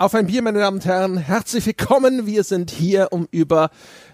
Auf 0.00 0.14
ein 0.14 0.28
Bier, 0.28 0.40
meine 0.40 0.60
Damen 0.60 0.78
und 0.78 0.86
Herren, 0.86 1.18
herzlich 1.18 1.66
willkommen. 1.66 2.24
Wir 2.24 2.42
sind 2.42 2.70
hier, 2.70 3.08
um 3.10 3.28
über 3.32 3.68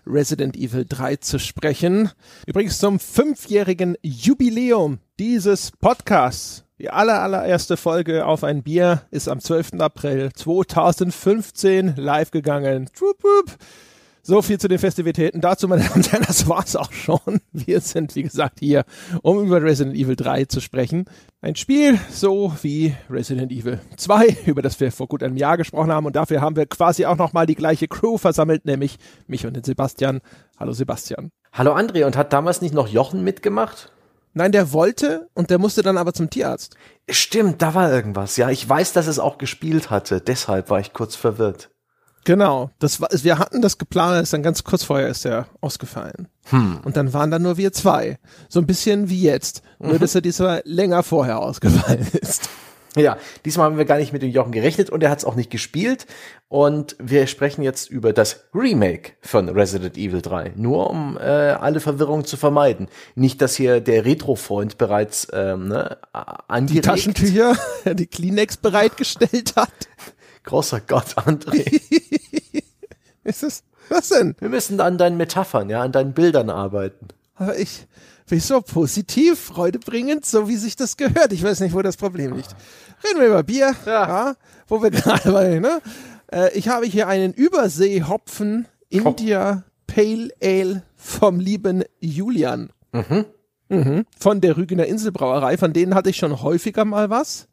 Resident 0.05 0.57
Evil 0.57 0.85
3 0.85 1.15
zu 1.15 1.39
sprechen. 1.39 2.11
Übrigens 2.45 2.81
zum 2.81 2.99
fünfjährigen 2.99 3.97
Jubiläum 4.03 4.99
dieses 5.21 5.71
Podcasts. 5.71 6.65
Die 6.81 6.91
aller, 6.91 7.23
allererste 7.23 7.77
Folge 7.77 8.27
auf 8.27 8.43
ein 8.43 8.65
Bier 8.65 9.03
ist 9.13 9.29
am 9.29 9.39
12. 9.39 9.75
April 9.79 10.33
2015 10.35 11.95
live 11.95 12.33
gegangen. 12.33 12.91
Wupp, 12.99 13.23
wupp. 13.23 13.57
So 14.29 14.43
viel 14.43 14.59
zu 14.59 14.67
den 14.67 14.81
Festivitäten. 14.81 15.41
Dazu, 15.41 15.69
meine 15.69 15.85
Damen 15.85 15.95
und 16.03 16.11
Herren, 16.11 16.25
das 16.27 16.49
war's 16.49 16.75
auch 16.75 16.91
schon. 16.91 17.41
Wir 17.53 17.81
sind, 17.81 18.17
wie 18.17 18.25
gesagt, 18.25 18.59
hier, 18.59 18.85
um 19.23 19.39
über 19.39 19.63
Resident 19.63 19.95
Evil 19.95 20.17
3 20.17 20.47
zu 20.47 20.61
sprechen. 20.61 21.05
Ein 21.41 21.55
Spiel, 21.55 22.01
so 22.11 22.53
wie 22.63 22.97
Resident 23.09 23.53
Evil 23.53 23.79
2, 23.97 24.39
über 24.47 24.63
das 24.63 24.81
wir 24.81 24.91
vor 24.91 25.07
gut 25.07 25.23
einem 25.23 25.37
Jahr 25.37 25.57
gesprochen 25.57 25.93
haben. 25.93 26.07
Und 26.07 26.17
dafür 26.17 26.41
haben 26.41 26.57
wir 26.57 26.67
quasi 26.67 27.07
auch 27.07 27.17
nochmal 27.17 27.47
die 27.47 27.55
gleiche 27.55 27.87
Crew 27.87 28.19
versammelt, 28.19 28.65
nämlich 28.65 28.97
mich 29.29 29.47
und 29.47 29.55
den 29.55 29.63
Sebastian. 29.63 30.21
Hallo 30.59 30.73
Sebastian. 30.73 31.31
Hallo 31.53 31.77
André, 31.77 32.05
und 32.05 32.17
hat 32.17 32.33
damals 32.33 32.61
nicht 32.61 32.75
noch 32.75 32.89
Jochen 32.89 33.23
mitgemacht? 33.23 33.93
Nein, 34.35 34.51
der 34.51 34.73
wollte 34.73 35.29
und 35.35 35.51
der 35.51 35.61
musste 35.61 35.83
dann 35.83 35.99
aber 35.99 36.13
zum 36.15 36.31
Tierarzt. 36.31 36.77
Stimmt, 37.09 37.63
da 37.63 37.75
war 37.75 37.93
irgendwas. 37.93 38.37
Ja, 38.37 38.51
ich 38.51 38.69
weiß, 38.69 38.93
dass 38.93 39.07
es 39.07 39.21
auch 39.21 39.39
gespielt 39.39 39.91
hatte. 39.91 40.21
Deshalb 40.21 40.69
war 40.69 40.81
ich 40.81 40.93
kurz 40.93 41.15
verwirrt. 41.15 41.71
Genau, 42.27 42.71
das 42.81 43.01
war, 43.01 43.09
wir 43.13 43.39
hatten 43.39 43.63
das 43.63 43.79
geplant, 43.79 44.21
ist 44.21 44.33
dann 44.33 44.43
ganz 44.43 44.65
kurz 44.65 44.83
vorher 44.83 45.07
ist 45.07 45.25
er 45.25 45.47
ausgefallen. 45.61 46.27
Hm. 46.47 46.81
Und 46.83 46.97
dann 46.97 47.13
waren 47.13 47.31
da 47.31 47.39
nur 47.39 47.57
wir 47.57 47.73
zwei. 47.73 48.19
So 48.49 48.59
ein 48.59 48.67
bisschen 48.67 49.09
wie 49.09 49.23
jetzt. 49.23 49.63
Nur, 49.79 49.95
mhm. 49.95 49.99
dass 50.01 50.17
er 50.17 50.23
diesmal 50.23 50.61
länger 50.65 51.05
vorher 51.05 51.39
ausgefallen 51.39 52.05
ist. 52.21 52.51
Ja, 52.97 53.19
diesmal 53.45 53.67
haben 53.67 53.79
wir 53.79 53.85
gar 53.85 53.99
nicht 53.99 54.13
mit 54.13 54.23
dem 54.23 54.31
Jochen 54.31 54.53
gerechnet 54.53 54.89
und 54.91 55.03
er 55.03 55.11
hat 55.11 55.19
es 55.19 55.25
auch 55.25 55.37
nicht 55.37 55.51
gespielt. 55.51 56.07
Und 56.49 56.97
wir 56.99 57.27
sprechen 57.27 57.63
jetzt 57.63 57.91
über 57.91 58.13
das 58.13 58.45
Remake 58.55 59.13
von 59.21 59.49
Resident 59.49 59.97
Evil 59.99 60.23
3. 60.23 60.55
Nur 60.57 60.91
um 60.91 61.19
äh, 61.19 61.21
alle 61.21 61.81
Verwirrungen 61.81 62.25
zu 62.25 62.37
vermeiden. 62.37 62.89
Nicht, 63.15 63.43
dass 63.43 63.55
hier 63.55 63.81
der 63.81 64.05
Retro-Freund 64.05 64.79
bereits 64.79 65.29
ähm, 65.33 65.69
ne, 65.69 65.99
angeregt. 66.49 66.85
Die 66.85 66.89
Taschentücher, 66.89 67.57
die 67.95 68.07
Kleenex 68.07 68.57
bereitgestellt 68.57 69.55
hat. 69.57 69.69
Großer 70.47 70.81
Gott, 70.81 71.19
André. 71.19 71.81
ist 73.25 73.43
es? 73.43 73.63
Was 73.91 74.09
denn? 74.09 74.35
Wir 74.41 74.49
müssen 74.49 74.81
an 74.81 74.99
deinen 74.99 75.17
Metaphern, 75.17 75.69
ja, 75.69 75.83
an 75.83 75.93
deinen 75.93 76.15
Bildern 76.15 76.51
arbeiten. 76.51 77.09
Aber 77.37 77.59
ich, 77.59 77.87
bin 78.29 78.41
so 78.41 78.61
positiv, 78.61 79.39
freudebringend, 79.39 80.27
so 80.27 80.49
wie 80.49 80.57
sich 80.57 80.77
das 80.77 80.97
gehört. 80.97 81.33
Ich 81.33 81.43
weiß 81.43 81.61
nicht, 81.61 81.75
wo 81.75 81.83
das 81.83 81.97
Problem 81.97 82.35
liegt. 82.35 82.57
Reden 83.05 83.21
wir 83.21 83.29
über 83.29 83.43
Bier, 83.43 83.75
ja. 83.87 84.09
ja 84.09 84.37
wo 84.67 84.83
wir 84.83 84.91
gerade 84.93 85.31
bei, 85.31 85.59
ne? 85.59 85.81
Äh, 86.33 86.57
ich 86.57 86.69
habe 86.69 86.87
hier 86.87 87.09
einen 87.09 87.33
Überseehopfen 87.33 88.67
India 88.89 89.65
Pale 89.87 90.31
Ale 90.43 90.83
vom 90.97 91.39
lieben 91.39 91.85
Julian. 92.01 92.71
Mhm. 92.93 93.27
Mhm. 93.69 94.07
Von 94.19 94.41
der 94.41 94.57
Rügener 94.57 94.87
Inselbrauerei, 94.87 95.57
von 95.57 95.73
denen 95.73 95.95
hatte 95.95 96.11
ich 96.11 96.17
schon 96.17 96.43
häufiger 96.43 96.85
mal 96.85 97.11
was. 97.11 97.49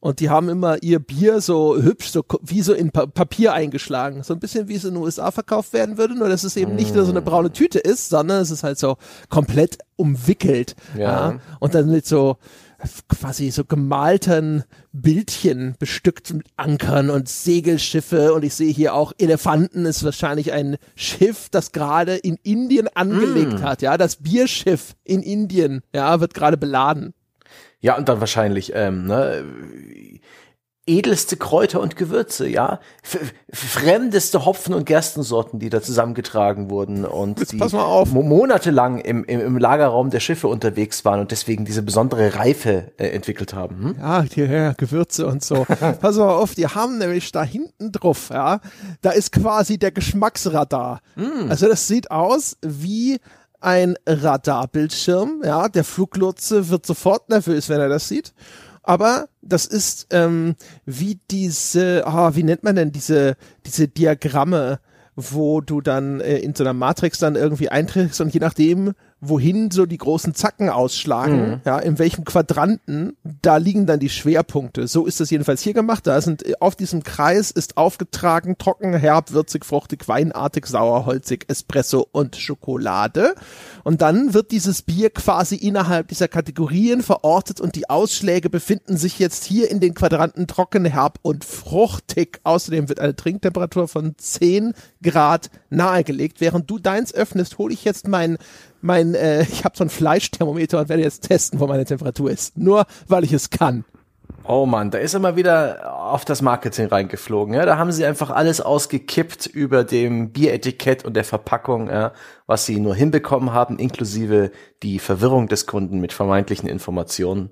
Und 0.00 0.20
die 0.20 0.30
haben 0.30 0.48
immer 0.48 0.80
ihr 0.82 1.00
Bier 1.00 1.40
so 1.40 1.76
hübsch, 1.76 2.10
so 2.10 2.24
wie 2.42 2.62
so 2.62 2.72
in 2.72 2.92
pa 2.92 3.06
Papier 3.06 3.52
eingeschlagen. 3.52 4.22
So 4.22 4.32
ein 4.32 4.38
bisschen 4.38 4.68
wie 4.68 4.76
es 4.76 4.84
in 4.84 4.94
den 4.94 5.02
USA 5.02 5.32
verkauft 5.32 5.72
werden 5.72 5.98
würde, 5.98 6.14
nur 6.14 6.28
dass 6.28 6.44
es 6.44 6.56
eben 6.56 6.76
nicht 6.76 6.94
nur 6.94 7.04
so 7.04 7.10
eine 7.10 7.22
braune 7.22 7.52
Tüte 7.52 7.80
ist, 7.80 8.08
sondern 8.08 8.40
es 8.40 8.52
ist 8.52 8.62
halt 8.62 8.78
so 8.78 8.96
komplett 9.28 9.78
umwickelt. 9.96 10.76
Ja. 10.96 11.00
ja. 11.30 11.40
Und 11.58 11.74
dann 11.74 11.90
mit 11.90 12.06
so 12.06 12.36
quasi 13.08 13.50
so 13.50 13.64
gemalten 13.64 14.62
Bildchen 14.92 15.74
bestückt 15.78 16.32
mit 16.32 16.46
Ankern 16.56 17.10
und 17.10 17.28
Segelschiffe 17.28 18.32
und 18.34 18.44
ich 18.44 18.54
sehe 18.54 18.72
hier 18.72 18.94
auch 18.94 19.12
Elefanten 19.18 19.84
ist 19.84 20.04
wahrscheinlich 20.04 20.52
ein 20.52 20.76
Schiff, 20.94 21.48
das 21.50 21.72
gerade 21.72 22.14
in 22.14 22.38
Indien 22.44 22.88
angelegt 22.94 23.60
mm. 23.60 23.62
hat, 23.62 23.82
ja, 23.82 23.98
das 23.98 24.16
Bierschiff 24.16 24.94
in 25.02 25.22
Indien, 25.22 25.82
ja, 25.92 26.20
wird 26.20 26.34
gerade 26.34 26.56
beladen. 26.56 27.14
Ja, 27.80 27.96
und 27.96 28.08
dann 28.08 28.20
wahrscheinlich 28.20 28.72
ähm, 28.74 29.06
ne, 29.06 29.44
edelste 30.88 31.36
Kräuter 31.36 31.80
und 31.80 31.96
Gewürze, 31.96 32.48
ja, 32.48 32.80
F 33.02 33.32
fremdeste 33.52 34.44
Hopfen 34.44 34.74
und 34.74 34.86
Gerstensorten, 34.86 35.60
die 35.60 35.68
da 35.68 35.82
zusammengetragen 35.82 36.70
wurden 36.70 37.04
und 37.04 37.38
Jetzt 37.38 37.52
die 37.52 37.56
monatelang 37.56 38.98
im, 38.98 39.24
im, 39.24 39.40
im, 39.40 39.58
Lagerraum 39.58 40.10
der 40.10 40.20
Schiffe 40.20 40.48
unterwegs 40.48 41.04
waren 41.04 41.20
und 41.20 41.30
deswegen 41.30 41.64
diese 41.64 41.82
besondere 41.82 42.34
Reife 42.34 42.92
äh, 42.96 43.08
entwickelt 43.08 43.54
haben. 43.54 43.84
Hm? 43.84 43.96
Ja, 44.00 44.22
die 44.22 44.40
ja, 44.40 44.72
Gewürze 44.72 45.26
und 45.26 45.44
so. 45.44 45.64
Pass 46.00 46.16
mal 46.16 46.30
auf, 46.30 46.54
die 46.54 46.66
haben 46.66 46.98
nämlich 46.98 47.30
da 47.32 47.44
hinten 47.44 47.92
drauf, 47.92 48.30
ja, 48.30 48.60
da 49.02 49.10
ist 49.10 49.32
quasi 49.32 49.78
der 49.78 49.92
Geschmacksradar. 49.92 51.00
Mm. 51.16 51.50
Also 51.50 51.68
das 51.68 51.86
sieht 51.86 52.10
aus 52.10 52.56
wie 52.62 53.18
ein 53.60 53.96
Radarbildschirm. 54.06 55.42
Ja, 55.44 55.68
der 55.68 55.84
Fluglotse 55.84 56.68
wird 56.68 56.86
sofort 56.86 57.28
nervös, 57.28 57.68
wenn 57.68 57.80
er 57.80 57.88
das 57.88 58.08
sieht. 58.08 58.34
Aber 58.82 59.28
das 59.42 59.66
ist 59.66 60.06
ähm, 60.10 60.54
wie 60.86 61.20
diese, 61.30 62.06
ah, 62.06 62.34
wie 62.34 62.42
nennt 62.42 62.62
man 62.62 62.76
denn 62.76 62.92
diese 62.92 63.36
diese 63.66 63.86
Diagramme, 63.86 64.80
wo 65.14 65.60
du 65.60 65.80
dann 65.80 66.20
äh, 66.20 66.38
in 66.38 66.54
so 66.54 66.64
einer 66.64 66.72
Matrix 66.72 67.18
dann 67.18 67.36
irgendwie 67.36 67.68
einträgst 67.68 68.20
und 68.20 68.32
je 68.32 68.40
nachdem, 68.40 68.94
wohin 69.20 69.70
so 69.70 69.84
die 69.84 69.98
großen 69.98 70.34
Zacken 70.34 70.70
ausschlagen, 70.70 71.50
mhm. 71.50 71.60
ja, 71.64 71.78
in 71.78 71.98
welchem 71.98 72.24
Quadranten, 72.24 73.16
da 73.42 73.56
liegen 73.56 73.86
dann 73.86 73.98
die 73.98 74.10
Schwerpunkte. 74.10 74.86
So 74.86 75.06
ist 75.06 75.18
das 75.18 75.30
jedenfalls 75.30 75.62
hier 75.62 75.74
gemacht. 75.74 76.06
Da 76.06 76.20
sind 76.20 76.46
äh, 76.46 76.54
auf 76.60 76.76
diesem 76.76 77.02
Kreis 77.02 77.50
ist 77.50 77.76
aufgetragen 77.76 78.58
trocken, 78.58 78.94
herb, 78.94 79.32
würzig, 79.32 79.64
fruchtig, 79.64 80.06
weinartig, 80.06 80.66
sauer, 80.66 81.04
holzig, 81.06 81.46
Espresso 81.48 82.06
und 82.12 82.36
Schokolade. 82.36 83.34
Und 83.82 84.02
dann 84.02 84.34
wird 84.34 84.52
dieses 84.52 84.82
Bier 84.82 85.10
quasi 85.10 85.56
innerhalb 85.56 86.08
dieser 86.08 86.28
Kategorien 86.28 87.02
verortet 87.02 87.60
und 87.60 87.74
die 87.74 87.90
Ausschläge 87.90 88.50
befinden 88.50 88.96
sich 88.96 89.18
jetzt 89.18 89.44
hier 89.44 89.70
in 89.70 89.80
den 89.80 89.94
Quadranten 89.94 90.46
trocken, 90.46 90.84
herb 90.84 91.18
und 91.22 91.44
fruchtig. 91.44 92.40
Außerdem 92.44 92.88
wird 92.88 93.00
eine 93.00 93.16
Trinktemperatur 93.16 93.88
von 93.88 94.14
10 94.16 94.74
Grad 95.02 95.50
nahegelegt. 95.70 96.40
Während 96.40 96.70
du 96.70 96.78
deins 96.78 97.14
öffnest, 97.14 97.58
hole 97.58 97.72
ich 97.72 97.84
jetzt 97.84 98.08
mein 98.08 98.38
mein, 98.80 99.14
äh, 99.14 99.42
ich 99.50 99.64
habe 99.64 99.76
so 99.76 99.84
ein 99.84 99.90
Fleischthermometer 99.90 100.80
und 100.80 100.88
werde 100.88 101.02
jetzt 101.02 101.28
testen, 101.28 101.60
wo 101.60 101.66
meine 101.66 101.84
Temperatur 101.84 102.30
ist. 102.30 102.56
Nur 102.56 102.86
weil 103.06 103.24
ich 103.24 103.32
es 103.32 103.50
kann. 103.50 103.84
Oh 104.44 104.64
man, 104.64 104.90
da 104.90 104.98
ist 104.98 105.12
er 105.12 105.20
mal 105.20 105.36
wieder 105.36 105.94
auf 105.94 106.24
das 106.24 106.40
Marketing 106.40 106.86
reingeflogen. 106.86 107.54
Ja? 107.54 107.66
Da 107.66 107.76
haben 107.76 107.92
sie 107.92 108.06
einfach 108.06 108.30
alles 108.30 108.62
ausgekippt 108.62 109.46
über 109.46 109.84
dem 109.84 110.32
Bieretikett 110.32 111.04
und 111.04 111.14
der 111.14 111.24
Verpackung, 111.24 111.88
ja? 111.90 112.12
was 112.46 112.64
sie 112.64 112.80
nur 112.80 112.94
hinbekommen 112.94 113.52
haben, 113.52 113.78
inklusive 113.78 114.50
die 114.82 115.00
Verwirrung 115.00 115.48
des 115.48 115.66
Kunden 115.66 116.00
mit 116.00 116.14
vermeintlichen 116.14 116.68
Informationen. 116.68 117.50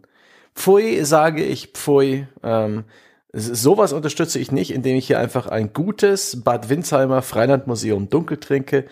Pfui, 0.55 1.05
sage 1.05 1.45
ich, 1.45 1.73
pfui. 1.75 2.29
Ähm, 2.43 2.85
sowas 3.37 3.93
unterstütze 3.93 4.39
ich 4.39 4.51
nicht, 4.51 4.73
indem 4.73 4.97
ich 4.97 5.07
hier 5.07 5.21
einfach 5.21 5.47
ein 5.47 5.73
gutes 5.73 6.43
Bad 6.43 6.69
Windsheimer 6.69 7.23
Freilandmuseum 7.23 8.09
dunkel 8.09 8.39
trinke 8.39 8.87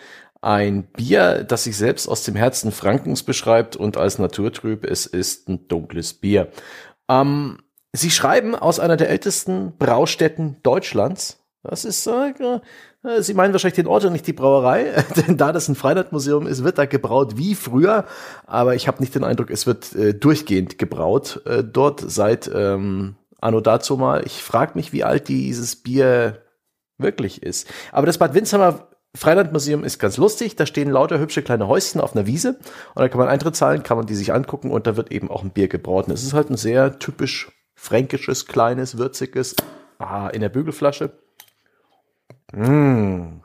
ein 0.44 0.82
Bier, 0.82 1.43
das 1.43 1.65
sich 1.65 1.77
selbst 1.77 2.06
aus 2.06 2.22
dem 2.22 2.37
Herzen 2.37 2.71
Frankens 2.71 3.22
beschreibt 3.22 3.77
und 3.77 3.97
als 3.97 4.19
naturtrüb. 4.19 4.84
Es 4.84 5.06
ist 5.06 5.49
ein 5.49 5.66
dunkles 5.69 6.12
Bier. 6.12 6.49
Ähm, 7.09 7.59
Sie 7.97 8.10
schreiben 8.10 8.55
aus 8.55 8.78
einer 8.78 8.97
der 8.97 9.09
ältesten 9.09 9.72
Braustätten 9.78 10.56
Deutschlands. 10.62 11.38
Das 11.62 11.87
ist, 11.87 12.06
äh, 12.06 12.34
äh 13.05 13.22
Sie 13.22 13.32
meinen 13.32 13.55
wahrscheinlich 13.55 13.76
den 13.76 13.87
Ort 13.87 14.05
und 14.05 14.12
nicht 14.12 14.26
die 14.26 14.34
Brauerei, 14.34 15.03
denn 15.26 15.38
da 15.38 15.50
das 15.50 15.69
ein 15.69 15.76
Freilandmuseum 15.76 16.47
ist, 16.47 16.62
wird 16.62 16.76
da 16.76 16.84
gebraut 16.84 17.38
wie 17.38 17.55
früher. 17.55 18.05
Aber 18.47 18.75
ich 18.75 18.87
habe 18.87 19.00
nicht 19.00 19.14
den 19.14 19.25
Eindruck, 19.25 19.50
es 19.50 19.67
wird 19.67 19.94
äh, 19.94 20.12
durchgehend 20.12 20.79
gebraut 20.79 21.40
äh, 21.47 21.64
dort 21.64 22.05
seit 22.06 22.50
ähm, 22.52 23.17
Anno 23.44 23.61
dazu 23.61 23.96
mal. 23.96 24.25
Ich 24.25 24.43
frage 24.43 24.73
mich, 24.75 24.93
wie 24.93 25.05
alt 25.05 25.29
dieses 25.29 25.76
Bier 25.76 26.43
wirklich 26.99 27.43
ist. 27.43 27.69
Aber 27.93 28.06
das 28.06 28.19
Bad 28.19 28.35
Winsheimer 28.35 28.88
Freilandmuseum 29.17 29.85
ist 29.85 29.99
ganz 29.99 30.17
lustig. 30.17 30.56
Da 30.56 30.67
stehen 30.67 30.91
lauter 30.91 31.20
hübsche 31.20 31.43
kleine 31.43 31.69
Häuschen 31.69 32.00
auf 32.00 32.17
einer 32.17 32.26
Wiese 32.26 32.58
und 32.94 33.02
da 33.02 33.08
kann 33.08 33.20
man 33.20 33.29
Eintritt 33.29 33.55
zahlen, 33.55 33.85
kann 33.85 33.96
man 33.96 34.06
die 34.06 34.17
sich 34.17 34.32
angucken 34.32 34.70
und 34.70 34.87
da 34.87 34.96
wird 34.96 35.12
eben 35.12 35.31
auch 35.31 35.44
ein 35.44 35.50
Bier 35.50 35.69
gebraut. 35.69 36.08
Es 36.08 36.25
ist 36.25 36.32
halt 36.32 36.50
ein 36.50 36.56
sehr 36.56 36.99
typisch 36.99 37.52
fränkisches, 37.76 38.46
kleines, 38.46 38.99
würziges, 38.99 39.55
ah, 39.99 40.29
in 40.29 40.40
der 40.40 40.49
Bügelflasche. 40.49 41.12
Mmh. 42.52 43.40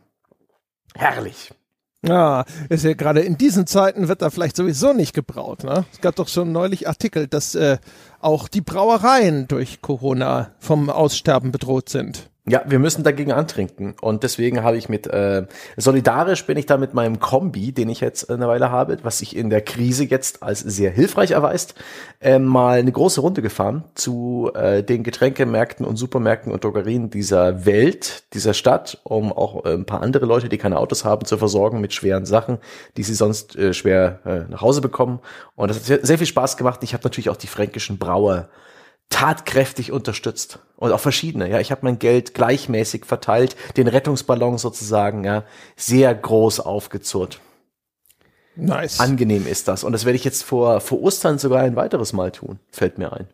Herrlich. 0.96 1.52
Ja, 2.06 2.46
ist 2.70 2.86
ja 2.86 2.94
gerade 2.94 3.20
in 3.20 3.38
diesen 3.38 3.68
Zeiten 3.68 4.08
wird 4.08 4.22
da 4.22 4.30
vielleicht 4.30 4.56
sowieso 4.56 4.94
nicht 4.94 5.14
gebraut. 5.14 5.64
Ne? 5.64 5.86
Es 5.92 6.00
gab 6.00 6.16
doch 6.16 6.30
schon 6.30 6.52
neulich 6.52 6.88
Artikel, 6.88 7.28
dass 7.28 7.56
äh, 7.56 7.78
auch 8.20 8.48
die 8.48 8.62
Brauereien 8.62 9.48
durch 9.50 9.82
Corona 9.82 10.52
vom 10.60 10.90
Aussterben 10.90 11.52
bedroht 11.52 11.90
sind. 11.90 12.30
Ja, 12.50 12.64
wir 12.66 12.80
müssen 12.80 13.04
dagegen 13.04 13.32
antrinken. 13.32 13.94
Und 14.02 14.24
deswegen 14.24 14.64
habe 14.64 14.76
ich 14.76 14.90
mit, 14.90 15.06
äh, 15.06 15.46
solidarisch 15.78 16.48
bin 16.48 16.58
ich 16.58 16.66
da 16.66 16.78
mit 16.78 16.96
meinem 16.96 17.20
Kombi, 17.20 17.72
den 17.74 17.90
ich 17.90 18.02
jetzt 18.02 18.28
eine 18.32 18.48
Weile 18.48 18.72
habe, 18.72 18.98
was 19.04 19.20
sich 19.20 19.36
in 19.36 19.52
der 19.52 19.62
Krise 19.62 20.06
jetzt 20.06 20.42
als 20.42 20.62
sehr 20.62 20.90
hilfreich 20.90 21.32
erweist, 21.32 21.76
äh, 22.22 22.40
mal 22.40 22.80
eine 22.80 22.92
große 22.92 23.22
Runde 23.22 23.44
gefahren 23.44 23.84
zu 23.94 24.50
äh, 24.56 24.82
den 24.82 25.04
Getränkemärkten 25.04 25.86
und 25.86 25.98
Supermärkten 25.98 26.52
und 26.52 26.64
Drogerien 26.64 27.12
dieser 27.12 27.68
Welt, 27.68 28.24
dieser 28.34 28.56
Stadt, 28.56 29.00
um 29.04 29.32
auch 29.32 29.66
äh, 29.66 29.74
ein 29.74 29.86
paar 29.86 30.02
andere 30.02 30.26
Leute, 30.26 30.50
die 30.50 30.58
keine 30.58 30.80
Autos 30.80 31.06
haben, 31.06 31.26
zu 31.26 31.38
versorgen 31.38 31.80
mit 31.80 31.94
schweren 31.94 32.26
Sachen, 32.26 32.58
die 32.98 33.04
sie 33.04 33.14
sonst 33.14 33.56
äh, 33.58 33.76
schwer 33.76 34.22
äh, 34.26 34.52
nach 34.52 34.62
Hause 34.62 34.82
bekommen. 34.82 35.20
Und 35.56 35.68
das 35.70 35.78
hat 35.78 35.86
sehr, 35.86 36.00
sehr 36.04 36.18
viel 36.18 36.26
Spaß 36.26 36.58
gemacht. 36.58 36.80
Ich 36.82 36.94
habe 36.94 37.04
natürlich 37.04 37.30
auch 37.30 37.38
die 37.38 37.46
fränkischen 37.46 38.00
Brauer 38.00 38.50
tatkräftig 39.10 39.92
unterstützt 39.92 40.60
und 40.78 40.92
auch 40.92 41.00
verschiedene. 41.00 41.50
Ja, 41.50 41.60
ich 41.60 41.72
habe 41.72 41.82
mein 41.84 42.00
Geld 42.00 42.34
gleichmäßig 42.34 43.06
verteilt, 43.06 43.56
den 43.76 43.88
Rettungsballon 43.88 44.58
sozusagen 44.58 45.24
ja 45.24 45.44
sehr 45.76 46.14
groß 46.14 46.60
aufgezurrt. 46.60 47.40
Nice. 48.56 49.00
Angenehm 49.00 49.48
ist 49.48 49.68
das 49.68 49.84
und 49.84 49.94
das 49.94 50.06
werde 50.06 50.18
ich 50.18 50.26
jetzt 50.26 50.44
vor 50.44 50.82
vor 50.82 51.02
Ostern 51.02 51.40
sogar 51.40 51.62
ein 51.62 51.76
weiteres 51.76 52.14
Mal 52.14 52.32
tun. 52.32 52.60
Fällt 52.72 52.98
mir 52.98 53.14
ein. 53.14 53.28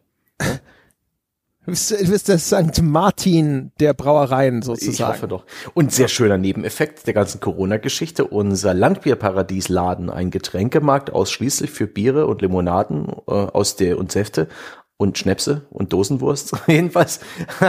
Du 1.65 1.71
bist, 1.71 1.89
du 1.89 2.11
bist 2.11 2.27
der 2.27 2.37
St. 2.37 2.83
Martin 2.83 3.71
der 3.79 3.95
Brauereien 3.95 4.61
sozusagen. 4.61 4.93
Ich 4.93 5.01
hoffe 5.01 5.27
doch. 5.27 5.45
Und 5.73 5.91
sehr 5.91 6.07
schöner 6.09 6.37
Nebeneffekt 6.37 7.07
der 7.07 7.15
ganzen 7.15 7.39
Corona-Geschichte. 7.39 8.23
Unser 8.23 8.75
Landbierparadies-Laden, 8.75 10.11
ein 10.11 10.29
Getränkemarkt 10.29 11.11
ausschließlich 11.11 11.71
für 11.71 11.87
Biere 11.87 12.27
und 12.27 12.43
Limonaden 12.43 13.07
äh, 13.27 13.31
aus 13.31 13.75
der 13.77 13.97
und 13.97 14.11
Säfte 14.11 14.47
und 14.97 15.17
Schnäpse 15.17 15.65
und 15.69 15.91
Dosenwurst. 15.91 16.55
Jedenfalls 16.67 17.19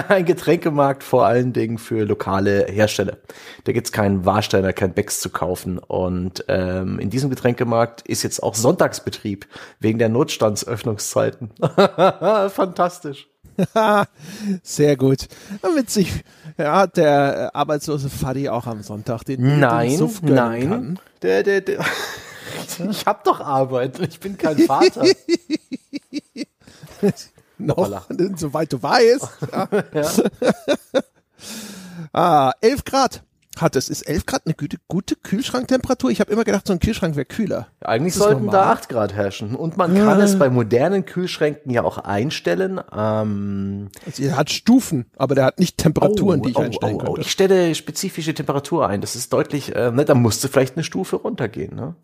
ein 0.08 0.24
Getränkemarkt 0.24 1.02
vor 1.02 1.26
allen 1.26 1.52
Dingen 1.52 1.78
für 1.78 2.04
lokale 2.04 2.66
Hersteller. 2.66 3.16
Da 3.64 3.72
gibt's 3.72 3.92
keinen 3.92 4.24
Warsteiner, 4.24 4.72
kein 4.72 4.94
Becks 4.94 5.20
zu 5.20 5.30
kaufen. 5.30 5.78
Und 5.78 6.44
ähm, 6.48 6.98
in 6.98 7.10
diesem 7.10 7.30
Getränkemarkt 7.30 8.02
ist 8.02 8.22
jetzt 8.22 8.42
auch 8.42 8.54
Sonntagsbetrieb 8.54 9.46
wegen 9.80 9.98
der 9.98 10.08
Notstandsöffnungszeiten. 10.08 11.50
Fantastisch. 12.50 13.28
Sehr 14.62 14.96
gut. 14.96 15.28
Damit 15.62 15.90
sich 15.90 16.24
ja, 16.58 16.86
der 16.86 17.50
arbeitslose 17.54 18.08
Fadi 18.08 18.48
auch 18.48 18.66
am 18.66 18.82
Sonntag 18.82 19.24
den, 19.24 19.58
nein, 19.58 19.96
den 19.96 20.34
nein. 20.34 20.68
kann. 20.68 20.98
Der, 21.22 21.42
der, 21.42 21.60
der. 21.60 21.84
Ich 22.90 23.06
hab 23.06 23.24
doch 23.24 23.40
Arbeit. 23.40 23.98
Ich 24.00 24.20
bin 24.20 24.36
kein 24.36 24.58
Vater. 24.58 25.04
Noch, 27.58 28.06
soweit 28.36 28.72
du 28.72 28.82
weißt. 28.82 29.28
Ja. 29.52 29.68
ah, 32.12 32.52
11 32.60 32.84
Grad 32.84 33.22
hat 33.60 33.76
es. 33.76 33.88
Ist 33.88 34.02
11 34.02 34.26
Grad 34.26 34.42
eine 34.44 34.54
gute, 34.54 34.76
gute 34.88 35.16
Kühlschranktemperatur? 35.16 36.10
Ich 36.10 36.20
habe 36.20 36.30
immer 36.30 36.44
gedacht, 36.44 36.66
so 36.66 36.72
ein 36.72 36.80
Kühlschrank 36.80 37.16
wäre 37.16 37.24
kühler. 37.24 37.68
Eigentlich 37.80 38.14
sollten 38.14 38.46
da 38.46 38.58
normal? 38.58 38.76
8 38.76 38.88
Grad 38.88 39.14
herrschen. 39.14 39.54
Und 39.54 39.76
man 39.76 39.94
kann 39.94 40.20
es 40.20 40.38
bei 40.38 40.50
modernen 40.50 41.06
Kühlschränken 41.06 41.70
ja 41.72 41.82
auch 41.82 41.98
einstellen. 41.98 42.80
Ähm, 42.94 43.88
Also 44.04 44.22
er 44.22 44.36
hat 44.36 44.50
Stufen, 44.50 45.06
aber 45.16 45.34
der 45.34 45.46
hat 45.46 45.58
nicht 45.58 45.78
Temperaturen, 45.78 46.42
die 46.42 46.50
ich 46.50 46.56
oh, 46.56 46.60
einstellen 46.60 46.96
oh, 46.96 47.00
oh. 47.00 47.04
könnte. 47.04 47.20
Ich 47.22 47.30
stelle 47.30 47.74
spezifische 47.74 48.34
Temperatur 48.34 48.86
ein. 48.88 49.00
Das 49.00 49.16
ist 49.16 49.32
deutlich, 49.32 49.74
äh, 49.74 49.90
ne, 49.90 50.04
da 50.04 50.14
musste 50.14 50.48
vielleicht 50.48 50.76
eine 50.76 50.84
Stufe 50.84 51.16
runtergehen. 51.16 51.74
Ne? 51.74 51.94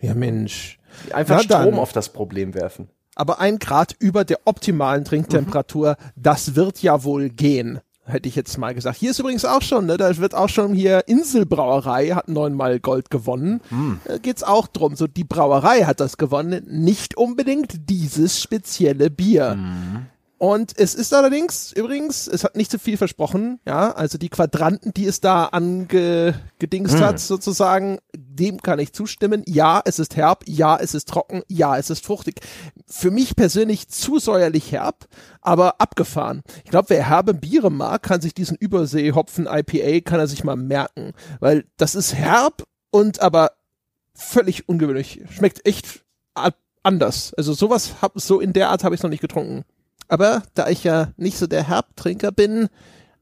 Ja, 0.00 0.14
Mensch. 0.14 0.78
Einfach 1.12 1.36
Na 1.36 1.42
Strom 1.42 1.72
dann. 1.72 1.80
auf 1.80 1.92
das 1.92 2.10
Problem 2.10 2.54
werfen. 2.54 2.88
Aber 3.14 3.40
ein 3.40 3.58
Grad 3.58 3.94
über 3.98 4.24
der 4.24 4.40
optimalen 4.44 5.04
Trinktemperatur, 5.04 5.96
das 6.16 6.54
wird 6.56 6.82
ja 6.82 7.04
wohl 7.04 7.28
gehen. 7.30 7.80
Hätte 8.06 8.28
ich 8.28 8.36
jetzt 8.36 8.58
mal 8.58 8.74
gesagt. 8.74 8.98
Hier 8.98 9.12
ist 9.12 9.18
übrigens 9.18 9.46
auch 9.46 9.62
schon, 9.62 9.86
ne, 9.86 9.96
da 9.96 10.14
wird 10.18 10.34
auch 10.34 10.50
schon 10.50 10.74
hier 10.74 11.08
Inselbrauerei 11.08 12.08
hat 12.08 12.28
neunmal 12.28 12.78
Gold 12.78 13.08
gewonnen. 13.08 13.62
Da 14.04 14.18
geht's 14.18 14.42
auch 14.42 14.66
drum. 14.66 14.94
So, 14.94 15.06
die 15.06 15.24
Brauerei 15.24 15.84
hat 15.84 16.00
das 16.00 16.18
gewonnen, 16.18 16.66
nicht 16.68 17.16
unbedingt 17.16 17.88
dieses 17.88 18.42
spezielle 18.42 19.08
Bier. 19.08 19.56
Und 20.36 20.72
es 20.76 20.94
ist 20.94 21.14
allerdings, 21.14 21.72
übrigens, 21.72 22.26
es 22.26 22.44
hat 22.44 22.56
nicht 22.56 22.70
so 22.70 22.76
viel 22.76 22.98
versprochen, 22.98 23.60
ja, 23.66 23.92
also 23.92 24.18
die 24.18 24.28
Quadranten, 24.28 24.92
die 24.92 25.06
es 25.06 25.20
da 25.22 25.46
angedingst 25.46 27.00
hat, 27.00 27.18
sozusagen, 27.20 28.00
dem 28.34 28.60
kann 28.60 28.78
ich 28.78 28.92
zustimmen. 28.92 29.42
Ja, 29.46 29.82
es 29.84 29.98
ist 29.98 30.16
herb, 30.16 30.44
ja, 30.46 30.76
es 30.76 30.94
ist 30.94 31.08
trocken, 31.08 31.42
ja, 31.48 31.76
es 31.76 31.90
ist 31.90 32.04
fruchtig. 32.04 32.40
Für 32.86 33.10
mich 33.10 33.36
persönlich 33.36 33.88
zu 33.88 34.18
säuerlich 34.18 34.72
herb, 34.72 35.06
aber 35.40 35.80
abgefahren. 35.80 36.42
Ich 36.64 36.70
glaube, 36.70 36.90
wer 36.90 37.08
herbe 37.08 37.34
Biere 37.34 37.70
mag, 37.70 38.02
kann 38.02 38.20
sich 38.20 38.34
diesen 38.34 38.56
Übersee-Hopfen 38.56 39.46
IPA, 39.46 40.00
kann 40.00 40.20
er 40.20 40.26
sich 40.26 40.44
mal 40.44 40.56
merken, 40.56 41.12
weil 41.40 41.64
das 41.76 41.94
ist 41.94 42.14
herb 42.14 42.64
und 42.90 43.20
aber 43.20 43.52
völlig 44.14 44.68
ungewöhnlich. 44.68 45.22
Schmeckt 45.30 45.66
echt 45.66 46.04
anders. 46.82 47.34
Also 47.34 47.52
sowas 47.52 48.02
hab, 48.02 48.20
so 48.20 48.40
in 48.40 48.52
der 48.52 48.70
Art 48.70 48.84
habe 48.84 48.94
ich 48.94 49.02
noch 49.02 49.10
nicht 49.10 49.20
getrunken. 49.20 49.64
Aber 50.08 50.42
da 50.54 50.68
ich 50.68 50.84
ja 50.84 51.12
nicht 51.16 51.38
so 51.38 51.46
der 51.46 51.66
Herbtrinker 51.66 52.30
bin, 52.30 52.68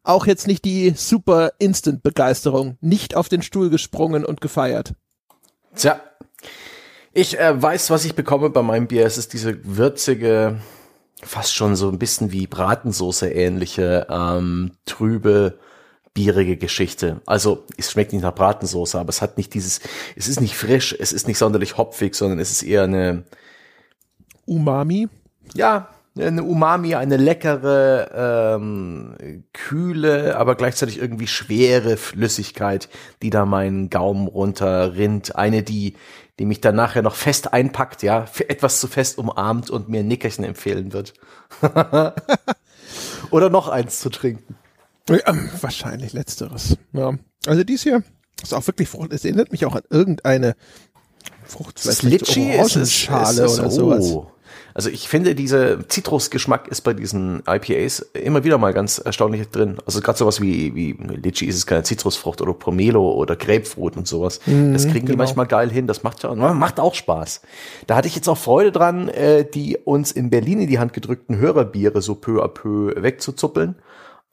auch 0.02 0.26
jetzt 0.26 0.46
nicht 0.46 0.64
die 0.64 0.90
super 0.96 1.52
Instant-Begeisterung, 1.58 2.76
nicht 2.80 3.14
auf 3.14 3.28
den 3.28 3.42
Stuhl 3.42 3.70
gesprungen 3.70 4.24
und 4.24 4.40
gefeiert. 4.40 4.94
Tja, 5.74 6.00
ich 7.12 7.38
äh, 7.38 7.60
weiß, 7.60 7.90
was 7.90 8.04
ich 8.04 8.14
bekomme 8.14 8.50
bei 8.50 8.62
meinem 8.62 8.86
Bier. 8.86 9.06
Es 9.06 9.18
ist 9.18 9.32
diese 9.32 9.58
würzige, 9.64 10.60
fast 11.22 11.54
schon 11.54 11.76
so 11.76 11.88
ein 11.88 11.98
bisschen 11.98 12.32
wie 12.32 12.46
Bratensoße 12.46 13.28
ähnliche, 13.30 14.06
ähm, 14.10 14.72
trübe, 14.86 15.58
bierige 16.14 16.56
Geschichte. 16.56 17.20
Also 17.26 17.64
es 17.76 17.90
schmeckt 17.90 18.12
nicht 18.12 18.22
nach 18.22 18.34
Bratensoße, 18.34 18.98
aber 18.98 19.08
es 19.08 19.22
hat 19.22 19.38
nicht 19.38 19.54
dieses, 19.54 19.80
es 20.16 20.28
ist 20.28 20.40
nicht 20.40 20.56
frisch, 20.56 20.94
es 20.98 21.12
ist 21.12 21.26
nicht 21.26 21.38
sonderlich 21.38 21.76
hopfig, 21.78 22.14
sondern 22.14 22.38
es 22.38 22.50
ist 22.50 22.62
eher 22.62 22.84
eine, 22.84 23.24
Umami. 24.44 25.08
ja, 25.54 25.88
eine 26.18 26.42
Umami, 26.42 26.94
eine 26.94 27.16
leckere, 27.16 28.56
ähm, 28.56 29.44
kühle, 29.52 30.36
aber 30.36 30.56
gleichzeitig 30.56 30.98
irgendwie 30.98 31.26
schwere 31.26 31.96
Flüssigkeit, 31.96 32.88
die 33.22 33.30
da 33.30 33.46
meinen 33.46 33.88
Gaumen 33.88 34.28
runterrinnt. 34.28 35.36
Eine, 35.36 35.62
die, 35.62 35.94
die 36.38 36.44
mich 36.44 36.60
dann 36.60 36.76
nachher 36.76 37.02
noch 37.02 37.14
fest 37.14 37.52
einpackt, 37.52 38.02
ja, 38.02 38.26
für 38.26 38.48
etwas 38.50 38.80
zu 38.80 38.88
fest 38.88 39.18
umarmt 39.18 39.70
und 39.70 39.88
mir 39.88 40.00
ein 40.00 40.08
Nickerchen 40.08 40.44
empfehlen 40.44 40.92
wird. 40.92 41.14
Oder 43.30 43.48
noch 43.48 43.68
eins 43.68 44.00
zu 44.00 44.10
trinken. 44.10 44.56
Ja, 45.08 45.18
ähm, 45.26 45.48
wahrscheinlich 45.60 46.12
letzteres. 46.12 46.76
Ja. 46.92 47.14
Also 47.46 47.64
dies 47.64 47.82
hier 47.82 48.02
ist 48.42 48.52
auch 48.54 48.66
wirklich 48.66 48.88
Frucht. 48.88 49.12
Es 49.12 49.24
erinnert 49.24 49.50
mich 49.50 49.64
auch 49.64 49.74
an 49.74 49.82
irgendeine 49.88 50.56
Frucht. 51.44 51.78
Es 51.78 51.86
ist 51.86 52.02
es 52.02 52.76
ist, 52.76 52.76
es 52.76 53.38
ist 53.38 53.58
oder 53.58 53.70
sowas. 53.70 54.16
Also 54.74 54.90
ich 54.90 55.08
finde, 55.08 55.34
dieser 55.34 55.88
Zitrusgeschmack 55.88 56.68
ist 56.68 56.82
bei 56.82 56.94
diesen 56.94 57.42
IPAs 57.46 58.00
immer 58.14 58.44
wieder 58.44 58.58
mal 58.58 58.72
ganz 58.72 58.98
erstaunlich 58.98 59.48
drin. 59.48 59.78
Also 59.86 60.00
gerade 60.00 60.18
sowas 60.18 60.40
wie, 60.40 60.74
wie 60.74 60.92
Litchi 60.92 61.46
ist 61.46 61.56
es 61.56 61.66
keine 61.66 61.82
Zitrusfrucht 61.82 62.40
oder 62.40 62.54
Pomelo 62.54 63.12
oder 63.12 63.36
Grapefruit 63.36 63.96
und 63.96 64.06
sowas. 64.06 64.40
das 64.72 64.84
kriegen 64.84 65.06
die 65.06 65.12
genau. 65.12 65.18
manchmal 65.18 65.46
geil 65.46 65.70
hin. 65.70 65.86
Das 65.86 66.02
macht 66.02 66.22
ja 66.22 66.34
macht 66.34 66.80
auch 66.80 66.94
Spaß. 66.94 67.42
Da 67.86 67.96
hatte 67.96 68.08
ich 68.08 68.16
jetzt 68.16 68.28
auch 68.28 68.38
Freude 68.38 68.72
dran, 68.72 69.08
äh, 69.08 69.44
die 69.44 69.76
uns 69.76 70.12
in 70.12 70.30
Berlin 70.30 70.60
in 70.60 70.68
die 70.68 70.78
Hand 70.78 70.92
gedrückten 70.92 71.36
Hörerbiere 71.36 72.02
so 72.02 72.14
peu 72.14 72.42
à 72.42 72.48
peu 72.48 72.94
wegzuzuppeln. 72.96 73.76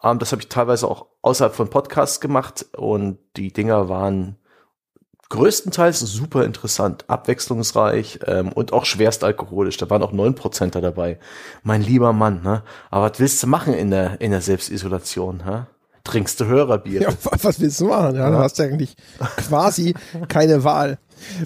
Ähm, 0.04 0.20
das 0.20 0.32
habe 0.32 0.42
ich 0.42 0.50
teilweise 0.50 0.88
auch 0.88 1.08
außerhalb 1.22 1.54
von 1.54 1.70
Podcasts 1.70 2.20
gemacht 2.20 2.66
und 2.76 3.20
die 3.36 3.52
Dinger 3.52 3.90
waren 3.90 4.39
größtenteils 5.30 6.00
super 6.00 6.44
interessant, 6.44 7.06
abwechslungsreich 7.08 8.20
ähm, 8.26 8.52
und 8.52 8.74
auch 8.74 8.86
schwerst 8.86 9.24
alkoholisch. 9.24 9.78
Da 9.78 9.90
waren 9.90 10.02
auch 10.04 10.12
9%er 10.14 10.82
dabei. 10.82 11.20
Mein 11.64 11.82
lieber 11.82 12.14
Mann, 12.14 12.42
ne? 12.44 12.64
Aber 12.90 13.10
was 13.12 13.20
willst 13.20 13.42
du 13.44 13.48
machen 13.48 13.74
in 13.74 13.92
der, 13.92 14.20
in 14.22 14.32
der 14.32 14.42
Selbstisolation, 14.42 15.44
hä? 15.46 15.64
Trinkst 16.04 16.40
du 16.40 16.46
Hörerbier? 16.46 17.02
Ja, 17.04 17.10
wa- 17.24 17.38
was 17.44 17.60
willst 17.60 17.80
du 17.82 17.86
machen? 17.86 18.16
Ja, 18.16 18.30
da 18.32 18.40
hast 18.40 18.58
du 18.58 18.64
eigentlich 18.64 18.96
quasi 19.48 19.94
keine 20.28 20.64
Wahl. 20.64 20.98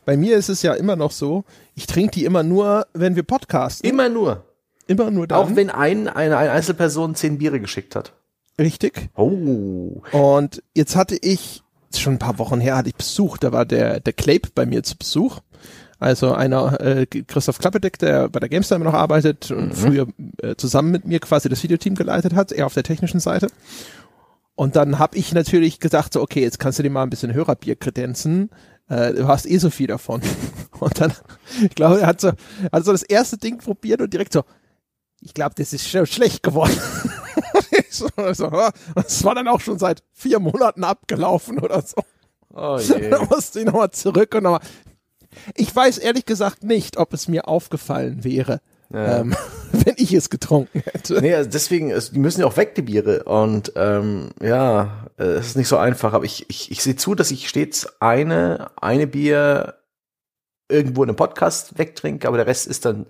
Bei 0.05 0.15
mir 0.15 0.37
ist 0.37 0.49
es 0.49 0.61
ja 0.61 0.73
immer 0.73 0.95
noch 0.95 1.11
so, 1.11 1.43
ich 1.75 1.87
trinke 1.87 2.11
die 2.11 2.25
immer 2.25 2.43
nur, 2.43 2.85
wenn 2.93 3.15
wir 3.15 3.23
podcasten. 3.23 3.89
Immer 3.89 4.07
nur. 4.09 4.43
Immer 4.87 5.11
nur 5.11 5.27
dann. 5.27 5.39
Auch 5.39 5.55
wenn 5.55 5.69
ein, 5.69 6.07
eine, 6.07 6.37
eine 6.37 6.51
Einzelperson 6.51 7.15
zehn 7.15 7.37
Biere 7.39 7.59
geschickt 7.59 7.95
hat. 7.95 8.13
Richtig. 8.59 9.09
Oh. 9.15 10.03
Und 10.11 10.61
jetzt 10.75 10.95
hatte 10.95 11.17
ich, 11.19 11.62
schon 11.99 12.13
ein 12.13 12.19
paar 12.19 12.39
Wochen 12.39 12.59
her, 12.59 12.77
hatte 12.77 12.89
ich 12.89 12.95
Besuch, 12.95 13.37
da 13.37 13.51
war 13.51 13.65
der, 13.65 13.99
der 13.99 14.13
Clape 14.13 14.49
bei 14.53 14.65
mir 14.65 14.83
zu 14.83 14.97
Besuch. 14.97 15.39
Also 15.99 16.33
einer, 16.33 16.81
äh, 16.81 17.05
Christoph 17.05 17.59
Klappedeck, 17.59 17.97
der 17.97 18.27
bei 18.27 18.41
der 18.41 18.49
GameStar 18.49 18.77
noch 18.77 18.93
arbeitet 18.93 19.51
und 19.51 19.73
früher 19.73 20.07
äh, 20.41 20.55
zusammen 20.55 20.91
mit 20.91 21.05
mir 21.05 21.19
quasi 21.19 21.47
das 21.47 21.63
Videoteam 21.63 21.95
geleitet 21.95 22.35
hat, 22.35 22.51
er 22.51 22.65
auf 22.65 22.73
der 22.73 22.83
technischen 22.83 23.21
Seite. 23.21 23.47
Und 24.55 24.75
dann 24.75 24.99
habe 24.99 25.17
ich 25.17 25.33
natürlich 25.33 25.79
gedacht, 25.79 26.13
so, 26.13 26.21
okay, 26.21 26.41
jetzt 26.41 26.59
kannst 26.59 26.77
du 26.77 26.83
dir 26.83 26.89
mal 26.89 27.03
ein 27.03 27.09
bisschen 27.09 27.33
Hörerbier 27.33 27.75
kredenzen. 27.75 28.49
Äh, 28.89 29.13
du 29.13 29.27
hast 29.27 29.45
eh 29.45 29.57
so 29.57 29.69
viel 29.69 29.87
davon. 29.87 30.21
Und 30.79 30.99
dann, 30.99 31.13
ich 31.61 31.73
glaube, 31.73 32.01
er 32.01 32.07
hat 32.07 32.21
so, 32.21 32.31
hat 32.71 32.85
so 32.85 32.91
das 32.91 33.03
erste 33.03 33.37
Ding 33.37 33.59
probiert 33.59 34.01
und 34.01 34.11
direkt 34.11 34.33
so, 34.33 34.43
ich 35.21 35.33
glaube, 35.33 35.55
das 35.55 35.71
ist 35.71 35.87
schon 35.87 36.05
schlecht 36.05 36.43
geworden. 36.43 36.75
so, 38.15 38.33
so, 38.33 38.49
das 38.95 39.23
war 39.23 39.35
dann 39.35 39.47
auch 39.47 39.61
schon 39.61 39.77
seit 39.77 40.03
vier 40.11 40.39
Monaten 40.39 40.83
abgelaufen 40.83 41.59
oder 41.59 41.81
so. 41.81 42.01
Oh 42.53 42.77
je. 42.81 43.09
da 43.09 43.23
musste 43.23 43.59
ich 43.59 43.65
nochmal 43.65 43.91
zurück 43.91 44.33
und 44.35 44.43
nochmal. 44.43 44.61
Ich 45.55 45.75
weiß 45.75 45.97
ehrlich 45.97 46.25
gesagt 46.25 46.63
nicht, 46.63 46.97
ob 46.97 47.13
es 47.13 47.27
mir 47.27 47.47
aufgefallen 47.47 48.23
wäre, 48.23 48.61
ja. 48.91 49.19
ähm, 49.19 49.35
wenn 49.71 49.95
ich 49.97 50.13
es 50.13 50.29
getrunken 50.29 50.81
hätte. 50.85 51.19
Nee, 51.21 51.33
also 51.33 51.49
deswegen, 51.49 51.89
es, 51.89 52.11
die 52.11 52.19
müssen 52.19 52.41
ja 52.41 52.47
auch 52.47 52.57
weg, 52.57 52.75
die 52.75 52.83
Biere. 52.83 53.23
Und 53.23 53.73
ähm, 53.75 54.29
ja, 54.41 55.07
es 55.17 55.47
ist 55.47 55.57
nicht 55.57 55.67
so 55.67 55.77
einfach. 55.77 56.13
Aber 56.13 56.25
ich, 56.25 56.49
ich, 56.49 56.71
ich 56.71 56.83
sehe 56.83 56.95
zu, 56.95 57.15
dass 57.15 57.31
ich 57.31 57.49
stets 57.49 57.99
eine, 57.99 58.71
eine 58.79 59.07
Bier 59.07 59.75
irgendwo 60.69 61.03
in 61.03 61.09
einem 61.09 61.15
Podcast 61.15 61.77
wegtrinke, 61.77 62.27
aber 62.27 62.37
der 62.37 62.47
Rest 62.47 62.67
ist 62.67 62.85
dann 62.85 63.05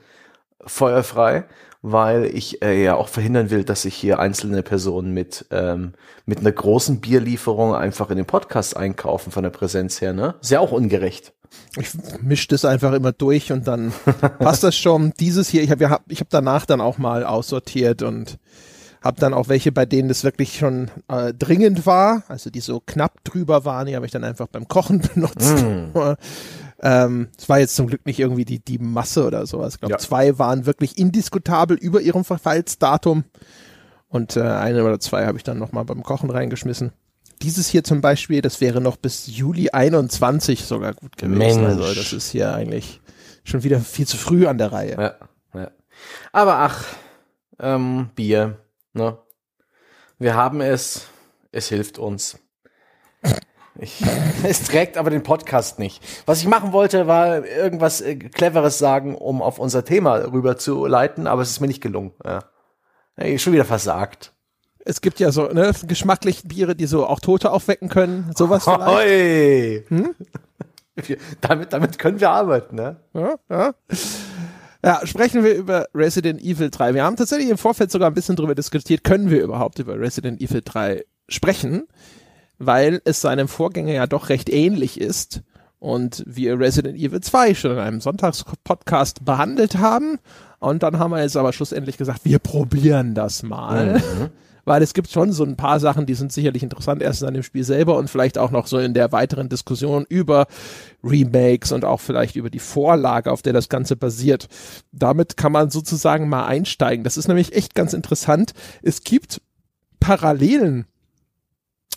feuerfrei, 0.66 1.46
weil 1.84 2.25
ich 2.25 2.63
äh, 2.63 2.82
ja 2.82 2.96
auch 2.96 3.10
verhindern 3.10 3.50
will, 3.52 3.66
dass 3.66 3.84
sich 3.84 3.94
hier 3.94 4.18
einzelne 4.18 4.63
Personen 4.63 5.13
mit 5.13 5.46
ähm, 5.52 5.94
mit 6.25 6.40
einer 6.40 6.52
großen 6.52 7.02
Bierlieferung 7.02 7.75
einfach 7.75 8.10
in 8.10 8.18
den 8.18 8.25
Podcast 8.25 8.75
einkaufen 8.78 9.32
von 9.32 9.44
der 9.44 9.50
Präsenz 9.52 10.00
her. 10.02 10.13
Ne, 10.13 10.36
ist 10.42 10.50
ja 10.50 10.62
auch 10.62 10.72
ungerecht. 10.72 11.34
Ich 11.78 11.90
mische 12.22 12.48
das 12.48 12.66
einfach 12.66 12.94
immer 12.94 13.12
durch 13.12 13.52
und 13.52 13.68
dann 13.68 13.94
passt 14.40 14.63
das 14.63 14.75
schon. 14.75 15.13
Dieses 15.20 15.50
hier, 15.50 15.62
ich 15.62 15.72
habe 15.72 15.84
ja, 15.84 16.00
ich 16.08 16.22
habe 16.22 16.30
danach 16.32 16.66
dann 16.66 16.82
auch 16.82 16.98
mal 16.98 17.25
aussortiert 17.25 18.02
und 18.02 18.40
habe 19.04 19.20
dann 19.20 19.34
auch 19.34 19.50
welche, 19.50 19.74
bei 19.74 19.86
denen 19.86 20.08
das 20.08 20.24
wirklich 20.24 20.58
schon 20.58 20.90
äh, 21.10 21.34
dringend 21.34 21.86
war, 21.86 22.24
also 22.30 22.50
die 22.50 22.62
so 22.62 22.80
knapp 22.80 23.24
drüber 23.25 23.66
waren, 23.66 23.88
die 23.88 23.96
habe 23.96 24.06
ich 24.06 24.13
dann 24.13 24.24
einfach 24.24 24.48
beim 24.48 24.68
Kochen 24.70 25.02
benutzt. 25.13 25.62
Mm. 25.62 25.98
ähm, 26.82 27.30
es 27.38 27.48
war 27.50 27.60
jetzt 27.60 27.75
zum 27.75 27.88
Glück 27.88 28.06
nicht 28.06 28.20
irgendwie 28.20 28.46
die, 28.46 28.60
die 28.60 28.80
Masse 28.80 29.25
oder 29.25 29.46
sowas. 29.46 29.75
Ich 29.75 29.80
glaube, 29.80 29.94
ja. 29.94 29.98
zwei 29.98 30.38
waren 30.39 30.65
wirklich 30.65 30.98
indiskutabel 30.98 31.77
über 31.77 32.01
ihrem 32.01 32.24
Verfallsdatum 32.24 33.24
und 34.08 34.38
äh, 34.38 34.42
eine 34.42 34.84
oder 34.84 35.00
zwei 35.00 35.25
habe 35.25 35.38
ich 35.38 35.44
dann 35.44 35.58
nochmal 35.58 35.86
beim 35.86 36.03
Kochen 36.03 36.30
reingeschmissen. 36.30 36.92
Dieses 37.42 37.68
hier 37.68 37.84
zum 37.84 38.01
Beispiel, 38.01 38.42
das 38.42 38.62
wäre 38.62 38.80
noch 38.80 38.96
bis 38.96 39.27
Juli 39.27 39.70
21 39.70 40.65
sogar 40.65 40.94
gut 40.94 41.18
gewesen. 41.18 41.38
Mensch. 41.38 41.58
Also 41.58 41.94
das 41.94 42.13
ist 42.13 42.30
hier 42.30 42.53
eigentlich 42.53 43.01
schon 43.44 43.63
wieder 43.63 43.80
viel 43.80 44.08
zu 44.08 44.18
früh 44.18 44.48
an 44.48 44.58
der 44.58 44.72
Reihe. 44.72 44.96
Ja, 45.53 45.60
ja. 45.60 45.72
Aber 46.32 46.56
ach, 46.60 46.86
ähm, 47.60 48.10
Bier, 48.15 48.60
ne? 48.94 49.18
Wir 50.20 50.36
haben 50.36 50.62
es, 50.62 51.08
es 51.51 51.70
hilft 51.70 51.98
uns. 51.98 52.39
Ich, 53.80 54.01
es 54.44 54.63
trägt 54.63 54.98
aber 54.98 55.10
den 55.10 55.24
Podcast 55.24 55.80
nicht. 55.80 56.03
Was 56.25 56.39
ich 56.39 56.48
machen 56.48 56.74
wollte, 56.74 57.08
war 57.08 57.46
irgendwas 57.46 58.01
äh, 58.01 58.15
Cleveres 58.15 58.77
sagen, 58.77 59.15
um 59.15 59.42
auf 59.42 59.60
unser 59.60 59.84
Thema 59.84 60.18
rüber 60.32 60.58
zu 60.58 60.86
leiten, 60.86 61.27
aber 61.27 61.42
es 61.42 61.50
ist 61.50 61.60
mir 61.60 61.68
nicht 61.68 61.82
gelungen. 61.82 62.12
Ja. 62.25 62.44
Hey, 63.15 63.38
schon 63.39 63.53
wieder 63.53 63.65
versagt. 63.65 64.34
Es 64.86 65.01
gibt 65.01 65.20
ja 65.20 65.32
so 65.32 65.48
ne, 65.48 65.72
geschmacklich 65.88 66.44
Biere, 66.44 66.75
die 66.75 66.88
so 66.88 67.08
auch 67.08 67.20
Tote 67.20 67.51
aufwecken 67.51 67.89
können. 67.89 68.32
Sowas 68.36 68.63
vielleicht. 68.65 69.89
Hm? 69.89 70.15
damit, 71.42 71.74
damit 71.74 71.98
können 71.98 72.20
wir 72.20 72.30
arbeiten, 72.30 72.75
ne? 72.75 72.98
Ja, 73.13 73.36
ja. 73.50 73.74
Ja, 74.86 75.00
sprechen 75.06 75.46
wir 75.46 75.56
über 75.56 75.88
Resident 75.96 76.42
Evil 76.42 76.70
3. 76.70 76.94
Wir 76.94 77.06
haben 77.06 77.15
tatsächlich 77.15 77.50
im 77.50 77.58
Vorfeld 77.58 77.89
sogar 77.89 78.10
ein 78.10 78.13
bisschen 78.13 78.36
drüber 78.36 78.53
diskutiert, 78.53 79.06
können 79.06 79.30
wir 79.30 79.42
überhaupt 79.42 79.80
über 79.80 79.98
Resident 79.98 80.42
Evil 80.42 80.62
3 80.63 81.06
sprechen, 81.30 81.88
weil 82.65 83.01
es 83.05 83.22
seinem 83.22 83.48
Vorgänger 83.48 83.93
ja 83.93 84.08
doch 84.08 84.29
recht 84.29 84.50
ähnlich 84.50 85.00
ist 85.00 85.41
und 85.79 86.24
wir 86.25 86.60
Resident 86.60 86.98
Evil 86.98 87.22
2 87.22 87.55
schon 87.55 87.72
in 87.72 87.79
einem 87.79 88.01
Sonntagspodcast 88.01 89.25
behandelt 89.25 89.77
haben. 89.77 90.20
Und 90.60 90.82
dann 90.82 90.98
haben 90.98 91.12
wir 91.12 91.22
jetzt 91.22 91.36
aber 91.36 91.51
schlussendlich 91.51 91.98
gesagt, 91.98 92.22
wir 92.24 92.39
probieren 92.39 93.15
das 93.15 93.43
mal. 93.43 94.00
Mhm 94.00 94.29
weil 94.65 94.82
es 94.82 94.93
gibt 94.93 95.10
schon 95.10 95.32
so 95.32 95.43
ein 95.43 95.58
paar 95.58 95.79
Sachen, 95.79 96.05
die 96.05 96.13
sind 96.13 96.32
sicherlich 96.32 96.63
interessant, 96.63 97.01
erstens 97.01 97.27
an 97.27 97.34
dem 97.34 97.43
Spiel 97.43 97.63
selber 97.63 97.98
und 97.98 98.10
vielleicht 98.10 98.38
auch 98.38 98.51
noch 98.51 98.67
so 98.67 98.77
in 98.77 98.93
der 98.93 99.12
weiteren 99.12 99.50
Diskussion 99.50 100.05
über 100.08 100.48
Remakes 101.03 101.72
und 101.72 101.86
auch 101.86 102.00
vielleicht 102.00 102.36
über 102.36 102.50
die 102.50 102.60
Vorlage, 102.60 103.32
auf 103.32 103.41
der 103.41 103.53
das 103.53 103.70
Ganze 103.70 103.96
basiert. 103.96 104.48
Damit 104.91 105.38
kann 105.38 105.51
man 105.51 105.70
sozusagen 105.70 106.29
mal 106.29 106.46
einsteigen. 106.46 107.03
Das 107.03 107.17
ist 107.17 107.27
nämlich 107.27 107.53
echt 107.55 107.75
ganz 107.75 107.93
interessant. 107.93 108.53
Es 108.82 109.03
gibt 109.03 109.41
Parallelen 110.00 110.86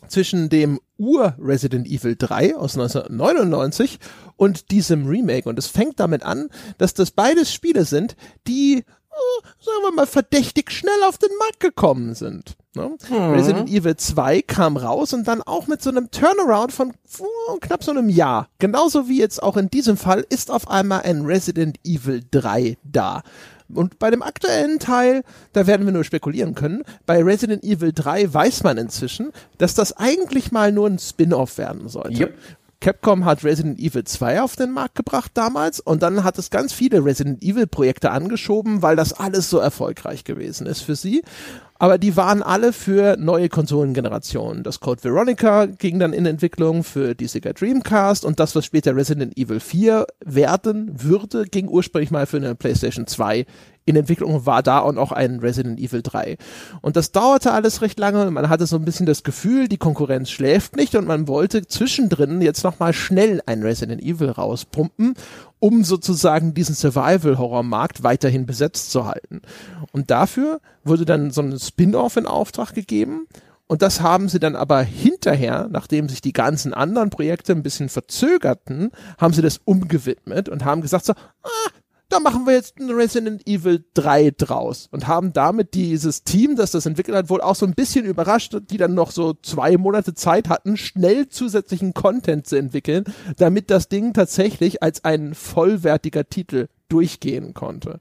zwischen 0.09 0.49
dem 0.49 0.81
Ur-Resident 0.99 1.87
Evil 1.87 2.17
3 2.17 2.57
aus 2.57 2.75
1999 2.75 3.99
und 4.37 4.71
diesem 4.71 5.07
Remake. 5.07 5.49
Und 5.49 5.59
es 5.59 5.67
fängt 5.67 6.01
damit 6.01 6.23
an, 6.23 6.49
dass 6.79 6.95
das 6.95 7.11
beides 7.11 7.53
Spiele 7.53 7.85
sind, 7.85 8.17
die 8.47 8.85
sagen 9.61 9.83
wir 9.83 9.93
mal, 9.93 10.07
verdächtig 10.07 10.71
schnell 10.71 11.03
auf 11.07 11.19
den 11.19 11.31
Markt 11.39 11.61
gekommen 11.61 12.15
sind. 12.15 12.57
Ne? 12.75 12.97
Mhm. 13.09 13.17
Resident 13.17 13.71
Evil 13.71 13.97
2 13.97 14.43
kam 14.43 14.77
raus 14.77 15.13
und 15.13 15.27
dann 15.27 15.43
auch 15.43 15.67
mit 15.67 15.83
so 15.83 15.91
einem 15.91 16.11
Turnaround 16.11 16.73
von 16.73 16.93
oh, 17.19 17.57
knapp 17.61 17.83
so 17.83 17.91
einem 17.91 18.09
Jahr. 18.09 18.49
Genauso 18.59 19.09
wie 19.09 19.19
jetzt 19.19 19.43
auch 19.43 19.57
in 19.57 19.71
diesem 19.71 19.97
Fall 19.97 20.27
ist 20.29 20.51
auf 20.51 20.69
einmal 20.69 21.03
ein 21.03 21.25
Resident 21.25 21.79
Evil 21.85 22.23
3 22.31 22.77
da. 22.85 23.23
Und 23.73 23.99
bei 23.99 24.11
dem 24.11 24.23
aktuellen 24.23 24.79
Teil, 24.79 25.23
da 25.53 25.67
werden 25.67 25.87
wir 25.87 25.93
nur 25.93 26.05
spekulieren 26.05 26.55
können, 26.55 26.83
bei 27.05 27.23
Resident 27.23 27.65
Evil 27.65 27.93
3 27.93 28.33
weiß 28.33 28.63
man 28.63 28.79
inzwischen, 28.79 29.33
dass 29.59 29.75
das 29.75 29.97
eigentlich 29.97 30.53
mal 30.53 30.73
nur 30.73 30.89
ein 30.89 30.99
Spin-off 30.99 31.59
werden 31.59 31.89
sollte. 31.89 32.21
Yep. 32.21 32.39
Capcom 32.81 33.25
hat 33.25 33.43
Resident 33.43 33.79
Evil 33.79 34.05
2 34.05 34.43
auf 34.43 34.55
den 34.55 34.71
Markt 34.71 34.97
gebracht 34.97 35.33
damals 35.35 35.81
und 35.81 36.03
dann 36.03 36.25
hat 36.25 36.39
es 36.39 36.51
ganz 36.51 36.73
viele 36.73 37.05
Resident 37.05 37.43
Evil 37.43 37.67
Projekte 37.67 38.11
angeschoben, 38.11 38.83
weil 38.83 38.97
das 38.97 39.15
alles 39.15 39.49
so 39.49 39.59
erfolgreich 39.59 40.25
gewesen 40.25 40.67
ist 40.67 40.83
für 40.83 40.95
sie. 40.95 41.23
Aber 41.79 41.99
die 41.99 42.17
waren 42.17 42.43
alle 42.43 42.73
für 42.73 43.17
neue 43.19 43.49
Konsolengenerationen. 43.49 44.63
Das 44.63 44.81
Code 44.81 45.05
Veronica 45.05 45.67
ging 45.67 45.99
dann 45.99 46.13
in 46.13 46.25
Entwicklung 46.25 46.85
für 46.85 47.15
die 47.15 47.27
Sega 47.27 47.53
Dreamcast 47.53 48.25
und 48.25 48.41
das, 48.41 48.57
was 48.57 48.65
später 48.65 48.97
Resident 48.97 49.37
Evil 49.37 49.61
4 49.61 50.07
werden 50.25 50.91
würde, 51.03 51.45
ging 51.45 51.69
ursprünglich 51.69 52.11
mal 52.11 52.27
für 52.27 52.39
eine 52.39 52.55
PlayStation 52.55 53.07
2 53.07 53.45
in 53.87 53.97
Entwicklung 53.97 54.45
war 54.45 54.63
da 54.63 54.81
und 54.81 54.99
auch 54.99 55.13
ein 55.13 55.39
Resident 55.41 55.81
Evil 55.81 56.03
3. 56.03 56.37
Und 56.83 56.97
das 56.97 57.13
dauerte 57.13 57.53
alles 57.53 57.81
recht 57.81 57.99
lange 57.99 58.27
und 58.27 58.35
man 58.35 58.51
hatte 58.51 58.67
so 58.67 58.77
ein 58.77 58.85
bisschen 58.85 59.07
das 59.07 59.23
Gefühl, 59.23 59.69
die 59.69 59.79
Konkurrenz 59.79 60.31
schläft 60.31 60.77
nicht 60.77 60.95
und 60.95 61.07
man 61.07 61.29
wollte 61.29 61.67
zwischendrin 61.67 62.43
jetzt 62.43 62.65
nochmal 62.65 62.93
schnell 62.93 63.41
ein 63.47 63.63
Resident 63.63 64.03
Evil 64.03 64.31
rauspumpen, 64.31 65.15
um 65.61 65.85
sozusagen 65.85 66.53
diesen 66.53 66.75
Survival-Horror-Markt 66.75 68.03
weiterhin 68.03 68.45
besetzt 68.45 68.91
zu 68.91 69.07
halten. 69.07 69.41
Und 69.93 70.11
dafür 70.11 70.61
wurde 70.85 71.07
dann 71.07 71.31
so 71.31 71.41
ein 71.41 71.59
Spin-off 71.59 72.17
in 72.17 72.27
Auftrag 72.27 72.75
gegeben 72.75 73.27
und 73.69 73.83
das 73.83 74.01
haben 74.01 74.29
sie 74.29 74.39
dann 74.39 74.55
aber 74.55 74.83
hinterher, 74.83 75.69
nachdem 75.71 76.09
sich 76.09 76.21
die 76.21 76.33
ganzen 76.33 76.73
anderen 76.73 77.11
Projekte 77.11 77.53
ein 77.53 77.65
bisschen 77.65 77.89
verzögerten, 77.89 78.93
haben 79.19 79.35
sie 79.35 79.43
das 79.43 79.59
umgewidmet 79.65 80.49
und 80.49 80.65
haben 80.65 80.83
gesagt 80.83 81.07
so, 81.07 81.15
ah, 81.15 81.71
da 82.09 82.21
machen 82.21 82.47
wir 82.47 82.55
jetzt 82.55 82.79
ein 82.79 82.91
Resident 82.91 83.47
Evil 83.49 83.85
3 83.95 84.33
draus 84.37 84.89
und 84.93 85.09
haben 85.09 85.33
damit 85.33 85.75
dieses 85.75 86.23
Team, 86.23 86.55
das 86.55 86.71
das 86.71 86.87
entwickelt 86.87 87.17
hat, 87.17 87.31
wohl 87.31 87.41
auch 87.41 87.57
so 87.57 87.67
ein 87.67 87.75
bisschen 87.75 88.05
überrascht, 88.05 88.57
die 88.71 88.77
dann 88.77 88.95
noch 88.95 89.11
so 89.11 89.35
zwei 89.43 89.77
Monate 89.77 90.15
Zeit 90.15 90.49
hatten, 90.49 90.77
schnell 90.77 91.29
zusätzlichen 91.29 91.95
Content 91.95 92.47
zu 92.47 92.57
entwickeln, 92.57 93.05
damit 93.39 93.71
das 93.71 93.89
Ding 93.89 94.13
tatsächlich 94.13 94.83
als 94.83 95.05
ein 95.05 95.35
vollwertiger 95.35 96.29
Titel 96.29 96.69
durchgehen 96.89 97.55
konnte. 97.55 98.01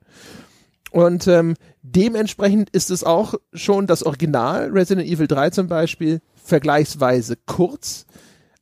Und 0.91 1.27
ähm, 1.27 1.55
dementsprechend 1.81 2.69
ist 2.69 2.91
es 2.91 3.03
auch 3.03 3.33
schon 3.53 3.87
das 3.87 4.03
Original, 4.03 4.69
Resident 4.69 5.07
Evil 5.07 5.27
3 5.27 5.49
zum 5.49 5.67
Beispiel, 5.67 6.21
vergleichsweise 6.35 7.37
kurz, 7.45 8.05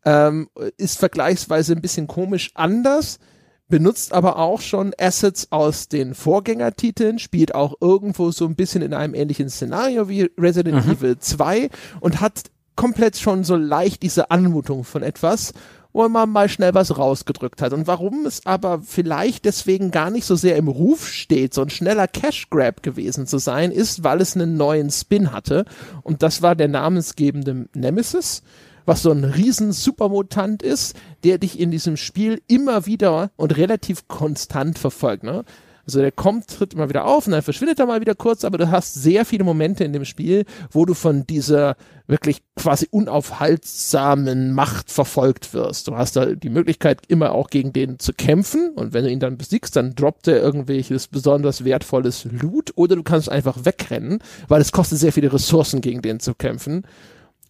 ähm, 0.06 0.50
ist 0.78 0.98
vergleichsweise 0.98 1.74
ein 1.74 1.82
bisschen 1.82 2.08
komisch 2.08 2.52
anders, 2.56 3.20
benutzt 3.70 4.14
aber 4.14 4.38
auch 4.38 4.62
schon 4.62 4.94
Assets 5.00 5.52
aus 5.52 5.88
den 5.88 6.14
Vorgängertiteln, 6.16 7.20
spielt 7.20 7.56
auch 7.56 7.76
irgendwo 7.82 8.32
so 8.32 8.46
ein 8.46 8.56
bisschen 8.56 8.82
in 8.82 8.94
einem 8.94 9.16
ähnlichen 9.16 9.50
Szenario 9.50 10.10
wie 10.10 10.30
Resident 10.38 10.86
mhm. 10.86 10.92
Evil 10.92 11.18
2 11.18 11.70
und 12.00 12.22
hat 12.22 12.52
komplett 12.76 13.18
schon 13.18 13.44
so 13.44 13.56
leicht 13.56 14.04
diese 14.04 14.32
Anmutung 14.32 14.84
von 14.84 15.04
etwas, 15.04 15.54
wo 15.94 16.08
man 16.10 16.30
mal 16.30 16.50
schnell 16.50 16.74
was 16.74 16.98
rausgedrückt 16.98 17.62
hat. 17.62 17.72
Und 17.72 17.88
warum 17.88 18.26
es 18.26 18.46
aber 18.46 18.82
vielleicht 18.82 19.46
deswegen 19.46 19.92
gar 19.92 20.10
nicht 20.10 20.26
so 20.26 20.36
sehr 20.36 20.58
im 20.58 20.68
Ruf 20.68 21.08
steht, 21.08 21.54
so 21.54 21.62
ein 21.62 21.70
schneller 21.70 22.08
Cash 22.08 22.50
Grab 22.50 22.82
gewesen 22.82 23.28
zu 23.28 23.38
sein, 23.38 23.72
ist, 23.72 24.04
weil 24.04 24.20
es 24.20 24.36
einen 24.36 24.58
neuen 24.58 24.90
Spin 24.90 25.32
hatte. 25.32 25.66
Und 26.02 26.24
das 26.24 26.42
war 26.42 26.56
der 26.56 26.68
namensgebende 26.68 27.70
Nemesis 27.76 28.42
was 28.86 29.02
so 29.02 29.12
ein 29.12 29.24
riesen 29.24 29.72
Supermutant 29.72 30.64
ist, 30.64 30.96
der 31.24 31.38
dich 31.38 31.60
in 31.60 31.72
diesem 31.72 31.98
Spiel 31.98 32.42
immer 32.48 32.86
wieder 32.86 33.32
und 33.36 33.58
relativ 33.58 34.08
konstant 34.08 34.80
verfolgt. 34.80 35.24
Ne? 35.24 35.44
Also 35.86 36.00
der 36.00 36.14
kommt, 36.14 36.48
tritt 36.48 36.74
immer 36.74 36.88
wieder 36.88 37.06
auf 37.06 37.26
und 37.26 37.34
dann 37.34 37.42
verschwindet 37.42 37.78
er 37.80 37.86
mal 37.86 38.00
wieder 38.00 38.16
kurz, 38.16 38.46
aber 38.46 38.58
du 38.58 38.72
hast 38.72 38.94
sehr 38.94 39.26
viele 39.26 39.44
Momente 39.44 39.84
in 39.84 39.92
dem 39.92 40.06
Spiel, 40.06 40.46
wo 40.72 40.86
du 40.86 40.94
von 40.94 41.28
dieser 41.28 41.76
wirklich 42.08 42.42
quasi 42.56 42.88
unaufhaltsamen 42.90 44.54
Macht 44.54 44.92
verfolgt 44.92 45.54
wirst. 45.54 45.90
Du 45.90 45.98
hast 45.98 46.16
da 46.16 46.28
die 46.28 46.50
Möglichkeit, 46.50 47.02
immer 47.10 47.34
auch 47.34 47.50
gegen 47.50 47.74
den 47.74 48.00
zu 48.00 48.14
kämpfen 48.14 48.70
und 48.76 48.94
wenn 48.94 49.04
du 49.04 49.12
ihn 49.12 49.20
dann 49.20 49.38
besiegst, 49.38 49.76
dann 49.76 49.94
droppt 49.94 50.30
er 50.30 50.42
irgendwelches 50.42 51.08
besonders 51.08 51.66
wertvolles 51.66 52.26
Loot 52.32 52.72
oder 52.76 52.96
du 52.96 53.04
kannst 53.04 53.30
einfach 53.30 53.66
wegrennen, 53.66 54.20
weil 54.48 54.62
es 54.62 54.72
kostet 54.72 55.00
sehr 55.00 55.12
viele 55.12 55.34
Ressourcen, 55.34 55.82
gegen 55.82 56.02
den 56.02 56.22
zu 56.22 56.34
kämpfen. 56.34 56.84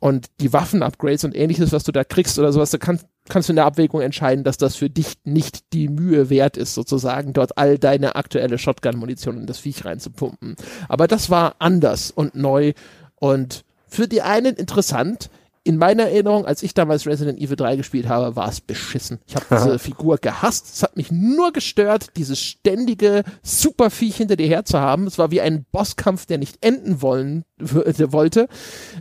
Und 0.03 0.27
die 0.41 0.51
Waffen-Upgrades 0.51 1.23
und 1.23 1.33
ähnliches, 1.33 1.71
was 1.71 1.85
du 1.85 1.93
da 1.93 2.03
kriegst 2.03 2.37
oder 2.37 2.51
sowas, 2.51 2.71
da 2.71 2.77
kannst, 2.77 3.05
kannst 3.29 3.47
du 3.47 3.53
in 3.53 3.55
der 3.55 3.63
Abwägung 3.63 4.01
entscheiden, 4.01 4.43
dass 4.43 4.57
das 4.57 4.75
für 4.75 4.89
dich 4.89 5.13
nicht 5.23 5.71
die 5.71 5.87
Mühe 5.87 6.29
wert 6.29 6.57
ist, 6.57 6.73
sozusagen 6.73 7.31
dort 7.31 7.57
all 7.57 7.77
deine 7.77 8.17
aktuelle 8.17 8.57
Shotgun-Munition 8.57 9.37
in 9.37 9.45
das 9.45 9.59
Viech 9.59 9.85
reinzupumpen. 9.85 10.57
Aber 10.89 11.07
das 11.07 11.29
war 11.29 11.55
anders 11.59 12.11
und 12.11 12.35
neu 12.35 12.73
und 13.15 13.63
für 13.87 14.09
die 14.09 14.21
einen 14.21 14.57
interessant, 14.57 15.29
in 15.65 15.77
meiner 15.77 16.03
Erinnerung, 16.03 16.45
als 16.45 16.61
ich 16.61 16.73
damals 16.73 17.07
Resident 17.07 17.39
Evil 17.39 17.55
3 17.55 17.77
gespielt 17.77 18.09
habe, 18.09 18.35
war 18.35 18.49
es 18.49 18.59
beschissen. 18.59 19.19
Ich 19.25 19.35
habe 19.35 19.45
diese 19.49 19.79
Figur 19.79 20.17
gehasst. 20.17 20.75
Es 20.75 20.83
hat 20.83 20.97
mich 20.97 21.09
nur 21.09 21.53
gestört, 21.53 22.17
dieses 22.17 22.39
ständige 22.39 23.23
Superviech 23.43 24.17
hinter 24.17 24.35
dir 24.35 24.47
her 24.47 24.65
zu 24.65 24.79
haben. 24.79 25.07
Es 25.07 25.17
war 25.17 25.31
wie 25.31 25.39
ein 25.39 25.65
Bosskampf, 25.71 26.25
der 26.25 26.37
nicht 26.37 26.57
enden 26.65 27.01
wollen 27.01 27.45
wollte. 27.59 28.49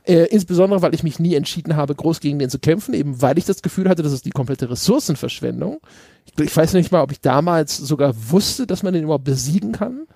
Äh, 0.05 0.27
insbesondere, 0.27 0.83
weil 0.83 0.95
ich 0.95 1.03
mich 1.03 1.19
nie 1.19 1.35
entschieden 1.35 1.75
habe, 1.75 1.97
groß 1.97 2.21
gegen 2.21 2.39
den 2.39 2.51
zu 2.51 2.61
kämpfen, 2.61 2.95
eben 2.95 3.21
weil 3.21 3.39
ich 3.39 3.45
das 3.45 3.63
Gefühl 3.63 3.89
hatte, 3.89 4.05
das 4.05 4.13
ist 4.13 4.25
die 4.25 4.31
komplette 4.31 4.71
Ressourcenverschwendung. 4.71 5.81
Ich, 6.27 6.39
ich 6.45 6.57
weiß 6.57 6.75
nicht 6.75 6.93
mal, 6.93 7.03
ob 7.03 7.11
ich 7.11 7.21
damals 7.21 7.77
sogar 7.77 8.15
wusste, 8.31 8.69
dass 8.69 8.85
man 8.85 8.95
den 8.95 9.03
überhaupt 9.03 9.25
besiegen 9.25 9.73
kann, 9.73 10.07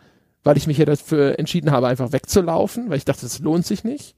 weil 0.44 0.56
ich 0.56 0.68
mich 0.68 0.78
ja 0.78 0.84
dafür 0.84 1.40
entschieden 1.40 1.72
habe, 1.72 1.88
einfach 1.88 2.12
wegzulaufen, 2.12 2.88
weil 2.88 2.98
ich 2.98 3.04
dachte, 3.04 3.22
das 3.22 3.40
lohnt 3.40 3.66
sich 3.66 3.82
nicht. 3.82 4.14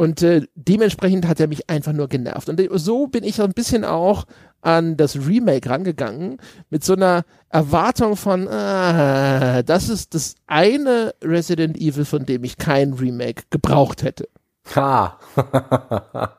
Und 0.00 0.22
äh, 0.22 0.46
dementsprechend 0.54 1.28
hat 1.28 1.40
er 1.40 1.46
mich 1.46 1.68
einfach 1.68 1.92
nur 1.92 2.08
genervt. 2.08 2.48
Und 2.48 2.58
so 2.76 3.06
bin 3.06 3.22
ich 3.22 3.38
ein 3.42 3.52
bisschen 3.52 3.84
auch 3.84 4.24
an 4.62 4.96
das 4.96 5.14
Remake 5.14 5.68
rangegangen, 5.68 6.38
mit 6.70 6.82
so 6.82 6.94
einer 6.94 7.24
Erwartung 7.50 8.16
von, 8.16 8.48
ah, 8.48 9.62
das 9.62 9.90
ist 9.90 10.14
das 10.14 10.36
eine 10.46 11.14
Resident 11.22 11.76
Evil, 11.76 12.06
von 12.06 12.24
dem 12.24 12.44
ich 12.44 12.56
kein 12.56 12.94
Remake 12.94 13.42
gebraucht 13.50 14.02
hätte. 14.02 14.30
Ha. 14.74 15.18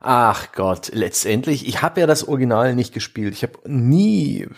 Ach 0.00 0.50
Gott, 0.50 0.90
letztendlich, 0.92 1.68
ich 1.68 1.82
habe 1.82 2.00
ja 2.00 2.08
das 2.08 2.26
Original 2.26 2.74
nicht 2.74 2.92
gespielt. 2.92 3.32
Ich 3.32 3.44
habe 3.44 3.60
nie 3.64 4.48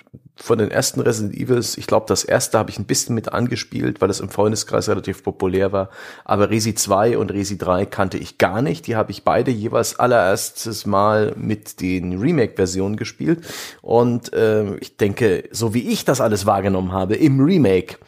von 0.42 0.58
den 0.58 0.70
ersten 0.70 1.00
Resident 1.00 1.34
Evils, 1.34 1.76
ich 1.76 1.86
glaube, 1.86 2.06
das 2.08 2.24
erste 2.24 2.58
habe 2.58 2.70
ich 2.70 2.78
ein 2.78 2.86
bisschen 2.86 3.14
mit 3.14 3.32
angespielt, 3.32 4.00
weil 4.00 4.08
es 4.08 4.20
im 4.20 4.30
Freundeskreis 4.30 4.88
relativ 4.88 5.22
populär 5.22 5.72
war. 5.72 5.90
Aber 6.24 6.50
Resi 6.50 6.74
2 6.74 7.18
und 7.18 7.30
Resi 7.30 7.58
3 7.58 7.84
kannte 7.84 8.16
ich 8.16 8.38
gar 8.38 8.62
nicht. 8.62 8.86
Die 8.86 8.96
habe 8.96 9.10
ich 9.10 9.22
beide 9.22 9.50
jeweils 9.50 9.98
allererstes 9.98 10.86
Mal 10.86 11.34
mit 11.36 11.80
den 11.80 12.18
Remake-Versionen 12.18 12.96
gespielt. 12.96 13.46
Und 13.82 14.32
äh, 14.32 14.76
ich 14.76 14.96
denke, 14.96 15.44
so 15.50 15.74
wie 15.74 15.88
ich 15.90 16.04
das 16.04 16.20
alles 16.22 16.46
wahrgenommen 16.46 16.92
habe 16.92 17.16
im 17.16 17.40
Remake, 17.40 17.98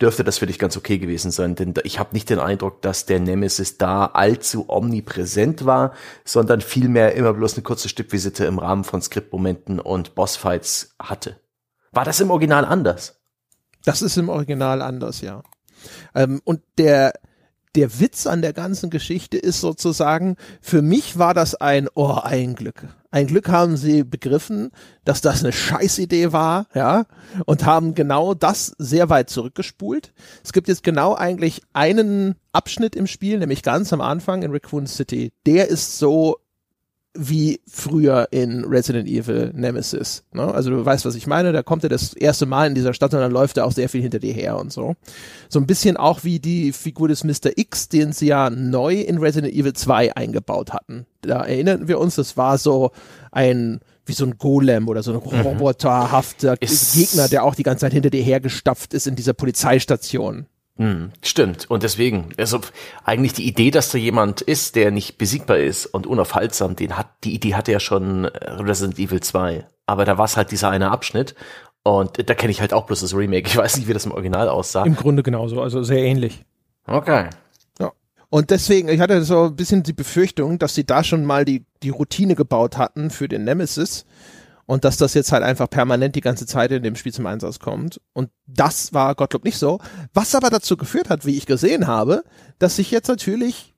dürfte 0.00 0.24
das 0.24 0.38
für 0.38 0.46
dich 0.46 0.58
ganz 0.58 0.76
okay 0.76 0.98
gewesen 0.98 1.30
sein, 1.30 1.54
denn 1.54 1.74
ich 1.84 1.98
habe 1.98 2.14
nicht 2.14 2.30
den 2.30 2.38
Eindruck, 2.38 2.80
dass 2.82 3.04
der 3.04 3.20
Nemesis 3.20 3.76
da 3.76 4.06
allzu 4.06 4.66
omnipräsent 4.68 5.66
war, 5.66 5.92
sondern 6.24 6.60
vielmehr 6.62 7.14
immer 7.14 7.34
bloß 7.34 7.54
eine 7.54 7.62
kurze 7.62 7.88
Stippvisite 7.88 8.46
im 8.46 8.58
Rahmen 8.58 8.84
von 8.84 9.02
Skriptmomenten 9.02 9.78
und 9.78 10.14
Bossfights 10.14 10.94
hatte. 10.98 11.36
War 11.92 12.04
das 12.04 12.20
im 12.20 12.30
Original 12.30 12.64
anders? 12.64 13.20
Das 13.84 14.02
ist 14.02 14.16
im 14.16 14.28
Original 14.28 14.82
anders, 14.82 15.20
ja. 15.20 15.42
Ähm, 16.14 16.40
und 16.44 16.62
der 16.78 17.12
der 17.76 18.00
Witz 18.00 18.26
an 18.26 18.42
der 18.42 18.52
ganzen 18.52 18.90
Geschichte 18.90 19.38
ist 19.38 19.60
sozusagen, 19.60 20.36
für 20.60 20.82
mich 20.82 21.18
war 21.18 21.34
das 21.34 21.54
ein, 21.54 21.88
oh, 21.94 22.18
ein 22.22 22.54
Glück. 22.54 22.88
Ein 23.12 23.26
Glück 23.26 23.48
haben 23.48 23.76
sie 23.76 24.02
begriffen, 24.04 24.70
dass 25.04 25.20
das 25.20 25.42
eine 25.42 25.52
Scheißidee 25.52 26.32
war, 26.32 26.66
ja, 26.74 27.06
und 27.46 27.64
haben 27.64 27.94
genau 27.94 28.34
das 28.34 28.74
sehr 28.78 29.08
weit 29.08 29.30
zurückgespult. 29.30 30.12
Es 30.44 30.52
gibt 30.52 30.68
jetzt 30.68 30.82
genau 30.82 31.14
eigentlich 31.14 31.62
einen 31.72 32.36
Abschnitt 32.52 32.96
im 32.96 33.06
Spiel, 33.06 33.38
nämlich 33.38 33.62
ganz 33.62 33.92
am 33.92 34.00
Anfang 34.00 34.42
in 34.42 34.52
Raccoon 34.52 34.86
City. 34.86 35.32
Der 35.46 35.68
ist 35.68 35.98
so 35.98 36.38
wie 37.14 37.60
früher 37.66 38.28
in 38.30 38.64
Resident 38.64 39.08
Evil 39.08 39.50
Nemesis. 39.52 40.22
Ne? 40.32 40.42
Also 40.42 40.70
du 40.70 40.84
weißt, 40.84 41.04
was 41.04 41.16
ich 41.16 41.26
meine. 41.26 41.52
Da 41.52 41.62
kommt 41.62 41.82
er 41.82 41.88
das 41.88 42.14
erste 42.14 42.46
Mal 42.46 42.68
in 42.68 42.74
dieser 42.74 42.94
Stadt 42.94 43.12
und 43.12 43.20
dann 43.20 43.32
läuft 43.32 43.56
er 43.56 43.66
auch 43.66 43.72
sehr 43.72 43.88
viel 43.88 44.00
hinter 44.00 44.20
dir 44.20 44.32
her 44.32 44.56
und 44.58 44.72
so. 44.72 44.94
So 45.48 45.58
ein 45.58 45.66
bisschen 45.66 45.96
auch 45.96 46.22
wie 46.22 46.38
die 46.38 46.72
Figur 46.72 47.08
des 47.08 47.24
Mr. 47.24 47.56
X, 47.56 47.88
den 47.88 48.12
sie 48.12 48.26
ja 48.26 48.48
neu 48.48 49.00
in 49.00 49.18
Resident 49.18 49.52
Evil 49.52 49.72
2 49.72 50.14
eingebaut 50.14 50.72
hatten. 50.72 51.06
Da 51.22 51.42
erinnern 51.42 51.88
wir 51.88 51.98
uns, 51.98 52.14
das 52.14 52.36
war 52.36 52.58
so 52.58 52.92
ein 53.32 53.80
wie 54.06 54.12
so 54.14 54.24
ein 54.24 54.38
Golem 54.38 54.88
oder 54.88 55.02
so 55.02 55.12
ein 55.12 55.16
mhm. 55.18 55.46
roboterhafter 55.46 56.56
Gegner, 56.56 57.28
der 57.28 57.44
auch 57.44 57.54
die 57.54 57.62
ganze 57.62 57.82
Zeit 57.82 57.92
hinter 57.92 58.10
dir 58.10 58.22
hergestapft 58.22 58.94
ist 58.94 59.06
in 59.06 59.16
dieser 59.16 59.34
Polizeistation. 59.34 60.46
Hm, 60.80 61.12
stimmt. 61.20 61.70
Und 61.70 61.82
deswegen, 61.82 62.30
also 62.38 62.58
eigentlich 63.04 63.34
die 63.34 63.46
Idee, 63.46 63.70
dass 63.70 63.90
da 63.90 63.98
jemand 63.98 64.40
ist, 64.40 64.76
der 64.76 64.90
nicht 64.90 65.18
besiegbar 65.18 65.58
ist 65.58 65.84
und 65.84 66.06
unaufhaltsam, 66.06 66.74
den 66.74 66.96
hat, 66.96 67.06
die 67.22 67.34
Idee 67.34 67.54
hatte 67.54 67.70
ja 67.70 67.80
schon 67.80 68.24
Resident 68.24 68.98
Evil 68.98 69.20
2. 69.20 69.66
Aber 69.84 70.06
da 70.06 70.16
war 70.16 70.24
es 70.24 70.38
halt 70.38 70.50
dieser 70.52 70.70
eine 70.70 70.90
Abschnitt. 70.90 71.34
Und 71.82 72.26
da 72.26 72.32
kenne 72.32 72.50
ich 72.50 72.62
halt 72.62 72.72
auch 72.72 72.86
bloß 72.86 73.00
das 73.00 73.14
Remake. 73.14 73.46
Ich 73.46 73.58
weiß 73.58 73.76
nicht, 73.76 73.88
wie 73.88 73.92
das 73.92 74.06
im 74.06 74.12
Original 74.12 74.48
aussah. 74.48 74.86
Im 74.86 74.96
Grunde 74.96 75.22
genauso, 75.22 75.60
also 75.60 75.82
sehr 75.82 76.02
ähnlich. 76.02 76.46
Okay. 76.86 77.28
Ja. 77.78 77.92
Und 78.30 78.48
deswegen, 78.48 78.88
ich 78.88 79.00
hatte 79.00 79.22
so 79.22 79.48
ein 79.48 79.56
bisschen 79.56 79.82
die 79.82 79.92
Befürchtung, 79.92 80.58
dass 80.58 80.74
sie 80.74 80.86
da 80.86 81.04
schon 81.04 81.26
mal 81.26 81.44
die, 81.44 81.66
die 81.82 81.90
Routine 81.90 82.36
gebaut 82.36 82.78
hatten 82.78 83.10
für 83.10 83.28
den 83.28 83.44
Nemesis 83.44 84.06
und 84.70 84.84
dass 84.84 84.96
das 84.96 85.14
jetzt 85.14 85.32
halt 85.32 85.42
einfach 85.42 85.68
permanent 85.68 86.14
die 86.14 86.20
ganze 86.20 86.46
Zeit 86.46 86.70
in 86.70 86.84
dem 86.84 86.94
Spiel 86.94 87.12
zum 87.12 87.26
Einsatz 87.26 87.58
kommt. 87.58 88.00
Und 88.12 88.30
das 88.46 88.92
war 88.92 89.16
Gottlob 89.16 89.42
nicht 89.42 89.58
so. 89.58 89.80
Was 90.14 90.36
aber 90.36 90.48
dazu 90.48 90.76
geführt 90.76 91.10
hat, 91.10 91.26
wie 91.26 91.36
ich 91.36 91.46
gesehen 91.46 91.88
habe, 91.88 92.22
dass 92.60 92.76
sich 92.76 92.92
jetzt 92.92 93.08
natürlich 93.08 93.74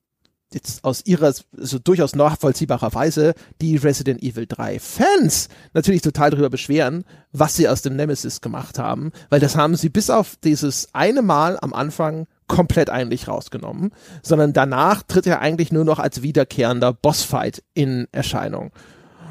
jetzt 0.53 0.85
aus 0.85 1.01
ihrer 1.07 1.33
so 1.53 1.79
durchaus 1.79 2.15
nachvollziehbarer 2.15 2.93
Weise 2.93 3.33
die 3.63 3.79
Resident 3.79 4.23
Evil 4.23 4.45
3 4.47 4.79
Fans 4.81 5.49
natürlich 5.73 6.03
total 6.03 6.29
darüber 6.29 6.51
beschweren, 6.51 7.05
was 7.33 7.57
sie 7.57 7.71
aus 7.71 7.81
dem 7.81 7.97
Nemesis 7.97 8.43
gemacht 8.43 8.79
haben, 8.79 9.13
weil 9.31 9.41
das 9.41 9.57
haben 9.57 9.77
sie 9.77 9.89
bis 9.89 10.11
auf 10.11 10.37
dieses 10.45 10.89
eine 10.93 11.23
Mal 11.23 11.59
am 11.63 11.73
Anfang 11.73 12.27
komplett 12.49 12.91
eigentlich 12.91 13.29
rausgenommen, 13.29 13.93
sondern 14.23 14.53
danach 14.53 15.03
tritt 15.05 15.27
er 15.27 15.41
eigentlich 15.41 15.73
nur 15.73 15.87
noch 15.87 16.01
als 16.01 16.21
wiederkehrender 16.21 16.93
Bossfight 16.93 17.63
in 17.73 18.09
Erscheinung. 18.13 18.73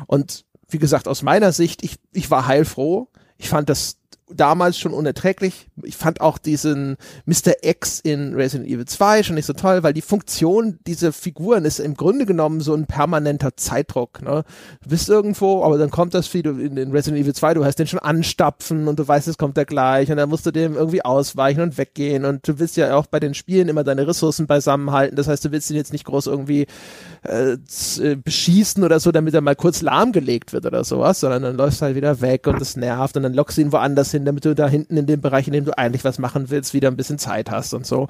Und 0.07 0.45
wie 0.71 0.79
gesagt, 0.79 1.07
aus 1.07 1.21
meiner 1.21 1.51
Sicht, 1.51 1.83
ich, 1.83 1.95
ich 2.13 2.31
war 2.31 2.47
heilfroh. 2.47 3.07
Ich 3.37 3.49
fand 3.49 3.69
das 3.69 3.97
damals 4.35 4.77
schon 4.77 4.93
unerträglich. 4.93 5.67
Ich 5.83 5.97
fand 5.97 6.21
auch 6.21 6.37
diesen 6.37 6.97
Mr. 7.25 7.53
X 7.63 7.99
in 7.99 8.33
Resident 8.33 8.69
Evil 8.69 8.85
2 8.85 9.23
schon 9.23 9.35
nicht 9.35 9.45
so 9.45 9.53
toll, 9.53 9.83
weil 9.83 9.93
die 9.93 10.01
Funktion 10.01 10.79
dieser 10.87 11.11
Figuren 11.11 11.65
ist 11.65 11.79
im 11.79 11.95
Grunde 11.95 12.25
genommen 12.25 12.61
so 12.61 12.73
ein 12.73 12.85
permanenter 12.85 13.55
Zeitdruck. 13.57 14.21
Ne? 14.21 14.43
Du 14.83 14.89
bist 14.89 15.09
irgendwo, 15.09 15.63
aber 15.63 15.77
dann 15.77 15.89
kommt 15.89 16.13
das 16.13 16.33
wie 16.33 16.41
du 16.41 16.51
in, 16.51 16.77
in 16.77 16.91
Resident 16.91 17.21
Evil 17.21 17.33
2, 17.33 17.55
du 17.55 17.65
hast 17.65 17.77
den 17.77 17.87
schon 17.87 17.99
anstapfen 17.99 18.87
und 18.87 18.99
du 18.99 19.07
weißt, 19.07 19.27
es 19.27 19.37
kommt 19.37 19.57
da 19.57 19.63
gleich 19.63 20.09
und 20.09 20.17
dann 20.17 20.29
musst 20.29 20.45
du 20.45 20.51
dem 20.51 20.75
irgendwie 20.75 21.03
ausweichen 21.03 21.61
und 21.61 21.77
weggehen 21.77 22.25
und 22.25 22.47
du 22.47 22.59
willst 22.59 22.77
ja 22.77 22.95
auch 22.95 23.07
bei 23.07 23.19
den 23.19 23.33
Spielen 23.33 23.69
immer 23.69 23.83
deine 23.83 24.07
Ressourcen 24.07 24.47
beisammenhalten. 24.47 25.15
Das 25.15 25.27
heißt, 25.27 25.45
du 25.45 25.51
willst 25.51 25.69
ihn 25.69 25.75
jetzt 25.75 25.93
nicht 25.93 26.05
groß 26.05 26.27
irgendwie 26.27 26.67
äh, 27.27 27.53
äh 27.53 28.15
beschießen 28.15 28.83
oder 28.83 28.99
so, 28.99 29.11
damit 29.11 29.33
er 29.33 29.41
mal 29.41 29.55
kurz 29.55 29.81
lahmgelegt 29.81 30.53
wird 30.53 30.65
oder 30.65 30.83
sowas, 30.83 31.19
sondern 31.19 31.43
dann 31.43 31.57
läufst 31.57 31.81
du 31.81 31.85
halt 31.85 31.95
wieder 31.95 32.21
weg 32.21 32.47
und 32.47 32.59
das 32.59 32.75
nervt 32.75 33.17
und 33.17 33.23
dann 33.23 33.33
lockst 33.33 33.57
du 33.57 33.61
ihn 33.61 33.71
woanders 33.71 34.11
hin 34.11 34.20
hin, 34.21 34.25
damit 34.25 34.45
du 34.45 34.55
da 34.55 34.67
hinten 34.67 34.97
in 34.97 35.05
dem 35.05 35.21
Bereich, 35.21 35.47
in 35.47 35.53
dem 35.53 35.65
du 35.65 35.77
eigentlich 35.77 36.03
was 36.03 36.19
machen 36.19 36.49
willst, 36.49 36.73
wieder 36.73 36.89
ein 36.89 36.97
bisschen 36.97 37.17
Zeit 37.17 37.51
hast 37.51 37.73
und 37.73 37.85
so 37.85 38.07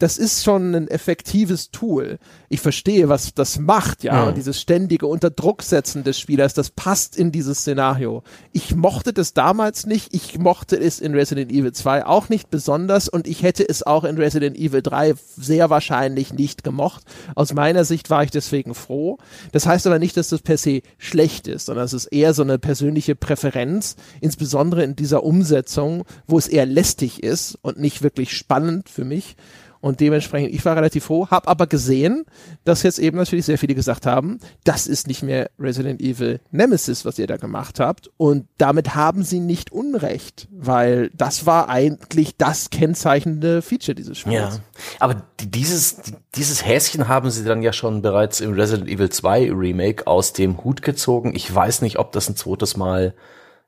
das 0.00 0.16
ist 0.16 0.42
schon 0.42 0.74
ein 0.74 0.88
effektives 0.88 1.70
Tool. 1.70 2.18
Ich 2.48 2.60
verstehe, 2.60 3.10
was 3.10 3.34
das 3.34 3.58
macht, 3.58 4.02
ja. 4.02 4.26
ja. 4.26 4.32
dieses 4.32 4.58
ständige 4.58 5.06
Unterdrucksetzen 5.06 6.04
des 6.04 6.18
Spielers, 6.18 6.54
das 6.54 6.70
passt 6.70 7.16
in 7.16 7.32
dieses 7.32 7.58
Szenario. 7.58 8.22
Ich 8.52 8.74
mochte 8.74 9.12
das 9.12 9.34
damals 9.34 9.84
nicht. 9.86 10.14
Ich 10.14 10.38
mochte 10.38 10.80
es 10.80 11.00
in 11.00 11.14
Resident 11.14 11.52
Evil 11.52 11.72
2 11.72 12.06
auch 12.06 12.30
nicht 12.30 12.48
besonders 12.48 13.10
und 13.10 13.28
ich 13.28 13.42
hätte 13.42 13.68
es 13.68 13.82
auch 13.82 14.04
in 14.04 14.16
Resident 14.16 14.56
Evil 14.56 14.80
3 14.80 15.14
sehr 15.36 15.68
wahrscheinlich 15.68 16.32
nicht 16.32 16.64
gemocht. 16.64 17.04
Aus 17.34 17.52
meiner 17.52 17.84
Sicht 17.84 18.08
war 18.08 18.24
ich 18.24 18.30
deswegen 18.30 18.74
froh. 18.74 19.18
Das 19.52 19.66
heißt 19.66 19.86
aber 19.86 19.98
nicht, 19.98 20.16
dass 20.16 20.30
das 20.30 20.40
per 20.40 20.56
se 20.56 20.80
schlecht 20.96 21.46
ist, 21.46 21.66
sondern 21.66 21.84
es 21.84 21.92
ist 21.92 22.06
eher 22.06 22.32
so 22.32 22.42
eine 22.42 22.58
persönliche 22.58 23.16
Präferenz, 23.16 23.96
insbesondere 24.22 24.82
in 24.82 24.96
dieser 24.96 25.24
Umsetzung, 25.24 26.04
wo 26.26 26.38
es 26.38 26.48
eher 26.48 26.64
lästig 26.64 27.22
ist 27.22 27.58
und 27.60 27.78
nicht 27.78 28.02
wirklich 28.02 28.34
spannend 28.34 28.88
für 28.88 29.04
mich. 29.04 29.36
Und 29.80 30.00
dementsprechend, 30.00 30.54
ich 30.54 30.64
war 30.64 30.76
relativ 30.76 31.04
froh, 31.04 31.28
habe 31.30 31.48
aber 31.48 31.66
gesehen, 31.66 32.26
dass 32.64 32.82
jetzt 32.82 32.98
eben 32.98 33.16
natürlich 33.16 33.46
sehr 33.46 33.56
viele 33.56 33.74
gesagt 33.74 34.04
haben, 34.04 34.38
das 34.64 34.86
ist 34.86 35.06
nicht 35.06 35.22
mehr 35.22 35.50
Resident 35.58 36.00
Evil 36.02 36.40
Nemesis, 36.50 37.04
was 37.04 37.18
ihr 37.18 37.26
da 37.26 37.38
gemacht 37.38 37.80
habt. 37.80 38.10
Und 38.18 38.46
damit 38.58 38.94
haben 38.94 39.22
sie 39.22 39.40
nicht 39.40 39.72
Unrecht, 39.72 40.48
weil 40.50 41.10
das 41.14 41.46
war 41.46 41.70
eigentlich 41.70 42.36
das 42.36 42.68
kennzeichnende 42.68 43.62
Feature 43.62 43.94
dieses 43.94 44.18
Spiels. 44.18 44.34
Ja, 44.34 44.60
aber 44.98 45.22
dieses, 45.40 45.96
dieses 46.34 46.66
Häschen 46.66 47.08
haben 47.08 47.30
sie 47.30 47.44
dann 47.44 47.62
ja 47.62 47.72
schon 47.72 48.02
bereits 48.02 48.40
im 48.40 48.52
Resident 48.52 48.88
Evil 48.88 49.08
2 49.08 49.50
Remake 49.50 50.06
aus 50.06 50.34
dem 50.34 50.62
Hut 50.62 50.82
gezogen. 50.82 51.34
Ich 51.34 51.52
weiß 51.52 51.80
nicht, 51.80 51.98
ob 51.98 52.12
das 52.12 52.28
ein 52.28 52.36
zweites 52.36 52.76
Mal 52.76 53.14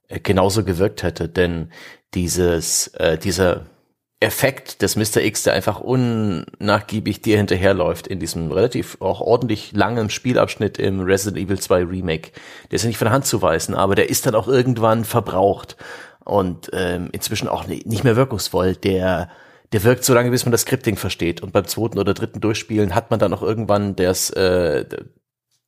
äh, 0.08 0.20
genauso 0.20 0.62
gewirkt 0.62 1.02
hätte, 1.02 1.30
denn 1.30 1.70
dieses, 2.12 2.88
äh, 2.88 3.16
dieser 3.16 3.64
Effekt 4.22 4.82
des 4.82 4.96
Mr. 4.96 5.22
X, 5.22 5.42
der 5.42 5.52
einfach 5.52 5.80
unnachgiebig 5.80 7.20
dir 7.20 7.36
hinterherläuft 7.36 8.06
in 8.06 8.18
diesem 8.20 8.50
relativ 8.50 8.96
auch 9.00 9.20
ordentlich 9.20 9.72
langen 9.72 10.10
Spielabschnitt 10.10 10.78
im 10.78 11.00
Resident 11.00 11.44
Evil 11.44 11.58
2 11.58 11.84
Remake. 11.84 12.30
Der 12.70 12.76
ist 12.76 12.82
ja 12.82 12.88
nicht 12.88 12.98
von 12.98 13.06
der 13.06 13.12
Hand 13.12 13.26
zu 13.26 13.42
weisen, 13.42 13.74
aber 13.74 13.94
der 13.94 14.08
ist 14.08 14.26
dann 14.26 14.34
auch 14.34 14.48
irgendwann 14.48 15.04
verbraucht 15.04 15.76
und 16.24 16.70
ähm, 16.72 17.08
inzwischen 17.12 17.48
auch 17.48 17.66
nicht 17.66 18.04
mehr 18.04 18.16
wirkungsvoll. 18.16 18.76
Der 18.76 19.28
der 19.72 19.84
wirkt 19.84 20.04
so 20.04 20.12
lange, 20.12 20.30
bis 20.30 20.44
man 20.44 20.52
das 20.52 20.62
Scripting 20.62 20.96
versteht. 20.96 21.42
Und 21.42 21.52
beim 21.52 21.66
zweiten 21.66 21.98
oder 21.98 22.14
dritten 22.14 22.40
Durchspielen 22.40 22.94
hat 22.94 23.10
man 23.10 23.18
dann 23.18 23.32
auch 23.32 23.42
irgendwann 23.42 23.96
das, 23.96 24.30
äh, 24.30 24.84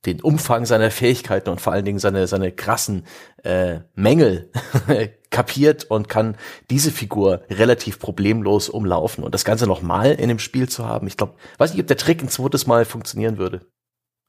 den 0.07 0.21
Umfang 0.21 0.67
seiner 0.67 0.91
Fähigkeiten 0.91 1.51
und 1.51 1.61
vor 1.61 1.73
allen 1.73 1.85
Dingen 1.85 1.99
seine, 1.99 2.27
seine 2.27 2.53
krassen 2.53 3.07
äh, 3.43 3.81
Mängel 3.95 4.51
kapiert 5.31 5.85
und 5.85 6.09
kann 6.09 6.37
diese 6.71 6.91
Figur 6.91 7.43
relativ 7.51 7.99
problemlos 7.99 8.69
umlaufen. 8.69 9.25
Und 9.25 9.35
das 9.35 9.45
Ganze 9.45 9.67
nochmal 9.67 10.13
in 10.13 10.29
dem 10.29 10.39
Spiel 10.39 10.69
zu 10.69 10.87
haben, 10.87 11.07
ich 11.07 11.17
glaube, 11.17 11.35
weiß 11.59 11.73
nicht, 11.73 11.81
ob 11.81 11.87
der 11.87 11.97
Trick 11.97 12.23
ein 12.23 12.29
zweites 12.29 12.67
Mal 12.67 12.85
funktionieren 12.85 13.39
würde. 13.39 13.63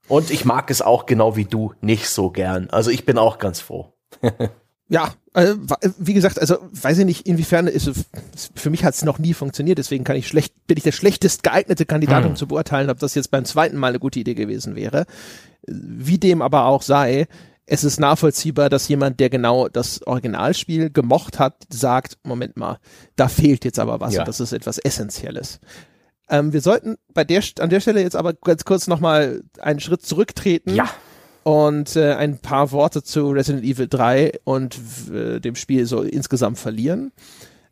Und 0.07 0.31
ich 0.31 0.45
mag 0.45 0.69
es 0.69 0.81
auch 0.81 1.05
genau 1.05 1.35
wie 1.35 1.45
du 1.45 1.73
nicht 1.81 2.09
so 2.09 2.29
gern. 2.29 2.69
Also 2.69 2.91
ich 2.91 3.05
bin 3.05 3.17
auch 3.17 3.37
ganz 3.39 3.59
froh. 3.59 3.93
ja, 4.87 5.13
äh, 5.33 5.55
wie 5.97 6.13
gesagt, 6.13 6.39
also 6.39 6.57
weiß 6.71 6.99
ich 6.99 7.05
nicht, 7.05 7.27
inwiefern 7.27 7.67
ist 7.67 7.87
es, 7.87 8.05
für 8.55 8.69
mich 8.69 8.83
hat 8.83 8.93
es 8.93 9.03
noch 9.03 9.17
nie 9.17 9.33
funktioniert, 9.33 9.79
deswegen 9.79 10.03
kann 10.03 10.15
ich 10.15 10.27
schlecht, 10.27 10.53
bin 10.67 10.77
ich 10.77 10.83
der 10.83 10.91
schlechtest 10.91 11.43
geeignete 11.43 11.85
Kandidat, 11.85 12.23
hm. 12.23 12.31
um 12.31 12.35
zu 12.35 12.47
beurteilen, 12.47 12.89
ob 12.89 12.99
das 12.99 13.15
jetzt 13.15 13.31
beim 13.31 13.45
zweiten 13.45 13.77
Mal 13.77 13.89
eine 13.89 13.99
gute 13.99 14.19
Idee 14.19 14.35
gewesen 14.35 14.75
wäre. 14.75 15.05
Wie 15.67 16.17
dem 16.17 16.41
aber 16.41 16.65
auch 16.65 16.81
sei, 16.81 17.27
es 17.67 17.83
ist 17.83 17.99
nachvollziehbar, 17.99 18.69
dass 18.69 18.87
jemand, 18.87 19.19
der 19.19 19.29
genau 19.29 19.67
das 19.67 20.05
Originalspiel 20.05 20.91
gemocht 20.91 21.39
hat, 21.39 21.63
sagt, 21.69 22.17
Moment 22.23 22.57
mal, 22.57 22.77
da 23.15 23.27
fehlt 23.27 23.65
jetzt 23.65 23.79
aber 23.79 23.99
was 23.99 24.13
ja. 24.13 24.21
und 24.21 24.27
das 24.27 24.39
ist 24.39 24.53
etwas 24.53 24.77
Essentielles. 24.77 25.59
Ähm, 26.29 26.53
wir 26.53 26.61
sollten 26.61 26.97
bei 27.13 27.23
der, 27.23 27.43
an 27.59 27.69
der 27.69 27.79
Stelle 27.79 28.01
jetzt 28.01 28.15
aber 28.15 28.33
ganz 28.33 28.65
kurz 28.65 28.87
nochmal 28.87 29.41
einen 29.59 29.79
Schritt 29.79 30.03
zurücktreten. 30.03 30.73
Ja. 30.73 30.89
Und 31.43 31.95
äh, 31.95 32.13
ein 32.13 32.39
paar 32.39 32.71
Worte 32.71 33.03
zu 33.03 33.29
Resident 33.29 33.63
Evil 33.63 33.87
3 33.87 34.39
und 34.43 34.79
äh, 35.13 35.39
dem 35.39 35.55
Spiel 35.55 35.85
so 35.85 36.01
insgesamt 36.01 36.57
verlieren. 36.57 37.11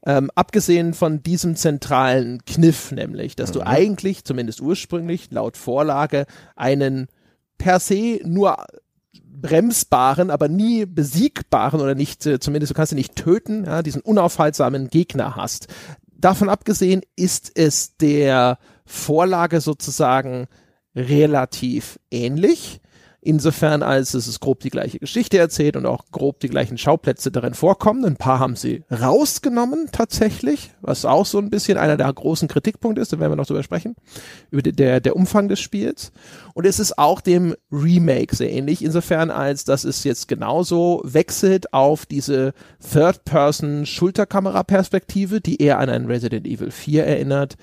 Ähm, 0.06 0.29
abgesehen 0.36 0.93
von 0.93 1.23
diesem 1.23 1.56
zentralen 1.56 2.43
Kniff, 2.45 2.91
nämlich, 2.91 3.36
dass 3.36 3.49
mhm. 3.49 3.53
du 3.53 3.65
eigentlich, 3.65 4.25
zumindest 4.25 4.62
ursprünglich, 4.62 5.32
laut 5.32 5.58
Vorlage, 5.58 6.25
einen 6.56 7.08
per 7.58 7.80
se 7.80 8.22
nur 8.26 8.66
bremsbaren, 9.44 10.32
aber 10.32 10.48
nie 10.48 10.86
besiegbaren 10.86 11.82
oder 11.82 11.96
nicht, 11.96 12.26
äh, 12.26 12.39
zumindest 12.39 12.72
du 12.72 12.76
kannst 12.76 12.94
ihn 12.94 12.98
nicht 12.98 13.16
töten, 13.16 13.66
ja, 13.66 13.84
diesen 13.84 14.02
unaufhaltsamen 14.02 14.89
Gegner 14.89 15.36
hast. 15.36 15.68
Davon 16.12 16.50
abgesehen 16.50 17.02
ist 17.16 17.52
es 17.56 17.98
der 17.98 18.58
Vorlage 18.86 19.60
sozusagen 19.60 20.48
relativ 20.96 22.00
ähnlich. 22.10 22.80
Insofern, 23.25 23.83
als 23.83 24.13
es 24.15 24.27
ist 24.27 24.41
grob 24.41 24.59
die 24.59 24.69
gleiche 24.69 24.99
Geschichte 24.99 25.38
erzählt 25.38 25.77
und 25.77 25.86
auch 25.86 26.03
grob 26.12 26.41
die 26.41 26.49
gleichen 26.49 26.77
Schauplätze 26.77 27.31
darin 27.31 27.53
vorkommen. 27.53 28.03
Ein 28.03 28.17
paar 28.17 28.39
haben 28.39 28.57
sie 28.57 28.83
rausgenommen 28.91 29.88
tatsächlich, 29.93 30.71
was 30.81 31.05
auch 31.05 31.25
so 31.25 31.38
ein 31.38 31.49
bisschen 31.49 31.77
einer 31.77 31.95
der 31.95 32.12
großen 32.12 32.49
Kritikpunkte 32.49 33.01
ist, 33.01 33.13
da 33.13 33.21
werden 33.21 33.31
wir 33.31 33.38
noch 33.38 33.45
drüber 33.45 33.63
sprechen, 33.63 33.95
über 34.51 34.62
die, 34.62 34.73
der, 34.73 34.99
der 34.99 35.15
Umfang 35.15 35.47
des 35.47 35.62
Spiels. 35.62 36.12
Und 36.53 36.65
es 36.65 36.79
ist 36.79 36.97
auch 36.97 37.21
dem 37.21 37.55
Remake 37.71 38.36
sehr 38.36 38.51
ähnlich, 38.51 38.83
insofern 38.83 39.31
als 39.31 39.63
dass 39.63 39.86
es 39.86 40.03
jetzt 40.03 40.27
genauso 40.27 40.99
wechselt 41.05 41.73
auf 41.73 42.05
diese 42.05 42.51
Third-Person-Schulterkamera-Perspektive, 42.91 45.39
die 45.39 45.62
eher 45.62 45.79
an 45.79 45.88
ein 45.88 46.07
Resident 46.07 46.45
Evil 46.45 46.71
4 46.71 47.05
erinnert 47.05 47.55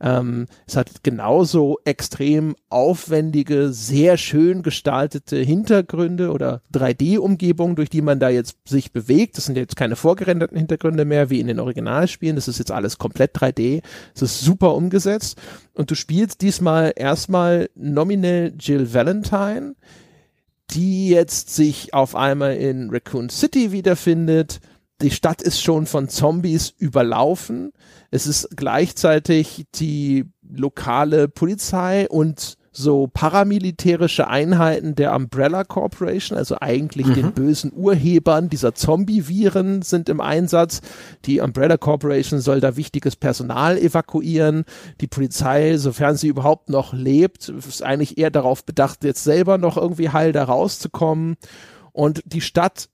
ähm, 0.00 0.46
es 0.66 0.76
hat 0.76 1.02
genauso 1.02 1.78
extrem 1.84 2.54
aufwendige, 2.68 3.72
sehr 3.72 4.16
schön 4.16 4.62
gestaltete 4.62 5.36
Hintergründe 5.36 6.30
oder 6.30 6.62
3D-Umgebungen, 6.72 7.74
durch 7.74 7.90
die 7.90 8.02
man 8.02 8.20
da 8.20 8.28
jetzt 8.28 8.56
sich 8.64 8.92
bewegt. 8.92 9.36
Das 9.36 9.46
sind 9.46 9.56
jetzt 9.56 9.76
keine 9.76 9.96
vorgerenderten 9.96 10.56
Hintergründe 10.56 11.04
mehr 11.04 11.30
wie 11.30 11.40
in 11.40 11.48
den 11.48 11.58
Originalspielen. 11.58 12.36
Das 12.36 12.48
ist 12.48 12.58
jetzt 12.58 12.70
alles 12.70 12.98
komplett 12.98 13.36
3D. 13.36 13.82
Es 14.14 14.22
ist 14.22 14.40
super 14.40 14.74
umgesetzt. 14.74 15.38
Und 15.74 15.90
du 15.90 15.96
spielst 15.96 16.42
diesmal 16.42 16.92
erstmal 16.94 17.68
nominell 17.74 18.54
Jill 18.58 18.94
Valentine, 18.94 19.74
die 20.70 21.08
jetzt 21.08 21.54
sich 21.54 21.94
auf 21.94 22.14
einmal 22.14 22.56
in 22.56 22.90
Raccoon 22.90 23.30
City 23.30 23.72
wiederfindet. 23.72 24.60
Die 25.00 25.10
Stadt 25.12 25.42
ist 25.42 25.62
schon 25.62 25.86
von 25.86 26.08
Zombies 26.08 26.74
überlaufen. 26.76 27.72
Es 28.10 28.26
ist 28.26 28.48
gleichzeitig 28.56 29.66
die 29.76 30.24
lokale 30.42 31.28
Polizei 31.28 32.08
und 32.08 32.56
so 32.72 33.08
paramilitärische 33.08 34.28
Einheiten 34.28 34.94
der 34.94 35.14
Umbrella 35.14 35.64
Corporation, 35.64 36.38
also 36.38 36.56
eigentlich 36.60 37.06
mhm. 37.06 37.14
den 37.14 37.32
bösen 37.32 37.72
Urhebern 37.74 38.48
dieser 38.48 38.74
Zombie-Viren 38.74 39.82
sind 39.82 40.08
im 40.08 40.20
Einsatz. 40.20 40.80
Die 41.24 41.40
Umbrella 41.40 41.76
Corporation 41.76 42.40
soll 42.40 42.60
da 42.60 42.76
wichtiges 42.76 43.16
Personal 43.16 43.78
evakuieren. 43.78 44.64
Die 45.00 45.08
Polizei, 45.08 45.76
sofern 45.76 46.16
sie 46.16 46.28
überhaupt 46.28 46.70
noch 46.70 46.92
lebt, 46.92 47.48
ist 47.48 47.82
eigentlich 47.82 48.18
eher 48.18 48.30
darauf 48.30 48.64
bedacht, 48.64 49.02
jetzt 49.04 49.24
selber 49.24 49.58
noch 49.58 49.76
irgendwie 49.76 50.10
heil 50.10 50.32
da 50.32 50.44
rauszukommen. 50.44 51.36
Und 51.92 52.22
die 52.26 52.40
Stadt 52.40 52.88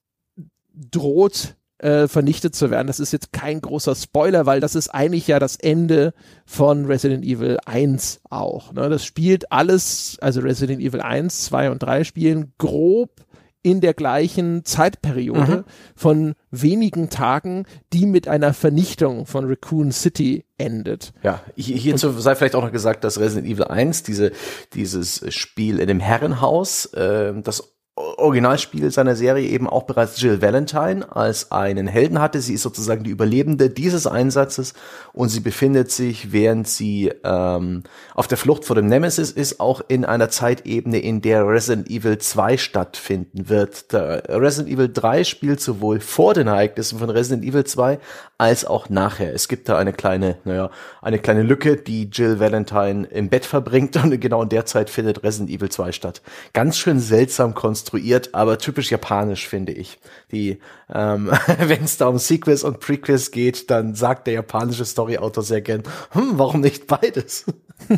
droht 0.74 1.56
äh, 1.78 2.08
vernichtet 2.08 2.54
zu 2.54 2.70
werden. 2.70 2.86
Das 2.86 3.00
ist 3.00 3.12
jetzt 3.12 3.32
kein 3.32 3.60
großer 3.60 3.94
Spoiler, 3.94 4.46
weil 4.46 4.60
das 4.60 4.74
ist 4.74 4.88
eigentlich 4.88 5.26
ja 5.26 5.38
das 5.38 5.56
Ende 5.56 6.14
von 6.46 6.86
Resident 6.86 7.24
Evil 7.24 7.58
1 7.66 8.20
auch. 8.30 8.72
Ne? 8.72 8.88
Das 8.88 9.04
spielt 9.04 9.50
alles, 9.52 10.16
also 10.20 10.40
Resident 10.40 10.80
Evil 10.80 11.00
1, 11.00 11.46
2 11.46 11.70
und 11.70 11.82
3 11.82 12.04
spielen 12.04 12.52
grob 12.58 13.24
in 13.64 13.80
der 13.80 13.94
gleichen 13.94 14.64
Zeitperiode 14.66 15.56
mhm. 15.56 15.64
von 15.96 16.34
wenigen 16.50 17.08
Tagen, 17.08 17.64
die 17.94 18.04
mit 18.04 18.28
einer 18.28 18.52
Vernichtung 18.52 19.24
von 19.24 19.46
Raccoon 19.46 19.90
City 19.90 20.44
endet. 20.58 21.14
Ja, 21.22 21.40
hierzu 21.56 22.10
sei 22.12 22.34
vielleicht 22.34 22.56
auch 22.56 22.62
noch 22.62 22.72
gesagt, 22.72 23.04
dass 23.04 23.18
Resident 23.18 23.50
Evil 23.50 23.64
1, 23.64 24.02
diese, 24.02 24.32
dieses 24.74 25.24
Spiel 25.34 25.78
in 25.78 25.88
dem 25.88 25.98
Herrenhaus, 25.98 26.84
äh, 26.92 27.32
das 27.42 27.73
Originalspiel 27.96 28.90
seiner 28.90 29.14
Serie 29.14 29.48
eben 29.48 29.68
auch 29.68 29.84
bereits 29.84 30.20
Jill 30.20 30.42
Valentine 30.42 31.14
als 31.14 31.52
einen 31.52 31.86
Helden 31.86 32.20
hatte. 32.20 32.40
Sie 32.40 32.54
ist 32.54 32.62
sozusagen 32.62 33.04
die 33.04 33.10
Überlebende 33.10 33.70
dieses 33.70 34.08
Einsatzes 34.08 34.74
und 35.12 35.28
sie 35.28 35.38
befindet 35.38 35.92
sich, 35.92 36.32
während 36.32 36.66
sie 36.66 37.12
ähm, 37.22 37.84
auf 38.16 38.26
der 38.26 38.36
Flucht 38.36 38.64
vor 38.64 38.74
dem 38.74 38.86
Nemesis 38.86 39.30
ist, 39.30 39.60
auch 39.60 39.80
in 39.86 40.04
einer 40.04 40.28
Zeitebene, 40.28 40.98
in 40.98 41.22
der 41.22 41.46
Resident 41.46 41.88
Evil 41.88 42.18
2 42.18 42.56
stattfinden 42.56 43.48
wird. 43.48 43.92
Der 43.92 44.24
Resident 44.28 44.74
Evil 44.74 44.92
3 44.92 45.22
spielt 45.22 45.60
sowohl 45.60 46.00
vor 46.00 46.34
den 46.34 46.48
Ereignissen 46.48 46.98
von 46.98 47.10
Resident 47.10 47.44
Evil 47.44 47.62
2 47.62 48.00
als 48.38 48.64
auch 48.64 48.88
nachher. 48.88 49.32
Es 49.32 49.46
gibt 49.46 49.68
da 49.68 49.78
eine 49.78 49.92
kleine, 49.92 50.38
naja, 50.42 50.70
eine 51.00 51.20
kleine 51.20 51.44
Lücke, 51.44 51.76
die 51.76 52.10
Jill 52.10 52.40
Valentine 52.40 53.06
im 53.06 53.28
Bett 53.28 53.44
verbringt 53.44 53.94
und 54.02 54.20
genau 54.20 54.42
in 54.42 54.48
der 54.48 54.66
Zeit 54.66 54.90
findet 54.90 55.22
Resident 55.22 55.50
Evil 55.50 55.68
2 55.68 55.92
statt. 55.92 56.22
Ganz 56.52 56.76
schön 56.76 56.98
seltsam 56.98 57.54
konstruiert 57.54 57.83
konstruiert, 57.84 58.34
aber 58.34 58.58
typisch 58.58 58.90
japanisch, 58.90 59.46
finde 59.46 59.72
ich. 59.72 59.98
Die, 60.32 60.58
ähm, 60.92 61.30
wenn 61.58 61.84
es 61.84 61.98
da 61.98 62.06
um 62.06 62.18
Sequels 62.18 62.64
und 62.64 62.80
Prequels 62.80 63.30
geht, 63.30 63.70
dann 63.70 63.94
sagt 63.94 64.26
der 64.26 64.34
japanische 64.34 64.84
Storyautor 64.84 65.44
sehr 65.44 65.60
gern, 65.60 65.82
hm, 66.10 66.38
warum 66.38 66.60
nicht 66.60 66.86
beides? 66.86 67.44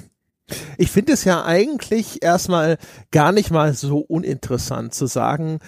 Ich 0.79 0.92
finde 0.92 1.14
es 1.14 1.25
ja 1.25 1.44
eigentlich 1.44 2.22
erstmal 2.22 2.79
gar 3.11 3.33
nicht 3.33 3.51
mal 3.51 3.75
so 3.75 3.99
uninteressant 3.99 4.94
zu 4.94 5.07
sagen, 5.07 5.59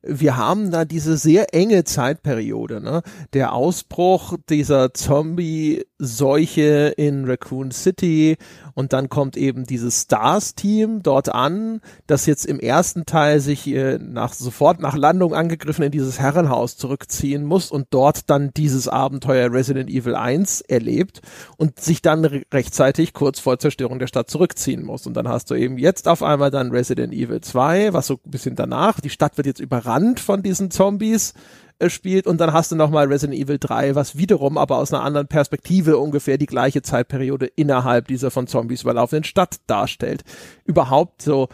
wir 0.00 0.36
haben 0.36 0.70
da 0.70 0.84
diese 0.84 1.16
sehr 1.16 1.52
enge 1.54 1.82
Zeitperiode, 1.82 2.80
ne? 2.80 3.02
Der 3.32 3.52
Ausbruch 3.52 4.36
dieser 4.48 4.94
Zombie 4.94 5.84
Seuche 5.98 6.94
in 6.96 7.24
Raccoon 7.24 7.70
City 7.70 8.36
und 8.74 8.92
dann 8.92 9.08
kommt 9.08 9.36
eben 9.36 9.64
dieses 9.64 10.02
Stars-Team 10.02 11.02
dort 11.02 11.34
an, 11.34 11.80
das 12.06 12.26
jetzt 12.26 12.46
im 12.46 12.60
ersten 12.60 13.04
Teil 13.06 13.40
sich 13.40 13.66
äh, 13.66 13.98
nach 13.98 14.32
sofort 14.32 14.80
nach 14.80 14.96
Landung 14.96 15.34
angegriffen 15.34 15.82
in 15.82 15.90
dieses 15.90 16.20
Herrenhaus 16.20 16.76
zurückziehen 16.76 17.44
muss 17.44 17.72
und 17.72 17.88
dort 17.90 18.30
dann 18.30 18.52
dieses 18.56 18.86
Abenteuer 18.86 19.52
Resident 19.52 19.90
Evil 19.90 20.14
1 20.14 20.60
erlebt 20.60 21.20
und 21.56 21.80
sich 21.80 22.02
dann 22.02 22.24
re 22.24 22.42
rechtzeitig 22.52 23.12
kurz 23.12 23.40
vor 23.40 23.58
Zerstörung 23.58 23.98
der 23.98 24.06
Stadt 24.06 24.30
zurückziehen 24.30 24.84
muss. 24.84 25.06
Und 25.06 25.14
dann 25.14 25.26
hast 25.28 25.50
du 25.50 25.54
eben 25.54 25.76
jetzt 25.76 26.06
auf 26.06 26.22
einmal 26.22 26.52
dann 26.52 26.70
Resident 26.70 27.12
Evil 27.12 27.40
2, 27.40 27.92
was 27.92 28.06
so 28.06 28.14
ein 28.14 28.30
bisschen 28.30 28.54
danach, 28.54 29.00
die 29.00 29.10
Stadt 29.10 29.36
wird 29.36 29.46
jetzt 29.48 29.60
überrannt 29.60 30.20
von 30.20 30.42
diesen 30.42 30.70
Zombies 30.70 31.34
äh, 31.78 31.90
spielt 31.90 32.26
und 32.26 32.40
dann 32.40 32.52
hast 32.52 32.72
du 32.72 32.76
nochmal 32.76 33.06
Resident 33.06 33.38
Evil 33.38 33.58
3, 33.58 33.94
was 33.94 34.16
wiederum 34.16 34.58
aber 34.58 34.78
aus 34.78 34.92
einer 34.92 35.02
anderen 35.02 35.28
Perspektive 35.28 35.98
ungefähr 35.98 36.38
die 36.38 36.46
gleiche 36.46 36.82
Zeitperiode 36.82 37.46
innerhalb 37.46 38.08
dieser 38.08 38.30
von 38.30 38.46
Zombies 38.46 38.82
überlaufenden 38.82 39.24
Stadt 39.24 39.56
darstellt. 39.66 40.24
Überhaupt 40.64 41.22
so 41.22 41.48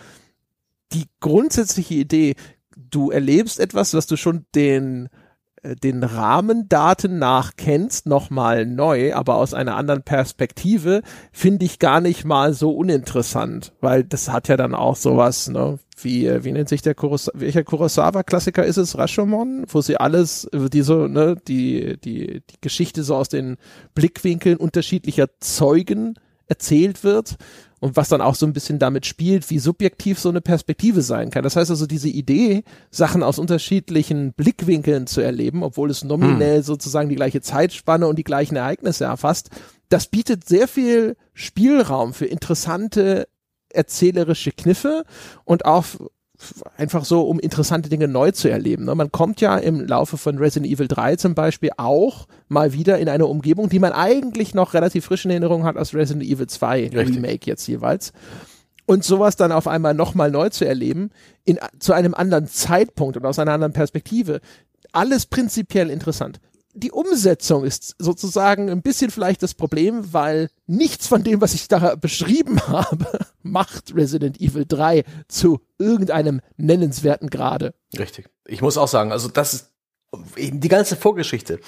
die 0.92 1.06
grundsätzliche 1.20 1.94
Idee, 1.94 2.36
du 2.76 3.10
erlebst 3.10 3.60
etwas, 3.60 3.94
was 3.94 4.06
du 4.06 4.16
schon 4.16 4.46
den 4.54 5.08
den 5.82 6.02
Rahmendaten 6.02 7.18
nach 7.18 7.52
kennst, 7.56 8.06
nochmal 8.06 8.66
neu, 8.66 9.14
aber 9.14 9.36
aus 9.36 9.54
einer 9.54 9.76
anderen 9.76 10.02
Perspektive, 10.02 11.02
finde 11.32 11.64
ich 11.64 11.78
gar 11.78 12.00
nicht 12.00 12.24
mal 12.24 12.52
so 12.52 12.72
uninteressant, 12.72 13.72
weil 13.80 14.04
das 14.04 14.30
hat 14.30 14.48
ja 14.48 14.56
dann 14.56 14.74
auch 14.74 14.96
sowas, 14.96 15.48
ne, 15.48 15.78
wie, 16.00 16.26
äh, 16.26 16.44
wie 16.44 16.52
nennt 16.52 16.68
sich 16.68 16.82
der 16.82 16.94
Kurosawa, 16.94 17.40
welcher 17.40 17.64
Kurosawa-Klassiker 17.64 18.64
ist 18.64 18.76
es? 18.76 18.98
Rashomon? 18.98 19.64
Wo 19.68 19.80
sie 19.80 19.96
alles, 19.96 20.44
äh, 20.46 20.68
die 20.68 20.82
so, 20.82 21.08
ne, 21.08 21.36
die, 21.48 21.96
die, 22.04 22.42
die 22.50 22.60
Geschichte 22.60 23.02
so 23.02 23.16
aus 23.16 23.28
den 23.28 23.56
Blickwinkeln 23.94 24.56
unterschiedlicher 24.56 25.28
Zeugen 25.40 26.14
erzählt 26.46 27.04
wird 27.04 27.36
und 27.84 27.98
was 27.98 28.08
dann 28.08 28.22
auch 28.22 28.34
so 28.34 28.46
ein 28.46 28.54
bisschen 28.54 28.78
damit 28.78 29.04
spielt, 29.04 29.50
wie 29.50 29.58
subjektiv 29.58 30.18
so 30.18 30.30
eine 30.30 30.40
Perspektive 30.40 31.02
sein 31.02 31.28
kann. 31.28 31.42
Das 31.42 31.54
heißt 31.54 31.68
also, 31.68 31.84
diese 31.84 32.08
Idee, 32.08 32.64
Sachen 32.90 33.22
aus 33.22 33.38
unterschiedlichen 33.38 34.32
Blickwinkeln 34.32 35.06
zu 35.06 35.20
erleben, 35.20 35.62
obwohl 35.62 35.90
es 35.90 36.02
nominell 36.02 36.56
hm. 36.56 36.62
sozusagen 36.62 37.10
die 37.10 37.16
gleiche 37.16 37.42
Zeitspanne 37.42 38.06
und 38.06 38.18
die 38.18 38.24
gleichen 38.24 38.56
Ereignisse 38.56 39.04
erfasst, 39.04 39.50
das 39.90 40.06
bietet 40.06 40.48
sehr 40.48 40.66
viel 40.66 41.18
Spielraum 41.34 42.14
für 42.14 42.24
interessante 42.24 43.28
erzählerische 43.68 44.52
Kniffe 44.52 45.04
und 45.44 45.66
auch 45.66 45.84
einfach 46.76 47.04
so, 47.04 47.22
um 47.22 47.38
interessante 47.38 47.88
Dinge 47.88 48.08
neu 48.08 48.30
zu 48.30 48.48
erleben. 48.48 48.84
Ne? 48.84 48.94
Man 48.94 49.12
kommt 49.12 49.40
ja 49.40 49.56
im 49.56 49.86
Laufe 49.86 50.16
von 50.16 50.38
Resident 50.38 50.72
Evil 50.72 50.88
3 50.88 51.16
zum 51.16 51.34
Beispiel 51.34 51.70
auch 51.76 52.26
mal 52.48 52.72
wieder 52.72 52.98
in 52.98 53.08
eine 53.08 53.26
Umgebung, 53.26 53.68
die 53.68 53.78
man 53.78 53.92
eigentlich 53.92 54.54
noch 54.54 54.74
relativ 54.74 55.06
frisch 55.06 55.24
in 55.24 55.30
Erinnerung 55.30 55.64
hat 55.64 55.76
aus 55.76 55.94
Resident 55.94 56.24
Evil 56.24 56.46
2 56.46 56.90
Richtig. 56.94 57.16
Remake 57.16 57.46
jetzt 57.46 57.66
jeweils. 57.66 58.12
Und 58.86 59.04
sowas 59.04 59.36
dann 59.36 59.52
auf 59.52 59.66
einmal 59.66 59.94
nochmal 59.94 60.30
neu 60.30 60.50
zu 60.50 60.66
erleben, 60.66 61.10
in, 61.44 61.58
zu 61.78 61.92
einem 61.94 62.14
anderen 62.14 62.46
Zeitpunkt 62.46 63.16
und 63.16 63.24
aus 63.24 63.38
einer 63.38 63.52
anderen 63.52 63.72
Perspektive. 63.72 64.40
Alles 64.92 65.26
prinzipiell 65.26 65.90
interessant 65.90 66.40
die 66.74 66.90
Umsetzung 66.90 67.64
ist 67.64 67.94
sozusagen 67.98 68.68
ein 68.68 68.82
bisschen 68.82 69.10
vielleicht 69.10 69.42
das 69.42 69.54
Problem, 69.54 70.12
weil 70.12 70.50
nichts 70.66 71.06
von 71.06 71.22
dem, 71.22 71.40
was 71.40 71.54
ich 71.54 71.68
da 71.68 71.94
beschrieben 71.94 72.60
habe, 72.66 73.26
macht 73.42 73.94
Resident 73.94 74.40
Evil 74.40 74.64
3 74.66 75.04
zu 75.28 75.60
irgendeinem 75.78 76.40
nennenswerten 76.56 77.30
Grade. 77.30 77.74
Richtig. 77.96 78.28
Ich 78.46 78.60
muss 78.60 78.76
auch 78.76 78.88
sagen, 78.88 79.12
also 79.12 79.28
das 79.28 79.54
ist 79.54 79.70
die 80.36 80.68
ganze 80.68 80.96
Vorgeschichte 80.96 81.60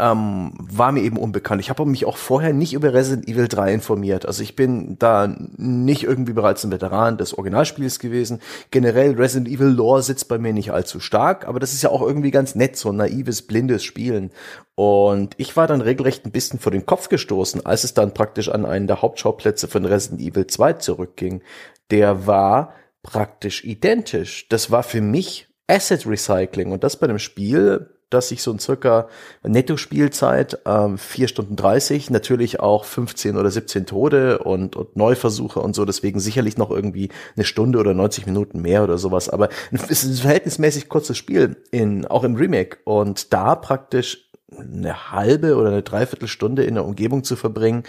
ähm, 0.00 0.52
war 0.58 0.92
mir 0.92 1.02
eben 1.02 1.16
unbekannt. 1.16 1.60
Ich 1.60 1.70
habe 1.70 1.84
mich 1.84 2.04
auch 2.04 2.16
vorher 2.16 2.52
nicht 2.52 2.72
über 2.72 2.94
Resident 2.94 3.28
Evil 3.28 3.48
3 3.48 3.74
informiert. 3.74 4.26
Also 4.26 4.44
ich 4.44 4.54
bin 4.54 4.96
da 4.98 5.34
nicht 5.56 6.04
irgendwie 6.04 6.32
bereits 6.32 6.64
ein 6.64 6.70
Veteran 6.70 7.18
des 7.18 7.34
Originalspiels 7.34 7.98
gewesen. 7.98 8.40
Generell 8.70 9.14
Resident 9.14 9.48
Evil 9.48 9.66
Lore 9.66 10.02
sitzt 10.02 10.28
bei 10.28 10.38
mir 10.38 10.52
nicht 10.52 10.70
allzu 10.70 11.00
stark, 11.00 11.48
aber 11.48 11.58
das 11.58 11.72
ist 11.72 11.82
ja 11.82 11.90
auch 11.90 12.02
irgendwie 12.02 12.30
ganz 12.30 12.54
nett, 12.54 12.76
so 12.76 12.90
ein 12.90 12.96
naives, 12.96 13.42
blindes 13.42 13.82
Spielen. 13.82 14.30
Und 14.76 15.34
ich 15.36 15.56
war 15.56 15.66
dann 15.66 15.80
regelrecht 15.80 16.24
ein 16.24 16.32
bisschen 16.32 16.60
vor 16.60 16.70
den 16.70 16.86
Kopf 16.86 17.08
gestoßen, 17.08 17.66
als 17.66 17.82
es 17.82 17.94
dann 17.94 18.14
praktisch 18.14 18.48
an 18.48 18.64
einen 18.64 18.86
der 18.86 19.02
Hauptschauplätze 19.02 19.66
von 19.66 19.84
Resident 19.84 20.20
Evil 20.20 20.46
2 20.46 20.74
zurückging. 20.74 21.42
Der 21.90 22.28
war 22.28 22.72
praktisch 23.02 23.64
identisch. 23.64 24.48
Das 24.48 24.70
war 24.70 24.84
für 24.84 25.00
mich 25.00 25.48
Asset 25.66 26.06
Recycling 26.06 26.70
und 26.70 26.84
das 26.84 26.98
bei 26.98 27.08
einem 27.08 27.18
Spiel, 27.18 27.90
dass 28.10 28.30
ich 28.30 28.42
so 28.42 28.52
ein 28.52 28.58
circa 28.58 29.08
Netto-Spielzeit, 29.42 30.60
ähm, 30.64 30.98
4 30.98 31.28
Stunden 31.28 31.56
30, 31.56 32.10
natürlich 32.10 32.60
auch 32.60 32.84
15 32.84 33.36
oder 33.36 33.50
17 33.50 33.86
Tode 33.86 34.38
und, 34.38 34.76
und 34.76 34.96
Neuversuche 34.96 35.60
und 35.60 35.74
so, 35.74 35.84
deswegen 35.84 36.20
sicherlich 36.20 36.56
noch 36.56 36.70
irgendwie 36.70 37.10
eine 37.36 37.44
Stunde 37.44 37.78
oder 37.78 37.94
90 37.94 38.26
Minuten 38.26 38.62
mehr 38.62 38.84
oder 38.84 38.98
sowas, 38.98 39.28
aber 39.28 39.48
es 39.70 39.88
ist 39.90 40.04
ein 40.04 40.14
verhältnismäßig 40.14 40.88
kurzes 40.88 41.16
Spiel, 41.16 41.56
in, 41.70 42.06
auch 42.06 42.24
im 42.24 42.36
Remake. 42.36 42.78
Und 42.84 43.32
da 43.32 43.54
praktisch 43.54 44.30
eine 44.56 45.12
halbe 45.12 45.56
oder 45.56 45.68
eine 45.68 45.82
Dreiviertelstunde 45.82 46.64
in 46.64 46.74
der 46.74 46.84
Umgebung 46.84 47.24
zu 47.24 47.36
verbringen, 47.36 47.84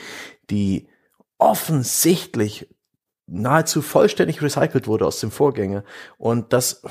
die 0.49 0.88
offensichtlich 1.38 2.67
nahezu 3.27 3.82
vollständig 3.82 4.41
recycelt 4.41 4.88
wurde 4.88 5.05
aus 5.05 5.19
dem 5.19 5.32
Vorgänger 5.32 5.84
und 6.17 6.51
das 6.51 6.82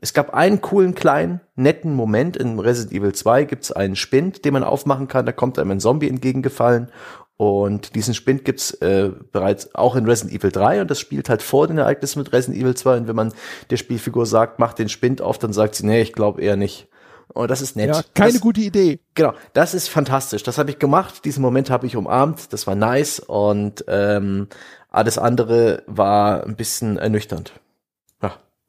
es 0.00 0.12
gab 0.12 0.34
einen 0.34 0.60
coolen 0.60 0.94
kleinen, 0.94 1.40
netten 1.54 1.94
Moment 1.94 2.36
in 2.36 2.58
Resident 2.58 2.92
Evil 2.92 3.14
2 3.14 3.44
gibt 3.44 3.64
es 3.64 3.72
einen 3.72 3.96
Spind, 3.96 4.44
den 4.44 4.52
man 4.52 4.64
aufmachen 4.64 5.08
kann, 5.08 5.26
da 5.26 5.32
kommt 5.32 5.58
einem 5.58 5.72
ein 5.72 5.80
Zombie 5.80 6.08
entgegengefallen 6.08 6.90
und 7.38 7.94
diesen 7.94 8.14
Spind 8.14 8.44
gibt's 8.44 8.72
äh, 8.74 9.10
bereits 9.32 9.74
auch 9.74 9.94
in 9.96 10.06
Resident 10.06 10.38
Evil 10.38 10.50
3 10.50 10.82
und 10.82 10.90
das 10.90 11.00
spielt 11.00 11.28
halt 11.28 11.42
vor 11.42 11.66
den 11.66 11.78
Ereignissen 11.78 12.18
mit 12.18 12.32
Resident 12.32 12.62
Evil 12.62 12.74
2 12.74 12.96
und 12.98 13.08
wenn 13.08 13.16
man 13.16 13.32
der 13.70 13.76
Spielfigur 13.76 14.26
sagt, 14.26 14.58
mach 14.58 14.72
den 14.72 14.88
Spind 14.88 15.20
auf, 15.20 15.38
dann 15.38 15.52
sagt 15.52 15.74
sie, 15.74 15.86
nee, 15.86 16.00
ich 16.00 16.12
glaube 16.12 16.40
eher 16.40 16.56
nicht. 16.56 16.88
Und 17.28 17.50
das 17.50 17.60
ist 17.60 17.76
nett. 17.76 17.88
Ja, 17.88 18.02
keine 18.14 18.32
das, 18.32 18.40
gute 18.40 18.60
Idee. 18.60 19.00
Genau, 19.14 19.34
das 19.52 19.74
ist 19.74 19.88
fantastisch. 19.88 20.44
Das 20.44 20.58
habe 20.58 20.70
ich 20.70 20.78
gemacht. 20.78 21.24
Diesen 21.24 21.42
Moment 21.42 21.70
habe 21.70 21.86
ich 21.86 21.96
umarmt. 21.96 22.52
Das 22.52 22.68
war 22.68 22.76
nice 22.76 23.18
und 23.18 23.84
ähm, 23.88 24.46
alles 24.88 25.18
andere 25.18 25.82
war 25.86 26.44
ein 26.44 26.54
bisschen 26.54 26.96
ernüchternd. 26.96 27.52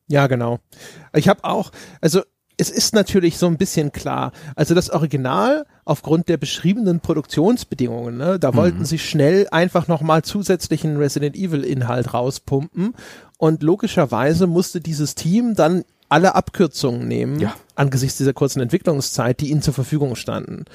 Ja, 0.10 0.28
genau. 0.28 0.60
Ich 1.18 1.28
habe 1.28 1.44
auch, 1.44 1.72
also 2.02 2.22
es 2.58 2.72
ist 2.72 2.96
natürlich 2.96 3.38
so 3.38 3.46
ein 3.46 3.58
bisschen 3.58 3.92
klar. 3.92 4.32
Also 4.56 4.74
das 4.74 4.90
Original 4.90 5.66
aufgrund 5.86 6.28
der 6.28 6.38
beschriebenen 6.38 7.00
Produktionsbedingungen, 7.00 8.18
ne, 8.18 8.40
da 8.40 8.52
mhm. 8.52 8.56
wollten 8.56 8.86
sie 8.86 9.00
schnell 9.00 9.48
einfach 9.52 9.88
nochmal 9.88 10.24
zusätzlichen 10.24 10.98
Resident 10.98 11.36
Evil 11.36 11.64
Inhalt 11.64 12.14
rauspumpen 12.14 12.96
und 13.38 13.62
logischerweise 13.62 14.48
musste 14.48 14.82
dieses 14.82 15.14
Team 15.14 15.54
dann 15.54 15.84
alle 16.10 16.36
Abkürzungen 16.36 17.08
nehmen 17.08 17.40
ja. 17.40 17.54
angesichts 17.76 18.18
dieser 18.18 18.34
kurzen 18.34 18.62
Entwicklungszeit, 18.62 19.40
die 19.40 19.52
ihnen 19.52 19.62
zur 19.62 19.74
Verfügung 19.74 20.16
standen. 20.16 20.66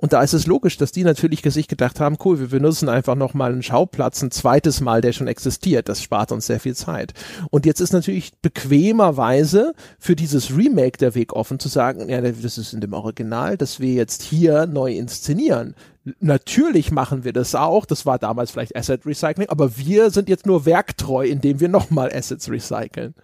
Und 0.00 0.14
da 0.14 0.22
ist 0.22 0.32
es 0.32 0.46
logisch, 0.46 0.78
dass 0.78 0.92
die 0.92 1.04
natürlich 1.04 1.42
sich 1.44 1.68
gedacht 1.68 2.00
haben, 2.00 2.16
cool, 2.24 2.40
wir 2.40 2.48
benutzen 2.48 2.88
einfach 2.88 3.14
nochmal 3.14 3.52
einen 3.52 3.62
Schauplatz, 3.62 4.22
ein 4.22 4.30
zweites 4.30 4.80
Mal, 4.80 5.02
der 5.02 5.12
schon 5.12 5.28
existiert. 5.28 5.88
Das 5.88 6.02
spart 6.02 6.32
uns 6.32 6.46
sehr 6.46 6.58
viel 6.58 6.74
Zeit. 6.74 7.12
Und 7.50 7.66
jetzt 7.66 7.80
ist 7.80 7.92
natürlich 7.92 8.32
bequemerweise 8.40 9.74
für 9.98 10.16
dieses 10.16 10.56
Remake 10.56 10.96
der 10.98 11.14
Weg 11.14 11.34
offen 11.34 11.58
zu 11.58 11.68
sagen, 11.68 12.08
ja, 12.08 12.22
das 12.22 12.56
ist 12.56 12.72
in 12.72 12.80
dem 12.80 12.94
Original, 12.94 13.58
dass 13.58 13.78
wir 13.78 13.92
jetzt 13.92 14.22
hier 14.22 14.66
neu 14.66 14.92
inszenieren. 14.92 15.74
Natürlich 16.18 16.90
machen 16.90 17.24
wir 17.24 17.34
das 17.34 17.54
auch. 17.54 17.84
Das 17.84 18.06
war 18.06 18.18
damals 18.18 18.52
vielleicht 18.52 18.74
Asset 18.74 19.04
Recycling, 19.04 19.50
aber 19.50 19.76
wir 19.76 20.10
sind 20.10 20.30
jetzt 20.30 20.46
nur 20.46 20.64
werktreu, 20.64 21.26
indem 21.26 21.60
wir 21.60 21.68
nochmal 21.68 22.10
Assets 22.10 22.50
recyceln. 22.50 23.14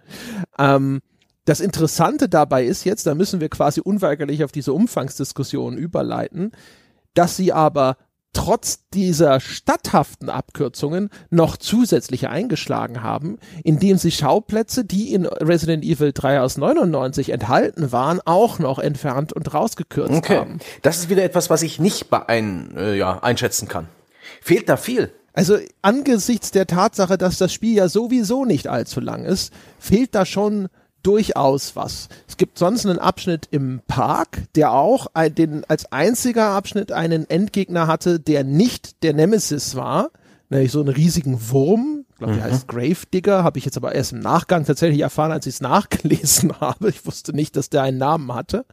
Ähm, 0.59 1.01
das 1.47 1.61
Interessante 1.61 2.27
dabei 2.27 2.65
ist 2.65 2.83
jetzt, 2.83 3.07
da 3.07 3.15
müssen 3.15 3.39
wir 3.39 3.47
quasi 3.47 3.79
unweigerlich 3.79 4.43
auf 4.43 4.51
diese 4.51 4.73
Umfangsdiskussion 4.73 5.77
überleiten, 5.77 6.51
dass 7.13 7.37
sie 7.37 7.53
aber 7.53 7.95
trotz 8.33 8.89
dieser 8.93 9.39
statthaften 9.39 10.29
Abkürzungen 10.29 11.09
noch 11.29 11.55
zusätzliche 11.55 12.29
eingeschlagen 12.29 13.01
haben, 13.01 13.37
indem 13.63 13.97
sie 13.97 14.11
Schauplätze, 14.11 14.83
die 14.83 15.13
in 15.13 15.25
Resident 15.25 15.85
Evil 15.85 16.11
3 16.11 16.41
aus 16.41 16.57
99 16.57 17.29
enthalten 17.29 17.93
waren, 17.93 18.19
auch 18.25 18.59
noch 18.59 18.77
entfernt 18.77 19.31
und 19.31 19.53
rausgekürzt 19.53 20.13
okay. 20.13 20.39
haben. 20.39 20.59
Das 20.81 20.97
ist 20.97 21.09
wieder 21.09 21.23
etwas, 21.23 21.49
was 21.49 21.63
ich 21.63 21.79
nicht 21.79 22.11
ein, 22.11 22.75
äh, 22.75 22.97
ja, 22.97 23.19
einschätzen 23.23 23.69
kann. 23.69 23.87
Fehlt 24.41 24.67
da 24.67 24.75
viel? 24.75 25.13
Also 25.31 25.57
angesichts 25.81 26.51
der 26.51 26.67
Tatsache, 26.67 27.17
dass 27.17 27.37
das 27.37 27.53
Spiel 27.53 27.77
ja 27.77 27.87
sowieso 27.87 28.43
nicht 28.43 28.67
allzu 28.67 28.99
lang 28.99 29.23
ist, 29.23 29.53
fehlt 29.79 30.13
da 30.13 30.25
schon 30.25 30.67
durchaus 31.07 31.77
was. 31.77 32.09
Es 32.27 32.35
gibt 32.35 32.59
sonst 32.59 32.85
einen 32.85 32.99
Abschnitt 32.99 33.47
im 33.49 33.79
Park, 33.87 34.43
der 34.55 34.73
auch 34.73 35.07
den, 35.29 35.63
als 35.69 35.89
einziger 35.91 36.49
Abschnitt 36.49 36.91
einen 36.91 37.29
Endgegner 37.29 37.87
hatte, 37.87 38.19
der 38.19 38.43
nicht 38.43 39.03
der 39.03 39.13
Nemesis 39.13 39.75
war, 39.77 40.11
nämlich 40.49 40.73
so 40.73 40.81
einen 40.81 40.89
riesigen 40.89 41.49
Wurm. 41.49 42.03
Ich 42.09 42.17
glaube, 42.17 42.33
der 42.33 42.47
mhm. 42.47 42.51
heißt 42.51 42.67
Gravedigger, 42.67 43.43
habe 43.45 43.57
ich 43.57 43.63
jetzt 43.63 43.77
aber 43.77 43.95
erst 43.95 44.11
im 44.11 44.19
Nachgang 44.19 44.65
tatsächlich 44.65 44.99
erfahren, 44.99 45.31
als 45.31 45.45
ich 45.45 45.55
es 45.55 45.61
nachgelesen 45.61 46.51
habe. 46.59 46.89
Ich 46.89 47.05
wusste 47.05 47.33
nicht, 47.33 47.55
dass 47.55 47.69
der 47.69 47.83
einen 47.83 47.99
Namen 47.99 48.33
hatte. 48.33 48.65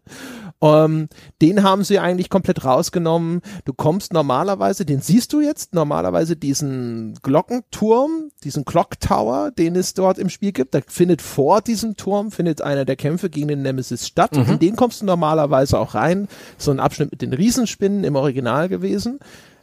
Ähm, 0.65 1.09
den 1.43 1.63
haben 1.63 1.85
sie 1.85 1.99
eigentlich 1.99 2.31
komplett 2.31 2.65
rausgenommen. 2.65 3.43
Du 3.67 3.75
kommst 3.75 4.15
normalerweise, 4.15 4.87
den 4.87 5.03
siehst 5.03 5.35
du 5.35 5.43
jetzt, 5.43 5.75
normalerweise 5.75 6.37
diesen 6.37 7.19
Glockenturm, 7.23 8.31
diesen 8.45 8.65
Clock 8.65 8.99
Tower, 8.99 9.51
den 9.51 9.77
es 9.77 9.93
dort 9.93 10.19
im 10.19 10.31
Spiel 10.31 10.53
gibt. 10.53 10.75
Da 10.75 10.81
findet 10.87 11.21
vor 11.21 11.61
diesem 11.61 11.97
Turm, 11.97 12.31
findet 12.31 12.63
einer 12.63 12.87
der 12.87 12.97
Kämpfe 12.97 13.29
gegen 13.29 13.49
den 13.49 13.61
Nemesis 13.61 14.07
statt. 14.07 14.35
Mhm. 14.35 14.55
In 14.55 14.59
den 14.59 14.77
kommst 14.77 15.03
du 15.03 15.05
normalerweise 15.05 15.79
auch 15.79 15.95
rein. 15.95 16.29
So 16.57 16.71
ein 16.71 16.81
Abschnitt 16.81 17.11
mit 17.11 17.21
den 17.21 17.35
Riesenspinnen 17.35 18.03
im 18.03 18.17
Original 18.17 18.71
gewesen. 18.71 19.19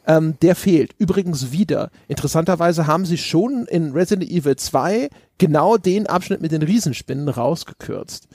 Ähm, 0.06 0.36
der 0.44 0.56
fehlt. 0.56 0.94
Übrigens 1.00 1.52
wieder. 1.52 1.90
Interessanterweise 2.10 2.86
haben 2.86 3.06
sie 3.06 3.18
schon 3.18 3.66
in 3.66 3.92
Resident 3.92 4.30
Evil 4.30 4.56
2 4.56 5.10
genau 5.40 5.78
den 5.78 6.06
Abschnitt 6.06 6.42
mit 6.42 6.52
den 6.52 6.62
Riesenspinnen 6.62 7.28
rausgekürzt. 7.28 8.28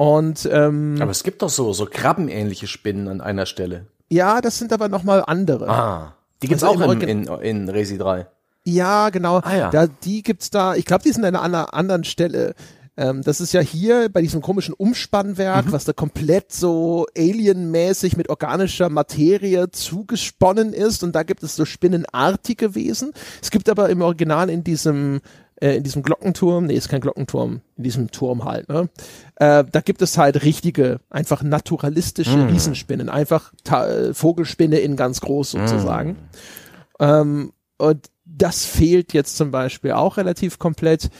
Und 0.00 0.48
ähm, 0.50 0.96
aber 0.98 1.10
es 1.10 1.24
gibt 1.24 1.42
doch 1.42 1.50
so 1.50 1.74
so 1.74 1.84
krabbenähnliche 1.84 2.66
Spinnen 2.66 3.06
an 3.06 3.20
einer 3.20 3.44
Stelle. 3.44 3.84
Ja, 4.08 4.40
das 4.40 4.56
sind 4.56 4.72
aber 4.72 4.88
noch 4.88 5.02
mal 5.02 5.22
andere. 5.26 5.68
Ah, 5.68 6.14
die 6.42 6.48
gibt's 6.48 6.64
also 6.64 6.82
auch 6.82 6.92
in, 6.92 7.02
in, 7.02 7.24
in 7.26 7.68
Resi 7.68 7.98
3. 7.98 8.26
Ja, 8.64 9.10
genau. 9.10 9.40
Ah, 9.44 9.54
ja. 9.54 9.70
Da, 9.70 9.88
die 9.88 10.22
gibt's 10.22 10.48
da. 10.48 10.74
Ich 10.74 10.86
glaube, 10.86 11.02
die 11.02 11.12
sind 11.12 11.26
an 11.26 11.36
einer 11.36 11.74
anderen 11.74 12.04
Stelle. 12.04 12.54
Ähm, 12.96 13.20
das 13.20 13.42
ist 13.42 13.52
ja 13.52 13.60
hier 13.60 14.08
bei 14.08 14.22
diesem 14.22 14.40
komischen 14.40 14.72
Umspannwerk, 14.72 15.66
mhm. 15.66 15.72
was 15.72 15.84
da 15.84 15.92
komplett 15.92 16.50
so 16.50 17.06
alienmäßig 17.14 18.16
mit 18.16 18.30
organischer 18.30 18.88
Materie 18.88 19.70
zugesponnen 19.70 20.72
ist. 20.72 21.02
Und 21.02 21.12
da 21.14 21.24
gibt 21.24 21.42
es 21.42 21.56
so 21.56 21.66
spinnenartige 21.66 22.74
Wesen. 22.74 23.12
Es 23.42 23.50
gibt 23.50 23.68
aber 23.68 23.90
im 23.90 24.00
Original 24.00 24.48
in 24.48 24.64
diesem 24.64 25.20
äh, 25.60 25.76
in 25.76 25.82
diesem 25.82 26.02
Glockenturm, 26.02 26.66
nee, 26.66 26.74
ist 26.74 26.88
kein 26.88 27.00
Glockenturm, 27.00 27.60
in 27.76 27.84
diesem 27.84 28.10
Turm 28.10 28.44
halt, 28.44 28.68
ne? 28.68 28.88
Äh, 29.36 29.64
da 29.70 29.80
gibt 29.80 30.02
es 30.02 30.18
halt 30.18 30.42
richtige, 30.42 31.00
einfach 31.10 31.42
naturalistische 31.42 32.36
mm. 32.36 32.48
Riesenspinnen, 32.48 33.08
einfach 33.08 33.52
Ta 33.64 33.86
äh, 33.86 34.14
Vogelspinne 34.14 34.78
in 34.78 34.96
ganz 34.96 35.20
groß 35.20 35.52
sozusagen. 35.52 36.10
Mm. 36.10 36.16
Ähm, 37.00 37.52
und 37.78 38.10
das 38.24 38.64
fehlt 38.64 39.12
jetzt 39.12 39.36
zum 39.36 39.50
Beispiel 39.50 39.92
auch 39.92 40.16
relativ 40.16 40.58
komplett. 40.58 41.10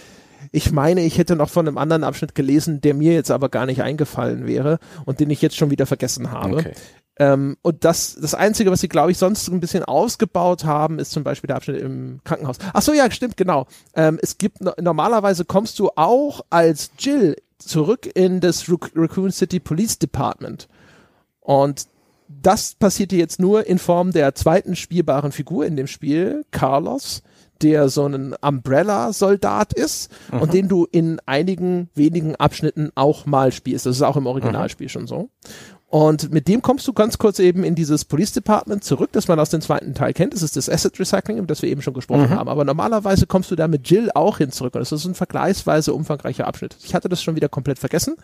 Ich 0.52 0.72
meine, 0.72 1.02
ich 1.02 1.18
hätte 1.18 1.36
noch 1.36 1.50
von 1.50 1.68
einem 1.68 1.78
anderen 1.78 2.04
Abschnitt 2.04 2.34
gelesen, 2.34 2.80
der 2.80 2.94
mir 2.94 3.12
jetzt 3.12 3.30
aber 3.30 3.48
gar 3.50 3.66
nicht 3.66 3.82
eingefallen 3.82 4.46
wäre 4.46 4.78
und 5.04 5.20
den 5.20 5.30
ich 5.30 5.42
jetzt 5.42 5.56
schon 5.56 5.70
wieder 5.70 5.86
vergessen 5.86 6.30
habe. 6.30 6.56
Okay. 6.56 6.72
Ähm, 7.20 7.58
und 7.60 7.84
das, 7.84 8.16
das 8.18 8.34
Einzige, 8.34 8.70
was 8.70 8.80
sie, 8.80 8.88
glaube 8.88 9.10
ich, 9.10 9.18
sonst 9.18 9.46
ein 9.48 9.60
bisschen 9.60 9.84
ausgebaut 9.84 10.64
haben, 10.64 10.98
ist 10.98 11.12
zum 11.12 11.22
Beispiel 11.22 11.48
der 11.48 11.56
Abschnitt 11.56 11.82
im 11.82 12.20
Krankenhaus. 12.24 12.56
Ach 12.72 12.80
so, 12.80 12.94
ja, 12.94 13.10
stimmt, 13.10 13.36
genau. 13.36 13.66
Ähm, 13.94 14.18
es 14.22 14.38
gibt, 14.38 14.62
normalerweise 14.80 15.44
kommst 15.44 15.78
du 15.78 15.90
auch 15.96 16.40
als 16.48 16.92
Jill 16.98 17.36
zurück 17.58 18.10
in 18.14 18.40
das 18.40 18.64
Raccoon 18.70 19.30
City 19.32 19.60
Police 19.60 19.98
Department. 19.98 20.66
Und 21.40 21.88
das 22.26 22.74
passiert 22.74 23.12
jetzt 23.12 23.38
nur 23.38 23.66
in 23.66 23.78
Form 23.78 24.12
der 24.12 24.34
zweiten 24.34 24.74
spielbaren 24.74 25.30
Figur 25.30 25.66
in 25.66 25.76
dem 25.76 25.88
Spiel, 25.88 26.46
Carlos, 26.52 27.22
der 27.60 27.90
so 27.90 28.06
ein 28.06 28.34
Umbrella-Soldat 28.40 29.74
ist 29.74 30.10
mhm. 30.32 30.40
und 30.40 30.54
den 30.54 30.68
du 30.68 30.86
in 30.90 31.20
einigen 31.26 31.90
wenigen 31.94 32.34
Abschnitten 32.36 32.92
auch 32.94 33.26
mal 33.26 33.52
spielst. 33.52 33.84
Das 33.84 33.96
ist 33.96 34.02
auch 34.02 34.16
im 34.16 34.26
Originalspiel 34.26 34.86
mhm. 34.86 34.90
schon 34.90 35.06
so. 35.06 35.28
Und 35.90 36.30
mit 36.32 36.46
dem 36.46 36.62
kommst 36.62 36.86
du 36.86 36.92
ganz 36.92 37.18
kurz 37.18 37.40
eben 37.40 37.64
in 37.64 37.74
dieses 37.74 38.04
Police 38.04 38.30
Department 38.30 38.84
zurück, 38.84 39.10
das 39.10 39.26
man 39.26 39.40
aus 39.40 39.50
dem 39.50 39.60
zweiten 39.60 39.92
Teil 39.92 40.12
kennt. 40.12 40.32
Das 40.32 40.42
ist 40.42 40.56
das 40.56 40.70
Asset 40.70 41.00
Recycling, 41.00 41.36
über 41.36 41.48
das 41.48 41.62
wir 41.62 41.68
eben 41.68 41.82
schon 41.82 41.94
gesprochen 41.94 42.30
mhm. 42.30 42.30
haben. 42.30 42.48
Aber 42.48 42.64
normalerweise 42.64 43.26
kommst 43.26 43.50
du 43.50 43.56
da 43.56 43.66
mit 43.66 43.90
Jill 43.90 44.08
auch 44.14 44.38
hin 44.38 44.52
zurück. 44.52 44.76
Und 44.76 44.80
das 44.82 44.92
ist 44.92 45.04
ein 45.04 45.16
vergleichsweise 45.16 45.92
umfangreicher 45.92 46.46
Abschnitt. 46.46 46.76
Ich 46.84 46.94
hatte 46.94 47.08
das 47.08 47.20
schon 47.24 47.34
wieder 47.34 47.48
komplett 47.48 47.80
vergessen. 47.80 48.14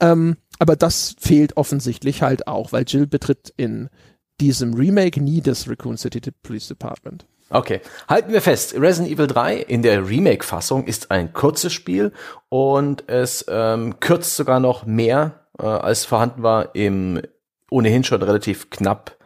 Ähm, 0.00 0.36
aber 0.58 0.76
das 0.76 1.16
fehlt 1.18 1.56
offensichtlich 1.56 2.20
halt 2.20 2.46
auch, 2.46 2.72
weil 2.72 2.84
Jill 2.86 3.06
betritt 3.06 3.54
in 3.56 3.88
diesem 4.38 4.74
Remake 4.74 5.18
nie 5.18 5.40
das 5.40 5.66
Raccoon 5.66 5.96
City 5.96 6.20
Police 6.42 6.68
Department. 6.68 7.24
Okay, 7.48 7.80
halten 8.06 8.34
wir 8.34 8.42
fest. 8.42 8.74
Resident 8.78 9.10
Evil 9.10 9.26
3 9.26 9.56
in 9.56 9.80
der 9.80 10.06
Remake-Fassung 10.06 10.84
ist 10.84 11.10
ein 11.10 11.32
kurzes 11.32 11.72
Spiel 11.72 12.12
und 12.50 13.08
es 13.08 13.46
ähm, 13.48 13.98
kürzt 13.98 14.36
sogar 14.36 14.60
noch 14.60 14.84
mehr 14.84 15.47
äh, 15.58 15.66
als 15.66 16.04
vorhanden 16.04 16.42
war 16.42 16.74
im 16.74 17.20
ohnehin 17.70 18.04
schon 18.04 18.22
relativ 18.22 18.70
knapp 18.70 19.16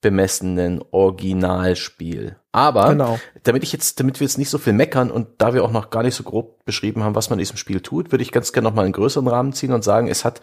bemessenen 0.00 0.84
Originalspiel. 0.90 2.36
Aber 2.52 2.90
genau. 2.90 3.18
damit 3.42 3.62
ich 3.62 3.72
jetzt, 3.72 4.00
damit 4.00 4.20
wir 4.20 4.26
jetzt 4.26 4.36
nicht 4.36 4.50
so 4.50 4.58
viel 4.58 4.74
meckern 4.74 5.10
und 5.10 5.28
da 5.38 5.54
wir 5.54 5.64
auch 5.64 5.72
noch 5.72 5.90
gar 5.90 6.02
nicht 6.02 6.14
so 6.14 6.22
grob 6.24 6.64
beschrieben 6.66 7.02
haben, 7.02 7.14
was 7.14 7.30
man 7.30 7.38
in 7.38 7.42
diesem 7.42 7.56
Spiel 7.56 7.80
tut, 7.80 8.12
würde 8.12 8.22
ich 8.22 8.30
ganz 8.30 8.52
gerne 8.52 8.68
noch 8.68 8.74
mal 8.74 8.84
einen 8.84 8.92
größeren 8.92 9.26
Rahmen 9.26 9.54
ziehen 9.54 9.72
und 9.72 9.82
sagen, 9.82 10.08
es 10.08 10.24
hat 10.24 10.42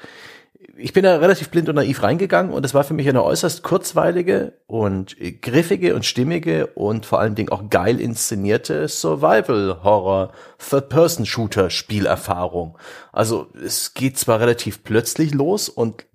ich 0.81 0.93
bin 0.93 1.03
da 1.03 1.17
relativ 1.17 1.49
blind 1.49 1.69
und 1.69 1.75
naiv 1.75 2.03
reingegangen 2.03 2.51
und 2.51 2.65
es 2.65 2.73
war 2.73 2.83
für 2.83 2.93
mich 2.93 3.07
eine 3.07 3.23
äußerst 3.23 3.63
kurzweilige 3.63 4.53
und 4.67 5.15
griffige 5.41 5.95
und 5.95 6.05
stimmige 6.05 6.67
und 6.67 7.05
vor 7.05 7.19
allen 7.19 7.35
Dingen 7.35 7.49
auch 7.49 7.69
geil 7.69 7.99
inszenierte 7.99 8.87
Survival-Horror 8.87 10.31
Third-Person-Shooter-Spielerfahrung. 10.69 12.77
Also 13.11 13.47
es 13.63 13.93
geht 13.93 14.17
zwar 14.17 14.39
relativ 14.39 14.83
plötzlich 14.83 15.33
los 15.33 15.69
und 15.69 16.05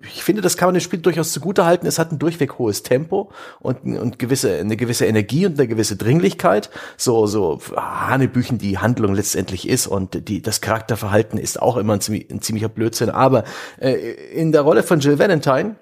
ich 0.00 0.22
finde, 0.22 0.42
das 0.42 0.56
kann 0.56 0.68
man 0.68 0.74
dem 0.74 0.80
Spiel 0.80 1.00
durchaus 1.00 1.32
zugute 1.32 1.64
halten. 1.64 1.86
Es 1.86 1.98
hat 1.98 2.12
ein 2.12 2.20
durchweg 2.20 2.58
hohes 2.58 2.84
Tempo 2.84 3.32
und, 3.58 3.82
und 3.98 4.20
gewisse, 4.20 4.56
eine 4.56 4.76
gewisse 4.76 5.06
Energie 5.06 5.44
und 5.44 5.58
eine 5.58 5.66
gewisse 5.66 5.96
Dringlichkeit. 5.96 6.70
So, 6.96 7.26
so 7.26 7.58
Hanebüchen 7.74 8.58
die 8.58 8.78
Handlung 8.78 9.14
letztendlich 9.14 9.68
ist 9.68 9.88
und 9.88 10.28
die, 10.28 10.40
das 10.40 10.60
Charakterverhalten 10.60 11.36
ist 11.36 11.60
auch 11.60 11.76
immer 11.76 11.94
ein, 11.94 12.00
ziemlich, 12.00 12.30
ein 12.30 12.40
ziemlicher 12.40 12.68
Blödsinn. 12.68 13.10
Aber 13.10 13.42
äh, 13.80 13.94
in 14.32 14.52
der 14.52 14.62
Rolle 14.62 14.84
von 14.84 15.00
Jill 15.00 15.18
Valentine 15.18 15.74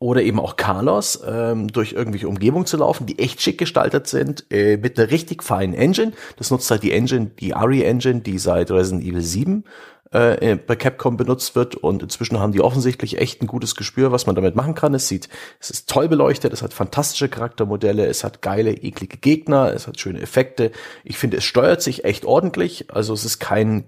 oder 0.00 0.22
eben 0.22 0.40
auch 0.40 0.56
Carlos 0.56 1.20
ähm, 1.26 1.68
durch 1.68 1.92
irgendwelche 1.92 2.28
Umgebungen 2.28 2.66
zu 2.66 2.78
laufen, 2.78 3.06
die 3.06 3.20
echt 3.20 3.40
schick 3.40 3.58
gestaltet 3.58 4.08
sind, 4.08 4.44
äh, 4.50 4.76
mit 4.76 4.98
einer 4.98 5.10
richtig 5.12 5.44
feinen 5.44 5.74
Engine. 5.74 6.12
Das 6.36 6.50
nutzt 6.50 6.70
halt 6.70 6.82
die 6.82 6.92
Engine, 6.92 7.30
die 7.38 7.54
ARI 7.54 7.84
Engine, 7.84 8.20
die 8.20 8.38
seit 8.38 8.72
Resident 8.72 9.04
Evil 9.04 9.22
7 9.22 9.64
äh, 10.16 10.56
bei 10.56 10.76
Capcom 10.76 11.16
benutzt 11.16 11.54
wird 11.54 11.74
und 11.74 12.02
inzwischen 12.02 12.38
haben 12.38 12.52
die 12.52 12.60
offensichtlich 12.60 13.18
echt 13.18 13.42
ein 13.42 13.46
gutes 13.46 13.74
Gespür, 13.74 14.12
was 14.12 14.26
man 14.26 14.34
damit 14.34 14.56
machen 14.56 14.74
kann. 14.74 14.94
Es 14.94 15.08
sieht, 15.08 15.28
es 15.60 15.70
ist 15.70 15.88
toll 15.88 16.08
beleuchtet, 16.08 16.52
es 16.52 16.62
hat 16.62 16.72
fantastische 16.72 17.28
Charaktermodelle, 17.28 18.06
es 18.06 18.24
hat 18.24 18.42
geile, 18.42 18.72
eklige 18.72 19.18
Gegner, 19.18 19.72
es 19.74 19.86
hat 19.86 20.00
schöne 20.00 20.20
Effekte. 20.20 20.72
Ich 21.04 21.18
finde, 21.18 21.36
es 21.38 21.44
steuert 21.44 21.82
sich 21.82 22.04
echt 22.04 22.24
ordentlich. 22.24 22.86
Also 22.90 23.12
es 23.12 23.24
ist 23.24 23.38
kein 23.40 23.84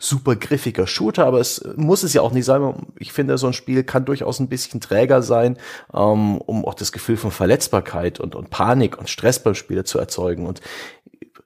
super 0.00 0.36
griffiger 0.36 0.86
Shooter, 0.86 1.26
aber 1.26 1.40
es 1.40 1.64
muss 1.76 2.02
es 2.02 2.12
ja 2.12 2.22
auch 2.22 2.32
nicht 2.32 2.44
sein. 2.44 2.86
Ich 2.98 3.12
finde, 3.12 3.38
so 3.38 3.46
ein 3.46 3.52
Spiel 3.52 3.84
kann 3.84 4.04
durchaus 4.04 4.40
ein 4.40 4.48
bisschen 4.48 4.80
träger 4.80 5.22
sein, 5.22 5.58
ähm, 5.94 6.38
um 6.38 6.64
auch 6.64 6.74
das 6.74 6.92
Gefühl 6.92 7.16
von 7.16 7.30
Verletzbarkeit 7.30 8.20
und, 8.20 8.34
und 8.34 8.50
Panik 8.50 8.98
und 8.98 9.08
Stress 9.08 9.42
beim 9.42 9.54
Spieler 9.54 9.84
zu 9.84 9.98
erzeugen. 9.98 10.46
Und 10.46 10.60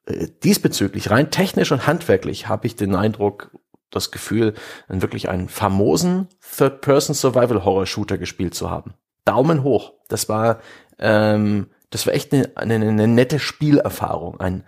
äh, 0.07 0.29
diesbezüglich, 0.42 1.11
rein 1.11 1.31
technisch 1.31 1.73
und 1.73 1.87
handwerklich, 1.87 2.49
habe 2.49 2.66
ich 2.66 2.77
den 2.77 2.95
Eindruck, 2.95 3.51
das 3.92 4.11
Gefühl, 4.11 4.55
wirklich 4.88 5.28
einen 5.28 5.48
famosen 5.48 6.28
Third-Person-Survival-Horror-Shooter 6.57 8.18
gespielt 8.18 8.55
zu 8.55 8.70
haben. 8.70 8.94
Daumen 9.24 9.62
hoch. 9.62 9.92
Das 10.09 10.28
war, 10.28 10.61
ähm, 10.98 11.68
das 11.90 12.07
war 12.07 12.14
echt 12.14 12.33
eine, 12.33 12.50
eine, 12.57 12.74
eine 12.74 13.07
nette 13.07 13.38
Spielerfahrung. 13.38 14.40
Ein, 14.40 14.64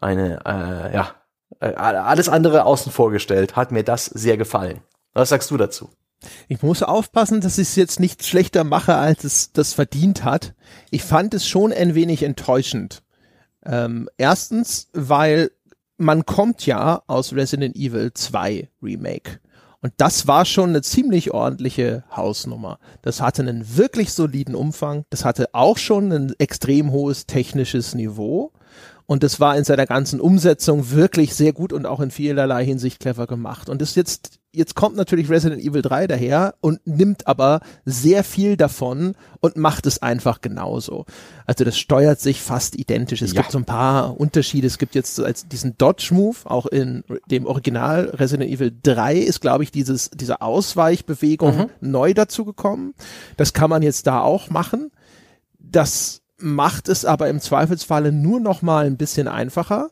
eine, 0.00 0.40
äh, 0.46 0.94
ja, 0.94 1.14
äh, 1.60 1.74
alles 1.74 2.28
andere 2.28 2.64
außen 2.64 2.92
vorgestellt, 2.92 3.56
hat 3.56 3.72
mir 3.72 3.84
das 3.84 4.06
sehr 4.06 4.36
gefallen. 4.36 4.80
Was 5.12 5.30
sagst 5.30 5.50
du 5.50 5.56
dazu? 5.56 5.90
Ich 6.48 6.62
muss 6.62 6.82
aufpassen, 6.82 7.40
dass 7.40 7.58
ich 7.58 7.68
es 7.68 7.76
jetzt 7.76 7.98
nicht 7.98 8.24
schlechter 8.24 8.64
mache, 8.64 8.94
als 8.96 9.24
es 9.24 9.52
das 9.52 9.72
verdient 9.72 10.24
hat. 10.24 10.54
Ich 10.90 11.02
fand 11.02 11.34
es 11.34 11.48
schon 11.48 11.72
ein 11.72 11.94
wenig 11.94 12.22
enttäuschend. 12.22 13.02
Ähm, 13.64 14.08
erstens, 14.16 14.88
weil 14.92 15.50
man 16.00 16.24
kommt 16.24 16.64
ja 16.64 17.02
aus 17.06 17.34
Resident 17.34 17.76
Evil 17.76 18.12
2 18.14 18.70
Remake. 18.82 19.38
Und 19.82 19.92
das 19.98 20.26
war 20.26 20.46
schon 20.46 20.70
eine 20.70 20.82
ziemlich 20.82 21.32
ordentliche 21.32 22.04
Hausnummer. 22.14 22.78
Das 23.02 23.20
hatte 23.20 23.42
einen 23.42 23.76
wirklich 23.76 24.12
soliden 24.12 24.54
Umfang. 24.54 25.04
Das 25.10 25.24
hatte 25.24 25.50
auch 25.52 25.78
schon 25.78 26.10
ein 26.10 26.34
extrem 26.38 26.90
hohes 26.90 27.26
technisches 27.26 27.94
Niveau. 27.94 28.52
Und 29.04 29.22
das 29.22 29.40
war 29.40 29.56
in 29.56 29.64
seiner 29.64 29.86
ganzen 29.86 30.20
Umsetzung 30.20 30.90
wirklich 30.90 31.34
sehr 31.34 31.52
gut 31.52 31.72
und 31.72 31.84
auch 31.84 32.00
in 32.00 32.10
vielerlei 32.10 32.64
Hinsicht 32.64 33.00
clever 33.00 33.26
gemacht. 33.26 33.68
Und 33.68 33.82
das 33.82 33.94
jetzt, 33.94 34.39
jetzt 34.52 34.74
kommt 34.74 34.96
natürlich 34.96 35.30
Resident 35.30 35.62
Evil 35.62 35.82
3 35.82 36.06
daher 36.06 36.54
und 36.60 36.80
nimmt 36.86 37.26
aber 37.26 37.60
sehr 37.84 38.24
viel 38.24 38.56
davon 38.56 39.14
und 39.40 39.56
macht 39.56 39.86
es 39.86 40.02
einfach 40.02 40.40
genauso. 40.40 41.06
Also 41.46 41.64
das 41.64 41.78
steuert 41.78 42.20
sich 42.20 42.40
fast 42.40 42.76
identisch. 42.76 43.22
Es 43.22 43.32
ja. 43.32 43.42
gibt 43.42 43.52
so 43.52 43.58
ein 43.58 43.64
paar 43.64 44.18
Unterschiede. 44.18 44.66
Es 44.66 44.78
gibt 44.78 44.94
jetzt 44.94 45.20
als 45.20 45.46
diesen 45.46 45.78
Dodge 45.78 46.10
Move, 46.12 46.36
auch 46.44 46.66
in 46.66 47.04
dem 47.30 47.46
Original 47.46 48.10
Resident 48.14 48.50
Evil 48.50 48.72
3 48.82 49.16
ist, 49.16 49.40
glaube 49.40 49.62
ich, 49.62 49.70
dieses, 49.70 50.10
diese 50.10 50.40
Ausweichbewegung 50.40 51.56
mhm. 51.56 51.70
neu 51.80 52.14
dazugekommen. 52.14 52.94
Das 53.36 53.52
kann 53.52 53.70
man 53.70 53.82
jetzt 53.82 54.06
da 54.06 54.20
auch 54.20 54.50
machen. 54.50 54.90
Das 55.58 56.22
macht 56.38 56.88
es 56.88 57.04
aber 57.04 57.28
im 57.28 57.40
Zweifelsfalle 57.40 58.12
nur 58.12 58.40
noch 58.40 58.62
mal 58.62 58.86
ein 58.86 58.96
bisschen 58.96 59.28
einfacher, 59.28 59.90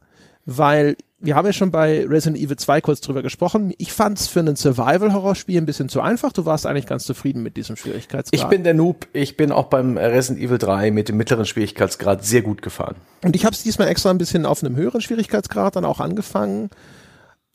weil 0.51 0.97
wir 1.21 1.35
haben 1.35 1.45
ja 1.45 1.53
schon 1.53 1.71
bei 1.71 2.07
Resident 2.07 2.43
Evil 2.43 2.57
2 2.57 2.81
kurz 2.81 3.03
drüber 3.03 3.23
gesprochen. 3.23 3.75
Ich 3.77 3.93
fand 3.93 4.19
es 4.19 4.29
für 4.29 4.41
ein 4.41 4.57
Survival-Horror-Spiel 4.57 5.61
ein 5.61 5.67
bisschen 5.67 5.91
zu 5.91 6.01
einfach. 6.01 6.33
Du 6.33 6.47
warst 6.47 6.65
eigentlich 6.65 6.87
ganz 6.87 7.05
zufrieden 7.05 7.43
mit 7.43 7.59
diesem 7.59 7.77
Schwierigkeitsgrad. 7.77 8.41
Ich 8.41 8.49
bin 8.49 8.65
der 8.65 8.73
Noob. 8.73 9.09
Ich 9.13 9.37
bin 9.37 9.53
auch 9.53 9.67
beim 9.67 9.99
Resident 9.99 10.43
Evil 10.43 10.57
3 10.57 10.91
mit 10.91 11.11
dem 11.11 11.19
mittleren 11.19 11.45
Schwierigkeitsgrad 11.45 12.25
sehr 12.25 12.41
gut 12.41 12.63
gefahren. 12.63 12.97
Und 13.23 13.37
ich 13.37 13.45
habe 13.45 13.55
es 13.55 13.63
diesmal 13.63 13.89
extra 13.89 14.11
ein 14.11 14.17
bisschen 14.17 14.47
auf 14.47 14.65
einem 14.65 14.75
höheren 14.77 15.03
Schwierigkeitsgrad 15.03 15.77
dann 15.77 15.85
auch 15.85 16.01
angefangen 16.01 16.71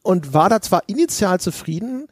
und 0.03 0.35
war 0.35 0.49
da 0.49 0.61
zwar 0.61 0.83
initial 0.85 1.39
zufrieden, 1.39 2.05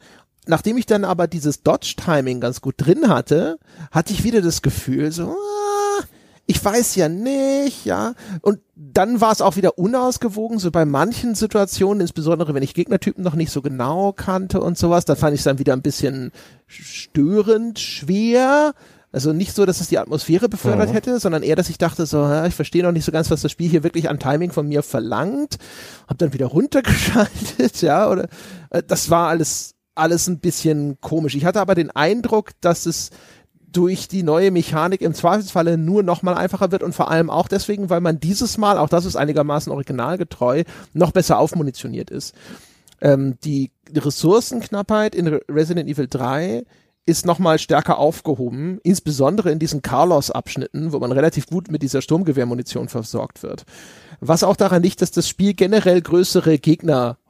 nachdem 0.46 0.78
ich 0.78 0.86
dann 0.86 1.04
aber 1.04 1.28
dieses 1.28 1.62
Dodge-Timing 1.62 2.40
ganz 2.40 2.60
gut 2.60 2.74
drin 2.78 3.08
hatte, 3.08 3.58
hatte 3.92 4.12
ich 4.12 4.24
wieder 4.24 4.40
das 4.40 4.62
Gefühl, 4.62 5.12
so, 5.12 5.36
ich 6.46 6.64
weiß 6.64 6.96
ja 6.96 7.08
nicht, 7.08 7.84
ja. 7.84 8.14
Und 8.40 8.60
dann 8.74 9.20
war 9.20 9.32
es 9.32 9.40
auch 9.40 9.56
wieder 9.56 9.78
unausgewogen, 9.78 10.58
so 10.58 10.70
bei 10.70 10.84
manchen 10.84 11.34
Situationen, 11.34 12.00
insbesondere 12.00 12.54
wenn 12.54 12.62
ich 12.62 12.74
Gegnertypen 12.74 13.22
noch 13.22 13.34
nicht 13.34 13.52
so 13.52 13.62
genau 13.62 14.12
kannte 14.12 14.60
und 14.60 14.76
sowas, 14.76 15.04
da 15.04 15.14
fand 15.14 15.34
ich 15.34 15.40
es 15.40 15.44
dann 15.44 15.58
wieder 15.58 15.72
ein 15.72 15.82
bisschen 15.82 16.32
störend, 16.66 17.78
schwer. 17.78 18.74
Also 19.12 19.32
nicht 19.32 19.54
so, 19.54 19.66
dass 19.66 19.80
es 19.80 19.88
die 19.88 19.98
Atmosphäre 19.98 20.48
befördert 20.48 20.88
mhm. 20.88 20.94
hätte, 20.94 21.20
sondern 21.20 21.42
eher, 21.42 21.56
dass 21.56 21.68
ich 21.68 21.78
dachte 21.78 22.06
so, 22.06 22.18
ja, 22.18 22.46
ich 22.46 22.54
verstehe 22.54 22.82
noch 22.82 22.92
nicht 22.92 23.04
so 23.04 23.12
ganz, 23.12 23.30
was 23.30 23.42
das 23.42 23.52
Spiel 23.52 23.68
hier 23.68 23.82
wirklich 23.82 24.08
an 24.08 24.18
Timing 24.18 24.52
von 24.52 24.66
mir 24.66 24.82
verlangt. 24.82 25.58
Hab 26.08 26.18
dann 26.18 26.32
wieder 26.32 26.46
runtergeschaltet, 26.46 27.80
ja, 27.82 28.10
oder 28.10 28.28
äh, 28.70 28.82
das 28.86 29.10
war 29.10 29.28
alles 29.28 29.74
alles 29.94 30.26
ein 30.26 30.38
bisschen 30.38 30.98
komisch. 31.00 31.34
Ich 31.34 31.44
hatte 31.44 31.60
aber 31.60 31.74
den 31.74 31.90
Eindruck, 31.90 32.52
dass 32.60 32.86
es 32.86 33.10
durch 33.72 34.08
die 34.08 34.22
neue 34.22 34.50
Mechanik 34.50 35.00
im 35.00 35.14
Zweifelsfalle 35.14 35.78
nur 35.78 36.02
noch 36.02 36.22
mal 36.22 36.34
einfacher 36.34 36.70
wird 36.70 36.82
und 36.82 36.94
vor 36.94 37.10
allem 37.10 37.30
auch 37.30 37.48
deswegen, 37.48 37.90
weil 37.90 38.00
man 38.00 38.20
dieses 38.20 38.58
Mal, 38.58 38.78
auch 38.78 38.88
das 38.88 39.04
ist 39.04 39.16
einigermaßen 39.16 39.72
originalgetreu, 39.72 40.64
noch 40.92 41.12
besser 41.12 41.38
aufmunitioniert 41.38 42.10
ist. 42.10 42.34
Ähm, 43.00 43.38
die 43.44 43.70
Ressourcenknappheit 43.94 45.14
in 45.14 45.26
Resident 45.26 45.88
Evil 45.88 46.06
3 46.08 46.64
ist 47.04 47.26
nochmal 47.26 47.58
stärker 47.58 47.98
aufgehoben, 47.98 48.78
insbesondere 48.84 49.50
in 49.50 49.58
diesen 49.58 49.82
Carlos-Abschnitten, 49.82 50.92
wo 50.92 51.00
man 51.00 51.10
relativ 51.10 51.46
gut 51.46 51.70
mit 51.70 51.82
dieser 51.82 52.00
Sturmgewehrmunition 52.00 52.88
versorgt 52.88 53.42
wird. 53.42 53.64
Was 54.20 54.44
auch 54.44 54.54
daran 54.54 54.84
liegt, 54.84 55.02
dass 55.02 55.10
das 55.10 55.28
Spiel 55.28 55.54
generell 55.54 56.00
größere 56.00 56.58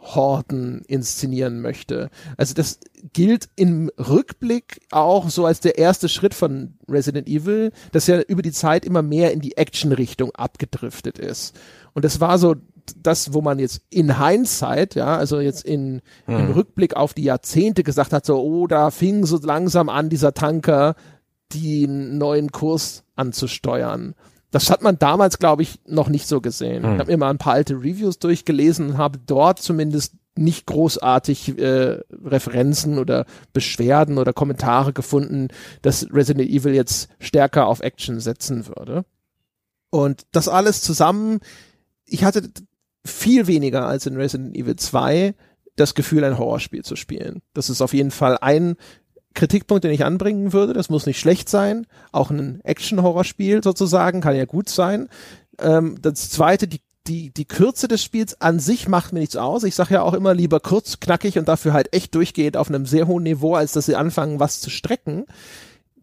Gegnerhorden 0.03 0.82
inszenieren 0.86 1.61
möchte. 1.61 2.11
Also 2.36 2.55
das 2.55 2.80
gilt 3.12 3.48
im 3.57 3.90
Rückblick 3.98 4.80
auch 4.90 5.30
so 5.30 5.46
als 5.46 5.61
der 5.61 5.78
erste 5.78 6.09
Schritt 6.09 6.34
von 6.34 6.74
Resident 6.88 7.28
Evil, 7.28 7.72
dass 7.92 8.07
ja 8.07 8.20
über 8.20 8.42
die 8.42 8.53
Zeit 8.53 8.84
immer 8.84 9.03
mehr 9.03 9.32
in 9.32 9.40
die 9.40 9.57
Action-Richtung 9.57 10.32
abgedriftet 10.34 11.18
ist. 11.18 11.59
Und 11.94 12.05
das 12.05 12.20
war 12.20 12.38
so 12.38 12.57
das, 13.00 13.32
wo 13.32 13.40
man 13.40 13.59
jetzt 13.59 13.82
in 13.90 14.18
Hindsight, 14.18 14.96
ja, 14.96 15.16
also 15.16 15.38
jetzt 15.40 15.64
in, 15.64 16.03
hm. 16.26 16.36
im 16.36 16.50
Rückblick 16.50 16.96
auf 16.96 17.14
die 17.14 17.22
Jahrzehnte 17.22 17.84
gesagt 17.84 18.12
hat, 18.12 18.26
so, 18.26 18.40
oh, 18.42 18.66
da 18.66 18.90
fing 18.90 19.24
so 19.24 19.38
langsam 19.38 19.88
an, 19.88 20.09
dieser 20.09 20.34
Tanker 20.34 20.96
den 21.55 22.18
neuen 22.18 22.50
Kurs 22.50 23.05
anzusteuern. 23.14 24.14
Das 24.53 24.70
hat 24.70 24.82
man 24.82 24.98
damals, 24.98 25.38
glaube 25.38 25.62
ich, 25.62 25.80
noch 25.86 26.09
nicht 26.09 26.28
so 26.28 26.40
gesehen. 26.40 26.84
Hm. 26.84 26.92
Ich 26.92 26.98
habe 27.00 27.11
mir 27.11 27.16
mal 27.16 27.30
ein 27.30 27.38
paar 27.38 27.55
alte 27.55 27.74
Reviews 27.74 28.18
durchgelesen 28.20 28.90
und 28.90 28.98
habe 28.98 29.18
dort 29.18 29.61
zumindest 29.61 30.14
nicht 30.36 30.66
großartig 30.66 31.59
äh, 31.59 32.00
Referenzen 32.24 32.98
oder 32.98 33.26
Beschwerden 33.53 34.18
oder 34.18 34.32
Kommentare 34.32 34.92
gefunden, 34.92 35.48
dass 35.82 36.07
Resident 36.12 36.48
Evil 36.48 36.74
jetzt 36.74 37.09
stärker 37.18 37.66
auf 37.66 37.80
Action 37.80 38.20
setzen 38.20 38.66
würde. 38.66 39.05
Und 39.90 40.22
das 40.32 40.48
alles 40.48 40.82
zusammen, 40.82 41.40
ich 42.05 42.24
hatte 42.24 42.48
viel 43.05 43.46
weniger 43.46 43.86
als 43.86 44.07
in 44.07 44.16
Resident 44.16 44.57
Evil 44.57 44.76
2 44.76 45.34
das 45.76 45.94
Gefühl, 45.94 46.24
ein 46.24 46.38
Horrorspiel 46.38 46.84
zu 46.84 46.96
spielen. 46.96 47.42
Das 47.55 47.70
ist 47.70 47.80
auf 47.80 47.94
jeden 47.94 48.11
Fall 48.11 48.38
ein 48.40 48.76
Kritikpunkt, 49.35 49.85
den 49.85 49.93
ich 49.93 50.05
anbringen 50.05 50.53
würde. 50.53 50.72
Das 50.72 50.89
muss 50.89 51.07
nicht 51.07 51.18
schlecht 51.18 51.49
sein. 51.49 51.87
Auch 52.12 52.30
ein 52.30 52.61
Action-Horrorspiel 52.64 53.62
sozusagen 53.62 54.20
kann 54.20 54.37
ja 54.37 54.45
gut 54.45 54.68
sein. 54.68 55.09
Ähm, 55.59 55.99
das 56.01 56.30
zweite, 56.30 56.68
die, 56.68 56.80
die, 57.07 57.30
die 57.30 57.45
Kürze 57.45 57.89
des 57.89 58.03
Spiels 58.03 58.41
an 58.41 58.59
sich 58.59 58.89
macht 58.89 59.12
mir 59.12 59.20
nichts 59.20 59.37
aus. 59.37 59.64
Ich 59.64 59.74
sage 59.74 59.95
ja 59.95 60.03
auch 60.03 60.14
immer 60.14 60.35
lieber 60.35 60.61
kurz, 60.61 61.01
knackig 61.01 61.39
und 61.39 61.49
dafür 61.49 61.72
halt 61.72 61.93
echt 61.93 62.14
durchgehend 62.14 62.57
auf 62.57 62.68
einem 62.68 62.87
sehr 62.87 63.07
hohen 63.07 63.24
Niveau, 63.24 63.55
als 63.55 63.72
dass 63.72 63.87
sie 63.87 63.97
anfangen, 63.97 64.41
was 64.41 64.61
zu 64.61 64.70
strecken. 64.70 65.24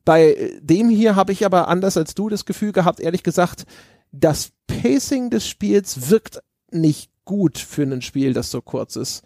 Bei 0.05 0.51
dem 0.61 0.89
hier 0.89 1.15
habe 1.15 1.31
ich 1.31 1.45
aber 1.45 1.67
anders 1.67 1.97
als 1.97 2.15
du 2.15 2.29
das 2.29 2.45
Gefühl 2.45 2.71
gehabt, 2.71 2.99
ehrlich 2.99 3.23
gesagt, 3.23 3.65
das 4.11 4.51
Pacing 4.67 5.29
des 5.29 5.47
Spiels 5.47 6.09
wirkt 6.09 6.41
nicht 6.71 7.11
gut 7.25 7.57
für 7.57 7.83
ein 7.83 8.01
Spiel, 8.01 8.33
das 8.33 8.49
so 8.51 8.61
kurz 8.61 8.95
ist. 8.95 9.23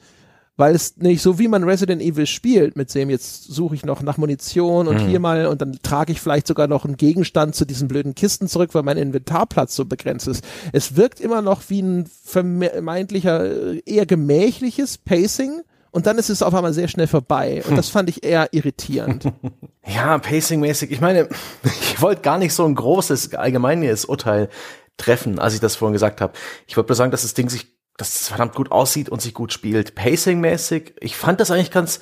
Weil 0.56 0.76
es 0.76 0.98
nicht 0.98 1.22
so 1.22 1.40
wie 1.40 1.48
man 1.48 1.64
Resident 1.64 2.02
Evil 2.02 2.28
spielt, 2.28 2.76
mit 2.76 2.94
dem 2.94 3.10
jetzt 3.10 3.46
suche 3.46 3.74
ich 3.74 3.86
noch 3.86 4.04
nach 4.04 4.18
Munition 4.18 4.88
und 4.88 5.04
mhm. 5.04 5.08
hier 5.08 5.20
mal 5.20 5.48
und 5.48 5.62
dann 5.62 5.80
trage 5.82 6.12
ich 6.12 6.22
vielleicht 6.22 6.46
sogar 6.46 6.68
noch 6.68 6.86
einen 6.86 6.96
Gegenstand 6.96 7.56
zu 7.56 7.66
diesen 7.66 7.88
blöden 7.88 8.14
Kisten 8.14 8.48
zurück, 8.48 8.70
weil 8.74 8.84
mein 8.84 8.98
Inventarplatz 8.98 9.76
so 9.76 9.86
begrenzt 9.86 10.28
ist. 10.28 10.44
Es 10.72 10.96
wirkt 10.96 11.20
immer 11.20 11.42
noch 11.42 11.64
wie 11.70 11.82
ein 11.82 12.06
vermeintlicher, 12.24 13.86
eher 13.88 14.06
gemächliches 14.06 15.00
Pacing, 15.00 15.64
und 15.94 16.08
dann 16.08 16.18
ist 16.18 16.32
es 16.32 16.42
auf 16.42 16.56
einmal 16.56 16.74
sehr 16.74 16.88
schnell 16.88 17.06
vorbei. 17.06 17.64
Und 17.70 17.78
das 17.78 17.90
fand 17.90 18.10
ich 18.10 18.24
eher 18.24 18.50
irritierend. 18.52 19.32
Ja, 19.86 20.18
pacingmäßig. 20.18 20.92
Ich 20.92 21.02
meine, 21.02 21.28
ich 21.82 22.02
wollte 22.02 22.22
gar 22.22 22.38
nicht 22.38 22.54
so 22.54 22.64
ein 22.64 22.74
großes 22.74 23.34
allgemeines 23.36 24.06
Urteil 24.06 24.48
treffen, 24.96 25.40
als 25.40 25.56
ich 25.56 25.60
das 25.60 25.76
vorhin 25.76 25.92
gesagt 25.92 26.22
habe. 26.22 26.32
Ich 26.68 26.78
wollte 26.78 26.92
nur 26.92 26.96
sagen, 26.96 27.12
dass 27.12 27.24
das 27.24 27.34
Ding 27.34 27.50
sich, 27.50 27.73
dass 27.98 28.22
es 28.22 28.28
verdammt 28.30 28.56
gut 28.56 28.72
aussieht 28.72 29.10
und 29.10 29.22
sich 29.22 29.34
gut 29.34 29.54
spielt. 29.54 29.96
Pacing-mäßig, 29.96 30.94
ich 31.00 31.16
fand 31.16 31.40
das 31.40 31.52
eigentlich 31.52 31.72
ganz 31.72 32.00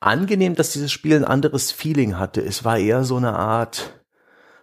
angenehm, 0.00 0.54
dass 0.54 0.72
dieses 0.72 0.92
Spiel 0.92 1.16
ein 1.16 1.24
anderes 1.24 1.72
Feeling 1.72 2.18
hatte. 2.18 2.40
Es 2.42 2.64
war 2.64 2.78
eher 2.78 3.04
so 3.04 3.16
eine 3.16 3.34
Art, 3.34 3.94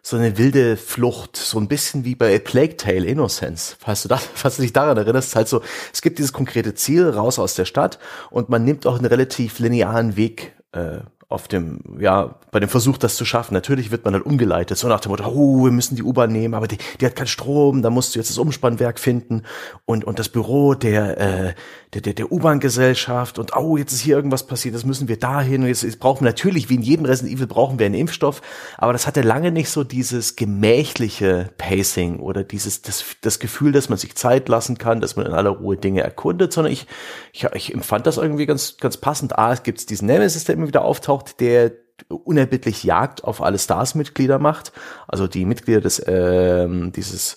so 0.01 0.17
eine 0.17 0.37
wilde 0.37 0.77
Flucht, 0.77 1.37
so 1.37 1.59
ein 1.59 1.67
bisschen 1.67 2.05
wie 2.05 2.15
bei 2.15 2.35
A 2.35 2.39
Plague 2.39 2.77
Tale 2.77 3.05
Innocence. 3.05 3.77
Falls 3.79 4.03
du, 4.03 4.09
das, 4.09 4.27
falls 4.33 4.57
du 4.57 4.61
dich 4.61 4.73
daran 4.73 4.97
erinnerst, 4.97 5.35
halt 5.35 5.47
so, 5.47 5.61
es 5.93 6.01
gibt 6.01 6.19
dieses 6.19 6.33
konkrete 6.33 6.75
Ziel 6.75 7.09
raus 7.09 7.39
aus 7.39 7.55
der 7.55 7.65
Stadt 7.65 7.99
und 8.29 8.49
man 8.49 8.63
nimmt 8.63 8.85
auch 8.85 8.97
einen 8.97 9.05
relativ 9.05 9.59
linearen 9.59 10.15
Weg 10.15 10.55
äh, 10.73 10.99
auf 11.29 11.47
dem, 11.47 11.79
ja, 11.99 12.35
bei 12.51 12.59
dem 12.59 12.69
Versuch, 12.69 12.97
das 12.97 13.15
zu 13.15 13.23
schaffen. 13.23 13.53
Natürlich 13.53 13.91
wird 13.91 14.03
man 14.03 14.13
dann 14.13 14.23
umgeleitet, 14.23 14.79
so 14.79 14.87
nach 14.87 14.99
dem 14.99 15.11
Motto, 15.11 15.25
oh, 15.27 15.63
wir 15.63 15.71
müssen 15.71 15.95
die 15.95 16.01
U-Bahn 16.01 16.31
nehmen, 16.31 16.55
aber 16.55 16.67
die, 16.67 16.79
die 16.99 17.05
hat 17.05 17.15
keinen 17.15 17.27
Strom, 17.27 17.83
da 17.83 17.91
musst 17.91 18.15
du 18.15 18.19
jetzt 18.19 18.31
das 18.31 18.39
Umspannwerk 18.39 18.99
finden 18.99 19.43
und, 19.85 20.03
und 20.03 20.17
das 20.17 20.29
Büro 20.29 20.73
der, 20.73 21.17
äh, 21.19 21.53
der, 21.93 22.01
der, 22.01 22.13
der 22.13 22.31
U-Bahn-Gesellschaft 22.31 23.39
und 23.39 23.55
oh, 23.55 23.75
jetzt 23.75 23.93
ist 23.93 24.01
hier 24.01 24.15
irgendwas 24.15 24.45
passiert, 24.45 24.75
das 24.75 24.85
müssen 24.85 25.07
wir 25.07 25.17
dahin 25.17 25.63
und 25.63 25.67
jetzt, 25.67 25.81
jetzt 25.81 25.99
brauchen 25.99 26.21
wir 26.21 26.29
natürlich, 26.29 26.69
wie 26.69 26.75
in 26.75 26.83
jedem 26.83 27.05
Resident 27.05 27.35
Evil 27.35 27.47
brauchen 27.47 27.79
wir 27.79 27.87
einen 27.87 27.95
Impfstoff, 27.95 28.43
aber 28.77 28.93
das 28.93 29.07
hatte 29.07 29.21
lange 29.21 29.51
nicht 29.51 29.71
so 29.71 29.83
dieses 29.83 30.35
gemächliche 30.35 31.49
Pacing 31.57 32.19
oder 32.19 32.43
dieses, 32.43 32.83
das, 32.83 33.03
das 33.21 33.39
Gefühl, 33.39 33.71
dass 33.71 33.89
man 33.89 33.97
sich 33.97 34.15
Zeit 34.15 34.49
lassen 34.49 34.77
kann, 34.77 35.01
dass 35.01 35.15
man 35.15 35.25
in 35.25 35.33
aller 35.33 35.49
Ruhe 35.49 35.77
Dinge 35.77 36.01
erkundet, 36.01 36.53
sondern 36.53 36.71
ich, 36.71 36.85
ich, 37.33 37.45
ich 37.55 37.73
empfand 37.73 38.05
das 38.05 38.17
irgendwie 38.17 38.45
ganz, 38.45 38.77
ganz 38.77 38.97
passend. 38.97 39.39
Ah, 39.39 39.51
es 39.51 39.63
gibt 39.63 39.89
diesen 39.89 40.05
Nemesis, 40.05 40.43
der 40.43 40.55
immer 40.55 40.67
wieder 40.67 40.85
auftaucht, 40.85 41.39
der 41.39 41.71
unerbittlich 42.07 42.83
Jagd 42.83 43.23
auf 43.23 43.41
alle 43.41 43.57
Stars-Mitglieder 43.57 44.39
macht, 44.39 44.71
also 45.07 45.27
die 45.27 45.45
Mitglieder 45.45 45.81
des 45.81 46.01
ähm, 46.07 46.91
dieses 46.91 47.35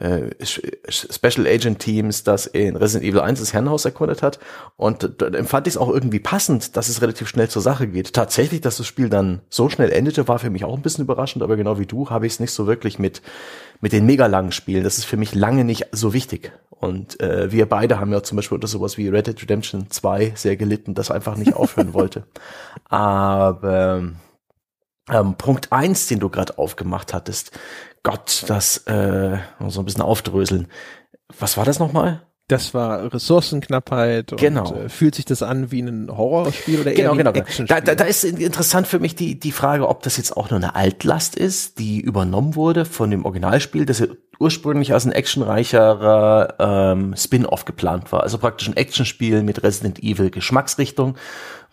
äh, 0.00 0.30
Special 0.88 1.46
Agent 1.46 1.78
Teams, 1.78 2.24
das 2.24 2.46
in 2.46 2.76
Resident 2.76 3.10
Evil 3.10 3.20
1 3.20 3.40
das 3.40 3.52
Herrenhaus 3.52 3.84
erkundet 3.84 4.22
hat. 4.22 4.38
Und 4.76 5.14
da 5.18 5.26
empfand 5.26 5.66
ich 5.66 5.74
es 5.74 5.78
auch 5.78 5.88
irgendwie 5.88 6.18
passend, 6.18 6.76
dass 6.76 6.88
es 6.88 7.00
relativ 7.00 7.28
schnell 7.28 7.48
zur 7.48 7.62
Sache 7.62 7.86
geht. 7.86 8.12
Tatsächlich, 8.12 8.60
dass 8.60 8.78
das 8.78 8.86
Spiel 8.86 9.08
dann 9.08 9.40
so 9.48 9.68
schnell 9.68 9.92
endete, 9.92 10.26
war 10.26 10.38
für 10.38 10.50
mich 10.50 10.64
auch 10.64 10.76
ein 10.76 10.82
bisschen 10.82 11.04
überraschend, 11.04 11.42
aber 11.42 11.56
genau 11.56 11.78
wie 11.78 11.86
du 11.86 12.10
habe 12.10 12.26
ich 12.26 12.34
es 12.34 12.40
nicht 12.40 12.52
so 12.52 12.66
wirklich 12.66 12.98
mit, 12.98 13.22
mit 13.80 13.92
den 13.92 14.06
mega 14.06 14.26
langen 14.26 14.52
Spielen. 14.52 14.84
Das 14.84 14.98
ist 14.98 15.04
für 15.04 15.16
mich 15.16 15.34
lange 15.34 15.64
nicht 15.64 15.86
so 15.92 16.12
wichtig. 16.12 16.52
Und 16.70 17.20
äh, 17.20 17.50
wir 17.52 17.66
beide 17.66 18.00
haben 18.00 18.12
ja 18.12 18.22
zum 18.22 18.36
Beispiel 18.36 18.56
unter 18.56 18.68
sowas 18.68 18.98
wie 18.98 19.08
Red 19.08 19.28
Dead 19.28 19.40
Redemption 19.40 19.90
2 19.90 20.32
sehr 20.34 20.56
gelitten, 20.56 20.94
das 20.94 21.10
einfach 21.10 21.36
nicht 21.36 21.54
aufhören 21.54 21.94
wollte. 21.94 22.24
Aber 22.88 24.02
ähm, 25.10 25.36
Punkt 25.36 25.72
eins, 25.72 26.06
den 26.06 26.20
du 26.20 26.28
gerade 26.28 26.58
aufgemacht 26.58 27.14
hattest, 27.14 27.58
Gott, 28.02 28.44
das 28.48 28.78
äh, 28.86 29.38
so 29.68 29.80
ein 29.80 29.84
bisschen 29.84 30.02
aufdröseln. 30.02 30.68
Was 31.38 31.56
war 31.56 31.64
das 31.64 31.78
nochmal? 31.78 32.26
Das 32.46 32.74
war 32.74 33.12
Ressourcenknappheit 33.14 34.34
genau. 34.36 34.68
und 34.68 34.76
äh, 34.76 34.88
fühlt 34.90 35.14
sich 35.14 35.24
das 35.24 35.42
an 35.42 35.70
wie 35.70 35.80
ein 35.80 36.14
Horrorspiel 36.14 36.80
oder 36.80 36.92
genau, 36.92 37.12
eher 37.12 37.12
wie 37.14 37.18
genau, 37.18 37.30
ein 37.30 37.34
genau. 37.34 37.46
Actionspiel? 37.46 37.76
Da, 37.76 37.80
da, 37.80 37.94
da 37.94 38.04
ist 38.04 38.22
interessant 38.22 38.86
für 38.86 38.98
mich 38.98 39.14
die, 39.14 39.40
die 39.40 39.52
Frage, 39.52 39.88
ob 39.88 40.02
das 40.02 40.18
jetzt 40.18 40.36
auch 40.36 40.50
nur 40.50 40.58
eine 40.58 40.74
Altlast 40.74 41.36
ist, 41.36 41.78
die 41.78 42.00
übernommen 42.00 42.54
wurde 42.54 42.84
von 42.84 43.10
dem 43.10 43.24
Originalspiel, 43.24 43.86
das 43.86 44.00
ja 44.00 44.08
ursprünglich 44.38 44.92
als 44.92 45.06
ein 45.06 45.12
actionreicherer 45.12 46.54
ähm, 46.58 47.14
Spin-off 47.16 47.64
geplant 47.64 48.12
war. 48.12 48.22
Also 48.22 48.36
praktisch 48.36 48.68
ein 48.68 48.76
Actionspiel 48.76 49.42
mit 49.42 49.62
Resident 49.62 50.02
Evil 50.02 50.30
Geschmacksrichtung, 50.30 51.16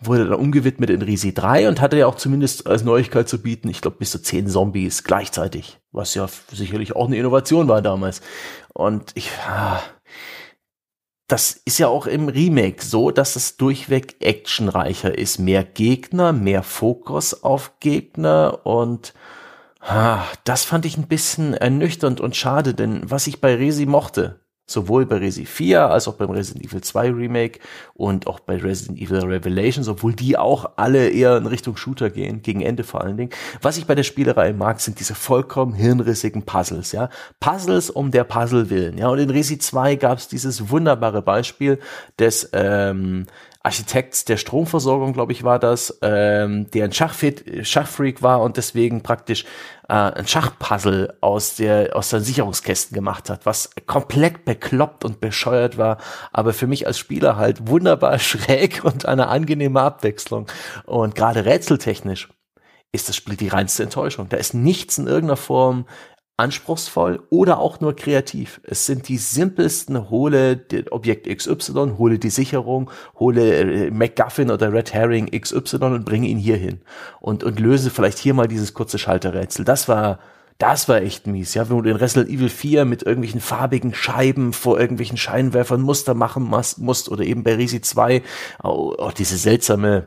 wurde 0.00 0.26
dann 0.26 0.38
umgewidmet 0.38 0.88
in 0.88 1.02
Risi 1.02 1.34
3 1.34 1.68
und 1.68 1.82
hatte 1.82 1.98
ja 1.98 2.06
auch 2.06 2.14
zumindest 2.14 2.66
als 2.66 2.82
Neuigkeit 2.82 3.28
zu 3.28 3.42
bieten, 3.42 3.68
ich 3.68 3.82
glaube 3.82 3.98
bis 3.98 4.10
zu 4.10 4.22
zehn 4.22 4.48
Zombies 4.48 5.04
gleichzeitig, 5.04 5.80
was 5.90 6.14
ja 6.14 6.26
sicherlich 6.50 6.96
auch 6.96 7.08
eine 7.08 7.16
Innovation 7.16 7.68
war 7.68 7.82
damals. 7.82 8.22
Und 8.72 9.10
ich... 9.14 9.30
Ah, 9.46 9.80
das 11.32 11.62
ist 11.64 11.78
ja 11.78 11.88
auch 11.88 12.04
im 12.04 12.28
Remake 12.28 12.84
so, 12.84 13.10
dass 13.10 13.36
es 13.36 13.56
durchweg 13.56 14.16
actionreicher 14.20 15.16
ist. 15.16 15.38
Mehr 15.38 15.64
Gegner, 15.64 16.34
mehr 16.34 16.62
Fokus 16.62 17.42
auf 17.42 17.72
Gegner 17.80 18.66
und 18.66 19.14
ah, 19.80 20.24
das 20.44 20.64
fand 20.64 20.84
ich 20.84 20.98
ein 20.98 21.08
bisschen 21.08 21.54
ernüchternd 21.54 22.20
und 22.20 22.36
schade, 22.36 22.74
denn 22.74 23.00
was 23.04 23.26
ich 23.26 23.40
bei 23.40 23.54
Resi 23.54 23.86
mochte, 23.86 24.40
sowohl 24.66 25.06
bei 25.06 25.16
Resi 25.16 25.44
4 25.44 25.88
als 25.88 26.08
auch 26.08 26.14
beim 26.14 26.30
Resident 26.30 26.64
Evil 26.64 26.80
2 26.80 27.10
Remake 27.10 27.60
und 27.94 28.26
auch 28.26 28.40
bei 28.40 28.56
Resident 28.56 28.98
Evil 28.98 29.24
Revelations, 29.24 29.88
obwohl 29.88 30.14
die 30.14 30.36
auch 30.38 30.72
alle 30.76 31.08
eher 31.10 31.36
in 31.36 31.46
Richtung 31.46 31.76
Shooter 31.76 32.10
gehen, 32.10 32.42
gegen 32.42 32.60
Ende 32.60 32.84
vor 32.84 33.02
allen 33.02 33.16
Dingen. 33.16 33.30
Was 33.60 33.76
ich 33.76 33.86
bei 33.86 33.94
der 33.94 34.02
Spielerei 34.02 34.52
mag, 34.52 34.80
sind 34.80 35.00
diese 35.00 35.14
vollkommen 35.14 35.74
hirnrissigen 35.74 36.42
Puzzles, 36.42 36.92
ja. 36.92 37.10
Puzzles 37.40 37.90
um 37.90 38.10
der 38.10 38.24
Puzzle 38.24 38.70
willen, 38.70 38.98
ja. 38.98 39.08
Und 39.08 39.18
in 39.18 39.30
Resi 39.30 39.58
2 39.58 39.96
gab 39.96 40.18
es 40.18 40.28
dieses 40.28 40.70
wunderbare 40.70 41.22
Beispiel 41.22 41.78
des 42.18 42.48
ähm, 42.52 43.26
Architekt 43.64 44.28
der 44.28 44.36
Stromversorgung, 44.36 45.12
glaube 45.12 45.32
ich, 45.32 45.44
war 45.44 45.58
das, 45.58 45.98
ähm, 46.02 46.70
der 46.72 46.84
ein 46.84 46.92
Schachfit, 46.92 47.66
Schachfreak 47.66 48.22
war 48.22 48.42
und 48.42 48.56
deswegen 48.56 49.02
praktisch 49.02 49.44
äh, 49.88 49.92
ein 49.92 50.26
Schachpuzzle 50.26 51.16
aus 51.20 51.56
der 51.56 51.94
aus 51.94 52.10
seinen 52.10 52.24
Sicherungskästen 52.24 52.94
gemacht 52.94 53.30
hat, 53.30 53.46
was 53.46 53.70
komplett 53.86 54.44
bekloppt 54.44 55.04
und 55.04 55.20
bescheuert 55.20 55.78
war, 55.78 55.98
aber 56.32 56.52
für 56.52 56.66
mich 56.66 56.86
als 56.86 56.98
Spieler 56.98 57.36
halt 57.36 57.68
wunderbar 57.68 58.18
schräg 58.20 58.84
und 58.84 59.06
eine 59.06 59.28
angenehme 59.28 59.80
Abwechslung 59.80 60.46
und 60.84 61.14
gerade 61.14 61.44
rätseltechnisch 61.44 62.28
ist 62.92 63.08
das 63.08 63.16
Spiel 63.16 63.36
die 63.36 63.48
reinste 63.48 63.82
Enttäuschung. 63.82 64.28
Da 64.28 64.36
ist 64.36 64.52
nichts 64.52 64.98
in 64.98 65.06
irgendeiner 65.06 65.38
Form 65.38 65.86
anspruchsvoll 66.36 67.22
oder 67.30 67.58
auch 67.58 67.80
nur 67.80 67.94
kreativ. 67.94 68.60
Es 68.64 68.86
sind 68.86 69.08
die 69.08 69.18
simpelsten, 69.18 70.10
hole 70.10 70.64
Objekt 70.90 71.28
XY, 71.28 71.94
hole 71.98 72.18
die 72.18 72.30
Sicherung, 72.30 72.90
hole 73.18 73.54
äh, 73.54 73.90
MacGuffin 73.90 74.50
oder 74.50 74.72
Red 74.72 74.92
Herring 74.92 75.30
XY 75.30 75.76
und 75.76 76.04
bringe 76.04 76.28
ihn 76.28 76.38
hier 76.38 76.56
hin. 76.56 76.80
Und, 77.20 77.44
und 77.44 77.60
löse 77.60 77.90
vielleicht 77.90 78.18
hier 78.18 78.34
mal 78.34 78.48
dieses 78.48 78.74
kurze 78.74 78.98
Schalterrätsel. 78.98 79.64
Das 79.64 79.88
war, 79.88 80.18
das 80.58 80.88
war 80.88 81.02
echt 81.02 81.26
mies, 81.26 81.54
ja, 81.54 81.68
wenn 81.68 81.76
du 81.76 81.82
den 81.82 81.96
Resident 81.96 82.30
Evil 82.30 82.48
4 82.48 82.84
mit 82.86 83.02
irgendwelchen 83.02 83.40
farbigen 83.40 83.94
Scheiben 83.94 84.52
vor 84.52 84.80
irgendwelchen 84.80 85.16
Scheinwerfern 85.16 85.82
Muster 85.82 86.14
machen 86.14 86.44
musst 86.44 87.08
oder 87.08 87.24
eben 87.24 87.42
bei 87.42 87.56
Risi 87.56 87.80
2 87.80 88.22
auch, 88.58 88.98
auch 88.98 89.12
diese 89.12 89.36
seltsame 89.36 90.06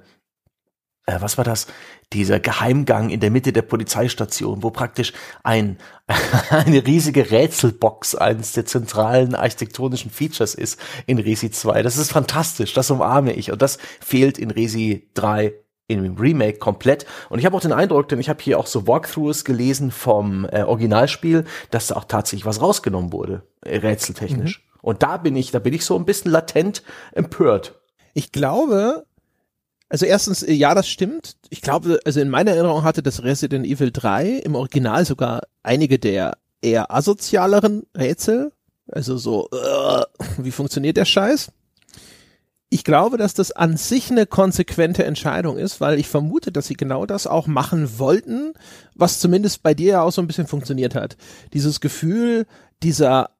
äh, 1.06 1.22
was 1.22 1.38
war 1.38 1.46
das? 1.46 1.68
Dieser 2.14 2.40
Geheimgang 2.40 3.10
in 3.10 3.20
der 3.20 3.32
Mitte 3.32 3.52
der 3.52 3.64
Polizeistation, 3.64 4.64
wo 4.64 4.70
praktisch 4.70 5.14
ein, 5.44 5.78
eine 6.50 6.86
riesige 6.86 7.32
Rätselbox 7.32 8.16
eines 8.16 8.54
der 8.54 8.66
zentralen 8.66 9.36
architektonischen 9.36 10.12
Features 10.12 10.56
ist 10.56 10.80
in 11.06 11.20
Resi 11.20 11.52
2. 11.52 11.82
Das 11.82 11.98
ist 11.98 12.12
fantastisch, 12.12 12.74
das 12.74 12.92
umarme 12.92 13.34
ich. 13.34 13.52
Und 13.52 13.62
das 13.62 13.78
fehlt 14.00 14.38
in 14.38 14.52
Resi 14.52 15.10
3 15.16 15.54
im 15.88 16.16
Remake 16.16 16.58
komplett. 16.58 17.06
Und 17.30 17.40
ich 17.40 17.46
habe 17.46 17.56
auch 17.56 17.62
den 17.62 17.74
Eindruck, 17.74 18.10
denn 18.10 18.20
ich 18.20 18.30
habe 18.30 18.42
hier 18.42 18.60
auch 18.60 18.68
so 18.68 18.88
Walkthroughs 18.88 19.46
gelesen 19.46 19.92
vom 19.92 20.46
äh, 20.46 20.64
Originalspiel, 20.64 21.46
dass 21.70 21.88
da 21.88 21.96
auch 21.96 22.06
tatsächlich 22.06 22.46
was 22.46 22.62
rausgenommen 22.62 23.12
wurde, 23.12 23.44
äh, 23.62 23.78
rätseltechnisch. 23.78 24.60
Mhm. 24.60 24.80
Und 24.82 25.04
da 25.04 25.18
bin 25.18 25.36
ich, 25.36 25.52
da 25.52 25.60
bin 25.60 25.74
ich 25.74 25.86
so 25.86 25.96
ein 25.96 26.06
bisschen 26.06 26.32
latent 26.32 26.84
empört. 27.12 27.82
Ich 28.14 28.32
glaube, 28.32 29.06
also 29.90 30.06
erstens, 30.06 30.44
äh, 30.44 30.54
ja, 30.54 30.74
das 30.74 30.88
stimmt. 30.88 31.36
Ich 31.50 31.62
glaube, 31.62 32.00
also 32.06 32.20
in 32.20 32.30
meiner 32.30 32.52
Erinnerung 32.52 32.84
hatte 32.84 33.04
das 33.04 33.24
Resident 33.24 33.66
Evil 33.66 33.92
3 33.92 34.40
im 34.40 34.56
Original 34.56 35.06
sogar 35.06 35.44
einige 35.64 36.00
der 36.00 36.38
eher 36.62 36.92
asozialeren 36.92 37.84
Rätsel. 37.96 38.52
Also 38.92 39.18
so, 39.18 39.50
uh, 39.52 40.04
wie 40.38 40.52
funktioniert 40.52 40.98
der 40.98 41.06
Scheiß? 41.06 41.52
Ich 42.70 42.84
glaube, 42.84 43.18
dass 43.18 43.36
das 43.36 43.52
an 43.52 43.78
sich 43.78 44.10
eine 44.10 44.26
konsequente 44.26 45.06
Entscheidung 45.06 45.58
ist, 45.58 45.80
weil 45.82 46.00
ich 46.00 46.08
vermute, 46.08 46.52
dass 46.52 46.68
sie 46.68 46.74
genau 46.74 47.06
das 47.06 47.28
auch 47.28 47.46
machen 47.46 48.00
wollten, 48.00 48.54
was 48.96 49.20
zumindest 49.20 49.62
bei 49.62 49.74
dir 49.76 49.92
ja 49.92 50.02
auch 50.02 50.12
so 50.12 50.22
ein 50.22 50.28
bisschen 50.28 50.48
funktioniert 50.48 50.96
hat. 50.96 51.16
Dieses 51.54 51.80
Gefühl 51.80 52.48
dieser 52.82 53.35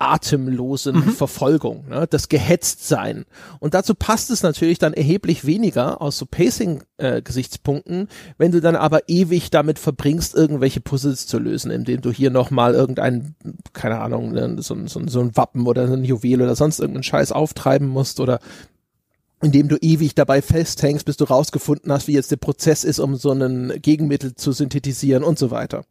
atemlosen 0.00 0.96
mhm. 0.96 1.10
Verfolgung, 1.12 1.84
ne, 1.88 2.06
das 2.08 2.28
Gehetztsein. 2.28 3.26
Und 3.58 3.74
dazu 3.74 3.94
passt 3.94 4.30
es 4.30 4.42
natürlich 4.42 4.78
dann 4.78 4.94
erheblich 4.94 5.44
weniger 5.44 6.00
aus 6.00 6.18
so 6.18 6.26
Pacing-Gesichtspunkten, 6.26 8.02
äh, 8.02 8.06
wenn 8.38 8.50
du 8.50 8.60
dann 8.60 8.76
aber 8.76 9.08
ewig 9.08 9.50
damit 9.50 9.78
verbringst, 9.78 10.34
irgendwelche 10.34 10.80
Puzzles 10.80 11.26
zu 11.26 11.38
lösen, 11.38 11.70
indem 11.70 12.00
du 12.00 12.10
hier 12.10 12.30
nochmal 12.30 12.74
irgendein, 12.74 13.34
keine 13.72 14.00
Ahnung, 14.00 14.32
ne, 14.32 14.56
so, 14.60 14.76
so, 14.86 15.06
so 15.06 15.20
ein 15.20 15.36
Wappen 15.36 15.66
oder 15.66 15.84
ein 15.84 16.04
Juwel 16.04 16.42
oder 16.42 16.56
sonst 16.56 16.80
irgendeinen 16.80 17.04
Scheiß 17.04 17.32
auftreiben 17.32 17.88
musst 17.88 18.20
oder 18.20 18.40
indem 19.42 19.68
du 19.68 19.76
ewig 19.80 20.14
dabei 20.14 20.42
festhängst, 20.42 21.06
bis 21.06 21.16
du 21.16 21.24
rausgefunden 21.24 21.90
hast, 21.92 22.08
wie 22.08 22.12
jetzt 22.12 22.30
der 22.30 22.36
Prozess 22.36 22.84
ist, 22.84 22.98
um 22.98 23.16
so 23.16 23.32
ein 23.32 23.72
Gegenmittel 23.80 24.34
zu 24.34 24.52
synthetisieren 24.52 25.24
und 25.24 25.38
so 25.38 25.50
weiter 25.50 25.84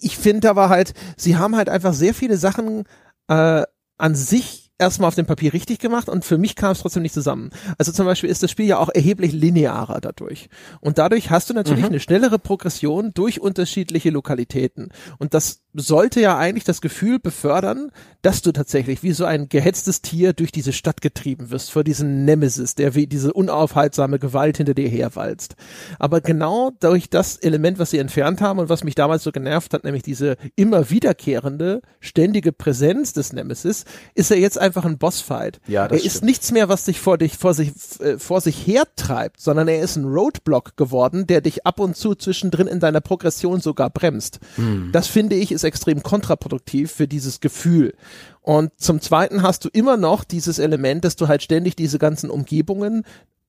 ich 0.00 0.16
finde 0.16 0.50
aber 0.50 0.68
halt, 0.68 0.94
sie 1.16 1.36
haben 1.36 1.56
halt 1.56 1.68
einfach 1.68 1.94
sehr 1.94 2.14
viele 2.14 2.36
Sachen 2.36 2.84
äh, 3.28 3.64
an 3.98 4.14
sich 4.14 4.70
erstmal 4.80 5.08
auf 5.08 5.14
dem 5.14 5.26
Papier 5.26 5.52
richtig 5.52 5.78
gemacht 5.78 6.08
und 6.08 6.24
für 6.24 6.38
mich 6.38 6.56
kam 6.56 6.72
es 6.72 6.80
trotzdem 6.80 7.02
nicht 7.02 7.14
zusammen. 7.14 7.50
Also 7.76 7.92
zum 7.92 8.06
Beispiel 8.06 8.30
ist 8.30 8.42
das 8.42 8.50
Spiel 8.50 8.66
ja 8.66 8.78
auch 8.78 8.88
erheblich 8.88 9.32
linearer 9.32 10.00
dadurch. 10.00 10.48
Und 10.80 10.98
dadurch 10.98 11.30
hast 11.30 11.50
du 11.50 11.54
natürlich 11.54 11.82
mhm. 11.82 11.90
eine 11.90 12.00
schnellere 12.00 12.38
Progression 12.38 13.12
durch 13.12 13.40
unterschiedliche 13.40 14.10
Lokalitäten. 14.10 14.88
Und 15.18 15.34
das 15.34 15.62
sollte 15.74 16.20
ja 16.20 16.36
eigentlich 16.36 16.64
das 16.64 16.80
Gefühl 16.80 17.18
befördern, 17.18 17.90
dass 18.22 18.42
du 18.42 18.52
tatsächlich 18.52 19.02
wie 19.02 19.12
so 19.12 19.24
ein 19.24 19.48
gehetztes 19.48 20.02
Tier 20.02 20.32
durch 20.32 20.52
diese 20.52 20.72
Stadt 20.72 21.00
getrieben 21.00 21.50
wirst, 21.50 21.70
vor 21.70 21.84
diesen 21.84 22.24
Nemesis, 22.24 22.74
der 22.74 22.94
wie 22.94 23.06
diese 23.06 23.32
unaufhaltsame 23.32 24.18
Gewalt 24.18 24.58
hinter 24.58 24.74
dir 24.74 24.88
herwalzt. 24.88 25.56
Aber 25.98 26.20
genau 26.20 26.72
durch 26.80 27.08
das 27.08 27.36
Element, 27.36 27.78
was 27.78 27.90
sie 27.90 27.98
entfernt 27.98 28.40
haben 28.40 28.58
und 28.58 28.68
was 28.68 28.84
mich 28.84 28.94
damals 28.94 29.22
so 29.22 29.32
genervt 29.32 29.72
hat, 29.72 29.84
nämlich 29.84 30.02
diese 30.02 30.36
immer 30.56 30.90
wiederkehrende, 30.90 31.80
ständige 32.00 32.52
Präsenz 32.52 33.12
des 33.12 33.32
Nemesis, 33.32 33.84
ist 34.14 34.30
er 34.30 34.38
jetzt 34.38 34.58
einfach 34.58 34.84
ein 34.84 34.98
Bossfight. 34.98 35.60
Ja, 35.66 35.88
das 35.88 35.92
er 35.92 35.98
stimmt. 36.00 36.14
ist 36.14 36.24
nichts 36.24 36.52
mehr, 36.52 36.68
was 36.68 36.84
dich 36.84 37.00
vor 37.00 37.16
dich, 37.16 37.38
vor 37.38 37.54
sich, 37.54 37.72
äh, 38.00 38.18
vor 38.18 38.40
sich 38.40 38.66
hertreibt, 38.66 39.40
sondern 39.40 39.68
er 39.68 39.80
ist 39.80 39.96
ein 39.96 40.04
Roadblock 40.04 40.76
geworden, 40.76 41.26
der 41.26 41.40
dich 41.40 41.64
ab 41.64 41.80
und 41.80 41.96
zu 41.96 42.14
zwischendrin 42.14 42.66
in 42.66 42.80
deiner 42.80 43.00
Progression 43.00 43.60
sogar 43.60 43.88
bremst. 43.88 44.40
Hm. 44.56 44.90
Das 44.92 45.06
finde 45.06 45.36
ich 45.36 45.52
ist 45.60 45.64
extrem 45.64 46.02
kontraproduktiv 46.02 46.90
für 46.90 47.06
dieses 47.06 47.40
Gefühl. 47.40 47.94
Und 48.40 48.72
zum 48.76 49.00
Zweiten 49.00 49.42
hast 49.42 49.64
du 49.64 49.68
immer 49.68 49.96
noch 49.96 50.24
dieses 50.24 50.58
Element, 50.58 51.04
dass 51.04 51.16
du 51.16 51.28
halt 51.28 51.42
ständig 51.42 51.76
diese 51.76 51.98
ganzen 51.98 52.30
Umgebungen 52.30 53.04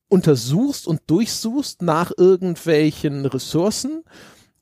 untersuchst 0.08 0.86
und 0.86 1.00
durchsuchst 1.06 1.80
nach 1.82 2.12
irgendwelchen 2.16 3.24
Ressourcen 3.24 4.04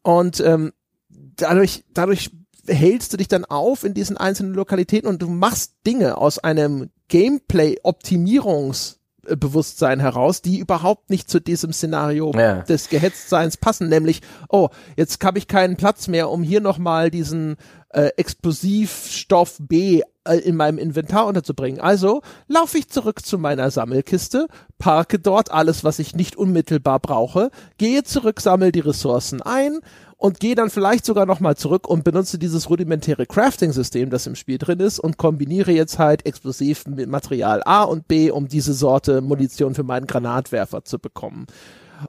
und 0.03 0.41
ähm, 0.41 0.73
dadurch, 1.09 1.85
dadurch 1.93 2.31
hältst 2.67 3.13
du 3.13 3.17
dich 3.17 3.27
dann 3.27 3.45
auf 3.45 3.83
in 3.83 3.95
diesen 3.95 4.17
einzelnen 4.17 4.55
Lokalitäten 4.55 5.09
und 5.09 5.21
du 5.21 5.29
machst 5.29 5.75
Dinge 5.85 6.19
aus 6.19 6.39
einem 6.39 6.91
Gameplay-Optimierungs- 7.09 9.00
Bewusstsein 9.23 10.01
heraus, 10.01 10.43
die 10.43 10.59
überhaupt 10.59 11.11
nicht 11.11 11.31
zu 11.31 11.41
diesem 11.41 11.73
Szenario 11.73 12.33
ja. 12.35 12.63
des 12.63 12.89
Gehetztseins 12.89 13.57
passen, 13.57 13.89
nämlich, 13.89 14.23
oh, 14.49 14.69
jetzt 14.97 15.23
habe 15.25 15.39
ich 15.39 15.49
keinen 15.49 15.77
Platz 15.77 16.09
mehr, 16.09 16.31
um 16.31 16.43
hier 16.43 16.61
nochmal 16.61 17.11
diesen 17.11 17.57
äh, 17.91 18.11
Explosivstoff 18.17 19.57
B 19.61 20.03
äh, 20.25 20.37
in 20.37 20.57
meinem 20.57 20.79
Inventar 20.79 21.27
unterzubringen. 21.27 21.81
Also 21.81 22.23
laufe 22.47 22.79
ich 22.79 22.89
zurück 22.89 23.25
zu 23.25 23.39
meiner 23.39 23.71
Sammelkiste, 23.71 24.47
parke 24.79 25.19
dort 25.19 25.51
alles, 25.51 25.85
was 25.85 25.99
ich 25.99 26.15
nicht 26.15 26.37
unmittelbar 26.37 27.01
brauche, 27.01 27.51
gehe 27.79 28.05
zurück, 28.05 28.41
sammle 28.41 28.73
die 28.73 28.81
Ressourcen 28.81 29.43
ein 29.43 29.81
und 30.21 30.39
gehe 30.39 30.55
dann 30.55 30.69
vielleicht 30.69 31.07
sogar 31.07 31.25
nochmal 31.25 31.57
zurück 31.57 31.89
und 31.89 32.05
benutze 32.05 32.39
dieses 32.39 32.69
rudimentäre 32.69 33.25
Crafting-System, 33.25 34.11
das 34.11 34.27
im 34.27 34.35
Spiel 34.35 34.59
drin 34.59 34.79
ist 34.79 34.99
und 34.99 35.17
kombiniere 35.17 35.73
jetzt 35.73 35.99
halt 35.99 36.27
explosiv 36.27 36.87
mit 36.87 37.09
Material 37.09 37.63
A 37.65 37.85
und 37.85 38.07
B, 38.07 38.31
um 38.31 38.47
diese 38.47 38.75
Sorte 38.75 39.23
Munition 39.23 39.75
für 39.75 39.83
meinen 39.83 40.07
Granatwerfer 40.07 40.85
zu 40.85 40.99
bekommen. 40.99 41.47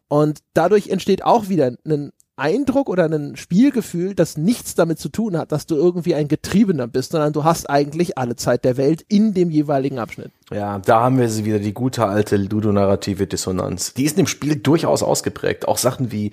Und 0.09 0.39
dadurch 0.53 0.89
entsteht 0.89 1.23
auch 1.23 1.47
wieder 1.47 1.71
ein 1.85 2.11
Eindruck 2.35 2.89
oder 2.89 3.05
ein 3.05 3.37
Spielgefühl, 3.37 4.13
das 4.13 4.35
nichts 4.35 4.75
damit 4.75 4.99
zu 4.99 5.07
tun 5.07 5.37
hat, 5.37 5.53
dass 5.53 5.65
du 5.65 5.75
irgendwie 5.75 6.15
ein 6.15 6.27
Getriebener 6.27 6.87
bist, 6.87 7.13
sondern 7.13 7.31
du 7.31 7.45
hast 7.45 7.69
eigentlich 7.69 8.17
alle 8.17 8.35
Zeit 8.35 8.65
der 8.65 8.75
Welt 8.75 9.05
in 9.07 9.33
dem 9.33 9.49
jeweiligen 9.51 9.99
Abschnitt. 9.99 10.31
Ja, 10.51 10.79
da 10.79 11.01
haben 11.01 11.17
wir 11.17 11.29
sie 11.29 11.45
wieder, 11.45 11.59
die 11.59 11.73
gute 11.73 12.05
alte 12.05 12.35
ludonarrative 12.35 13.25
Dissonanz. 13.25 13.93
Die 13.93 14.03
ist 14.03 14.17
dem 14.17 14.27
Spiel 14.27 14.57
durchaus 14.57 15.01
ausgeprägt. 15.01 15.65
Auch 15.67 15.77
Sachen 15.77 16.11
wie 16.11 16.31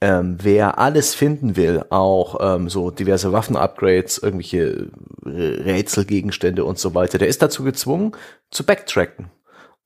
ähm, 0.00 0.38
wer 0.40 0.78
alles 0.78 1.14
finden 1.14 1.56
will, 1.56 1.84
auch 1.90 2.38
ähm, 2.40 2.68
so 2.68 2.90
diverse 2.90 3.32
Waffen-Upgrades, 3.32 4.18
irgendwelche 4.18 4.90
Rätselgegenstände 5.24 6.64
und 6.64 6.78
so 6.78 6.94
weiter, 6.94 7.18
der 7.18 7.28
ist 7.28 7.42
dazu 7.42 7.64
gezwungen 7.64 8.12
zu 8.50 8.64
backtracken. 8.64 9.30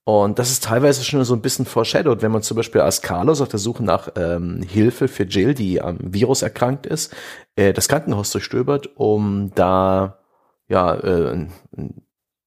Und 0.05 0.37
das 0.37 0.51
ist 0.51 0.63
teilweise 0.63 1.03
schon 1.03 1.23
so 1.23 1.33
ein 1.33 1.41
bisschen 1.41 1.65
foreshadowed, 1.65 2.21
wenn 2.21 2.31
man 2.31 2.43
zum 2.43 2.55
Beispiel 2.55 2.81
als 2.81 3.01
Carlos 3.01 3.41
auf 3.41 3.49
der 3.49 3.59
Suche 3.59 3.83
nach 3.83 4.09
ähm, 4.15 4.61
Hilfe 4.61 5.07
für 5.07 5.23
Jill, 5.23 5.55
die 5.55 5.81
am 5.81 5.97
Virus 5.99 6.43
erkrankt 6.43 6.85
ist, 6.85 7.13
äh, 7.55 7.73
das 7.73 7.87
Krankenhaus 7.87 8.31
durchstöbert, 8.31 8.91
um 8.95 9.51
da 9.55 10.19
ja 10.67 10.93
äh, 10.95 11.47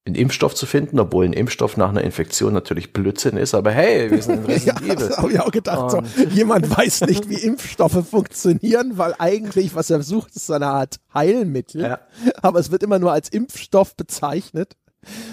einen 0.09 0.15
Impfstoff 0.15 0.55
zu 0.55 0.65
finden, 0.65 0.99
obwohl 0.99 1.25
ein 1.25 1.33
Impfstoff 1.33 1.77
nach 1.77 1.89
einer 1.89 2.03
Infektion 2.03 2.53
natürlich 2.53 2.93
Blödsinn 2.93 3.37
ist, 3.37 3.53
aber 3.53 3.71
hey, 3.71 4.11
wir 4.11 4.21
sind 4.21 4.39
in 4.39 4.45
Resident 4.51 4.87
ja, 4.87 4.95
Das 4.95 5.17
habe 5.17 5.31
ich 5.31 5.39
auch 5.39 5.51
gedacht. 5.51 5.91
So, 5.91 6.01
jemand 6.31 6.75
weiß 6.75 7.01
nicht, 7.01 7.29
wie 7.29 7.35
Impfstoffe 7.35 8.05
funktionieren, 8.09 8.97
weil 8.97 9.13
eigentlich, 9.19 9.75
was 9.75 9.89
er 9.89 10.01
sucht, 10.01 10.35
ist 10.35 10.47
so 10.47 10.53
eine 10.53 10.67
Art 10.67 10.99
Heilmittel. 11.13 11.81
Ja. 11.81 11.99
Aber 12.41 12.59
es 12.59 12.71
wird 12.71 12.83
immer 12.83 12.99
nur 12.99 13.11
als 13.11 13.29
Impfstoff 13.29 13.95
bezeichnet. 13.95 14.75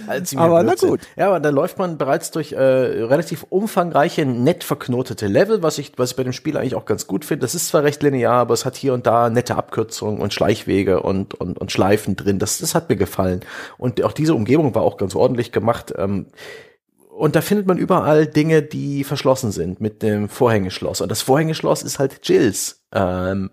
Also 0.07 0.39
aber 0.39 0.63
na 0.63 0.75
gut. 0.75 1.01
Ja, 1.17 1.29
aber 1.29 1.41
da 1.41 1.51
läuft 1.51 1.79
man 1.79 1.99
bereits 1.99 2.31
durch 2.31 2.53
äh, 2.53 2.59
relativ 2.59 3.45
umfangreiche, 3.49 4.25
nett 4.25 4.63
verknotete 4.63 5.27
Level, 5.27 5.63
was 5.63 5.79
ich, 5.79 5.93
was 5.97 6.11
ich 6.11 6.17
bei 6.17 6.23
dem 6.23 6.33
Spiel 6.33 6.57
eigentlich 6.57 6.77
auch 6.77 6.85
ganz 6.85 7.07
gut 7.07 7.25
finde. 7.25 7.43
Das 7.43 7.55
ist 7.55 7.69
zwar 7.69 7.83
recht 7.83 8.03
linear, 8.03 8.35
aber 8.35 8.55
es 8.55 8.65
hat 8.65 8.77
hier 8.77 8.95
und 8.95 9.07
da 9.07 9.29
nette 9.29 9.57
Abkürzungen 9.57 10.21
und 10.21 10.33
Schleichwege 10.33 11.03
und, 11.03 11.35
und, 11.35 11.59
und 11.59 11.73
Schleifen 11.73 12.15
drin. 12.15 12.39
Das, 12.39 12.59
das 12.59 12.75
hat 12.75 12.89
mir 12.89 12.97
gefallen. 12.97 13.41
Und 13.79 14.03
auch 14.05 14.13
diese 14.13 14.35
Umgebung 14.35 14.75
war 14.75 14.83
auch 14.83 14.97
ganz 14.97 15.17
ordentlich 15.17 15.51
gemacht. 15.51 15.93
Ähm, 15.97 16.27
und 17.17 17.35
da 17.35 17.41
findet 17.41 17.67
man 17.67 17.79
überall 17.79 18.27
Dinge, 18.27 18.63
die 18.63 19.03
verschlossen 19.03 19.51
sind 19.51 19.81
mit 19.81 20.03
dem 20.03 20.29
Vorhängeschloss. 20.29 21.01
Und 21.01 21.11
das 21.11 21.23
Vorhängeschloss 21.23 21.83
ist 21.83 21.99
halt 21.99 22.21
Jills. 22.29 22.85
Ähm, 22.93 23.51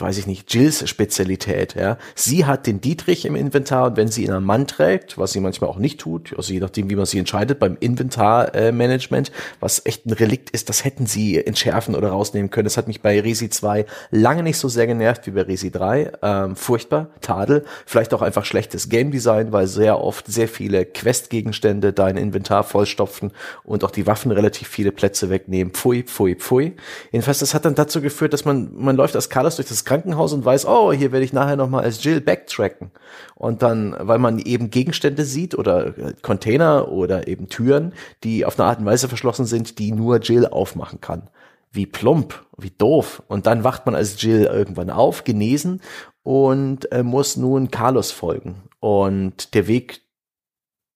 weiß 0.00 0.18
ich 0.18 0.26
nicht, 0.26 0.52
Jills 0.52 0.88
Spezialität, 0.88 1.74
ja. 1.74 1.98
Sie 2.14 2.44
hat 2.44 2.66
den 2.66 2.80
Dietrich 2.80 3.24
im 3.24 3.36
Inventar 3.36 3.86
und 3.86 3.96
wenn 3.96 4.08
sie 4.08 4.24
ihn 4.24 4.32
am 4.32 4.44
Mann 4.44 4.66
trägt, 4.66 5.18
was 5.18 5.32
sie 5.32 5.40
manchmal 5.40 5.70
auch 5.70 5.78
nicht 5.78 6.00
tut, 6.00 6.34
also 6.36 6.52
je 6.52 6.60
nachdem, 6.60 6.90
wie 6.90 6.96
man 6.96 7.06
sie 7.06 7.18
entscheidet 7.18 7.58
beim 7.58 7.76
Inventarmanagement, 7.78 9.28
äh, 9.28 9.32
was 9.60 9.84
echt 9.84 10.06
ein 10.06 10.12
Relikt 10.12 10.50
ist, 10.50 10.68
das 10.68 10.84
hätten 10.84 11.06
sie 11.06 11.44
entschärfen 11.44 11.94
oder 11.94 12.10
rausnehmen 12.10 12.50
können. 12.50 12.64
Das 12.64 12.76
hat 12.76 12.88
mich 12.88 13.02
bei 13.02 13.20
Resi 13.20 13.50
2 13.50 13.86
lange 14.10 14.42
nicht 14.42 14.58
so 14.58 14.68
sehr 14.68 14.86
genervt 14.86 15.26
wie 15.26 15.32
bei 15.32 15.42
Resi 15.42 15.70
3. 15.70 16.12
Ähm, 16.22 16.56
furchtbar, 16.56 17.10
Tadel. 17.20 17.64
Vielleicht 17.86 18.14
auch 18.14 18.22
einfach 18.22 18.44
schlechtes 18.44 18.88
Game 18.88 19.10
Design, 19.10 19.52
weil 19.52 19.66
sehr 19.66 20.00
oft 20.00 20.26
sehr 20.26 20.48
viele 20.48 20.84
Quest-Gegenstände 20.84 21.92
dein 21.92 22.16
Inventar 22.16 22.64
vollstopfen 22.64 23.32
und 23.64 23.84
auch 23.84 23.90
die 23.90 24.06
Waffen 24.06 24.30
relativ 24.30 24.68
viele 24.68 24.92
Plätze 24.92 25.30
wegnehmen. 25.30 25.72
Pfui, 25.72 26.02
pfui, 26.02 26.34
pfui. 26.36 26.76
Jedenfalls, 27.12 27.40
das 27.40 27.54
hat 27.54 27.64
dann 27.64 27.74
dazu 27.74 28.00
geführt, 28.00 28.32
dass 28.32 28.44
man, 28.44 28.70
man 28.74 28.96
läuft 28.96 29.14
als 29.16 29.28
Carlos 29.28 29.56
durch 29.56 29.68
das 29.68 29.84
Krankenhaus 29.90 30.32
und 30.32 30.44
weiß, 30.44 30.66
oh, 30.66 30.92
hier 30.92 31.10
werde 31.10 31.24
ich 31.24 31.32
nachher 31.32 31.56
nochmal 31.56 31.82
als 31.82 32.04
Jill 32.04 32.20
backtracken. 32.20 32.92
Und 33.34 33.62
dann, 33.62 33.96
weil 33.98 34.20
man 34.20 34.38
eben 34.38 34.70
Gegenstände 34.70 35.24
sieht 35.24 35.58
oder 35.58 35.92
Container 36.22 36.92
oder 36.92 37.26
eben 37.26 37.48
Türen, 37.48 37.92
die 38.22 38.44
auf 38.44 38.56
eine 38.56 38.68
Art 38.68 38.78
und 38.78 38.86
Weise 38.86 39.08
verschlossen 39.08 39.46
sind, 39.46 39.80
die 39.80 39.90
nur 39.90 40.18
Jill 40.18 40.46
aufmachen 40.46 41.00
kann. 41.00 41.28
Wie 41.72 41.86
plump, 41.86 42.40
wie 42.56 42.70
doof. 42.70 43.24
Und 43.26 43.48
dann 43.48 43.64
wacht 43.64 43.84
man 43.84 43.96
als 43.96 44.22
Jill 44.22 44.44
irgendwann 44.44 44.90
auf, 44.90 45.24
genesen 45.24 45.80
und 46.22 46.92
äh, 46.92 47.02
muss 47.02 47.36
nun 47.36 47.72
Carlos 47.72 48.12
folgen. 48.12 48.62
Und 48.78 49.54
der 49.54 49.66
Weg 49.66 50.02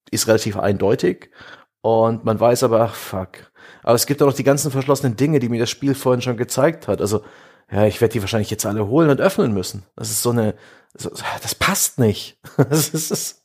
ist 0.09 0.29
relativ 0.29 0.57
eindeutig. 0.57 1.31
Und 1.81 2.23
man 2.23 2.39
weiß 2.39 2.63
aber, 2.63 2.79
ach, 2.79 2.95
fuck. 2.95 3.51
Aber 3.83 3.95
es 3.95 4.05
gibt 4.05 4.21
auch 4.21 4.27
noch 4.27 4.33
die 4.33 4.45
ganzen 4.45 4.71
verschlossenen 4.71 5.17
Dinge, 5.17 5.39
die 5.39 5.49
mir 5.49 5.59
das 5.59 5.69
Spiel 5.69 5.95
vorhin 5.95 6.21
schon 6.21 6.37
gezeigt 6.37 6.87
hat. 6.87 7.01
Also 7.01 7.23
ja, 7.71 7.85
ich 7.85 7.99
werde 8.01 8.13
die 8.13 8.21
wahrscheinlich 8.21 8.51
jetzt 8.51 8.65
alle 8.65 8.87
holen 8.87 9.09
und 9.09 9.21
öffnen 9.21 9.53
müssen. 9.53 9.83
Das 9.95 10.09
ist 10.09 10.21
so 10.21 10.31
eine, 10.31 10.55
das 10.93 11.55
passt 11.55 11.99
nicht. 11.99 12.37
Das, 12.69 12.89
ist, 12.89 13.43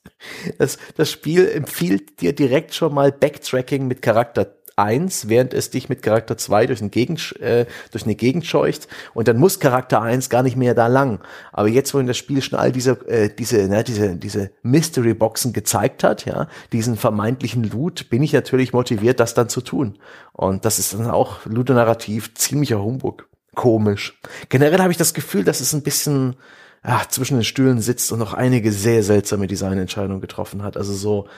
das, 0.58 0.78
das 0.96 1.10
Spiel 1.10 1.48
empfiehlt 1.48 2.20
dir 2.20 2.34
direkt 2.34 2.74
schon 2.74 2.94
mal 2.94 3.10
Backtracking 3.10 3.86
mit 3.86 4.02
Charakter 4.02 4.54
1, 4.76 5.28
während 5.28 5.52
es 5.54 5.70
dich 5.70 5.88
mit 5.88 6.02
Charakter 6.02 6.36
2 6.36 6.66
durch, 6.66 6.80
eine 6.80 6.90
Gegend, 6.90 7.36
äh, 7.40 7.66
durch 7.90 8.04
eine 8.04 8.14
Gegend 8.14 8.46
scheucht 8.46 8.88
und 9.14 9.28
dann 9.28 9.36
muss 9.36 9.60
Charakter 9.60 10.00
1 10.00 10.30
gar 10.30 10.42
nicht 10.42 10.56
mehr 10.56 10.74
da 10.74 10.86
lang. 10.86 11.20
Aber 11.52 11.68
jetzt, 11.68 11.92
wo 11.92 11.98
in 11.98 12.06
das 12.06 12.16
Spiel 12.16 12.40
schon 12.42 12.58
all 12.58 12.72
diese, 12.72 12.92
äh, 13.08 13.30
diese, 13.34 13.68
ne, 13.68 13.84
diese, 13.84 14.16
diese 14.16 14.50
Mystery-Boxen 14.62 15.52
gezeigt 15.52 16.02
hat, 16.04 16.24
ja, 16.24 16.48
diesen 16.72 16.96
vermeintlichen 16.96 17.64
Loot, 17.64 18.10
bin 18.10 18.22
ich 18.22 18.32
natürlich 18.32 18.72
motiviert, 18.72 19.20
das 19.20 19.34
dann 19.34 19.48
zu 19.48 19.60
tun. 19.60 19.98
Und 20.32 20.64
das 20.64 20.78
ist 20.78 20.94
dann 20.94 21.10
auch 21.10 21.44
ludonarrativ 21.44 22.34
ziemlicher 22.34 22.82
Humbug 22.82 23.29
komisch. 23.54 24.18
Generell 24.48 24.80
habe 24.80 24.92
ich 24.92 24.98
das 24.98 25.14
Gefühl, 25.14 25.44
dass 25.44 25.60
es 25.60 25.72
ein 25.72 25.82
bisschen 25.82 26.36
ja, 26.84 27.02
zwischen 27.08 27.34
den 27.34 27.44
Stühlen 27.44 27.80
sitzt 27.80 28.10
und 28.12 28.18
noch 28.18 28.34
einige 28.34 28.72
sehr 28.72 29.02
seltsame 29.02 29.46
Designentscheidungen 29.46 30.20
getroffen 30.20 30.62
hat. 30.62 30.76
Also 30.76 30.94
so, 30.94 31.28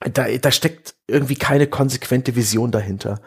da, 0.00 0.26
da 0.28 0.50
steckt 0.50 0.94
irgendwie 1.06 1.36
keine 1.36 1.66
konsequente 1.66 2.34
Vision 2.34 2.70
dahinter. 2.70 3.20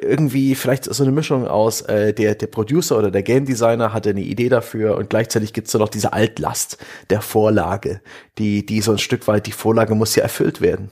Irgendwie 0.00 0.54
vielleicht 0.54 0.84
so 0.84 1.02
eine 1.02 1.12
Mischung 1.12 1.46
aus 1.46 1.82
äh, 1.82 2.14
der 2.14 2.34
der 2.34 2.46
Producer 2.46 2.98
oder 2.98 3.10
der 3.10 3.22
Game 3.22 3.44
Designer 3.44 3.92
hatte 3.92 4.10
eine 4.10 4.22
Idee 4.22 4.48
dafür 4.48 4.96
und 4.96 5.10
gleichzeitig 5.10 5.52
gibt's 5.52 5.72
da 5.72 5.78
noch 5.78 5.88
diese 5.88 6.12
Altlast 6.12 6.78
der 7.10 7.20
Vorlage, 7.20 8.00
die 8.38 8.64
die 8.64 8.80
so 8.80 8.92
ein 8.92 8.98
Stück 8.98 9.26
weit 9.26 9.46
die 9.46 9.52
Vorlage 9.52 9.94
muss 9.94 10.14
ja 10.14 10.22
erfüllt 10.22 10.60
werden. 10.60 10.90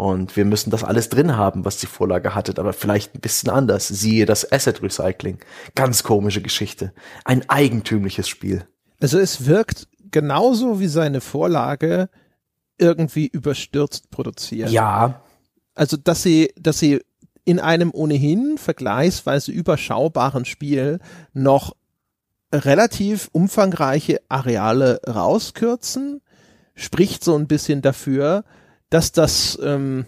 Und 0.00 0.34
wir 0.34 0.46
müssen 0.46 0.70
das 0.70 0.82
alles 0.82 1.10
drin 1.10 1.36
haben, 1.36 1.66
was 1.66 1.76
die 1.76 1.86
Vorlage 1.86 2.34
hatte, 2.34 2.54
aber 2.56 2.72
vielleicht 2.72 3.14
ein 3.14 3.20
bisschen 3.20 3.50
anders. 3.50 3.86
Siehe 3.86 4.24
das 4.24 4.50
Asset 4.50 4.82
Recycling. 4.82 5.40
Ganz 5.74 6.04
komische 6.04 6.40
Geschichte. 6.40 6.94
Ein 7.26 7.46
eigentümliches 7.50 8.26
Spiel. 8.26 8.66
Also 9.02 9.18
es 9.18 9.44
wirkt 9.44 9.88
genauso 10.10 10.80
wie 10.80 10.88
seine 10.88 11.20
Vorlage 11.20 12.08
irgendwie 12.78 13.26
überstürzt 13.26 14.10
produziert. 14.10 14.70
Ja. 14.70 15.20
Also, 15.74 15.98
dass 15.98 16.22
sie, 16.22 16.50
dass 16.58 16.78
sie 16.78 17.02
in 17.44 17.60
einem 17.60 17.90
ohnehin 17.92 18.56
vergleichsweise 18.56 19.52
überschaubaren 19.52 20.46
Spiel 20.46 21.00
noch 21.34 21.76
relativ 22.54 23.28
umfangreiche 23.32 24.22
Areale 24.30 25.02
rauskürzen, 25.06 26.22
spricht 26.74 27.22
so 27.22 27.36
ein 27.36 27.48
bisschen 27.48 27.82
dafür, 27.82 28.44
dass 28.90 29.12
das, 29.12 29.58
ähm, 29.62 30.06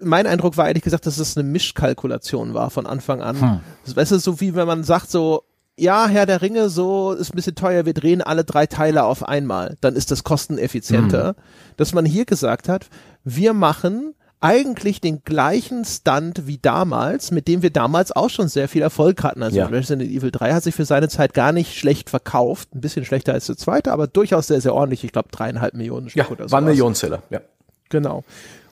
mein 0.00 0.26
Eindruck 0.26 0.56
war 0.56 0.68
ehrlich 0.68 0.82
gesagt, 0.82 1.06
dass 1.06 1.18
es 1.18 1.36
eine 1.36 1.48
Mischkalkulation 1.48 2.52
war 2.52 2.70
von 2.70 2.86
Anfang 2.86 3.22
an. 3.22 3.40
Hm. 3.40 3.60
Das, 3.84 3.96
weißt 3.96 4.12
du, 4.12 4.18
so 4.18 4.40
wie 4.40 4.54
wenn 4.54 4.66
man 4.66 4.84
sagt 4.84 5.10
so, 5.10 5.44
ja, 5.76 6.08
Herr 6.08 6.26
der 6.26 6.42
Ringe, 6.42 6.68
so 6.68 7.12
ist 7.12 7.32
ein 7.32 7.36
bisschen 7.36 7.54
teuer, 7.54 7.86
wir 7.86 7.94
drehen 7.94 8.20
alle 8.20 8.44
drei 8.44 8.66
Teile 8.66 9.04
auf 9.04 9.22
einmal, 9.22 9.76
dann 9.80 9.94
ist 9.94 10.10
das 10.10 10.24
kosteneffizienter. 10.24 11.28
Hm. 11.28 11.34
Dass 11.76 11.94
man 11.94 12.04
hier 12.04 12.24
gesagt 12.24 12.68
hat, 12.68 12.88
wir 13.24 13.54
machen 13.54 14.14
eigentlich 14.40 15.00
den 15.00 15.24
gleichen 15.24 15.84
Stunt 15.84 16.46
wie 16.46 16.58
damals, 16.58 17.30
mit 17.30 17.48
dem 17.48 17.62
wir 17.62 17.70
damals 17.70 18.12
auch 18.12 18.30
schon 18.30 18.48
sehr 18.48 18.68
viel 18.68 18.82
Erfolg 18.82 19.22
hatten. 19.24 19.42
Also 19.42 19.58
ja. 19.58 19.66
Resident 19.66 20.10
Evil 20.10 20.30
3 20.30 20.52
hat 20.52 20.62
sich 20.62 20.74
für 20.74 20.84
seine 20.84 21.08
Zeit 21.08 21.34
gar 21.34 21.52
nicht 21.52 21.76
schlecht 21.76 22.08
verkauft, 22.08 22.74
ein 22.74 22.80
bisschen 22.80 23.04
schlechter 23.04 23.32
als 23.32 23.46
der 23.46 23.56
zweite, 23.56 23.92
aber 23.92 24.06
durchaus 24.06 24.46
sehr, 24.46 24.60
sehr 24.60 24.74
ordentlich. 24.74 25.02
Ich 25.04 25.12
glaube 25.12 25.28
dreieinhalb 25.32 25.74
Millionen 25.74 26.10
Stück 26.10 26.24
ja, 26.24 26.30
oder 26.30 26.48
so. 26.48 26.52
War 26.52 26.60
ein 26.60 26.66
Millionenseller, 26.66 27.22
ja. 27.30 27.40
Genau. 27.88 28.24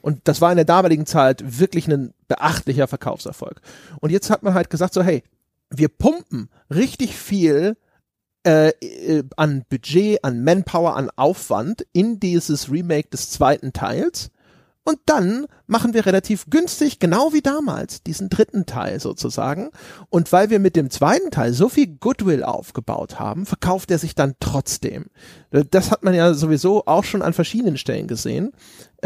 Und 0.03 0.21
das 0.25 0.41
war 0.41 0.53
in 0.53 0.57
der 0.57 0.65
damaligen 0.65 1.07
Zeit 1.07 1.59
wirklich 1.59 1.89
ein 1.89 2.15
beachtlicher 2.29 2.87
Verkaufserfolg. 2.87 3.61
Und 4.01 4.11
jetzt 4.11 4.31
hat 4.31 4.43
man 4.43 4.55
halt 4.55 4.71
gesagt 4.71 4.95
so, 4.95 5.03
hey, 5.03 5.23
wir 5.71 5.89
pumpen 5.89 6.49
richtig 6.71 7.17
viel 7.17 7.77
äh, 8.47 8.69
äh, 8.69 9.25
an 9.37 9.65
Budget, 9.69 10.23
an 10.23 10.45
Manpower, 10.45 10.97
an 10.97 11.11
Aufwand 11.17 11.87
in 11.93 12.21
dieses 12.21 12.71
Remake 12.71 13.09
des 13.09 13.31
zweiten 13.31 13.73
Teils 13.73 14.31
und 14.89 15.01
dann 15.07 15.47
machen 15.67 15.95
wir 15.95 16.07
relativ 16.07 16.47
günstig, 16.49 17.01
genau 17.01 17.33
wie 17.33 17.43
damals, 17.43 18.05
diesen 18.05 18.29
dritten 18.29 18.67
Teil 18.67 19.01
sozusagen. 19.01 19.71
Und 20.11 20.31
weil 20.31 20.49
wir 20.49 20.61
mit 20.61 20.77
dem 20.77 20.91
zweiten 20.91 21.33
Teil 21.33 21.53
so 21.53 21.69
viel 21.69 21.89
Goodwill 21.89 22.45
aufgebaut 22.45 23.19
haben, 23.19 23.47
verkauft 23.47 23.91
er 23.91 23.99
sich 23.99 24.15
dann 24.15 24.37
trotzdem. 24.39 25.07
Das 25.51 25.91
hat 25.91 26.05
man 26.05 26.15
ja 26.15 26.35
sowieso 26.35 26.87
auch 26.87 27.03
schon 27.03 27.23
an 27.23 27.33
verschiedenen 27.33 27.79
Stellen 27.79 28.07
gesehen. 28.07 28.53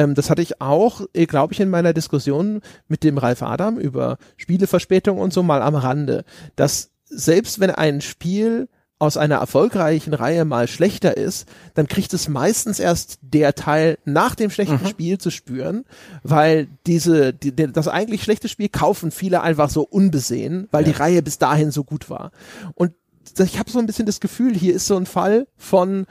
Ähm, 0.01 0.15
das 0.15 0.31
hatte 0.31 0.41
ich 0.41 0.61
auch, 0.63 1.03
äh, 1.13 1.27
glaube 1.27 1.53
ich, 1.53 1.61
in 1.61 1.69
meiner 1.69 1.93
Diskussion 1.93 2.63
mit 2.89 3.05
dem 3.05 3.19
Ralf 3.19 3.43
Adam 3.43 3.79
über 3.79 4.17
Spieleverspätung 4.39 5.19
und 5.19 5.33
so 5.33 5.43
mal 5.43 5.61
am 5.61 5.75
Rande, 5.75 6.25
dass 6.57 6.91
selbst 7.05 7.61
wenn 7.61 7.71
ein 7.71 8.01
Spiel 8.01 8.69
aus 8.99 9.17
einer 9.17 9.37
erfolgreichen 9.37 10.15
Reihe 10.15 10.45
mal 10.45 10.69
schlechter 10.69 11.17
ist, 11.17 11.47
dann 11.75 11.87
kriegt 11.87 12.15
es 12.15 12.29
meistens 12.29 12.79
erst 12.79 13.19
der 13.23 13.55
Teil 13.55 13.99
nach 14.05 14.35
dem 14.35 14.51
schlechten 14.51 14.83
mhm. 14.83 14.89
Spiel 14.89 15.19
zu 15.19 15.31
spüren, 15.31 15.85
weil 16.23 16.69
diese, 16.87 17.33
die, 17.33 17.55
das 17.55 17.89
eigentlich 17.89 18.23
schlechte 18.23 18.49
Spiel 18.49 18.69
kaufen 18.69 19.11
viele 19.11 19.43
einfach 19.43 19.71
so 19.71 19.83
unbesehen, 19.83 20.69
weil 20.71 20.87
ja. 20.87 20.93
die 20.93 20.99
Reihe 20.99 21.23
bis 21.23 21.39
dahin 21.39 21.71
so 21.71 21.85
gut 21.85 22.09
war. 22.09 22.31
Und 22.75 22.93
ich 23.39 23.59
habe 23.59 23.71
so 23.71 23.79
ein 23.79 23.87
bisschen 23.87 24.07
das 24.07 24.21
Gefühl, 24.21 24.55
hier 24.55 24.75
ist 24.75 24.87
so 24.87 24.97
ein 24.97 25.07
Fall 25.07 25.47
von 25.57 26.07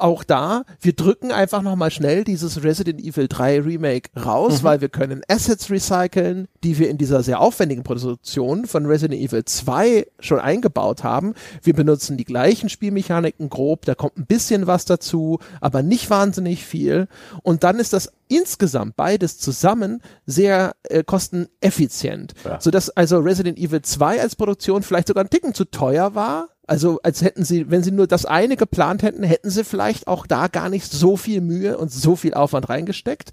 auch 0.00 0.24
da, 0.24 0.64
wir 0.80 0.92
drücken 0.92 1.32
einfach 1.32 1.62
nochmal 1.62 1.90
schnell 1.90 2.24
dieses 2.24 2.62
Resident 2.62 3.00
Evil 3.00 3.28
3 3.28 3.60
Remake 3.60 4.10
raus, 4.20 4.60
mhm. 4.60 4.64
weil 4.64 4.80
wir 4.80 4.88
können 4.88 5.22
Assets 5.28 5.70
recyceln, 5.70 6.48
die 6.62 6.78
wir 6.78 6.88
in 6.88 6.98
dieser 6.98 7.22
sehr 7.22 7.40
aufwendigen 7.40 7.82
Produktion 7.82 8.66
von 8.66 8.86
Resident 8.86 9.20
Evil 9.20 9.44
2 9.44 10.06
schon 10.20 10.40
eingebaut 10.40 11.04
haben. 11.04 11.34
Wir 11.62 11.74
benutzen 11.74 12.16
die 12.16 12.24
gleichen 12.24 12.68
Spielmechaniken 12.68 13.50
grob, 13.50 13.84
da 13.84 13.94
kommt 13.94 14.16
ein 14.16 14.26
bisschen 14.26 14.66
was 14.66 14.84
dazu, 14.84 15.38
aber 15.60 15.82
nicht 15.82 16.10
wahnsinnig 16.10 16.64
viel. 16.64 17.08
Und 17.42 17.64
dann 17.64 17.78
ist 17.78 17.92
das 17.92 18.12
insgesamt 18.28 18.96
beides 18.96 19.38
zusammen 19.38 20.00
sehr 20.26 20.74
äh, 20.84 21.04
kosteneffizient, 21.04 22.34
ja. 22.44 22.60
sodass 22.60 22.90
also 22.90 23.18
Resident 23.18 23.58
Evil 23.58 23.82
2 23.82 24.20
als 24.20 24.36
Produktion 24.36 24.82
vielleicht 24.82 25.08
sogar 25.08 25.24
ein 25.24 25.30
Ticken 25.30 25.54
zu 25.54 25.64
teuer 25.66 26.14
war, 26.14 26.48
also 26.66 26.98
als 27.02 27.22
hätten 27.22 27.44
sie, 27.44 27.70
wenn 27.70 27.82
sie 27.82 27.90
nur 27.90 28.06
das 28.06 28.26
eine 28.26 28.56
geplant 28.56 29.02
hätten, 29.02 29.22
hätten 29.22 29.50
sie 29.50 29.64
vielleicht 29.64 30.06
auch 30.06 30.26
da 30.26 30.48
gar 30.48 30.68
nicht 30.68 30.90
so 30.90 31.16
viel 31.16 31.40
Mühe 31.40 31.76
und 31.78 31.92
so 31.92 32.16
viel 32.16 32.34
Aufwand 32.34 32.68
reingesteckt. 32.68 33.32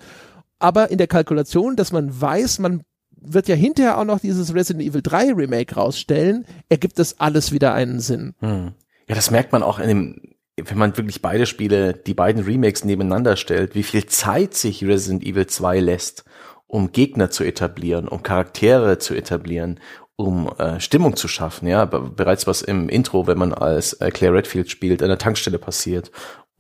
aber 0.60 0.92
in 0.92 0.98
der 0.98 1.08
Kalkulation, 1.08 1.76
dass 1.76 1.92
man 1.92 2.22
weiß, 2.22 2.60
man 2.60 2.84
wird 3.22 3.48
ja 3.48 3.56
hinterher 3.56 3.98
auch 3.98 4.06
noch 4.06 4.20
dieses 4.20 4.54
Resident 4.54 4.88
Evil 4.88 5.02
3 5.02 5.34
Remake 5.34 5.76
rausstellen, 5.76 6.46
ergibt 6.70 7.00
das 7.00 7.20
alles 7.20 7.52
wieder 7.52 7.74
einen 7.74 8.00
Sinn. 8.00 8.36
Hm. 8.40 8.74
Ja, 9.08 9.16
das 9.16 9.32
merkt 9.32 9.52
man 9.52 9.64
auch 9.64 9.80
in 9.80 9.88
dem, 9.88 10.22
wenn 10.58 10.78
man 10.78 10.98
wirklich 10.98 11.22
beide 11.22 11.46
Spiele, 11.46 11.94
die 11.94 12.14
beiden 12.14 12.44
Remakes 12.44 12.84
nebeneinander 12.84 13.38
stellt, 13.38 13.76
wie 13.76 13.84
viel 13.84 14.06
Zeit 14.06 14.54
sich 14.54 14.84
Resident 14.84 15.24
Evil 15.24 15.48
2 15.48 15.80
lässt, 15.80 16.26
um 16.68 16.92
Gegner 16.92 17.30
zu 17.30 17.44
etablieren, 17.44 18.08
um 18.08 18.24
Charaktere 18.24 18.98
zu 18.98 19.14
etablieren, 19.14 19.80
um 20.16 20.52
äh, 20.58 20.80
Stimmung 20.80 21.16
zu 21.16 21.28
schaffen. 21.28 21.68
Ja, 21.68 21.86
bereits 21.86 22.48
was 22.48 22.62
im 22.62 22.90
Intro, 22.90 23.28
wenn 23.28 23.38
man 23.38 23.54
als 23.54 23.94
äh, 23.94 24.12
Claire 24.12 24.36
Redfield 24.36 24.70
spielt, 24.70 25.02
an 25.02 25.10
der 25.10 25.18
Tankstelle 25.18 25.58
passiert 25.58 26.12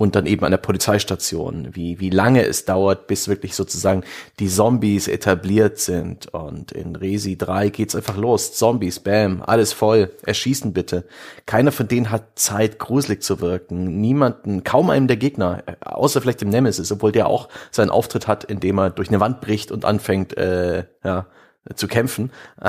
und 0.01 0.15
dann 0.15 0.25
eben 0.25 0.43
an 0.43 0.51
der 0.51 0.57
Polizeistation, 0.57 1.75
wie, 1.75 1.99
wie 1.99 2.09
lange 2.09 2.43
es 2.43 2.65
dauert, 2.65 3.05
bis 3.05 3.27
wirklich 3.27 3.53
sozusagen 3.53 4.03
die 4.39 4.47
Zombies 4.47 5.07
etabliert 5.07 5.77
sind. 5.77 6.33
Und 6.33 6.71
in 6.71 6.95
Resi 6.95 7.37
3 7.37 7.69
geht's 7.69 7.95
einfach 7.95 8.17
los. 8.17 8.53
Zombies, 8.53 8.99
bam, 8.99 9.43
alles 9.45 9.73
voll, 9.73 10.11
erschießen 10.25 10.73
bitte. 10.73 11.05
Keiner 11.45 11.71
von 11.71 11.87
denen 11.87 12.09
hat 12.09 12.39
Zeit, 12.39 12.79
gruselig 12.79 13.21
zu 13.21 13.41
wirken. 13.41 14.01
Niemanden, 14.01 14.63
kaum 14.63 14.89
einem 14.89 15.07
der 15.07 15.17
Gegner, 15.17 15.63
außer 15.81 16.19
vielleicht 16.19 16.41
dem 16.41 16.49
Nemesis, 16.49 16.91
obwohl 16.91 17.11
der 17.11 17.27
auch 17.27 17.47
seinen 17.69 17.91
Auftritt 17.91 18.27
hat, 18.27 18.43
indem 18.43 18.79
er 18.79 18.89
durch 18.89 19.09
eine 19.09 19.19
Wand 19.19 19.39
bricht 19.39 19.71
und 19.71 19.85
anfängt, 19.85 20.35
äh, 20.35 20.85
ja, 21.03 21.27
zu 21.75 21.87
kämpfen. 21.87 22.31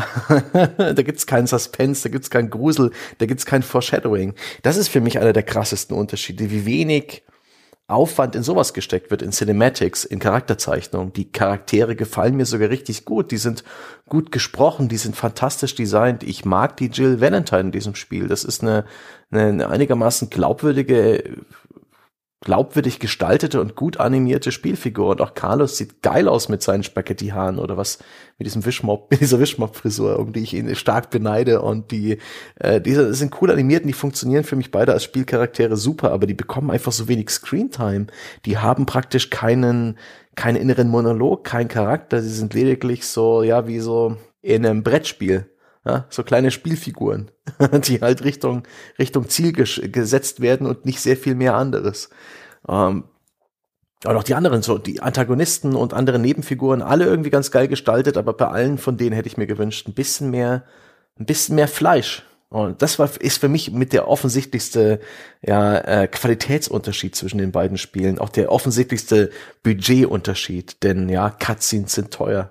da 0.77 0.93
gibt's 0.95 1.27
keinen 1.27 1.47
Suspense, 1.47 2.03
da 2.05 2.09
gibt's 2.11 2.31
keinen 2.31 2.51
Grusel, 2.51 2.91
da 3.19 3.27
gibt's 3.27 3.47
kein 3.47 3.63
Foreshadowing. 3.63 4.35
Das 4.63 4.77
ist 4.77 4.89
für 4.89 5.01
mich 5.01 5.19
einer 5.19 5.33
der 5.33 5.43
krassesten 5.43 5.97
Unterschiede, 5.97 6.51
wie 6.51 6.67
wenig 6.67 7.23
Aufwand 7.89 8.37
in 8.37 8.43
sowas 8.43 8.73
gesteckt 8.75 9.11
wird, 9.11 9.23
in 9.23 9.33
Cinematics, 9.33 10.05
in 10.05 10.19
Charakterzeichnung. 10.19 11.13
Die 11.13 11.31
Charaktere 11.31 11.95
gefallen 11.95 12.37
mir 12.37 12.47
sogar 12.47 12.71
richtig 12.71 13.05
gut. 13.05 13.31
Die 13.31 13.37
sind 13.37 13.65
gut 14.09 14.33
gesprochen, 14.33 14.89
die 14.89 14.97
sind 14.97 15.15
fantastisch 15.17 15.75
designt. 15.75 16.23
Ich 16.23 16.45
mag 16.45 16.77
die 16.77 16.87
Jill 16.87 17.21
Valentine 17.21 17.61
in 17.61 17.73
diesem 17.73 17.95
Spiel. 17.95 18.29
Das 18.29 18.45
ist 18.45 18.63
eine, 18.63 18.85
eine 19.31 19.69
einigermaßen 19.69 20.31
glaubwürdige 20.31 21.39
glaubwürdig 22.43 22.99
gestaltete 22.99 23.61
und 23.61 23.77
gut 23.77 23.99
animierte 23.99 24.53
Spielfigur. 24.53 25.11
Und 25.11 25.21
auch 25.21 25.35
Carlos 25.35 25.77
sieht 25.77 26.03
geil 26.03 26.29
aus 26.29 26.49
mit 26.49 26.63
seinen 26.63 26.83
Spaghetti-Haaren 26.83 27.59
oder 27.59 27.77
was 27.77 27.99
mit 28.39 28.47
diesem 28.47 28.65
Wischmopp, 28.65 29.07
mit 29.11 29.21
dieser 29.21 29.41
Wischmopp-Frisur, 29.41 30.19
um 30.19 30.33
die 30.33 30.41
ich 30.41 30.55
ihn 30.55 30.75
stark 30.75 31.11
beneide. 31.11 31.63
Und 31.63 31.91
die, 31.91 32.19
äh, 32.57 32.81
diese 32.81 33.15
sind 33.15 33.41
cool 33.41 33.51
animiert 33.51 33.83
und 33.83 33.89
die 33.89 33.95
funktionieren 33.95 34.45
für 34.45 34.57
mich 34.57 34.71
beide 34.71 34.93
als 34.93 35.05
Spielcharaktere 35.05 35.77
super, 35.77 36.11
aber 36.11 36.27
die 36.27 36.35
bekommen 36.35 36.71
einfach 36.71 36.93
so 36.93 37.09
wenig 37.09 37.31
Screentime. 37.31 38.09
Die 38.45 38.59
haben 38.59 38.87
praktisch 38.87 39.31
keinen, 39.31 39.97
keinen 40.35 40.57
inneren 40.57 40.89
Monolog, 40.89 41.45
keinen 41.45 41.69
Charakter. 41.69 42.21
Sie 42.21 42.31
sind 42.31 42.55
lediglich 42.55 43.07
so, 43.07 43.43
ja, 43.43 43.67
wie 43.69 43.79
so 43.79 44.17
in 44.43 44.67
einem 44.67 44.83
Brettspiel 44.83 45.47
ja, 45.85 46.07
so 46.11 46.23
kleine 46.23 46.51
Spielfiguren, 46.51 47.31
die 47.85 48.01
halt 48.01 48.25
Richtung, 48.25 48.63
Richtung 48.99 49.29
Ziel 49.29 49.53
gesetzt 49.53 50.41
werden 50.41 50.67
und 50.67 50.85
nicht 50.87 51.01
sehr 51.01 51.17
viel 51.17 51.35
mehr 51.35 51.55
anderes. 51.55 52.11
Ähm, 52.69 53.05
und 54.05 54.17
auch 54.17 54.25
die 54.25 54.35
anderen, 54.35 54.63
so 54.63 54.79
die 54.79 55.01
Antagonisten 55.01 55.77
und 55.77 55.95
andere 55.95 56.19
Nebenfiguren, 56.19 56.83
alle 56.83 57.05
irgendwie 57.05 57.31
ganz 57.31 57.51
geil 57.51 57.69
gestaltet, 57.69 58.17
aber 58.17 58.33
bei 58.33 58.49
allen 58.49 58.79
von 58.79 58.97
denen 58.97 59.13
hätte 59.13 59.29
ich 59.29 59.37
mir 59.37 59.47
gewünscht, 59.47 59.87
ein 59.87 59.95
bisschen 59.95 60.31
mehr, 60.31 60.65
ein 61.19 61.27
bisschen 61.27 61.55
mehr 61.55 61.69
Fleisch. 61.69 62.25
Und 62.49 62.83
das 62.83 62.99
war, 62.99 63.09
ist 63.21 63.41
für 63.41 63.49
mich 63.49 63.71
mit 63.71 63.93
der 63.93 64.09
offensichtlichste 64.09 65.01
ja, 65.41 65.79
äh, 65.79 66.07
Qualitätsunterschied 66.07 67.15
zwischen 67.17 67.39
den 67.39 67.51
beiden 67.51 67.79
Spielen, 67.79 68.19
auch 68.19 68.29
der 68.29 68.53
offensichtlichste 68.53 69.31
Budgetunterschied, 69.63 70.83
denn 70.83 71.09
ja, 71.09 71.31
Cutscenes 71.31 71.93
sind 71.93 72.11
teuer. 72.11 72.51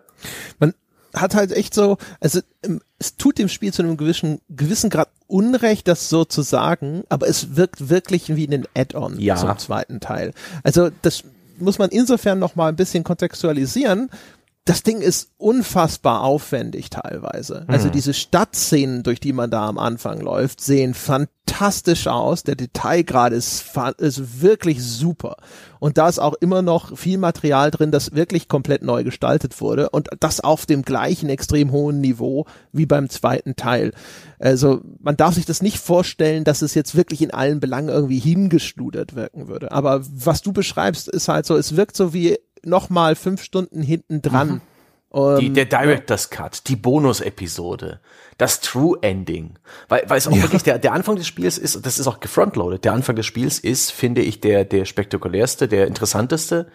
Man, 0.58 0.74
hat 1.14 1.36
halt 1.36 1.52
echt 1.52 1.74
so, 1.74 1.98
also 2.20 2.40
ähm, 2.64 2.82
es 3.00 3.18
tut 3.18 3.38
dem 3.38 3.50
Spiel 3.50 3.74
zu 3.74 3.82
einem 3.82 3.98
gewissen, 3.98 4.40
gewissen 4.50 4.90
Grad 4.90 5.10
Unrecht, 5.28 5.88
das 5.88 6.10
so 6.10 6.26
zu 6.26 6.42
sagen, 6.42 7.04
aber 7.10 7.28
es 7.28 7.56
wirkt 7.56 7.90
wirklich 7.90 8.36
wie 8.36 8.48
ein 8.48 8.66
Add-on 8.76 9.20
ja. 9.20 9.36
zum 9.36 9.58
zweiten 9.58 10.00
Teil. 10.00 10.34
Also 10.64 10.90
das 11.02 11.24
muss 11.58 11.80
man 11.80 11.90
insofern 11.90 12.40
noch 12.40 12.56
mal 12.56 12.70
ein 12.70 12.76
bisschen 12.76 13.04
kontextualisieren 13.04 14.10
das 14.66 14.84
Ding 14.84 15.02
ist 15.02 15.32
unfassbar 15.38 16.22
aufwendig 16.22 16.92
teilweise. 16.92 17.66
Also 17.68 17.88
mhm. 17.88 17.94
diese 17.94 18.14
Stadtszenen, 18.14 19.02
durch 19.02 19.20
die 19.20 19.34
man 19.34 19.50
da 19.50 19.68
am 19.68 19.80
Anfang 19.80 20.22
läuft, 20.22 20.62
sehen 20.62 20.94
fantastisch 20.94 22.06
aus. 22.06 22.44
Der 22.44 22.56
Detailgrad 22.56 23.34
ist, 23.34 23.66
ist 23.98 24.42
wirklich 24.42 24.84
super. 24.84 25.38
Und 25.80 25.98
da 25.98 26.08
ist 26.08 26.20
auch 26.20 26.36
immer 26.36 26.62
noch 26.62 26.96
viel 26.96 27.18
Material 27.18 27.72
drin, 27.72 27.90
das 27.90 28.14
wirklich 28.14 28.48
komplett 28.48 28.84
neu 28.84 29.04
gestaltet 29.04 29.60
wurde. 29.62 29.90
Und 29.90 30.10
das 30.20 30.42
auf 30.42 30.68
dem 30.68 30.84
gleichen 30.84 31.30
extrem 31.30 31.72
hohen 31.72 32.00
Niveau 32.00 32.46
wie 32.72 32.86
beim 32.86 33.10
zweiten 33.10 33.56
Teil. 33.56 33.94
Also 34.38 34.82
man 35.00 35.18
darf 35.18 35.34
sich 35.34 35.46
das 35.46 35.64
nicht 35.64 35.80
vorstellen, 35.80 36.44
dass 36.44 36.62
es 36.62 36.76
jetzt 36.76 36.94
wirklich 36.96 37.24
in 37.24 37.32
allen 37.32 37.60
Belangen 37.62 37.90
irgendwie 37.90 38.20
hingestudert 38.20 39.16
wirken 39.16 39.48
würde. 39.48 39.72
Aber 39.72 40.02
was 40.14 40.44
du 40.44 40.54
beschreibst, 40.54 41.08
ist 41.08 41.30
halt 41.30 41.48
so, 41.48 41.58
es 41.58 41.76
wirkt 41.76 41.98
so 41.98 42.14
wie 42.14 42.38
noch 42.64 42.90
mal 42.90 43.16
fünf 43.16 43.44
Stunden 43.44 43.82
hinten 43.82 44.22
dran. 44.22 44.50
Mhm. 44.50 44.62
Um, 45.14 45.40
die, 45.40 45.52
der 45.52 45.66
Director's 45.66 46.30
Cut, 46.30 46.70
die 46.70 46.78
Bonus-Episode, 46.78 48.00
das 48.38 48.62
True 48.62 48.98
Ending, 49.02 49.56
weil, 49.90 50.06
weil 50.08 50.18
es 50.18 50.26
auch 50.26 50.32
ja. 50.32 50.42
wirklich 50.42 50.64
der, 50.64 50.80
der 50.80 50.94
Anfang 50.94 51.18
des 51.18 51.28
Spiels 51.28 51.58
ist, 51.58 51.86
das 51.86 52.00
ist 52.00 52.08
auch 52.08 52.22
gefrontloaded, 52.22 52.86
der 52.86 52.94
Anfang 52.94 53.18
des 53.18 53.26
Spiels 53.26 53.60
ist, 53.60 53.92
finde 53.92 54.22
ich, 54.22 54.40
der, 54.40 54.64
der 54.64 54.86
spektakulärste, 54.86 55.68
der 55.68 55.88
interessanteste, 55.88 56.72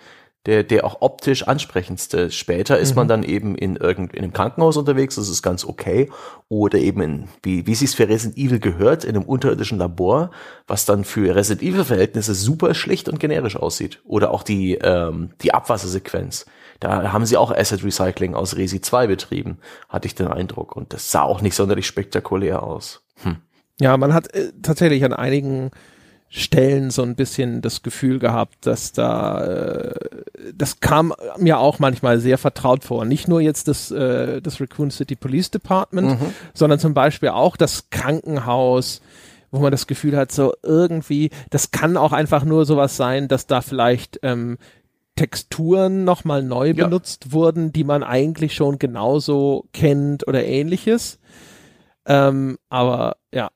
der, 0.46 0.62
der 0.62 0.84
auch 0.84 0.98
optisch 1.00 1.42
ansprechendste. 1.42 2.30
Später 2.30 2.78
ist 2.78 2.90
mhm. 2.90 2.96
man 2.96 3.08
dann 3.08 3.22
eben 3.22 3.56
in 3.56 3.76
irgend, 3.76 4.14
in 4.14 4.22
einem 4.22 4.32
Krankenhaus 4.32 4.76
unterwegs, 4.76 5.16
das 5.16 5.28
ist 5.28 5.42
ganz 5.42 5.64
okay. 5.64 6.10
Oder 6.48 6.78
eben 6.78 7.00
in, 7.02 7.28
wie, 7.42 7.66
wie 7.66 7.72
es 7.72 7.94
für 7.94 8.08
Resident 8.08 8.38
Evil 8.38 8.60
gehört, 8.60 9.04
in 9.04 9.16
einem 9.16 9.24
unterirdischen 9.24 9.78
Labor, 9.78 10.30
was 10.66 10.84
dann 10.84 11.04
für 11.04 11.34
Resident 11.34 11.62
Evil 11.62 11.84
Verhältnisse 11.84 12.34
super 12.34 12.74
schlicht 12.74 13.08
und 13.08 13.18
generisch 13.18 13.56
aussieht. 13.56 14.00
Oder 14.04 14.30
auch 14.30 14.42
die, 14.42 14.74
ähm, 14.74 15.30
die 15.42 15.52
Abwassersequenz. 15.52 16.46
Da 16.80 17.12
haben 17.12 17.26
sie 17.26 17.36
auch 17.36 17.50
Asset 17.50 17.82
Recycling 17.82 18.34
aus 18.34 18.56
Resi 18.56 18.80
2 18.80 19.06
betrieben, 19.08 19.58
hatte 19.88 20.06
ich 20.06 20.14
den 20.14 20.28
Eindruck. 20.28 20.76
Und 20.76 20.92
das 20.92 21.10
sah 21.10 21.22
auch 21.22 21.40
nicht 21.40 21.54
sonderlich 21.54 21.86
spektakulär 21.86 22.62
aus. 22.62 23.02
Hm. 23.22 23.36
Ja, 23.80 23.96
man 23.96 24.14
hat 24.14 24.32
äh, 24.34 24.52
tatsächlich 24.62 25.04
an 25.04 25.12
einigen 25.12 25.70
Stellen 26.28 26.90
so 26.90 27.02
ein 27.02 27.14
bisschen 27.14 27.62
das 27.62 27.82
Gefühl 27.82 28.18
gehabt, 28.18 28.66
dass 28.66 28.92
da, 28.92 29.44
äh, 29.44 29.94
das 30.54 30.80
kam 30.80 31.14
mir 31.38 31.58
auch 31.58 31.78
manchmal 31.78 32.18
sehr 32.18 32.36
vertraut 32.36 32.84
vor. 32.84 33.04
Nicht 33.04 33.28
nur 33.28 33.40
jetzt 33.40 33.68
das, 33.68 33.90
äh, 33.90 34.42
das 34.42 34.60
Raccoon 34.60 34.90
City 34.90 35.14
Police 35.14 35.50
Department, 35.50 36.20
mhm. 36.20 36.34
sondern 36.52 36.78
zum 36.78 36.94
Beispiel 36.94 37.28
auch 37.28 37.56
das 37.56 37.90
Krankenhaus, 37.90 39.00
wo 39.50 39.60
man 39.60 39.70
das 39.70 39.86
Gefühl 39.86 40.16
hat, 40.16 40.32
so 40.32 40.52
irgendwie, 40.62 41.30
das 41.50 41.70
kann 41.70 41.96
auch 41.96 42.12
einfach 42.12 42.44
nur 42.44 42.66
sowas 42.66 42.96
sein, 42.96 43.28
dass 43.28 43.46
da 43.46 43.60
vielleicht 43.60 44.18
ähm, 44.22 44.58
Texturen 45.14 46.04
nochmal 46.04 46.42
neu 46.42 46.68
ja. 46.68 46.84
benutzt 46.84 47.32
wurden, 47.32 47.72
die 47.72 47.84
man 47.84 48.02
eigentlich 48.02 48.54
schon 48.54 48.78
genauso 48.78 49.66
kennt 49.72 50.26
oder 50.28 50.44
ähnliches. 50.44 51.18
Ähm, 52.04 52.58
aber 52.68 53.16
ja, 53.32 53.50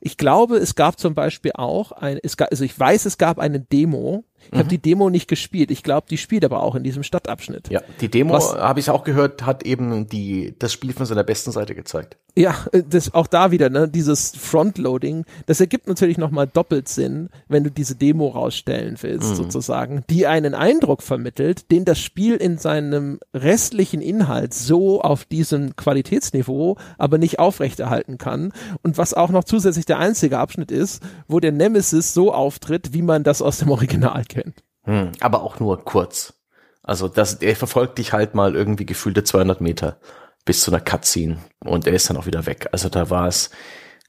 ich 0.00 0.16
glaube, 0.16 0.56
es 0.56 0.74
gab 0.74 0.98
zum 0.98 1.14
Beispiel 1.14 1.52
auch 1.54 1.92
ein, 1.92 2.18
es 2.22 2.36
gab, 2.36 2.50
also 2.50 2.64
ich 2.64 2.78
weiß, 2.78 3.06
es 3.06 3.18
gab 3.18 3.38
eine 3.38 3.60
Demo, 3.60 4.24
ich 4.46 4.52
mhm. 4.52 4.58
habe 4.58 4.68
die 4.68 4.78
Demo 4.78 5.10
nicht 5.10 5.28
gespielt. 5.28 5.70
Ich 5.70 5.82
glaube, 5.82 6.06
die 6.08 6.16
spielt 6.16 6.44
aber 6.44 6.62
auch 6.62 6.74
in 6.74 6.82
diesem 6.82 7.02
Stadtabschnitt. 7.02 7.68
Ja, 7.70 7.82
die 8.00 8.08
Demo, 8.08 8.38
habe 8.38 8.80
ich 8.80 8.90
auch 8.90 9.04
gehört, 9.04 9.44
hat 9.44 9.64
eben 9.64 10.08
die 10.08 10.54
das 10.58 10.72
Spiel 10.72 10.92
von 10.92 11.06
seiner 11.06 11.24
besten 11.24 11.52
Seite 11.52 11.74
gezeigt. 11.74 12.16
Ja, 12.38 12.54
äh, 12.72 12.82
das 12.88 13.12
auch 13.14 13.26
da 13.26 13.50
wieder, 13.50 13.68
ne, 13.68 13.88
dieses 13.88 14.30
Frontloading, 14.36 15.24
das 15.46 15.60
ergibt 15.60 15.88
natürlich 15.88 16.18
nochmal 16.18 16.46
doppelt 16.46 16.88
Sinn, 16.88 17.30
wenn 17.48 17.64
du 17.64 17.70
diese 17.70 17.96
Demo 17.96 18.28
rausstellen 18.28 18.96
willst, 19.00 19.30
mhm. 19.30 19.34
sozusagen, 19.34 20.04
die 20.08 20.26
einen 20.26 20.54
Eindruck 20.54 21.02
vermittelt, 21.02 21.70
den 21.72 21.84
das 21.84 21.98
Spiel 21.98 22.36
in 22.36 22.56
seinem 22.56 23.18
restlichen 23.34 24.00
Inhalt 24.00 24.54
so 24.54 25.00
auf 25.00 25.24
diesem 25.24 25.74
Qualitätsniveau 25.74 26.76
aber 26.96 27.18
nicht 27.18 27.38
aufrechterhalten 27.38 28.18
kann. 28.18 28.52
Und 28.82 28.98
was 28.98 29.14
auch 29.14 29.30
noch 29.30 29.44
zusätzlich 29.44 29.86
der 29.86 29.98
einzige 29.98 30.38
Abschnitt 30.38 30.70
ist, 30.70 31.02
wo 31.26 31.40
der 31.40 31.52
Nemesis 31.52 32.14
so 32.14 32.32
auftritt, 32.32 32.94
wie 32.94 33.02
man 33.02 33.24
das 33.24 33.42
aus 33.42 33.58
dem 33.58 33.70
Original 33.70 34.24
kennt. 34.28 34.62
Hm, 34.84 35.12
aber 35.20 35.42
auch 35.42 35.60
nur 35.60 35.84
kurz. 35.84 36.34
Also 36.82 37.08
das, 37.08 37.34
er 37.34 37.56
verfolgt 37.56 37.98
dich 37.98 38.12
halt 38.12 38.34
mal 38.34 38.54
irgendwie 38.54 38.86
gefühlte 38.86 39.24
200 39.24 39.60
Meter 39.60 39.98
bis 40.44 40.62
zu 40.62 40.70
einer 40.70 40.80
Cutscene 40.80 41.38
und 41.64 41.86
er 41.86 41.92
ist 41.92 42.08
dann 42.08 42.16
auch 42.16 42.26
wieder 42.26 42.46
weg. 42.46 42.68
Also 42.72 42.88
da 42.88 43.10
war 43.10 43.26
es 43.26 43.50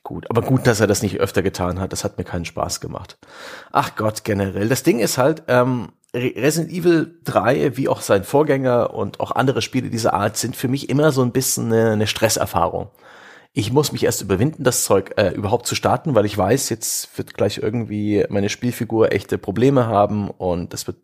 gut. 0.03 0.29
Aber 0.29 0.41
gut, 0.41 0.65
dass 0.65 0.79
er 0.79 0.87
das 0.87 1.01
nicht 1.01 1.19
öfter 1.19 1.41
getan 1.41 1.79
hat. 1.79 1.91
Das 1.91 2.03
hat 2.03 2.17
mir 2.17 2.23
keinen 2.23 2.45
Spaß 2.45 2.79
gemacht. 2.79 3.17
Ach 3.71 3.95
Gott, 3.95 4.23
generell. 4.23 4.69
Das 4.69 4.83
Ding 4.83 4.99
ist 4.99 5.17
halt, 5.17 5.43
ähm, 5.47 5.89
Resident 6.13 6.71
Evil 6.71 7.19
3, 7.25 7.77
wie 7.77 7.87
auch 7.87 8.01
sein 8.01 8.23
Vorgänger 8.23 8.93
und 8.93 9.19
auch 9.19 9.31
andere 9.31 9.61
Spiele 9.61 9.89
dieser 9.89 10.13
Art, 10.13 10.37
sind 10.37 10.55
für 10.55 10.67
mich 10.67 10.89
immer 10.89 11.11
so 11.11 11.21
ein 11.21 11.31
bisschen 11.31 11.71
eine, 11.71 11.91
eine 11.91 12.07
Stresserfahrung 12.07 12.89
Ich 13.53 13.73
muss 13.73 13.91
mich 13.91 14.03
erst 14.03 14.21
überwinden, 14.21 14.63
das 14.63 14.83
Zeug 14.83 15.13
äh, 15.17 15.29
überhaupt 15.29 15.65
zu 15.65 15.75
starten, 15.75 16.13
weil 16.13 16.25
ich 16.25 16.37
weiß, 16.37 16.69
jetzt 16.69 17.17
wird 17.17 17.33
gleich 17.33 17.57
irgendwie 17.57 18.25
meine 18.29 18.49
Spielfigur 18.49 19.11
echte 19.11 19.37
Probleme 19.37 19.87
haben 19.87 20.29
und 20.29 20.73
es 20.73 20.85
wird 20.85 20.97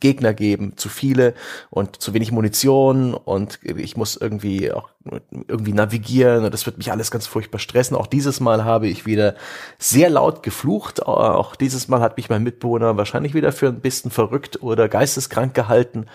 Gegner 0.00 0.34
geben, 0.34 0.76
zu 0.76 0.90
viele 0.90 1.34
und 1.70 2.02
zu 2.02 2.12
wenig 2.12 2.30
Munition 2.30 3.14
und 3.14 3.58
ich 3.62 3.96
muss 3.96 4.16
irgendwie 4.16 4.70
auch 4.70 4.90
irgendwie 5.48 5.72
navigieren 5.72 6.44
und 6.44 6.52
das 6.52 6.66
wird 6.66 6.76
mich 6.76 6.92
alles 6.92 7.10
ganz 7.10 7.26
furchtbar 7.26 7.58
stressen. 7.58 7.96
Auch 7.96 8.06
dieses 8.06 8.40
Mal 8.40 8.64
habe 8.64 8.88
ich 8.88 9.06
wieder 9.06 9.34
sehr 9.78 10.10
laut 10.10 10.42
geflucht. 10.42 11.06
Auch 11.06 11.56
dieses 11.56 11.88
Mal 11.88 12.00
hat 12.00 12.18
mich 12.18 12.28
mein 12.28 12.42
Mitbewohner 12.42 12.98
wahrscheinlich 12.98 13.32
wieder 13.32 13.50
für 13.50 13.68
ein 13.68 13.80
bisschen 13.80 14.10
verrückt 14.10 14.62
oder 14.62 14.88
geisteskrank 14.90 15.54
gehalten. 15.54 16.06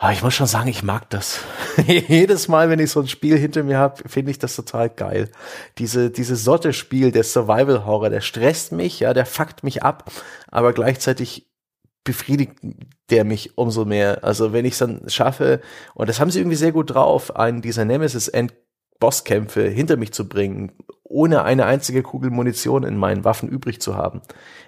Aber 0.00 0.12
ich 0.12 0.22
muss 0.22 0.34
schon 0.34 0.46
sagen, 0.46 0.68
ich 0.68 0.84
mag 0.84 1.10
das. 1.10 1.40
Jedes 1.86 2.46
Mal, 2.46 2.70
wenn 2.70 2.78
ich 2.78 2.92
so 2.92 3.00
ein 3.00 3.08
Spiel 3.08 3.36
hinter 3.36 3.64
mir 3.64 3.78
habe, 3.78 4.08
finde 4.08 4.30
ich 4.30 4.38
das 4.38 4.54
total 4.54 4.88
geil. 4.88 5.28
Diese, 5.78 6.10
diese 6.10 6.36
Sorte 6.36 6.72
Spiel, 6.72 7.10
der 7.10 7.24
Survival 7.24 7.84
Horror, 7.84 8.08
der 8.08 8.20
stresst 8.20 8.70
mich, 8.70 9.00
ja, 9.00 9.12
der 9.12 9.26
fuckt 9.26 9.64
mich 9.64 9.82
ab, 9.82 10.10
aber 10.52 10.72
gleichzeitig 10.72 11.50
befriedigt 12.04 12.52
der 13.10 13.24
mich 13.24 13.58
umso 13.58 13.84
mehr. 13.84 14.22
Also 14.22 14.52
wenn 14.52 14.64
ich 14.64 14.74
es 14.74 14.78
dann 14.78 15.02
schaffe, 15.08 15.60
und 15.94 16.08
das 16.08 16.20
haben 16.20 16.30
sie 16.30 16.38
irgendwie 16.38 16.56
sehr 16.56 16.72
gut 16.72 16.94
drauf, 16.94 17.34
einen 17.34 17.60
dieser 17.60 17.84
Nemesis-End-Bosskämpfe 17.84 19.68
hinter 19.68 19.96
mich 19.96 20.12
zu 20.12 20.28
bringen, 20.28 20.72
ohne 21.08 21.42
eine 21.42 21.66
einzige 21.66 22.02
Kugel 22.02 22.30
Munition 22.30 22.84
in 22.84 22.96
meinen 22.96 23.24
Waffen 23.24 23.48
übrig 23.48 23.80
zu 23.80 23.96
haben, 23.96 24.20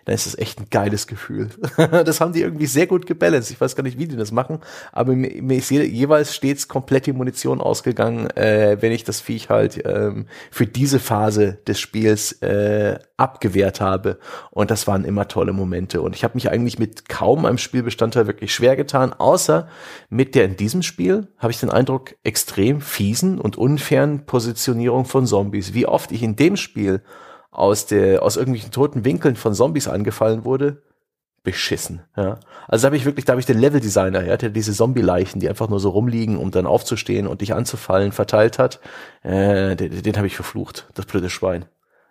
dann 0.05 0.15
ist 0.15 0.27
das 0.27 0.39
echt 0.39 0.59
ein 0.61 0.67
geiles 0.71 1.07
Gefühl. 1.07 1.51
das 1.77 2.21
haben 2.21 2.33
die 2.33 2.43
irgendwie 2.43 2.67
sehr 2.67 2.87
gut 2.87 3.07
gebalanced. 3.07 3.51
Ich 3.51 3.61
weiß 3.61 3.77
gar 3.77 3.83
nicht, 3.83 3.99
wie 3.99 4.09
die 4.09 4.17
das 4.17 4.33
machen, 4.33 4.61
aber 4.93 5.15
mir, 5.15 5.57
ist 5.57 5.71
jeweils 5.71 6.35
stets 6.35 6.69
komplett 6.69 7.07
die 7.07 7.13
Munition 7.13 7.61
ausgegangen, 7.61 8.31
äh, 8.31 8.79
wenn 8.81 8.93
ich 8.93 9.05
das 9.05 9.21
Viech 9.21 9.51
halt 9.51 9.83
ähm, 9.85 10.27
für 10.51 10.67
diese 10.67 10.99
Phase 10.99 11.59
des 11.67 11.79
Spiels 11.79 12.33
äh, 12.43 12.99
abgewehrt 13.17 13.81
habe. 13.81 14.19
Und 14.51 14.71
das 14.71 14.87
waren 14.87 15.05
immer 15.05 15.29
tolle 15.29 15.53
Momente. 15.53 16.01
Und 16.01 16.17
ich 16.17 16.25
habe 16.25 16.35
mich 16.35 16.51
eigentlich 16.51 16.79
mit 16.79 17.09
kaum 17.09 17.45
einem 17.45 17.59
Spielbestandteil 17.59 18.27
wirklich 18.27 18.55
schwer 18.55 18.77
getan, 18.77 19.13
außer 19.13 19.69
mit 20.09 20.35
der 20.35 20.47
in 20.47 20.57
diesem 20.57 20.83
Spiel 20.83 21.29
habe 21.39 21.53
ich 21.53 21.61
den 21.61 21.71
Eindruck 21.71 22.15
extrem 22.25 22.81
fiesen 22.81 23.39
und 23.39 23.59
unfairen 23.59 24.25
Positionierung 24.25 25.05
von 25.05 25.27
Zombies. 25.27 25.75
Wie 25.75 25.87
oft 25.87 26.13
ich 26.13 26.23
in 26.31 26.37
dem 26.37 26.57
Spiel 26.57 27.03
aus 27.51 27.87
der, 27.87 28.23
aus 28.23 28.37
irgendwelchen 28.37 28.71
toten 28.71 29.05
Winkeln 29.05 29.37
von 29.37 29.55
Zombies 29.55 29.89
angefallen 29.89 30.45
wurde, 30.45 30.83
beschissen, 31.43 32.03
ja. 32.17 32.39
Also 32.69 32.83
da 32.83 32.87
habe 32.87 32.97
ich 32.97 33.07
wirklich, 33.07 33.25
da 33.25 33.33
habe 33.33 33.41
ich 33.41 33.47
den 33.47 33.59
Leveldesigner, 33.59 34.25
ja, 34.25 34.37
der 34.37 34.51
diese 34.51 34.73
Zombie-Leichen, 34.73 35.41
die 35.41 35.49
einfach 35.49 35.69
nur 35.69 35.81
so 35.81 35.89
rumliegen, 35.91 36.37
um 36.37 36.51
dann 36.51 36.67
aufzustehen 36.67 37.27
und 37.27 37.41
dich 37.41 37.55
anzufallen, 37.55 38.13
verteilt 38.13 38.59
hat, 38.59 38.81
äh, 39.23 39.75
den, 39.75 40.03
den 40.03 40.17
habe 40.17 40.27
ich 40.27 40.37
verflucht, 40.37 40.87
das 40.95 41.07
blöde 41.07 41.31
Schwein. 41.31 41.65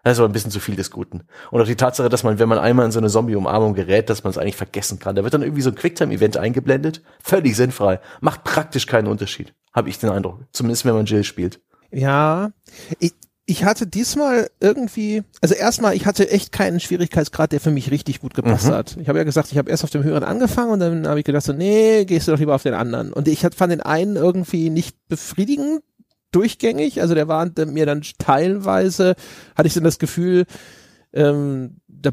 Das 0.04 0.14
ist 0.14 0.20
aber 0.20 0.30
ein 0.30 0.34
bisschen 0.34 0.52
zu 0.52 0.60
viel 0.60 0.76
des 0.76 0.92
Guten. 0.92 1.24
Und 1.52 1.62
auch 1.62 1.66
die 1.66 1.76
Tatsache, 1.76 2.10
dass 2.10 2.24
man, 2.24 2.40
wenn 2.40 2.50
man 2.50 2.58
einmal 2.58 2.86
in 2.86 2.92
so 2.92 3.00
eine 3.00 3.10
Zombie-Umarmung 3.10 3.74
gerät, 3.74 4.10
dass 4.10 4.24
man 4.24 4.32
es 4.32 4.38
eigentlich 4.38 4.56
vergessen 4.56 4.98
kann. 4.98 5.16
Da 5.16 5.24
wird 5.24 5.34
dann 5.34 5.44
irgendwie 5.44 5.62
so 5.62 5.70
ein 5.70 5.76
Quicktime-Event 5.76 6.38
eingeblendet. 6.38 7.04
Völlig 7.22 7.56
sinnfrei. 7.56 8.00
Macht 8.22 8.44
praktisch 8.46 8.88
keinen 8.88 9.08
Unterschied. 9.08 9.54
Habe 9.74 9.90
ich 9.90 10.00
den 10.00 10.10
Eindruck. 10.10 10.40
Zumindest 10.54 10.86
wenn 10.86 10.96
man 10.96 11.06
Jill 11.06 11.26
spielt. 11.26 11.60
Ja, 11.92 12.52
ich, 13.00 13.14
ich 13.50 13.64
hatte 13.64 13.88
diesmal 13.88 14.52
irgendwie, 14.60 15.24
also 15.42 15.56
erstmal, 15.56 15.96
ich 15.96 16.06
hatte 16.06 16.30
echt 16.30 16.52
keinen 16.52 16.80
Schwierigkeitsgrad, 16.80 17.52
der 17.52 17.60
für 17.60 17.72
mich 17.72 17.90
richtig 17.90 18.22
gut 18.22 18.36
gepasst 18.36 18.68
mhm. 18.68 18.74
hat. 18.74 18.98
Ich 19.02 19.10
habe 19.10 19.18
ja 19.18 19.24
gesagt, 19.24 19.52
ich 19.52 19.58
habe 19.58 19.72
erst 19.72 19.84
auf 19.84 19.90
dem 19.90 20.04
höheren 20.04 20.24
angefangen 20.24 20.70
und 20.70 20.80
dann 20.80 21.08
habe 21.08 21.18
ich 21.18 21.26
gedacht 21.26 21.46
so, 21.46 21.54
nee, 21.54 22.06
gehst 22.06 22.28
du 22.28 22.32
doch 22.32 22.38
lieber 22.38 22.54
auf 22.54 22.62
den 22.62 22.76
anderen. 22.76 23.12
Und 23.12 23.28
ich 23.28 23.40
fand 23.40 23.72
den 23.72 23.82
einen 23.82 24.18
irgendwie 24.18 24.70
nicht 24.70 24.96
befriedigend 25.08 25.82
durchgängig, 26.32 27.02
also 27.02 27.16
der 27.16 27.28
war 27.28 27.50
mir 27.66 27.88
dann 27.88 28.04
teilweise, 28.20 29.16
hatte 29.56 29.66
ich 29.66 29.74
dann 29.74 29.84
das 29.84 29.98
Gefühl, 29.98 30.46
ähm, 31.12 31.78
da 31.88 32.12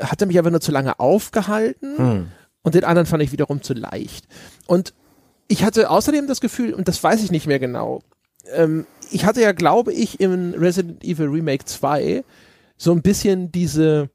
hat 0.00 0.20
er 0.20 0.26
mich 0.26 0.38
einfach 0.38 0.50
nur 0.50 0.60
zu 0.60 0.72
lange 0.72 0.98
aufgehalten 0.98 1.94
mhm. 1.96 2.26
und 2.64 2.74
den 2.74 2.82
anderen 2.82 3.06
fand 3.06 3.22
ich 3.22 3.30
wiederum 3.30 3.62
zu 3.62 3.74
leicht. 3.74 4.26
Und 4.66 4.92
ich 5.46 5.62
hatte 5.62 5.88
außerdem 5.88 6.26
das 6.26 6.40
Gefühl, 6.40 6.74
und 6.74 6.88
das 6.88 7.00
weiß 7.00 7.22
ich 7.22 7.30
nicht 7.30 7.46
mehr 7.46 7.60
genau, 7.60 8.02
ähm, 8.52 8.86
ich 9.10 9.24
hatte 9.24 9.40
ja, 9.40 9.52
glaube 9.52 9.92
ich, 9.92 10.20
im 10.20 10.54
Resident 10.54 11.04
Evil 11.04 11.28
Remake 11.28 11.64
2 11.64 12.24
so 12.76 12.92
ein 12.92 13.02
bisschen 13.02 13.52
diese 13.52 14.10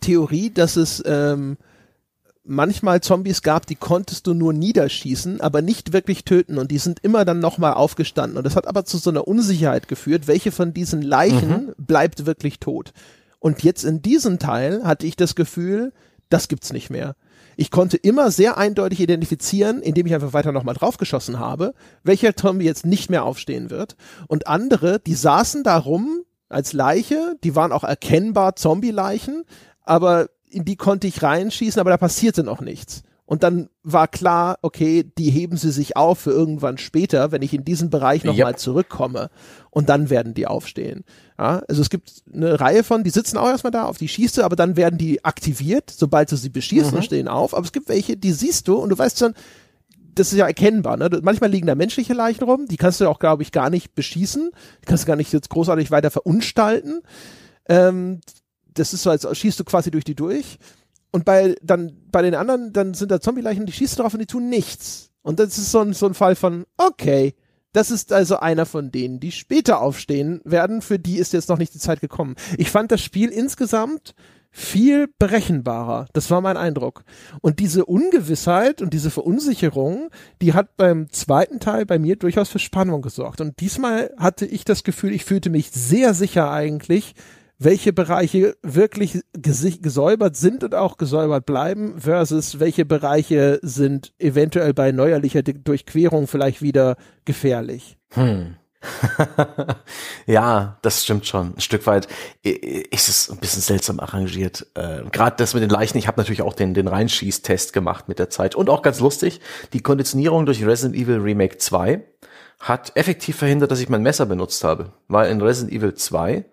Theorie, 0.00 0.50
dass 0.50 0.76
es 0.76 1.02
ähm, 1.06 1.56
manchmal 2.44 3.00
Zombies 3.00 3.42
gab, 3.42 3.66
die 3.66 3.74
konntest 3.74 4.26
du 4.26 4.34
nur 4.34 4.52
niederschießen, 4.52 5.40
aber 5.40 5.62
nicht 5.62 5.92
wirklich 5.92 6.24
töten 6.24 6.58
und 6.58 6.70
die 6.70 6.78
sind 6.78 7.00
immer 7.02 7.24
dann 7.24 7.40
nochmal 7.40 7.74
aufgestanden. 7.74 8.36
Und 8.36 8.44
das 8.44 8.56
hat 8.56 8.66
aber 8.66 8.84
zu 8.84 8.98
so 8.98 9.10
einer 9.10 9.26
Unsicherheit 9.26 9.88
geführt, 9.88 10.26
welche 10.26 10.52
von 10.52 10.74
diesen 10.74 11.02
Leichen 11.02 11.48
mhm. 11.48 11.74
bleibt 11.78 12.26
wirklich 12.26 12.60
tot. 12.60 12.92
Und 13.38 13.62
jetzt 13.62 13.84
in 13.84 14.02
diesem 14.02 14.38
Teil 14.38 14.84
hatte 14.84 15.06
ich 15.06 15.16
das 15.16 15.34
Gefühl, 15.34 15.92
das 16.28 16.48
gibt's 16.48 16.72
nicht 16.72 16.90
mehr. 16.90 17.16
Ich 17.56 17.70
konnte 17.70 17.96
immer 17.96 18.30
sehr 18.30 18.58
eindeutig 18.58 19.00
identifizieren, 19.00 19.82
indem 19.82 20.06
ich 20.06 20.14
einfach 20.14 20.32
weiter 20.32 20.52
nochmal 20.52 20.74
draufgeschossen 20.74 21.38
habe, 21.38 21.74
welcher 22.02 22.36
Zombie 22.36 22.64
jetzt 22.64 22.86
nicht 22.86 23.10
mehr 23.10 23.24
aufstehen 23.24 23.70
wird. 23.70 23.96
Und 24.28 24.46
andere, 24.46 25.00
die 25.00 25.14
saßen 25.14 25.64
da 25.64 25.76
rum 25.76 26.22
als 26.48 26.72
Leiche, 26.72 27.36
die 27.42 27.56
waren 27.56 27.72
auch 27.72 27.84
erkennbar 27.84 28.56
Zombie-Leichen, 28.56 29.44
aber 29.82 30.28
in 30.48 30.64
die 30.64 30.76
konnte 30.76 31.06
ich 31.06 31.22
reinschießen, 31.22 31.80
aber 31.80 31.90
da 31.90 31.96
passierte 31.96 32.44
noch 32.44 32.60
nichts. 32.60 33.02
Und 33.26 33.42
dann 33.42 33.70
war 33.82 34.06
klar, 34.06 34.58
okay, 34.60 35.10
die 35.16 35.30
heben 35.30 35.56
sie 35.56 35.70
sich 35.70 35.96
auf 35.96 36.18
für 36.18 36.30
irgendwann 36.30 36.76
später, 36.76 37.32
wenn 37.32 37.40
ich 37.40 37.54
in 37.54 37.64
diesen 37.64 37.88
Bereich 37.88 38.22
nochmal 38.22 38.52
yep. 38.52 38.58
zurückkomme. 38.58 39.30
Und 39.70 39.88
dann 39.88 40.10
werden 40.10 40.34
die 40.34 40.46
aufstehen. 40.46 41.04
Ja, 41.38 41.62
also 41.66 41.80
es 41.80 41.88
gibt 41.88 42.22
eine 42.32 42.60
Reihe 42.60 42.84
von, 42.84 43.02
die 43.02 43.10
sitzen 43.10 43.38
auch 43.38 43.48
erstmal 43.48 43.70
da, 43.70 43.86
auf 43.86 43.96
die 43.96 44.08
schießt 44.08 44.38
du, 44.38 44.42
aber 44.42 44.56
dann 44.56 44.76
werden 44.76 44.98
die 44.98 45.24
aktiviert, 45.24 45.90
sobald 45.90 46.30
du 46.30 46.36
sie 46.36 46.50
beschießt 46.50 46.90
mhm. 46.90 46.98
und 46.98 47.04
stehen 47.04 47.28
auf. 47.28 47.54
Aber 47.54 47.64
es 47.64 47.72
gibt 47.72 47.88
welche, 47.88 48.16
die 48.16 48.32
siehst 48.32 48.68
du 48.68 48.76
und 48.76 48.90
du 48.90 48.98
weißt 48.98 49.18
schon, 49.18 49.34
das 50.14 50.32
ist 50.32 50.38
ja 50.38 50.46
erkennbar. 50.46 50.96
Ne? 50.96 51.08
Manchmal 51.22 51.50
liegen 51.50 51.66
da 51.66 51.74
menschliche 51.74 52.12
Leichen 52.12 52.44
rum, 52.44 52.66
die 52.66 52.76
kannst 52.76 53.00
du 53.00 53.08
auch, 53.08 53.18
glaube 53.18 53.42
ich, 53.42 53.52
gar 53.52 53.70
nicht 53.70 53.94
beschießen. 53.94 54.50
Die 54.82 54.86
kannst 54.86 55.04
du 55.04 55.08
gar 55.08 55.16
nicht 55.16 55.32
jetzt 55.32 55.50
großartig 55.50 55.90
weiter 55.90 56.10
verunstalten. 56.10 57.00
Ähm, 57.68 58.20
das 58.74 58.92
ist 58.92 59.02
so, 59.02 59.10
als 59.10 59.26
schießt 59.36 59.58
du 59.58 59.64
quasi 59.64 59.90
durch 59.90 60.04
die 60.04 60.14
durch. 60.14 60.58
Und 61.14 61.24
bei, 61.24 61.54
dann, 61.62 61.92
bei 62.10 62.22
den 62.22 62.34
anderen, 62.34 62.72
dann 62.72 62.92
sind 62.92 63.12
da 63.12 63.20
Zombie-Leichen, 63.20 63.66
die 63.66 63.72
schießen 63.72 63.98
drauf 63.98 64.14
und 64.14 64.18
die 64.18 64.26
tun 64.26 64.48
nichts. 64.48 65.12
Und 65.22 65.38
das 65.38 65.58
ist 65.58 65.70
so 65.70 65.78
ein, 65.78 65.92
so 65.92 66.06
ein 66.06 66.14
Fall 66.14 66.34
von, 66.34 66.64
okay, 66.76 67.34
das 67.72 67.92
ist 67.92 68.12
also 68.12 68.38
einer 68.38 68.66
von 68.66 68.90
denen, 68.90 69.20
die 69.20 69.30
später 69.30 69.80
aufstehen 69.80 70.40
werden. 70.44 70.82
Für 70.82 70.98
die 70.98 71.18
ist 71.18 71.32
jetzt 71.32 71.48
noch 71.48 71.58
nicht 71.58 71.72
die 71.72 71.78
Zeit 71.78 72.00
gekommen. 72.00 72.34
Ich 72.58 72.68
fand 72.68 72.90
das 72.90 73.00
Spiel 73.00 73.28
insgesamt 73.28 74.16
viel 74.50 75.06
berechenbarer. 75.20 76.08
Das 76.14 76.32
war 76.32 76.40
mein 76.40 76.56
Eindruck. 76.56 77.04
Und 77.40 77.60
diese 77.60 77.84
Ungewissheit 77.84 78.82
und 78.82 78.92
diese 78.92 79.12
Verunsicherung, 79.12 80.10
die 80.42 80.52
hat 80.52 80.76
beim 80.76 81.12
zweiten 81.12 81.60
Teil 81.60 81.86
bei 81.86 82.00
mir 82.00 82.16
durchaus 82.16 82.48
für 82.48 82.58
Spannung 82.58 83.02
gesorgt. 83.02 83.40
Und 83.40 83.60
diesmal 83.60 84.12
hatte 84.18 84.46
ich 84.46 84.64
das 84.64 84.82
Gefühl, 84.82 85.12
ich 85.12 85.24
fühlte 85.24 85.48
mich 85.48 85.70
sehr 85.70 86.12
sicher 86.12 86.50
eigentlich, 86.50 87.14
welche 87.64 87.92
Bereiche 87.92 88.56
wirklich 88.62 89.20
gesäubert 89.32 90.36
sind 90.36 90.62
und 90.62 90.74
auch 90.74 90.96
gesäubert 90.96 91.46
bleiben 91.46 92.00
versus 92.00 92.60
welche 92.60 92.84
Bereiche 92.84 93.58
sind 93.62 94.12
eventuell 94.18 94.74
bei 94.74 94.92
neuerlicher 94.92 95.42
Durchquerung 95.42 96.26
vielleicht 96.26 96.62
wieder 96.62 96.96
gefährlich. 97.24 97.96
Hm. 98.10 98.56
ja, 100.26 100.78
das 100.82 101.04
stimmt 101.04 101.26
schon. 101.26 101.54
Ein 101.56 101.60
Stück 101.60 101.86
weit 101.86 102.06
ist 102.42 103.08
es 103.08 103.30
ein 103.30 103.38
bisschen 103.38 103.62
seltsam 103.62 103.98
arrangiert. 103.98 104.66
Äh, 104.74 105.04
Gerade 105.10 105.36
das 105.38 105.54
mit 105.54 105.62
den 105.62 105.70
Leichen, 105.70 105.96
ich 105.96 106.06
habe 106.06 106.20
natürlich 106.20 106.42
auch 106.42 106.52
den, 106.52 106.74
den 106.74 106.86
Reinschießtest 106.86 107.72
gemacht 107.72 108.08
mit 108.08 108.18
der 108.18 108.28
Zeit. 108.28 108.54
Und 108.54 108.68
auch 108.68 108.82
ganz 108.82 109.00
lustig, 109.00 109.40
die 109.72 109.80
Konditionierung 109.80 110.44
durch 110.44 110.64
Resident 110.64 111.00
Evil 111.00 111.18
Remake 111.18 111.56
2 111.56 112.02
hat 112.60 112.92
effektiv 112.94 113.36
verhindert, 113.36 113.70
dass 113.70 113.80
ich 113.80 113.88
mein 113.88 114.02
Messer 114.02 114.26
benutzt 114.26 114.64
habe. 114.64 114.92
Weil 115.08 115.30
in 115.30 115.40
Resident 115.40 115.72
Evil 115.72 115.94
2 115.94 116.44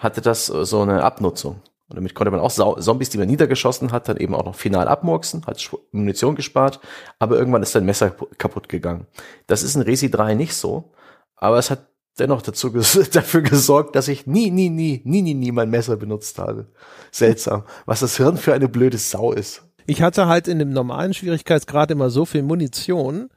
hatte 0.00 0.20
das 0.20 0.50
äh, 0.50 0.64
so 0.64 0.80
eine 0.80 1.04
Abnutzung. 1.04 1.62
Und 1.88 1.96
damit 1.96 2.14
konnte 2.14 2.30
man 2.30 2.40
auch 2.40 2.52
Zombies, 2.52 3.10
die 3.10 3.18
man 3.18 3.26
niedergeschossen 3.26 3.90
hat, 3.90 4.08
dann 4.08 4.16
eben 4.16 4.34
auch 4.34 4.44
noch 4.44 4.54
final 4.54 4.86
abmurksen, 4.86 5.44
hat 5.46 5.70
Munition 5.90 6.36
gespart, 6.36 6.78
aber 7.18 7.36
irgendwann 7.36 7.64
ist 7.64 7.74
dein 7.74 7.84
Messer 7.84 8.10
kaputt 8.38 8.68
gegangen. 8.68 9.08
Das 9.48 9.64
ist 9.64 9.74
in 9.74 9.82
Resi 9.82 10.08
3 10.08 10.34
nicht 10.34 10.54
so, 10.54 10.92
aber 11.34 11.58
es 11.58 11.68
hat 11.68 11.88
dennoch 12.20 12.42
dazu 12.42 12.70
dafür 13.12 13.42
gesorgt, 13.42 13.96
dass 13.96 14.06
ich 14.06 14.26
nie, 14.26 14.52
nie, 14.52 14.70
nie, 14.70 15.02
nie, 15.04 15.22
nie, 15.22 15.34
nie 15.34 15.50
mein 15.50 15.70
Messer 15.70 15.96
benutzt 15.96 16.38
habe. 16.38 16.66
Seltsam. 17.10 17.64
Was 17.86 18.00
das 18.00 18.16
Hirn 18.16 18.36
für 18.36 18.54
eine 18.54 18.68
blöde 18.68 18.98
Sau 18.98 19.32
ist. 19.32 19.62
Ich 19.86 20.02
hatte 20.02 20.28
halt 20.28 20.46
in 20.46 20.60
dem 20.60 20.70
normalen 20.70 21.14
Schwierigkeitsgrad 21.14 21.90
immer 21.90 22.10
so 22.10 22.24
viel 22.24 22.42
Munition, 22.42 23.30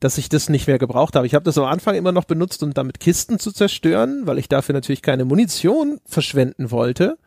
dass 0.00 0.18
ich 0.18 0.28
das 0.28 0.48
nicht 0.48 0.66
mehr 0.66 0.78
gebraucht 0.78 1.14
habe. 1.14 1.26
Ich 1.26 1.34
habe 1.34 1.44
das 1.44 1.58
am 1.58 1.64
Anfang 1.64 1.94
immer 1.94 2.12
noch 2.12 2.24
benutzt, 2.24 2.62
um 2.62 2.74
damit 2.74 3.00
Kisten 3.00 3.38
zu 3.38 3.52
zerstören, 3.52 4.26
weil 4.26 4.38
ich 4.38 4.48
dafür 4.48 4.72
natürlich 4.72 5.02
keine 5.02 5.26
Munition 5.26 6.00
verschwenden 6.06 6.70
wollte. 6.70 7.18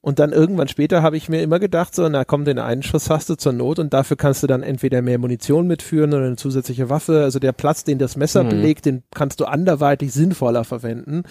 Und 0.00 0.20
dann 0.20 0.32
irgendwann 0.32 0.68
später 0.68 1.02
habe 1.02 1.16
ich 1.16 1.28
mir 1.28 1.42
immer 1.42 1.58
gedacht, 1.58 1.94
so, 1.94 2.08
na 2.08 2.24
komm, 2.24 2.44
den 2.44 2.58
einen 2.58 2.82
Schuss 2.82 3.10
hast 3.10 3.28
du 3.28 3.34
zur 3.34 3.52
Not 3.52 3.78
und 3.78 3.92
dafür 3.92 4.16
kannst 4.16 4.42
du 4.42 4.46
dann 4.46 4.62
entweder 4.62 5.02
mehr 5.02 5.18
Munition 5.18 5.66
mitführen 5.66 6.14
oder 6.14 6.24
eine 6.24 6.36
zusätzliche 6.36 6.88
Waffe. 6.88 7.24
Also 7.24 7.40
der 7.40 7.52
Platz, 7.52 7.84
den 7.84 7.98
das 7.98 8.16
Messer 8.16 8.44
mhm. 8.44 8.48
belegt, 8.48 8.86
den 8.86 9.02
kannst 9.12 9.40
du 9.40 9.44
anderweitig 9.44 10.12
sinnvoller 10.12 10.64
verwenden. 10.64 11.24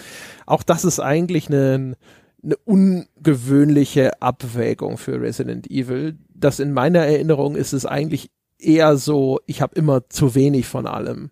Auch 0.45 0.63
das 0.63 0.83
ist 0.83 0.99
eigentlich 0.99 1.47
eine, 1.47 1.95
eine 2.43 2.57
ungewöhnliche 2.65 4.21
Abwägung 4.21 4.97
für 4.97 5.21
Resident 5.21 5.71
Evil. 5.71 6.17
Das 6.35 6.59
in 6.59 6.73
meiner 6.73 6.99
Erinnerung 6.99 7.55
ist 7.55 7.73
es 7.73 7.85
eigentlich 7.85 8.29
eher 8.59 8.97
so, 8.97 9.39
ich 9.45 9.61
habe 9.61 9.75
immer 9.75 10.09
zu 10.09 10.35
wenig 10.35 10.67
von 10.67 10.87
allem. 10.87 11.31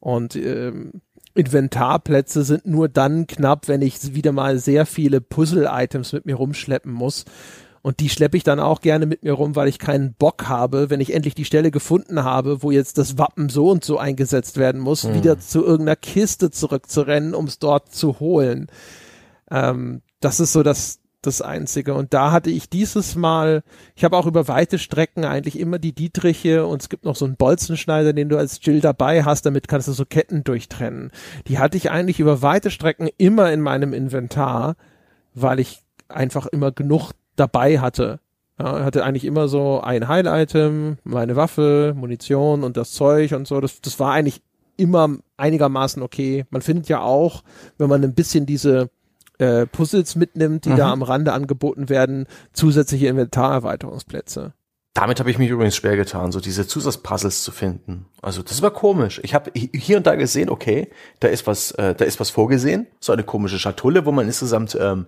Und 0.00 0.36
ähm, 0.36 1.00
Inventarplätze 1.34 2.42
sind 2.42 2.66
nur 2.66 2.88
dann 2.88 3.26
knapp, 3.26 3.68
wenn 3.68 3.82
ich 3.82 4.14
wieder 4.14 4.32
mal 4.32 4.58
sehr 4.58 4.86
viele 4.86 5.20
Puzzle-Items 5.20 6.12
mit 6.12 6.26
mir 6.26 6.34
rumschleppen 6.34 6.92
muss. 6.92 7.24
Und 7.80 8.00
die 8.00 8.08
schleppe 8.08 8.36
ich 8.36 8.42
dann 8.42 8.60
auch 8.60 8.80
gerne 8.80 9.06
mit 9.06 9.22
mir 9.22 9.32
rum, 9.32 9.54
weil 9.54 9.68
ich 9.68 9.78
keinen 9.78 10.14
Bock 10.14 10.48
habe, 10.48 10.90
wenn 10.90 11.00
ich 11.00 11.14
endlich 11.14 11.34
die 11.34 11.44
Stelle 11.44 11.70
gefunden 11.70 12.24
habe, 12.24 12.62
wo 12.62 12.70
jetzt 12.70 12.98
das 12.98 13.18
Wappen 13.18 13.48
so 13.48 13.70
und 13.70 13.84
so 13.84 13.98
eingesetzt 13.98 14.56
werden 14.56 14.80
muss, 14.80 15.04
hm. 15.04 15.14
wieder 15.14 15.38
zu 15.38 15.64
irgendeiner 15.64 15.96
Kiste 15.96 16.50
zurückzurennen, 16.50 17.34
um 17.34 17.46
es 17.46 17.58
dort 17.58 17.92
zu 17.94 18.18
holen. 18.20 18.66
Ähm, 19.50 20.02
das 20.20 20.40
ist 20.40 20.52
so 20.52 20.62
das, 20.62 20.98
das 21.28 21.42
Einzige. 21.42 21.94
Und 21.94 22.14
da 22.14 22.32
hatte 22.32 22.50
ich 22.50 22.68
dieses 22.68 23.14
Mal, 23.14 23.62
ich 23.94 24.04
habe 24.04 24.16
auch 24.16 24.26
über 24.26 24.48
weite 24.48 24.78
Strecken 24.78 25.24
eigentlich 25.24 25.58
immer 25.58 25.78
die 25.78 25.92
Dietriche 25.94 26.66
und 26.66 26.82
es 26.82 26.88
gibt 26.88 27.04
noch 27.04 27.16
so 27.16 27.24
einen 27.24 27.36
Bolzenschneider, 27.36 28.12
den 28.12 28.28
du 28.28 28.36
als 28.36 28.60
Jill 28.62 28.80
dabei 28.80 29.24
hast, 29.24 29.46
damit 29.46 29.68
kannst 29.68 29.88
du 29.88 29.92
so 29.92 30.04
Ketten 30.04 30.44
durchtrennen. 30.44 31.10
Die 31.46 31.58
hatte 31.58 31.76
ich 31.76 31.90
eigentlich 31.90 32.20
über 32.20 32.42
weite 32.42 32.70
Strecken 32.70 33.08
immer 33.18 33.52
in 33.52 33.60
meinem 33.60 33.92
Inventar, 33.92 34.76
weil 35.34 35.60
ich 35.60 35.82
einfach 36.08 36.46
immer 36.46 36.72
genug 36.72 37.12
dabei 37.36 37.78
hatte. 37.80 38.20
Ja, 38.58 38.84
hatte 38.84 39.04
eigentlich 39.04 39.24
immer 39.24 39.46
so 39.46 39.80
ein 39.80 40.08
Heil-Item, 40.08 40.98
meine 41.04 41.36
Waffe, 41.36 41.94
Munition 41.96 42.64
und 42.64 42.76
das 42.76 42.90
Zeug 42.92 43.32
und 43.32 43.46
so. 43.46 43.60
Das, 43.60 43.80
das 43.80 44.00
war 44.00 44.12
eigentlich 44.12 44.42
immer 44.76 45.16
einigermaßen 45.36 46.02
okay. 46.02 46.44
Man 46.50 46.62
findet 46.62 46.88
ja 46.88 47.00
auch, 47.00 47.44
wenn 47.76 47.88
man 47.88 48.02
ein 48.02 48.14
bisschen 48.14 48.46
diese 48.46 48.90
äh, 49.38 49.66
Puzzles 49.66 50.16
mitnimmt, 50.16 50.64
die 50.64 50.70
mhm. 50.70 50.76
da 50.76 50.92
am 50.92 51.02
Rande 51.02 51.32
angeboten 51.32 51.88
werden, 51.88 52.26
zusätzliche 52.52 53.06
Inventarerweiterungsplätze. 53.06 54.52
Damit 54.94 55.20
habe 55.20 55.30
ich 55.30 55.38
mich 55.38 55.50
übrigens 55.50 55.76
schwer 55.76 55.96
getan, 55.96 56.32
so 56.32 56.40
diese 56.40 56.66
Zusatzpuzzles 56.66 57.44
zu 57.44 57.52
finden. 57.52 58.06
Also 58.20 58.42
das 58.42 58.62
war 58.62 58.72
komisch. 58.72 59.20
Ich 59.22 59.32
habe 59.32 59.52
hier 59.54 59.98
und 59.98 60.06
da 60.08 60.16
gesehen, 60.16 60.50
okay, 60.50 60.90
da 61.20 61.28
ist 61.28 61.46
was, 61.46 61.70
äh, 61.72 61.94
da 61.94 62.04
ist 62.04 62.18
was 62.18 62.30
vorgesehen, 62.30 62.88
so 62.98 63.12
eine 63.12 63.22
komische 63.22 63.60
Schatulle, 63.60 64.06
wo 64.06 64.12
man 64.12 64.26
insgesamt 64.26 64.76
ähm, 64.80 65.06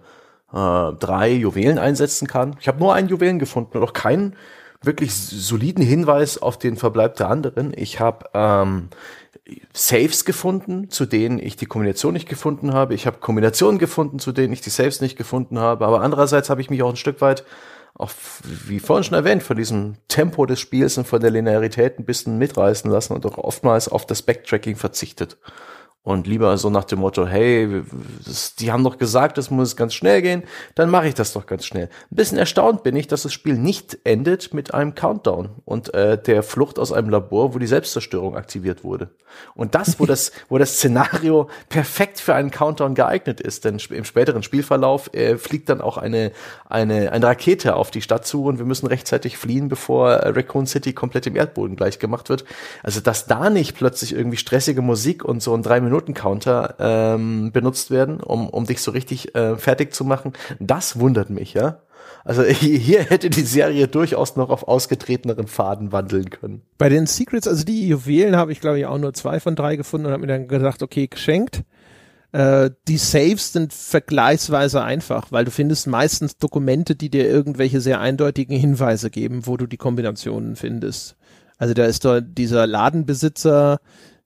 äh, 0.52 0.92
drei 0.92 1.32
Juwelen 1.32 1.78
einsetzen 1.78 2.28
kann. 2.28 2.56
Ich 2.60 2.68
habe 2.68 2.78
nur 2.78 2.94
einen 2.94 3.08
Juwelen 3.08 3.40
gefunden 3.40 3.78
und 3.78 3.82
auch 3.82 3.92
keinen 3.92 4.36
wirklich 4.82 5.12
soliden 5.14 5.84
Hinweis 5.84 6.38
auf 6.38 6.58
den 6.58 6.76
Verbleib 6.76 7.16
der 7.16 7.28
anderen. 7.28 7.72
Ich 7.76 8.00
habe 8.00 8.26
ähm, 8.32 8.90
Saves 9.72 10.24
gefunden, 10.24 10.90
zu 10.90 11.06
denen 11.06 11.38
ich 11.38 11.56
die 11.56 11.66
Kombination 11.66 12.12
nicht 12.12 12.28
gefunden 12.28 12.72
habe. 12.72 12.94
Ich 12.94 13.06
habe 13.06 13.18
Kombinationen 13.18 13.78
gefunden, 13.78 14.18
zu 14.18 14.32
denen 14.32 14.52
ich 14.52 14.60
die 14.60 14.70
Saves 14.70 15.00
nicht 15.00 15.16
gefunden 15.16 15.58
habe. 15.58 15.86
Aber 15.86 16.00
andererseits 16.02 16.50
habe 16.50 16.60
ich 16.60 16.70
mich 16.70 16.82
auch 16.82 16.90
ein 16.90 16.96
Stück 16.96 17.20
weit, 17.20 17.44
auch 17.94 18.10
wie 18.66 18.80
vorhin 18.80 19.04
schon 19.04 19.14
erwähnt, 19.14 19.42
von 19.42 19.56
diesem 19.56 19.96
Tempo 20.08 20.46
des 20.46 20.60
Spiels 20.60 20.96
und 20.98 21.06
von 21.06 21.20
der 21.20 21.30
Linearität 21.30 21.98
ein 21.98 22.04
bisschen 22.04 22.38
mitreißen 22.38 22.90
lassen 22.90 23.14
und 23.14 23.26
auch 23.26 23.38
oftmals 23.38 23.88
auf 23.88 24.06
das 24.06 24.22
Backtracking 24.22 24.76
verzichtet 24.76 25.36
und 26.02 26.26
lieber 26.26 26.56
so 26.56 26.70
nach 26.70 26.84
dem 26.84 27.00
Motto, 27.00 27.26
hey, 27.26 27.82
das, 28.24 28.54
die 28.54 28.72
haben 28.72 28.84
doch 28.84 28.96
gesagt, 28.96 29.36
es 29.36 29.50
muss 29.50 29.76
ganz 29.76 29.92
schnell 29.92 30.22
gehen, 30.22 30.44
dann 30.74 30.88
mache 30.88 31.08
ich 31.08 31.14
das 31.14 31.34
doch 31.34 31.44
ganz 31.44 31.66
schnell. 31.66 31.90
Ein 32.10 32.16
bisschen 32.16 32.38
erstaunt 32.38 32.82
bin 32.82 32.96
ich, 32.96 33.06
dass 33.06 33.22
das 33.22 33.34
Spiel 33.34 33.58
nicht 33.58 33.98
endet 34.04 34.54
mit 34.54 34.72
einem 34.72 34.94
Countdown 34.94 35.50
und 35.66 35.92
äh, 35.92 36.20
der 36.20 36.42
Flucht 36.42 36.78
aus 36.78 36.90
einem 36.90 37.10
Labor, 37.10 37.54
wo 37.54 37.58
die 37.58 37.66
Selbstzerstörung 37.66 38.34
aktiviert 38.34 38.82
wurde. 38.82 39.10
Und 39.54 39.74
das, 39.74 40.00
wo 40.00 40.06
das, 40.06 40.32
wo 40.48 40.56
das 40.56 40.74
Szenario 40.74 41.50
perfekt 41.68 42.18
für 42.18 42.34
einen 42.34 42.50
Countdown 42.50 42.94
geeignet 42.94 43.40
ist, 43.40 43.66
denn 43.66 43.78
im 43.90 44.04
späteren 44.04 44.42
Spielverlauf 44.42 45.12
äh, 45.12 45.36
fliegt 45.36 45.68
dann 45.68 45.82
auch 45.82 45.98
eine, 45.98 46.32
eine, 46.68 47.12
eine 47.12 47.26
Rakete 47.26 47.76
auf 47.76 47.90
die 47.90 48.02
Stadt 48.02 48.26
zu 48.26 48.44
und 48.44 48.58
wir 48.58 48.64
müssen 48.64 48.86
rechtzeitig 48.86 49.36
fliehen, 49.36 49.68
bevor 49.68 50.12
äh, 50.12 50.30
Raccoon 50.30 50.66
City 50.66 50.94
komplett 50.94 51.26
im 51.26 51.36
Erdboden 51.36 51.76
gleich 51.76 51.98
gemacht 51.98 52.30
wird. 52.30 52.44
Also, 52.82 53.00
dass 53.00 53.26
da 53.26 53.50
nicht 53.50 53.76
plötzlich 53.76 54.14
irgendwie 54.14 54.38
stressige 54.38 54.80
Musik 54.82 55.24
und 55.24 55.42
so 55.42 55.54
ein 55.54 55.62
drei 55.62 55.80
Minuten-Counter 55.90 56.76
ähm, 56.78 57.52
benutzt 57.52 57.90
werden, 57.90 58.20
um, 58.20 58.48
um 58.48 58.64
dich 58.64 58.80
so 58.80 58.90
richtig 58.90 59.34
äh, 59.34 59.56
fertig 59.56 59.92
zu 59.92 60.04
machen. 60.04 60.32
Das 60.58 60.98
wundert 60.98 61.30
mich, 61.30 61.54
ja. 61.54 61.82
Also 62.24 62.42
hier 62.44 63.02
hätte 63.02 63.30
die 63.30 63.42
Serie 63.42 63.88
durchaus 63.88 64.36
noch 64.36 64.50
auf 64.50 64.68
ausgetreteneren 64.68 65.46
Faden 65.46 65.92
wandeln 65.92 66.30
können. 66.30 66.62
Bei 66.78 66.88
den 66.88 67.06
Secrets, 67.06 67.48
also 67.48 67.64
die 67.64 67.88
Juwelen 67.88 68.36
habe 68.36 68.52
ich 68.52 68.60
glaube 68.60 68.78
ich 68.78 68.86
auch 68.86 68.98
nur 68.98 69.12
zwei 69.14 69.40
von 69.40 69.56
drei 69.56 69.76
gefunden 69.76 70.06
und 70.06 70.12
habe 70.12 70.22
mir 70.22 70.28
dann 70.28 70.48
gedacht, 70.48 70.82
okay, 70.82 71.06
geschenkt. 71.06 71.62
Äh, 72.32 72.70
die 72.86 72.98
Saves 72.98 73.52
sind 73.52 73.72
vergleichsweise 73.72 74.82
einfach, 74.82 75.32
weil 75.32 75.44
du 75.44 75.50
findest 75.50 75.86
meistens 75.88 76.36
Dokumente, 76.36 76.94
die 76.94 77.10
dir 77.10 77.28
irgendwelche 77.28 77.80
sehr 77.80 78.00
eindeutigen 78.00 78.56
Hinweise 78.56 79.10
geben, 79.10 79.46
wo 79.46 79.56
du 79.56 79.66
die 79.66 79.78
Kombinationen 79.78 80.56
findest. 80.56 81.16
Also 81.58 81.74
da 81.74 81.84
ist 81.84 82.04
da 82.04 82.20
dieser 82.20 82.66
Ladenbesitzer, 82.66 83.80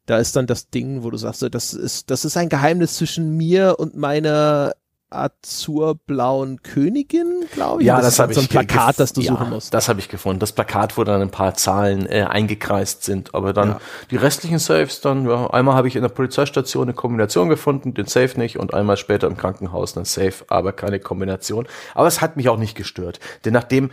da 0.06 0.18
ist 0.18 0.36
dann 0.36 0.46
das 0.46 0.70
Ding, 0.70 1.02
wo 1.02 1.10
du 1.10 1.16
sagst, 1.16 1.46
das 1.50 1.72
ist, 1.72 2.10
das 2.10 2.24
ist 2.24 2.36
ein 2.36 2.48
Geheimnis 2.48 2.96
zwischen 2.96 3.36
mir 3.36 3.76
und 3.78 3.96
meiner 3.96 4.74
azurblauen 5.14 6.62
Königin, 6.62 7.44
glaube 7.52 7.82
ich. 7.82 7.86
Ja, 7.86 7.96
das, 7.96 8.06
das 8.06 8.18
habe 8.18 8.34
so 8.34 8.40
ein 8.40 8.48
Plakat, 8.48 8.98
das 8.98 9.12
du 9.12 9.20
ja, 9.20 9.32
suchen 9.32 9.50
musst. 9.50 9.72
Das 9.72 9.88
habe 9.88 10.00
ich 10.00 10.08
gefunden. 10.08 10.40
Das 10.40 10.52
Plakat, 10.52 10.98
wo 10.98 11.04
dann 11.04 11.22
ein 11.22 11.30
paar 11.30 11.54
Zahlen 11.54 12.06
äh, 12.06 12.22
eingekreist 12.28 13.04
sind, 13.04 13.34
aber 13.34 13.52
dann 13.52 13.68
ja. 13.68 13.80
die 14.10 14.16
restlichen 14.16 14.58
Saves 14.58 15.00
dann, 15.00 15.28
ja, 15.28 15.48
einmal 15.50 15.76
habe 15.76 15.88
ich 15.88 15.96
in 15.96 16.02
der 16.02 16.08
Polizeistation 16.08 16.84
eine 16.84 16.94
Kombination 16.94 17.48
gefunden, 17.48 17.94
den 17.94 18.06
Safe 18.06 18.38
nicht 18.38 18.58
und 18.58 18.74
einmal 18.74 18.96
später 18.96 19.26
im 19.26 19.36
Krankenhaus 19.36 19.96
einen 19.96 20.04
Safe, 20.04 20.44
aber 20.48 20.72
keine 20.72 21.00
Kombination. 21.00 21.66
Aber 21.94 22.08
es 22.08 22.20
hat 22.20 22.36
mich 22.36 22.48
auch 22.48 22.58
nicht 22.58 22.74
gestört, 22.74 23.20
denn 23.44 23.52
nachdem 23.52 23.90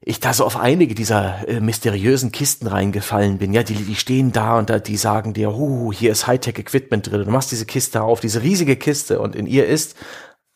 ich 0.00 0.20
da 0.20 0.32
so 0.32 0.44
auf 0.44 0.56
einige 0.56 0.94
dieser 0.94 1.48
äh, 1.48 1.60
mysteriösen 1.60 2.30
Kisten 2.30 2.66
reingefallen 2.66 3.38
bin. 3.38 3.52
Ja, 3.52 3.62
die, 3.62 3.74
die 3.74 3.96
stehen 3.96 4.32
da 4.32 4.58
und 4.58 4.70
da, 4.70 4.78
die 4.78 4.96
sagen 4.96 5.32
dir, 5.32 5.52
uh, 5.52 5.92
hier 5.92 6.12
ist 6.12 6.26
Hightech-Equipment 6.26 7.10
drin. 7.10 7.24
Du 7.24 7.30
machst 7.30 7.50
diese 7.50 7.66
Kiste 7.66 8.02
auf, 8.02 8.20
diese 8.20 8.42
riesige 8.42 8.76
Kiste 8.76 9.20
und 9.20 9.34
in 9.34 9.46
ihr 9.46 9.66
ist 9.66 9.96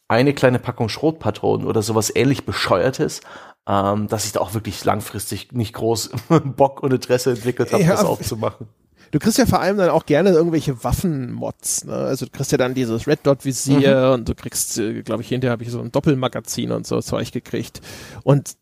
eine 0.08 0.34
kleine 0.34 0.58
Packung 0.58 0.88
Schrotpatronen 0.88 1.66
oder 1.66 1.82
sowas 1.82 2.12
ähnlich 2.14 2.44
bescheuertes, 2.44 3.20
ähm, 3.68 4.08
dass 4.08 4.24
ich 4.24 4.32
da 4.32 4.40
auch 4.40 4.54
wirklich 4.54 4.84
langfristig 4.84 5.52
nicht 5.52 5.72
groß 5.74 6.10
Bock 6.56 6.82
und 6.82 6.92
Interesse 6.92 7.30
entwickelt 7.30 7.72
habe, 7.72 7.82
ja, 7.82 7.90
das 7.90 8.04
aufzumachen. 8.04 8.68
Du 9.12 9.18
kriegst 9.18 9.38
ja 9.38 9.46
vor 9.46 9.60
allem 9.60 9.76
dann 9.76 9.90
auch 9.90 10.06
gerne 10.06 10.30
irgendwelche 10.30 10.84
Waffenmods. 10.84 11.84
Ne? 11.84 11.94
Also 11.94 12.26
du 12.26 12.30
kriegst 12.30 12.52
ja 12.52 12.58
dann 12.58 12.74
dieses 12.74 13.08
Red 13.08 13.20
Dot 13.24 13.44
Visier 13.44 14.08
mhm. 14.08 14.14
und 14.14 14.28
du 14.28 14.34
kriegst, 14.34 14.78
äh, 14.78 15.02
glaube 15.02 15.22
ich, 15.22 15.28
hinterher 15.28 15.52
habe 15.52 15.64
ich 15.64 15.70
so 15.70 15.80
ein 15.80 15.90
Doppelmagazin 15.90 16.70
und 16.70 16.86
so 16.86 17.00
Zeug 17.00 17.32
gekriegt. 17.32 17.80
Und 18.22 18.54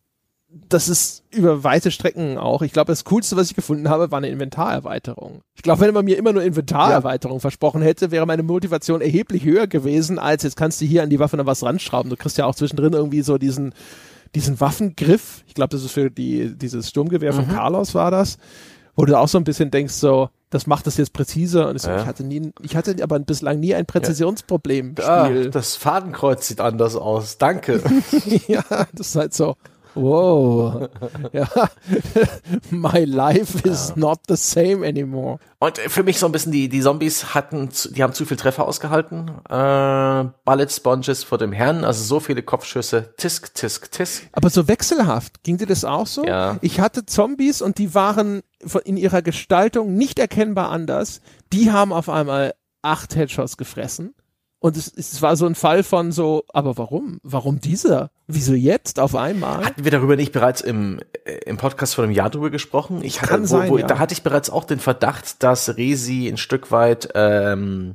das 0.51 0.89
ist 0.89 1.25
über 1.31 1.63
weite 1.63 1.91
Strecken 1.91 2.39
auch. 2.39 2.63
Ich 2.63 2.73
glaube, 2.73 2.93
das 2.93 3.05
Coolste, 3.05 3.37
was 3.37 3.51
ich 3.51 3.55
gefunden 3.55 3.89
habe, 3.91 4.11
war 4.11 4.19
eine 4.19 4.31
Inventarerweiterung. 4.31 5.43
Ich 5.55 5.63
glaube, 5.63 5.83
wenn 5.83 5.93
man 5.93 6.07
mir 6.07 6.17
immer 6.17 6.33
nur 6.33 6.43
Inventarerweiterung 6.43 7.37
ja. 7.37 7.41
versprochen 7.41 7.83
hätte, 7.83 8.11
wäre 8.11 8.27
meine 8.27 8.43
Motivation 8.43 9.03
erheblich 9.03 9.45
höher 9.45 9.67
gewesen, 9.67 10.19
als 10.19 10.43
jetzt 10.45 10.57
kannst 10.57 10.81
du 10.81 10.87
hier 10.87 11.03
an 11.03 11.11
die 11.11 11.19
Waffe 11.19 11.37
noch 11.37 11.47
was 11.47 11.63
ranschrauben. 11.63 12.09
Du 12.09 12.17
kriegst 12.17 12.39
ja 12.39 12.47
auch 12.47 12.55
zwischendrin 12.55 12.95
irgendwie 12.95 13.21
so 13.21 13.37
diesen, 13.37 13.75
diesen 14.35 14.59
Waffengriff. 14.59 15.45
Ich 15.47 15.55
glaube, 15.55 15.71
das 15.71 15.85
ist 15.85 15.93
für 15.93 16.11
die, 16.11 16.57
dieses 16.57 16.89
Sturmgewehr 16.89 17.33
mhm. 17.33 17.37
von 17.37 17.49
Carlos 17.49 17.95
war 17.95 18.11
das, 18.11 18.39
wo 18.97 19.05
du 19.05 19.19
auch 19.19 19.29
so 19.29 19.37
ein 19.37 19.45
bisschen 19.45 19.71
denkst, 19.71 19.95
so, 19.95 20.31
das 20.49 20.67
macht 20.67 20.87
das 20.87 20.97
jetzt 20.97 21.13
präziser. 21.13 21.69
Und 21.69 21.77
ich, 21.77 21.83
so, 21.83 21.91
ja. 21.91 22.01
ich 22.01 22.07
hatte 22.07 22.25
nie, 22.25 22.53
ich 22.63 22.75
hatte 22.75 22.97
aber 23.03 23.19
bislang 23.19 23.61
nie 23.61 23.75
ein 23.75 23.85
Präzisionsproblem. 23.85 24.95
Ja. 24.99 25.25
Ah, 25.25 25.29
das 25.29 25.77
Fadenkreuz 25.77 26.49
sieht 26.49 26.63
anders 26.63 26.97
aus. 26.97 27.37
Danke. 27.37 27.83
ja, 28.49 28.65
das 28.95 29.09
ist 29.09 29.17
halt 29.17 29.35
so. 29.35 29.57
Wow. 29.95 30.89
ja. 31.33 31.49
My 32.71 33.05
life 33.05 33.67
is 33.69 33.91
ja. 33.91 33.95
not 33.97 34.21
the 34.29 34.37
same 34.37 34.87
anymore. 34.87 35.39
Und 35.59 35.79
für 35.79 36.03
mich 36.03 36.19
so 36.19 36.27
ein 36.27 36.33
bisschen 36.33 36.53
die, 36.53 36.69
die 36.69 36.81
Zombies 36.81 37.35
hatten, 37.35 37.71
die 37.91 38.03
haben 38.03 38.13
zu 38.13 38.25
viel 38.25 38.37
Treffer 38.37 38.67
ausgehalten. 38.67 39.31
Äh, 39.49 40.31
Bullet 40.45 40.69
Sponges 40.71 41.25
vor 41.25 41.39
dem 41.39 41.53
Herrn, 41.53 41.85
also 41.85 42.05
so 42.05 42.21
viele 42.21 42.43
Kopfschüsse. 42.43 43.15
Tisk, 43.17 43.55
tisk, 43.55 43.91
tisk. 43.91 44.29
Aber 44.33 44.51
so 44.51 44.69
wechselhaft. 44.69 45.43
Ging 45.43 45.59
dir 45.59 45.67
das 45.67 45.85
auch 45.85 46.07
so? 46.07 46.25
Ja. 46.25 46.59
Ich 46.61 46.81
hatte 46.81 47.07
Zombies 47.07 47.61
und 47.61 47.79
die 47.79 47.95
waren 47.95 48.43
in 48.85 48.97
ihrer 48.97 49.23
Gestaltung 49.23 49.95
nicht 49.95 50.19
erkennbar 50.19 50.71
anders. 50.71 51.21
Die 51.53 51.73
haben 51.73 51.93
auf 51.93 52.09
einmal 52.09 52.55
acht 52.83 53.17
Headshots 53.17 53.57
gefressen. 53.57 54.15
Und 54.61 54.77
es, 54.77 54.93
es 54.95 55.23
war 55.23 55.37
so 55.37 55.47
ein 55.47 55.55
Fall 55.55 55.85
von 55.85 56.11
so, 56.11 56.45
aber 56.53 56.77
warum? 56.77 57.21
Warum 57.23 57.61
dieser? 57.61 58.11
Wieso 58.27 58.55
jetzt 58.55 58.99
auf 58.99 59.15
einmal? 59.15 59.65
Hatten 59.65 59.85
wir 59.85 59.93
darüber 59.93 60.17
nicht 60.17 60.33
bereits 60.33 60.61
im, 60.61 61.01
äh, 61.25 61.35
im 61.47 61.59
Podcast 61.59 61.95
vor 61.95 62.05
einem 62.05 62.13
Jahr 62.13 62.29
drüber 62.29 62.51
gesprochen? 62.51 63.01
Ich 63.03 63.19
Kann 63.19 63.43
wo, 63.43 63.47
sein, 63.47 63.71
wo, 63.71 63.79
ja. 63.79 63.87
Da 63.87 63.99
hatte 64.01 64.15
ich 64.15 64.23
bereits 64.23 64.51
auch 64.51 64.65
den 64.65 64.81
Verdacht, 64.81 65.43
dass 65.45 65.77
Resi 65.77 66.29
ein 66.29 66.39
Stück 66.39 66.73
weit 66.73 67.11
ähm, 67.15 67.95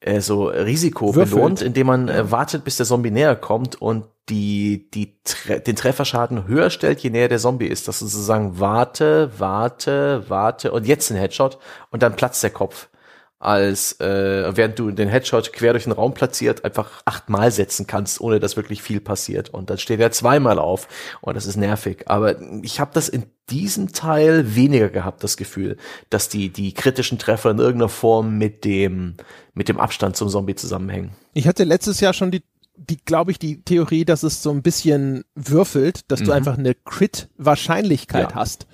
äh, 0.00 0.20
so 0.22 0.46
Risiko 0.46 1.14
Würfelt. 1.14 1.34
belohnt, 1.34 1.62
indem 1.62 1.88
man 1.88 2.08
äh, 2.08 2.30
wartet, 2.30 2.64
bis 2.64 2.78
der 2.78 2.86
Zombie 2.86 3.10
näher 3.10 3.36
kommt 3.36 3.80
und 3.80 4.06
die, 4.30 4.90
die 4.90 5.18
Tre 5.24 5.60
den 5.60 5.76
Trefferschaden 5.76 6.48
höher 6.48 6.70
stellt, 6.70 7.00
je 7.00 7.10
näher 7.10 7.28
der 7.28 7.38
Zombie 7.38 7.66
ist. 7.66 7.86
Dass 7.86 7.98
du 7.98 8.06
sozusagen 8.06 8.58
warte, 8.58 9.30
warte, 9.36 10.24
warte 10.28 10.72
und 10.72 10.86
jetzt 10.86 11.10
ein 11.10 11.18
Headshot 11.18 11.58
und 11.90 12.02
dann 12.02 12.16
platzt 12.16 12.42
der 12.42 12.50
Kopf 12.50 12.88
als 13.38 14.00
äh, 14.00 14.56
während 14.56 14.78
du 14.78 14.90
den 14.90 15.08
Headshot 15.08 15.52
quer 15.52 15.72
durch 15.72 15.84
den 15.84 15.92
Raum 15.92 16.14
platziert 16.14 16.64
einfach 16.64 17.02
achtmal 17.04 17.50
setzen 17.50 17.86
kannst, 17.86 18.20
ohne 18.20 18.40
dass 18.40 18.56
wirklich 18.56 18.80
viel 18.82 19.00
passiert. 19.00 19.50
Und 19.50 19.68
dann 19.68 19.76
steht 19.78 20.00
er 20.00 20.10
zweimal 20.10 20.58
auf 20.58 20.88
und 21.20 21.34
das 21.36 21.44
ist 21.46 21.56
nervig. 21.56 22.04
Aber 22.08 22.40
ich 22.62 22.80
habe 22.80 22.92
das 22.94 23.08
in 23.10 23.24
diesem 23.50 23.92
Teil 23.92 24.56
weniger 24.56 24.88
gehabt, 24.88 25.22
das 25.22 25.36
Gefühl, 25.36 25.76
dass 26.08 26.28
die 26.30 26.48
die 26.50 26.72
kritischen 26.72 27.18
Treffer 27.18 27.50
in 27.50 27.58
irgendeiner 27.58 27.90
Form 27.90 28.38
mit 28.38 28.64
dem 28.64 29.16
mit 29.52 29.68
dem 29.68 29.78
Abstand 29.80 30.16
zum 30.16 30.28
Zombie 30.30 30.54
zusammenhängen. 30.54 31.10
Ich 31.34 31.46
hatte 31.46 31.64
letztes 31.64 32.00
Jahr 32.00 32.14
schon 32.14 32.30
die, 32.30 32.42
die 32.76 32.96
glaube 33.04 33.30
ich, 33.32 33.38
die 33.38 33.62
Theorie, 33.62 34.04
dass 34.06 34.22
es 34.22 34.42
so 34.42 34.50
ein 34.50 34.62
bisschen 34.62 35.24
würfelt, 35.34 36.10
dass 36.10 36.20
du 36.20 36.26
Mhm. 36.26 36.32
einfach 36.32 36.56
eine 36.58 36.74
Crit-Wahrscheinlichkeit 36.74 38.30
Ja. 38.30 38.34
hast. 38.36 38.66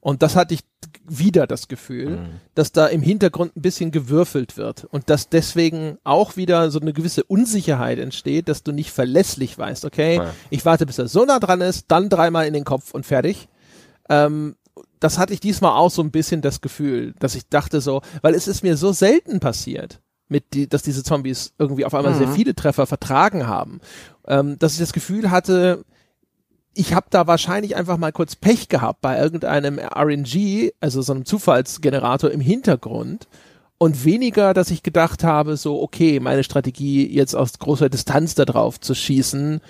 Und 0.00 0.22
das 0.22 0.36
hatte 0.36 0.54
ich 0.54 0.60
wieder 1.08 1.46
das 1.46 1.68
Gefühl, 1.68 2.10
Mhm. 2.18 2.26
dass 2.54 2.72
da 2.72 2.86
im 2.86 3.02
Hintergrund 3.02 3.56
ein 3.56 3.62
bisschen 3.62 3.90
gewürfelt 3.90 4.56
wird 4.56 4.84
und 4.84 5.08
dass 5.10 5.28
deswegen 5.28 5.98
auch 6.04 6.36
wieder 6.36 6.70
so 6.70 6.80
eine 6.80 6.92
gewisse 6.92 7.24
Unsicherheit 7.24 7.98
entsteht, 7.98 8.48
dass 8.48 8.62
du 8.62 8.72
nicht 8.72 8.90
verlässlich 8.90 9.56
weißt, 9.58 9.84
okay, 9.84 10.16
Ja. 10.16 10.34
ich 10.50 10.64
warte, 10.64 10.86
bis 10.86 10.98
er 10.98 11.08
so 11.08 11.24
nah 11.24 11.38
dran 11.38 11.60
ist, 11.60 11.86
dann 11.88 12.08
dreimal 12.08 12.46
in 12.46 12.54
den 12.54 12.64
Kopf 12.64 12.92
und 12.94 13.06
fertig. 13.06 13.48
Ähm, 14.08 14.56
das 15.00 15.18
hatte 15.18 15.32
ich 15.34 15.40
diesmal 15.40 15.72
auch 15.72 15.90
so 15.90 16.02
ein 16.02 16.10
bisschen 16.10 16.42
das 16.42 16.60
Gefühl, 16.60 17.14
dass 17.18 17.34
ich 17.34 17.48
dachte 17.48 17.80
so, 17.80 18.02
weil 18.22 18.34
es 18.34 18.48
ist 18.48 18.62
mir 18.62 18.76
so 18.76 18.92
selten 18.92 19.40
passiert, 19.40 20.00
mit 20.28 20.54
die, 20.54 20.68
dass 20.68 20.82
diese 20.82 21.02
Zombies 21.04 21.52
irgendwie 21.58 21.84
auf 21.84 21.94
einmal 21.94 22.14
sehr 22.14 22.28
viele 22.28 22.54
Treffer 22.54 22.86
vertragen 22.86 23.46
haben, 23.46 23.80
ähm, 24.26 24.58
dass 24.58 24.72
ich 24.72 24.78
das 24.80 24.92
Gefühl 24.92 25.30
hatte, 25.30 25.84
ich 26.76 26.92
habe 26.92 27.06
da 27.08 27.26
wahrscheinlich 27.26 27.74
einfach 27.74 27.96
mal 27.96 28.12
kurz 28.12 28.36
Pech 28.36 28.68
gehabt 28.68 29.00
bei 29.00 29.18
irgendeinem 29.18 29.78
RNG, 29.78 30.72
also 30.78 31.00
so 31.00 31.14
einem 31.14 31.24
Zufallsgenerator 31.24 32.30
im 32.30 32.40
Hintergrund. 32.40 33.28
Und 33.78 34.04
weniger, 34.04 34.54
dass 34.54 34.70
ich 34.70 34.82
gedacht 34.82 35.24
habe, 35.24 35.56
so 35.56 35.82
okay, 35.82 36.20
meine 36.20 36.44
Strategie 36.44 37.06
jetzt 37.06 37.34
aus 37.34 37.58
großer 37.58 37.88
Distanz 37.88 38.34
da 38.34 38.44
drauf 38.44 38.78
zu 38.78 38.94
schießen, 38.94 39.60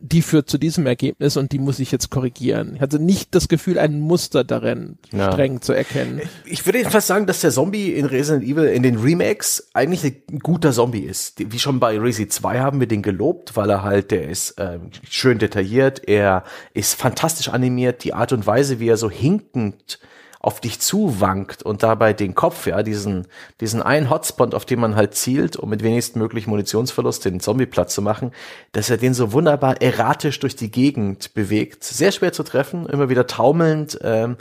die 0.00 0.22
führt 0.22 0.48
zu 0.50 0.58
diesem 0.58 0.86
Ergebnis 0.86 1.36
und 1.36 1.52
die 1.52 1.58
muss 1.58 1.78
ich 1.78 1.90
jetzt 1.92 2.10
korrigieren. 2.10 2.72
Ich 2.74 2.80
hatte 2.80 2.98
nicht 2.98 3.34
das 3.34 3.48
Gefühl, 3.48 3.78
ein 3.78 4.00
Muster 4.00 4.44
darin 4.44 4.98
Ja. 5.12 5.32
streng 5.32 5.62
zu 5.62 5.72
erkennen. 5.72 6.20
Ich 6.44 6.66
würde 6.66 6.78
jedenfalls 6.78 7.06
sagen, 7.06 7.26
dass 7.26 7.40
der 7.40 7.50
Zombie 7.50 7.92
in 7.92 8.04
Resident 8.04 8.44
Evil 8.44 8.64
in 8.64 8.82
den 8.82 8.96
Remakes 8.98 9.68
eigentlich 9.72 10.04
ein 10.30 10.38
guter 10.40 10.72
Zombie 10.72 11.00
ist. 11.04 11.34
Wie 11.52 11.58
schon 11.58 11.80
bei 11.80 11.98
Resi 11.98 12.28
2 12.28 12.60
haben 12.60 12.80
wir 12.80 12.86
den 12.88 13.02
gelobt, 13.02 13.56
weil 13.56 13.70
er 13.70 13.82
halt, 13.82 14.10
der 14.10 14.28
ist 14.28 14.54
ähm, 14.58 14.90
schön 15.08 15.38
detailliert, 15.38 16.02
er 16.08 16.44
ist 16.74 16.94
fantastisch 16.94 17.48
animiert, 17.48 18.04
die 18.04 18.14
Art 18.14 18.32
und 18.32 18.46
Weise, 18.46 18.80
wie 18.80 18.88
er 18.88 18.96
so 18.96 19.10
hinkend 19.10 19.98
auf 20.44 20.60
dich 20.60 20.78
zuwankt 20.78 21.62
und 21.62 21.82
dabei 21.82 22.12
den 22.12 22.34
Kopf, 22.34 22.66
ja, 22.66 22.82
diesen, 22.82 23.26
diesen 23.62 23.80
einen 23.80 24.10
Hotspot, 24.10 24.54
auf 24.54 24.66
den 24.66 24.78
man 24.78 24.94
halt 24.94 25.14
zielt, 25.14 25.56
um 25.56 25.70
mit 25.70 25.82
wenigstmöglich 25.82 26.46
Munitionsverlust 26.46 27.24
den 27.24 27.40
Zombie 27.40 27.64
platt 27.64 27.90
zu 27.90 28.02
machen, 28.02 28.30
dass 28.72 28.90
er 28.90 28.98
den 28.98 29.14
so 29.14 29.32
wunderbar 29.32 29.80
erratisch 29.80 30.38
durch 30.40 30.54
die 30.54 30.70
Gegend 30.70 31.32
bewegt. 31.32 31.82
Sehr 31.82 32.12
schwer 32.12 32.34
zu 32.34 32.42
treffen, 32.42 32.84
immer 32.84 33.08
wieder 33.08 33.26
taumelnd, 33.26 33.98
ähm, 34.02 34.36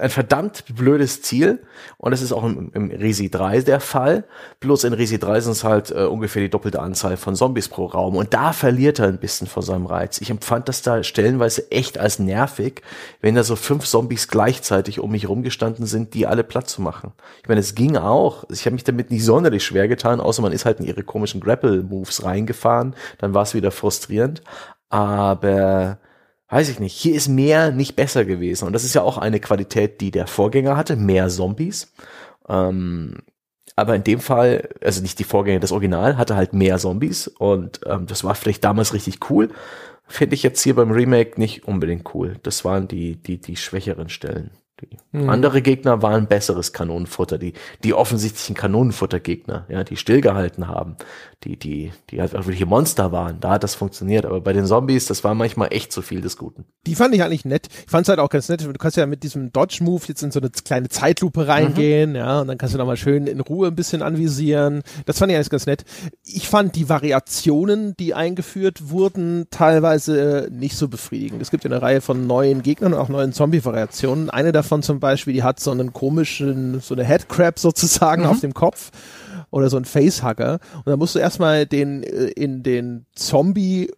ein 0.00 0.10
verdammt 0.10 0.64
blödes 0.74 1.22
Ziel. 1.22 1.62
Und 1.96 2.10
das 2.10 2.20
ist 2.20 2.32
auch 2.32 2.42
im, 2.42 2.72
im 2.74 2.90
Resi 2.90 3.30
3 3.30 3.60
der 3.60 3.78
Fall. 3.78 4.24
Bloß 4.58 4.82
in 4.82 4.94
Resi 4.94 5.20
3 5.20 5.40
sind 5.42 5.52
es 5.52 5.62
halt 5.62 5.92
äh, 5.92 6.06
ungefähr 6.06 6.42
die 6.42 6.50
doppelte 6.50 6.80
Anzahl 6.82 7.16
von 7.16 7.36
Zombies 7.36 7.68
pro 7.68 7.86
Raum. 7.86 8.16
Und 8.16 8.34
da 8.34 8.52
verliert 8.52 8.98
er 8.98 9.06
ein 9.06 9.18
bisschen 9.18 9.46
von 9.46 9.62
seinem 9.62 9.86
Reiz. 9.86 10.20
Ich 10.20 10.30
empfand 10.30 10.68
das 10.68 10.82
da 10.82 11.04
stellenweise 11.04 11.70
echt 11.70 11.98
als 11.98 12.18
nervig, 12.18 12.82
wenn 13.20 13.36
da 13.36 13.44
so 13.44 13.54
fünf 13.54 13.84
Zombies 13.84 14.26
gleichzeitig 14.26 15.03
um 15.04 15.12
mich 15.12 15.28
rumgestanden 15.28 15.86
sind, 15.86 16.14
die 16.14 16.26
alle 16.26 16.42
platt 16.42 16.68
zu 16.68 16.82
machen. 16.82 17.12
Ich 17.42 17.48
meine, 17.48 17.60
es 17.60 17.74
ging 17.74 17.96
auch. 17.96 18.44
Ich 18.50 18.64
habe 18.66 18.74
mich 18.74 18.84
damit 18.84 19.10
nicht 19.10 19.24
sonderlich 19.24 19.64
schwer 19.64 19.86
getan, 19.86 20.20
außer 20.20 20.42
man 20.42 20.52
ist 20.52 20.64
halt 20.64 20.80
in 20.80 20.86
ihre 20.86 21.04
komischen 21.04 21.40
Grapple-Moves 21.40 22.24
reingefahren. 22.24 22.96
Dann 23.18 23.34
war 23.34 23.42
es 23.42 23.54
wieder 23.54 23.70
frustrierend. 23.70 24.42
Aber 24.88 25.98
weiß 26.48 26.68
ich 26.68 26.80
nicht, 26.80 26.94
hier 26.94 27.14
ist 27.14 27.28
mehr 27.28 27.70
nicht 27.70 27.96
besser 27.96 28.24
gewesen. 28.24 28.66
Und 28.66 28.72
das 28.72 28.84
ist 28.84 28.94
ja 28.94 29.02
auch 29.02 29.18
eine 29.18 29.40
Qualität, 29.40 30.00
die 30.00 30.10
der 30.10 30.26
Vorgänger 30.26 30.76
hatte, 30.76 30.96
mehr 30.96 31.28
Zombies. 31.28 31.92
Ähm, 32.48 33.22
aber 33.76 33.96
in 33.96 34.04
dem 34.04 34.20
Fall, 34.20 34.68
also 34.80 35.02
nicht 35.02 35.18
die 35.18 35.24
Vorgänger, 35.24 35.60
das 35.60 35.72
Original 35.72 36.16
hatte 36.16 36.36
halt 36.36 36.52
mehr 36.52 36.78
Zombies 36.78 37.26
und 37.26 37.80
ähm, 37.86 38.06
das 38.06 38.22
war 38.22 38.34
vielleicht 38.34 38.62
damals 38.62 38.94
richtig 38.94 39.30
cool. 39.30 39.50
Finde 40.06 40.34
ich 40.34 40.42
jetzt 40.42 40.62
hier 40.62 40.76
beim 40.76 40.90
Remake 40.92 41.40
nicht 41.40 41.66
unbedingt 41.66 42.14
cool. 42.14 42.36
Das 42.42 42.64
waren 42.64 42.88
die, 42.88 43.16
die, 43.16 43.40
die 43.40 43.56
schwächeren 43.56 44.08
Stellen. 44.08 44.50
Die 44.80 45.28
Andere 45.28 45.62
Gegner 45.62 46.02
waren 46.02 46.26
besseres 46.26 46.72
Kanonenfutter, 46.72 47.38
die, 47.38 47.52
die 47.84 47.94
offensichtlichen 47.94 48.56
Kanonenfuttergegner, 48.56 49.66
ja, 49.68 49.84
die 49.84 49.96
stillgehalten 49.96 50.66
haben, 50.66 50.96
die, 51.44 51.56
die, 51.56 51.92
die 52.10 52.20
halt 52.20 52.32
wirkliche 52.32 52.66
Monster 52.66 53.12
waren. 53.12 53.38
Da 53.38 53.50
hat 53.50 53.62
das 53.62 53.76
funktioniert. 53.76 54.26
Aber 54.26 54.40
bei 54.40 54.52
den 54.52 54.66
Zombies, 54.66 55.06
das 55.06 55.22
war 55.22 55.34
manchmal 55.34 55.68
echt 55.70 55.92
zu 55.92 56.02
viel 56.02 56.20
des 56.20 56.36
Guten. 56.36 56.64
Die 56.88 56.96
fand 56.96 57.14
ich 57.14 57.22
eigentlich 57.22 57.44
nett. 57.44 57.68
Ich 57.84 57.90
fand 57.90 58.06
es 58.06 58.08
halt 58.08 58.18
auch 58.18 58.28
ganz 58.28 58.48
nett. 58.48 58.62
Du 58.62 58.72
kannst 58.72 58.96
ja 58.96 59.06
mit 59.06 59.22
diesem 59.22 59.52
Dodge-Move 59.52 60.02
jetzt 60.08 60.24
in 60.24 60.32
so 60.32 60.40
eine 60.40 60.50
kleine 60.50 60.88
Zeitlupe 60.88 61.46
reingehen, 61.46 62.16
ja, 62.16 62.40
und 62.40 62.48
dann 62.48 62.58
kannst 62.58 62.74
du 62.74 62.78
nochmal 62.78 62.96
schön 62.96 63.28
in 63.28 63.40
Ruhe 63.40 63.68
ein 63.68 63.76
bisschen 63.76 64.02
anvisieren. 64.02 64.82
Das 65.06 65.18
fand 65.18 65.30
ich 65.30 65.36
eigentlich 65.36 65.50
ganz 65.50 65.66
nett. 65.66 65.84
Ich 66.24 66.48
fand 66.48 66.74
die 66.74 66.88
Variationen, 66.88 67.94
die 67.96 68.14
eingeführt 68.14 68.90
wurden, 68.90 69.46
teilweise 69.50 70.48
nicht 70.50 70.76
so 70.76 70.88
befriedigend. 70.88 71.40
Es 71.40 71.52
gibt 71.52 71.62
ja 71.62 71.70
eine 71.70 71.80
Reihe 71.80 72.00
von 72.00 72.26
neuen 72.26 72.62
Gegnern 72.62 72.94
und 72.94 72.98
auch 72.98 73.08
neuen 73.08 73.32
Zombie-Variationen. 73.32 74.30
Eine 74.30 74.50
davon 74.50 74.63
zum 74.82 75.00
Beispiel, 75.00 75.32
die 75.32 75.42
hat 75.42 75.60
so 75.60 75.70
einen 75.70 75.92
komischen, 75.92 76.80
so 76.80 76.94
eine 76.94 77.04
Headcrab 77.04 77.58
sozusagen 77.58 78.26
auf 78.26 78.40
dem 78.40 78.54
Kopf 78.54 78.90
oder 79.50 79.70
so 79.70 79.76
ein 79.76 79.84
Facehugger. 79.84 80.58
Und 80.76 80.86
dann 80.86 80.98
musst 80.98 81.14
du 81.14 81.18
erstmal 81.18 81.66
den 81.66 82.02
äh, 82.02 82.26
in 82.26 82.62
den 82.62 83.06
Zombie 83.14 83.90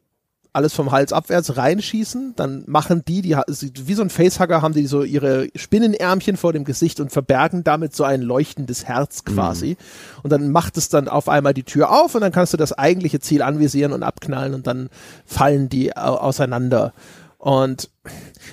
alles 0.57 0.73
vom 0.73 0.91
Hals 0.91 1.13
abwärts 1.13 1.59
reinschießen, 1.59 2.33
dann 2.35 2.65
machen 2.67 3.05
die, 3.07 3.21
die 3.21 3.37
wie 3.37 3.95
so 3.95 4.01
ein 4.01 4.09
Facehugger 4.09 4.63
haben 4.63 4.73
die 4.73 4.87
so 4.87 5.03
ihre 5.03 5.49
Spinnenärmchen 5.55 6.39
vor 6.39 6.55
dem 6.55 6.65
Gesicht 6.65 6.99
und 6.99 7.13
verbergen 7.13 7.63
damit 7.63 7.95
so 7.95 8.05
ein 8.05 8.23
leuchtendes 8.23 8.87
Herz 8.87 9.25
quasi. 9.25 9.77
Und 10.23 10.33
dann 10.33 10.51
macht 10.51 10.79
es 10.79 10.89
dann 10.89 11.09
auf 11.09 11.29
einmal 11.29 11.53
die 11.53 11.63
Tür 11.63 11.91
auf 11.91 12.15
und 12.15 12.23
dann 12.23 12.33
kannst 12.33 12.55
du 12.55 12.57
das 12.57 12.73
eigentliche 12.73 13.21
Ziel 13.21 13.43
anvisieren 13.43 13.93
und 13.93 14.03
abknallen 14.03 14.55
und 14.55 14.67
dann 14.67 14.89
fallen 15.27 15.69
die 15.69 15.95
au 15.95 16.15
auseinander. 16.15 16.95
Und 17.39 17.91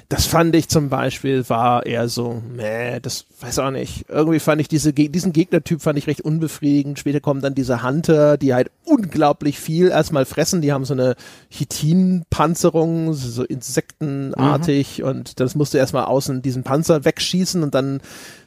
das 0.09 0.25
fand 0.25 0.55
ich 0.55 0.67
zum 0.67 0.89
Beispiel 0.89 1.47
war 1.49 1.85
eher 1.85 2.09
so, 2.09 2.41
meh, 2.55 2.99
das 2.99 3.25
weiß 3.39 3.59
auch 3.59 3.71
nicht. 3.71 4.09
Irgendwie 4.09 4.39
fand 4.39 4.59
ich 4.59 4.67
diese, 4.67 4.93
diesen 4.93 5.31
Gegnertyp 5.31 5.81
fand 5.81 5.97
ich 5.97 6.07
recht 6.07 6.21
unbefriedigend. 6.21 6.99
Später 6.99 7.21
kommen 7.21 7.41
dann 7.41 7.55
diese 7.55 7.81
Hunter, 7.81 8.37
die 8.37 8.53
halt 8.53 8.71
unglaublich 8.83 9.59
viel 9.59 9.87
erstmal 9.87 10.25
fressen. 10.25 10.61
Die 10.61 10.73
haben 10.73 10.85
so 10.85 10.93
eine 10.93 11.15
Chitinpanzerung, 11.49 13.13
so 13.13 13.43
insektenartig 13.43 15.01
und 15.03 15.39
das 15.39 15.55
musst 15.55 15.73
du 15.73 15.77
erstmal 15.77 16.05
außen 16.05 16.41
diesen 16.41 16.63
Panzer 16.63 17.05
wegschießen 17.05 17.63
und 17.63 17.73
dann 17.73 18.01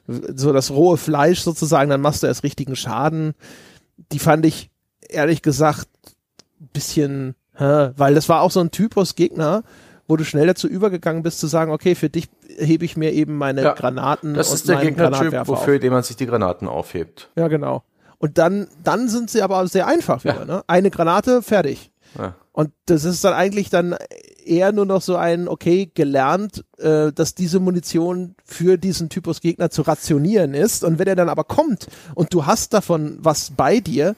so 0.06 0.52
das 0.52 0.70
rohe 0.70 0.98
Fleisch 0.98 1.40
sozusagen, 1.40 1.90
dann 1.90 2.00
machst 2.00 2.22
du 2.22 2.26
erst 2.26 2.44
richtigen 2.44 2.76
Schaden. 2.76 3.34
Die 4.12 4.18
fand 4.18 4.44
ich 4.46 4.70
ehrlich 5.08 5.42
gesagt 5.42 5.88
bisschen, 6.72 7.34
hä, 7.54 7.90
weil 7.96 8.14
das 8.14 8.28
war 8.28 8.42
auch 8.42 8.50
so 8.50 8.60
ein 8.60 8.70
Typus 8.70 9.14
Gegner, 9.14 9.64
wo 10.08 10.16
du 10.16 10.24
schnell 10.24 10.46
dazu 10.46 10.68
übergegangen 10.68 11.22
bist 11.22 11.40
zu 11.40 11.46
sagen, 11.46 11.72
okay, 11.72 11.94
für 11.94 12.08
dich 12.08 12.28
hebe 12.58 12.84
ich 12.84 12.96
mir 12.96 13.12
eben 13.12 13.36
meine 13.36 13.62
Ja, 13.62 13.72
Granaten 13.74 14.34
Das 14.34 14.52
ist 14.52 14.68
der 14.68 14.76
Gegnertyp, 14.76 15.46
wofür 15.48 15.78
dem 15.78 15.92
man 15.92 16.02
sich 16.02 16.16
die 16.16 16.26
Granaten 16.26 16.68
aufhebt. 16.68 17.30
Ja, 17.36 17.48
genau. 17.48 17.82
Und 18.18 18.38
dann, 18.38 18.66
dann 18.82 19.08
sind 19.08 19.30
sie 19.30 19.42
aber 19.42 19.66
sehr 19.68 19.86
einfach 19.86 20.24
wieder, 20.24 20.40
Ja. 20.40 20.44
ne? 20.44 20.64
Eine 20.66 20.90
Granate, 20.90 21.42
fertig. 21.42 21.90
Ja. 22.18 22.34
Und 22.52 22.70
das 22.86 23.04
ist 23.04 23.22
dann 23.24 23.34
eigentlich 23.34 23.68
dann 23.68 23.94
eher 24.42 24.72
nur 24.72 24.86
noch 24.86 25.02
so 25.02 25.16
ein, 25.16 25.48
okay, 25.48 25.90
gelernt, 25.92 26.64
äh, 26.78 27.12
dass 27.12 27.34
diese 27.34 27.60
Munition 27.60 28.34
für 28.44 28.78
diesen 28.78 29.10
Typus 29.10 29.40
Gegner 29.42 29.68
zu 29.68 29.82
rationieren 29.82 30.54
ist. 30.54 30.82
Und 30.84 30.98
wenn 30.98 31.06
er 31.08 31.16
dann 31.16 31.28
aber 31.28 31.44
kommt 31.44 31.88
und 32.14 32.32
du 32.32 32.46
hast 32.46 32.72
davon 32.72 33.18
was 33.20 33.50
bei 33.54 33.80
dir, 33.80 34.14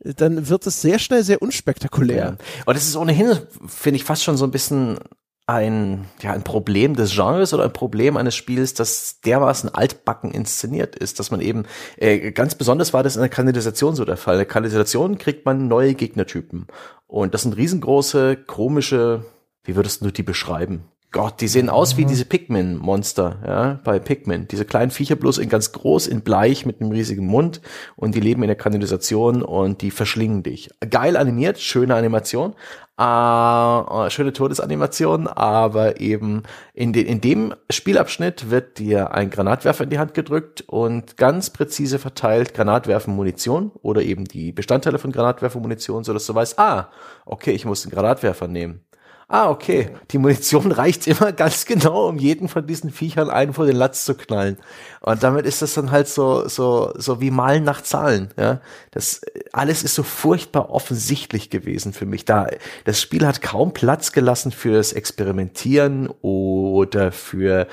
dann 0.00 0.48
wird 0.48 0.66
es 0.66 0.82
sehr 0.82 0.98
schnell 0.98 1.22
sehr 1.24 1.42
unspektakulär. 1.42 2.16
Ja. 2.16 2.36
Und 2.66 2.76
das 2.76 2.86
ist 2.86 2.96
ohnehin, 2.96 3.38
finde 3.66 3.96
ich, 3.96 4.04
fast 4.04 4.24
schon 4.24 4.36
so 4.36 4.44
ein 4.44 4.50
bisschen 4.50 4.98
ein, 5.46 6.06
ja, 6.20 6.32
ein 6.32 6.42
Problem 6.42 6.96
des 6.96 7.14
Genres 7.14 7.54
oder 7.54 7.64
ein 7.64 7.72
Problem 7.72 8.16
eines 8.16 8.34
Spiels, 8.34 8.74
das 8.74 9.20
dermaßen 9.20 9.72
altbacken 9.72 10.32
inszeniert 10.32 10.96
ist, 10.96 11.20
dass 11.20 11.30
man 11.30 11.40
eben, 11.40 11.64
äh, 11.98 12.32
ganz 12.32 12.56
besonders 12.56 12.92
war 12.92 13.04
das 13.04 13.14
in 13.14 13.22
der 13.22 13.28
Kanalisation 13.28 13.94
so 13.94 14.04
der 14.04 14.16
Fall. 14.16 14.34
In 14.34 14.40
der 14.40 14.46
Kanalisation 14.46 15.18
kriegt 15.18 15.46
man 15.46 15.68
neue 15.68 15.94
Gegnertypen. 15.94 16.66
Und 17.06 17.32
das 17.32 17.42
sind 17.42 17.56
riesengroße, 17.56 18.36
komische, 18.36 19.24
wie 19.62 19.76
würdest 19.76 20.04
du 20.04 20.10
die 20.10 20.24
beschreiben? 20.24 20.84
Gott, 21.16 21.40
die 21.40 21.48
sehen 21.48 21.70
aus 21.70 21.96
wie 21.96 22.04
diese 22.04 22.26
Pikmin-Monster, 22.26 23.38
ja, 23.46 23.80
bei 23.84 23.98
Pikmin. 23.98 24.48
Diese 24.48 24.66
kleinen 24.66 24.90
Viecher 24.90 25.16
bloß 25.16 25.38
in 25.38 25.48
ganz 25.48 25.72
groß, 25.72 26.08
in 26.08 26.20
bleich 26.20 26.66
mit 26.66 26.82
einem 26.82 26.90
riesigen 26.90 27.26
Mund 27.26 27.62
und 27.96 28.14
die 28.14 28.20
leben 28.20 28.42
in 28.42 28.48
der 28.48 28.56
Kanalisation 28.56 29.40
und 29.40 29.80
die 29.80 29.90
verschlingen 29.90 30.42
dich. 30.42 30.68
Geil 30.90 31.16
animiert, 31.16 31.58
schöne 31.58 31.94
Animation, 31.94 32.52
äh, 32.98 34.10
schöne 34.10 34.34
Todesanimation, 34.34 35.26
aber 35.26 36.02
eben 36.02 36.42
in, 36.74 36.92
de, 36.92 37.02
in 37.04 37.22
dem 37.22 37.54
Spielabschnitt 37.70 38.50
wird 38.50 38.78
dir 38.78 39.14
ein 39.14 39.30
Granatwerfer 39.30 39.84
in 39.84 39.90
die 39.90 39.98
Hand 39.98 40.12
gedrückt 40.12 40.64
und 40.66 41.16
ganz 41.16 41.48
präzise 41.48 41.98
verteilt 41.98 42.52
Granatwerfen-Munition 42.52 43.70
oder 43.80 44.02
eben 44.02 44.26
die 44.26 44.52
Bestandteile 44.52 44.98
von 44.98 45.12
Granatwerfer-Munition, 45.12 46.04
sodass 46.04 46.26
du 46.26 46.34
weißt, 46.34 46.58
ah, 46.58 46.90
okay, 47.24 47.52
ich 47.52 47.64
muss 47.64 47.86
einen 47.86 47.94
Granatwerfer 47.94 48.48
nehmen. 48.48 48.85
Ah, 49.28 49.50
okay. 49.50 49.90
Die 50.12 50.18
Munition 50.18 50.70
reicht 50.70 51.08
immer 51.08 51.32
ganz 51.36 51.64
genau, 51.64 52.08
um 52.08 52.18
jeden 52.18 52.48
von 52.48 52.64
diesen 52.64 52.90
Viechern 52.90 53.28
einen 53.28 53.54
vor 53.54 53.66
den 53.66 53.74
Latz 53.74 54.04
zu 54.04 54.14
knallen. 54.14 54.56
Und 55.00 55.22
damit 55.24 55.46
ist 55.46 55.62
das 55.62 55.74
dann 55.74 55.90
halt 55.90 56.06
so, 56.06 56.46
so, 56.48 56.92
so 56.96 57.20
wie 57.20 57.32
Malen 57.32 57.64
nach 57.64 57.82
Zahlen, 57.82 58.28
ja. 58.38 58.60
Das, 58.92 59.20
alles 59.52 59.82
ist 59.82 59.96
so 59.96 60.04
furchtbar 60.04 60.70
offensichtlich 60.70 61.50
gewesen 61.50 61.92
für 61.92 62.06
mich. 62.06 62.24
Da, 62.24 62.46
das 62.84 63.00
Spiel 63.00 63.26
hat 63.26 63.42
kaum 63.42 63.72
Platz 63.72 64.12
gelassen 64.12 64.52
fürs 64.52 64.92
Experimentieren 64.92 66.08
oder 66.22 67.10
für 67.10 67.66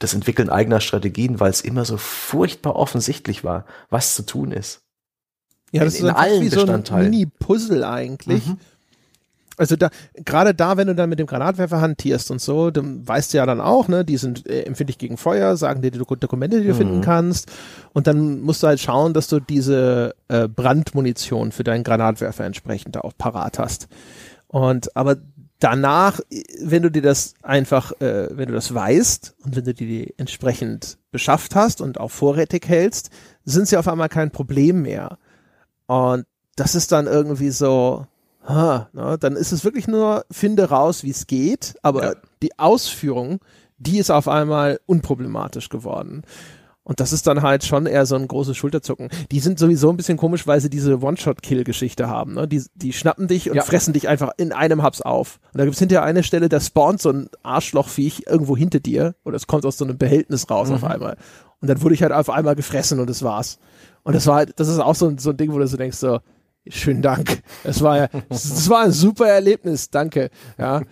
das 0.00 0.12
Entwickeln 0.12 0.50
eigener 0.50 0.80
Strategien, 0.80 1.38
weil 1.38 1.50
es 1.50 1.60
immer 1.60 1.84
so 1.84 1.98
furchtbar 1.98 2.74
offensichtlich 2.74 3.44
war, 3.44 3.64
was 3.90 4.16
zu 4.16 4.26
tun 4.26 4.50
ist. 4.50 4.82
Ja, 5.70 5.84
das 5.84 5.94
in, 5.94 6.06
ist 6.06 6.10
in 6.10 6.16
allen 6.16 6.42
wie 6.42 6.48
Bestandteilen. 6.48 6.82
so 6.84 7.06
ein 7.06 7.10
Mini-Puzzle 7.10 7.84
eigentlich. 7.84 8.44
Mhm 8.44 8.58
also 9.56 9.76
da, 9.76 9.90
gerade 10.14 10.54
da, 10.54 10.76
wenn 10.76 10.86
du 10.86 10.94
dann 10.94 11.08
mit 11.08 11.18
dem 11.18 11.26
Granatwerfer 11.26 11.80
hantierst 11.80 12.30
und 12.30 12.40
so, 12.40 12.70
dann 12.70 13.06
weißt 13.06 13.32
du 13.32 13.38
ja 13.38 13.46
dann 13.46 13.60
auch, 13.60 13.88
ne, 13.88 14.04
die 14.04 14.16
sind 14.16 14.46
äh, 14.46 14.62
empfindlich 14.62 14.98
gegen 14.98 15.16
Feuer, 15.16 15.56
sagen 15.56 15.82
dir 15.82 15.90
die 15.90 15.98
Dokumente, 15.98 16.60
die 16.60 16.66
du 16.66 16.74
mhm. 16.74 16.78
finden 16.78 17.00
kannst. 17.00 17.50
Und 17.92 18.06
dann 18.06 18.42
musst 18.42 18.62
du 18.62 18.66
halt 18.66 18.80
schauen, 18.80 19.14
dass 19.14 19.28
du 19.28 19.40
diese 19.40 20.14
äh, 20.28 20.48
Brandmunition 20.48 21.52
für 21.52 21.64
deinen 21.64 21.84
Granatwerfer 21.84 22.44
entsprechend 22.44 22.98
auch 22.98 23.12
parat 23.16 23.58
hast. 23.58 23.88
Und 24.48 24.94
aber 24.96 25.16
danach, 25.58 26.20
wenn 26.62 26.82
du 26.82 26.90
dir 26.90 27.02
das 27.02 27.34
einfach, 27.42 27.92
äh, 28.00 28.28
wenn 28.30 28.48
du 28.48 28.54
das 28.54 28.74
weißt 28.74 29.36
und 29.44 29.56
wenn 29.56 29.64
du 29.64 29.74
dir 29.74 29.86
die 29.86 30.14
entsprechend 30.18 30.98
beschafft 31.10 31.54
hast 31.54 31.80
und 31.80 31.98
auch 31.98 32.10
vorrätig 32.10 32.68
hältst, 32.68 33.10
sind 33.44 33.68
sie 33.68 33.76
auf 33.76 33.88
einmal 33.88 34.08
kein 34.08 34.30
Problem 34.30 34.82
mehr. 34.82 35.18
Und 35.86 36.26
das 36.56 36.74
ist 36.74 36.92
dann 36.92 37.06
irgendwie 37.06 37.50
so, 37.50 38.06
ha, 38.46 38.88
na, 38.92 39.16
dann 39.16 39.36
ist 39.36 39.52
es 39.52 39.64
wirklich 39.64 39.88
nur, 39.88 40.24
finde 40.30 40.70
raus, 40.70 41.02
wie 41.02 41.10
es 41.10 41.26
geht, 41.26 41.74
aber 41.82 42.02
ja. 42.04 42.14
die 42.42 42.58
Ausführung, 42.58 43.40
die 43.78 43.98
ist 43.98 44.10
auf 44.10 44.28
einmal 44.28 44.80
unproblematisch 44.86 45.68
geworden. 45.68 46.22
Und 46.86 47.00
das 47.00 47.12
ist 47.12 47.26
dann 47.26 47.42
halt 47.42 47.64
schon 47.64 47.86
eher 47.86 48.06
so 48.06 48.14
ein 48.14 48.28
großes 48.28 48.56
Schulterzucken. 48.56 49.08
Die 49.32 49.40
sind 49.40 49.58
sowieso 49.58 49.90
ein 49.90 49.96
bisschen 49.96 50.16
komisch, 50.16 50.46
weil 50.46 50.60
sie 50.60 50.70
diese 50.70 51.02
One-Shot-Kill-Geschichte 51.02 52.08
haben. 52.08 52.34
Ne? 52.34 52.46
Die, 52.46 52.62
die 52.76 52.92
schnappen 52.92 53.26
dich 53.26 53.50
und 53.50 53.56
ja. 53.56 53.64
fressen 53.64 53.92
dich 53.92 54.06
einfach 54.06 54.30
in 54.36 54.52
einem 54.52 54.84
Haps 54.84 55.02
auf. 55.02 55.40
Und 55.52 55.58
da 55.58 55.64
gibt's 55.64 55.80
hinterher 55.80 56.04
eine 56.04 56.22
Stelle, 56.22 56.48
da 56.48 56.60
spawnt 56.60 57.02
so 57.02 57.10
ein 57.10 57.28
Arschlochviech 57.42 58.26
irgendwo 58.28 58.56
hinter 58.56 58.78
dir 58.78 59.16
oder 59.24 59.34
es 59.34 59.48
kommt 59.48 59.66
aus 59.66 59.78
so 59.78 59.84
einem 59.84 59.98
Behältnis 59.98 60.48
raus 60.48 60.68
mhm. 60.68 60.76
auf 60.76 60.84
einmal. 60.84 61.16
Und 61.60 61.68
dann 61.68 61.82
wurde 61.82 61.96
ich 61.96 62.02
halt 62.02 62.12
auf 62.12 62.30
einmal 62.30 62.54
gefressen 62.54 63.00
und 63.00 63.10
das 63.10 63.24
war's. 63.24 63.58
Und 64.04 64.14
das 64.14 64.28
war 64.28 64.36
halt, 64.36 64.52
das 64.60 64.68
ist 64.68 64.78
auch 64.78 64.94
so, 64.94 65.12
so 65.18 65.30
ein 65.30 65.36
Ding, 65.36 65.52
wo 65.52 65.58
du 65.58 65.66
so 65.66 65.76
denkst 65.76 65.96
so, 65.96 66.20
Schönen 66.68 67.02
Dank. 67.02 67.42
Es 67.64 67.82
war 67.82 68.08
es 68.28 68.68
war 68.68 68.84
ein 68.84 68.92
super 68.92 69.28
Erlebnis. 69.28 69.90
Danke. 69.90 70.30
Ja. 70.58 70.82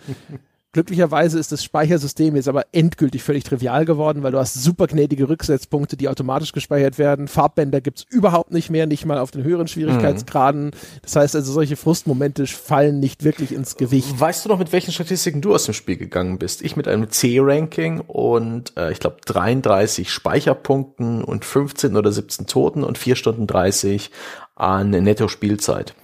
Glücklicherweise 0.75 1.39
ist 1.39 1.53
das 1.53 1.63
Speichersystem 1.63 2.35
jetzt 2.35 2.49
aber 2.49 2.65
endgültig 2.73 3.23
völlig 3.23 3.45
trivial 3.45 3.85
geworden, 3.85 4.23
weil 4.23 4.33
du 4.33 4.39
hast 4.39 4.55
super 4.55 4.87
gnädige 4.87 5.29
Rücksetzpunkte, 5.29 5.95
die 5.95 6.09
automatisch 6.09 6.51
gespeichert 6.51 6.99
werden. 6.99 7.29
Farbbänder 7.29 7.79
gibt's 7.79 8.05
überhaupt 8.09 8.51
nicht 8.51 8.69
mehr, 8.69 8.85
nicht 8.85 9.05
mal 9.05 9.17
auf 9.17 9.31
den 9.31 9.45
höheren 9.45 9.69
Schwierigkeitsgraden. 9.69 10.71
Das 11.01 11.15
heißt 11.15 11.33
also, 11.33 11.53
solche 11.53 11.77
Frustmomente 11.77 12.45
fallen 12.45 12.99
nicht 12.99 13.23
wirklich 13.23 13.53
ins 13.53 13.77
Gewicht. 13.77 14.19
Weißt 14.19 14.43
du 14.43 14.49
noch, 14.49 14.59
mit 14.59 14.73
welchen 14.73 14.91
Statistiken 14.91 15.39
du 15.39 15.55
aus 15.55 15.63
dem 15.63 15.73
Spiel 15.73 15.95
gegangen 15.95 16.39
bist? 16.39 16.61
Ich 16.61 16.75
mit 16.75 16.89
einem 16.89 17.09
C-Ranking 17.09 18.01
und 18.01 18.73
äh, 18.75 18.91
ich 18.91 18.99
glaube 18.99 19.19
33 19.25 20.11
Speicherpunkten 20.11 21.23
und 21.23 21.45
15 21.45 21.95
oder 21.95 22.11
17 22.11 22.47
Toten 22.47 22.83
und 22.83 22.97
4 22.97 23.15
Stunden 23.15 23.47
30 23.47 24.11
an 24.55 24.89
Netto-Spielzeit. 24.89 25.95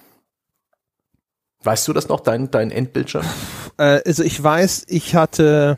Weißt 1.64 1.88
du 1.88 1.94
das 1.94 2.08
noch, 2.08 2.22
dein, 2.22 2.50
dein 2.52 2.72
Endbildschirm? 2.72 3.26
Äh, 3.78 4.02
also 4.06 4.24
ich 4.24 4.42
weiß, 4.42 4.86
ich 4.88 5.16
hatte 5.16 5.78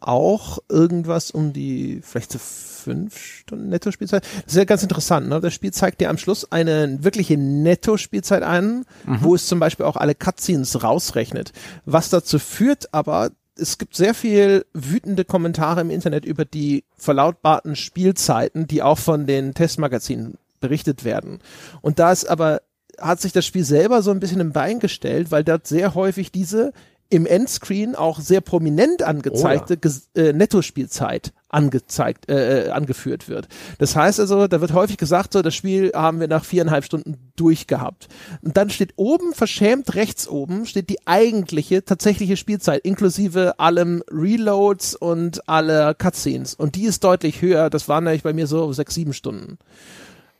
auch 0.00 0.58
irgendwas 0.68 1.30
um 1.30 1.52
die, 1.52 2.00
vielleicht 2.02 2.32
so 2.32 2.38
fünf 2.38 3.18
Stunden 3.18 3.68
Netto-Spielzeit. 3.68 4.24
Das 4.44 4.52
ist 4.52 4.56
ja 4.56 4.64
ganz 4.64 4.82
interessant. 4.82 5.28
Ne? 5.28 5.40
Das 5.40 5.52
Spiel 5.52 5.72
zeigt 5.72 6.00
dir 6.00 6.10
am 6.10 6.18
Schluss 6.18 6.50
eine 6.52 7.02
wirkliche 7.02 7.36
Netto-Spielzeit 7.36 8.42
an, 8.42 8.84
mhm. 9.04 9.18
wo 9.22 9.34
es 9.34 9.46
zum 9.46 9.58
Beispiel 9.58 9.86
auch 9.86 9.96
alle 9.96 10.14
Cutscenes 10.14 10.82
rausrechnet. 10.82 11.52
Was 11.84 12.10
dazu 12.10 12.38
führt 12.38 12.94
aber, 12.94 13.30
es 13.58 13.78
gibt 13.78 13.96
sehr 13.96 14.14
viel 14.14 14.66
wütende 14.72 15.24
Kommentare 15.24 15.80
im 15.80 15.90
Internet 15.90 16.24
über 16.24 16.44
die 16.44 16.84
verlautbarten 16.96 17.74
Spielzeiten, 17.74 18.66
die 18.66 18.82
auch 18.82 18.98
von 18.98 19.26
den 19.26 19.54
Testmagazinen 19.54 20.38
berichtet 20.60 21.04
werden. 21.04 21.40
Und 21.80 21.98
da 21.98 22.12
ist 22.12 22.26
aber 22.26 22.60
hat 23.00 23.20
sich 23.20 23.32
das 23.32 23.44
Spiel 23.44 23.64
selber 23.64 24.02
so 24.02 24.10
ein 24.10 24.20
bisschen 24.20 24.40
im 24.40 24.52
Bein 24.52 24.80
gestellt, 24.80 25.30
weil 25.30 25.44
dort 25.44 25.66
sehr 25.66 25.94
häufig 25.94 26.32
diese 26.32 26.72
im 27.08 27.24
Endscreen 27.24 27.94
auch 27.94 28.18
sehr 28.18 28.40
prominent 28.40 29.02
angezeigte 29.02 29.78
oh 29.84 29.88
ja. 30.16 30.24
äh, 30.24 30.32
Nettospielzeit 30.32 31.32
angezeigt, 31.48 32.28
äh, 32.28 32.66
äh, 32.66 32.70
angeführt 32.70 33.28
wird. 33.28 33.46
Das 33.78 33.94
heißt 33.94 34.18
also, 34.18 34.48
da 34.48 34.60
wird 34.60 34.72
häufig 34.72 34.96
gesagt, 34.96 35.32
so 35.32 35.42
das 35.42 35.54
Spiel 35.54 35.92
haben 35.94 36.18
wir 36.18 36.26
nach 36.26 36.44
viereinhalb 36.44 36.84
Stunden 36.84 37.32
durchgehabt. 37.36 38.08
Und 38.42 38.56
dann 38.56 38.70
steht 38.70 38.94
oben, 38.96 39.32
verschämt 39.32 39.94
rechts 39.94 40.26
oben, 40.28 40.66
steht 40.66 40.90
die 40.90 41.06
eigentliche, 41.06 41.84
tatsächliche 41.84 42.36
Spielzeit, 42.36 42.84
inklusive 42.84 43.58
allem 43.60 44.02
Reloads 44.10 44.96
und 44.96 45.48
aller 45.48 45.94
Cutscenes. 45.94 46.54
Und 46.54 46.74
die 46.74 46.84
ist 46.84 47.04
deutlich 47.04 47.40
höher. 47.40 47.70
Das 47.70 47.88
waren 47.88 48.04
nämlich 48.04 48.24
bei 48.24 48.32
mir 48.32 48.48
so 48.48 48.72
sechs, 48.72 48.94
sieben 48.94 49.12
Stunden. 49.12 49.58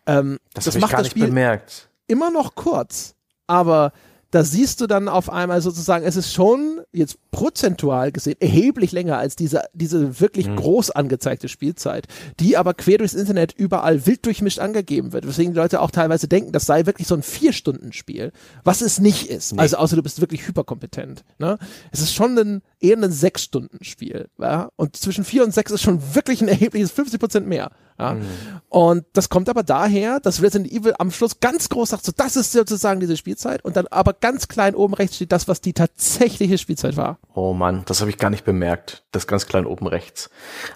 Ähm, 0.07 0.39
das, 0.55 0.65
das 0.65 0.78
macht 0.78 0.95
das 0.95 1.09
Spiel 1.09 1.27
bemerkt. 1.27 1.86
Immer 2.07 2.31
noch 2.31 2.55
kurz, 2.55 3.15
aber 3.47 3.93
da 4.31 4.44
siehst 4.44 4.81
du 4.81 4.86
dann 4.86 5.09
auf 5.09 5.31
einmal 5.31 5.61
sozusagen, 5.61 6.05
es 6.05 6.16
ist 6.16 6.32
schon 6.32 6.81
jetzt 6.93 7.19
prozentual 7.31 8.12
gesehen 8.12 8.36
erheblich 8.40 8.93
länger 8.93 9.19
als 9.19 9.36
diese, 9.36 9.65
diese 9.73 10.20
wirklich 10.20 10.48
mhm. 10.48 10.57
groß 10.57 10.90
angezeigte 10.90 11.48
Spielzeit, 11.48 12.07
die 12.40 12.57
aber 12.57 12.74
quer 12.74 12.98
durchs 12.98 13.15
Internet 13.15 13.53
überall 13.53 14.07
wild 14.07 14.27
durchmischt 14.27 14.59
angegeben 14.59 15.12
wird, 15.12 15.27
weswegen 15.27 15.53
die 15.53 15.59
Leute 15.59 15.81
auch 15.81 15.90
teilweise 15.90 16.28
denken, 16.28 16.53
das 16.53 16.66
sei 16.66 16.86
wirklich 16.86 17.07
so 17.07 17.15
ein 17.15 17.23
Vier-Stunden-Spiel, 17.23 18.32
was 18.65 18.81
es 18.81 18.98
nicht 18.98 19.28
ist. 19.28 19.53
Nee. 19.53 19.61
Also 19.61 19.77
außer 19.77 19.97
du 19.97 20.03
bist 20.03 20.20
wirklich 20.20 20.47
hyperkompetent. 20.48 21.24
Ne? 21.39 21.59
Es 21.93 22.01
ist 22.01 22.15
schon 22.15 22.39
ein, 22.39 22.62
eher 22.81 22.97
ein 22.97 23.12
Sechs-Stunden-Spiel. 23.12 24.28
Ja? 24.39 24.70
Und 24.77 24.97
zwischen 24.97 25.24
vier 25.24 25.44
und 25.44 25.53
sechs 25.53 25.70
ist 25.70 25.82
schon 25.82 26.15
wirklich 26.15 26.40
ein 26.43 26.48
erhebliches 26.48 26.90
50 26.90 27.20
Prozent 27.20 27.47
mehr. 27.47 27.70
Ja? 27.98 28.15
Mhm. 28.15 28.27
Und 28.69 29.05
das 29.12 29.28
kommt 29.28 29.48
aber 29.48 29.62
daher, 29.62 30.20
dass 30.20 30.43
Resident 30.43 30.70
Evil 30.70 30.94
am 30.98 31.11
Schluss 31.11 31.40
ganz 31.40 31.69
groß 31.69 31.90
sagt, 31.90 32.05
so 32.05 32.12
das 32.15 32.36
ist 32.36 32.53
sozusagen 32.53 33.01
diese 33.01 33.16
Spielzeit 33.16 33.65
und 33.65 33.77
dann 33.77 33.86
aber 33.89 34.12
ganz 34.27 34.48
klein 34.48 34.74
oben 34.74 34.94
rechts 34.94 35.16
steht 35.16 35.31
das, 35.31 35.47
was 35.47 35.61
die 35.61 35.73
tatsächliche 35.73 36.59
Spielzeit 36.59 36.97
war. 36.97 37.20
Oh 37.32 37.53
Mann, 37.53 37.85
das 37.86 38.01
habe 38.01 38.11
ich 38.11 38.19
gar 38.19 38.28
nicht 38.31 38.44
bemerkt, 38.44 39.05
das 39.12 39.28
ganz 39.28 39.47
klein 39.47 39.66
oben 39.66 39.86
rechts. 39.86 40.31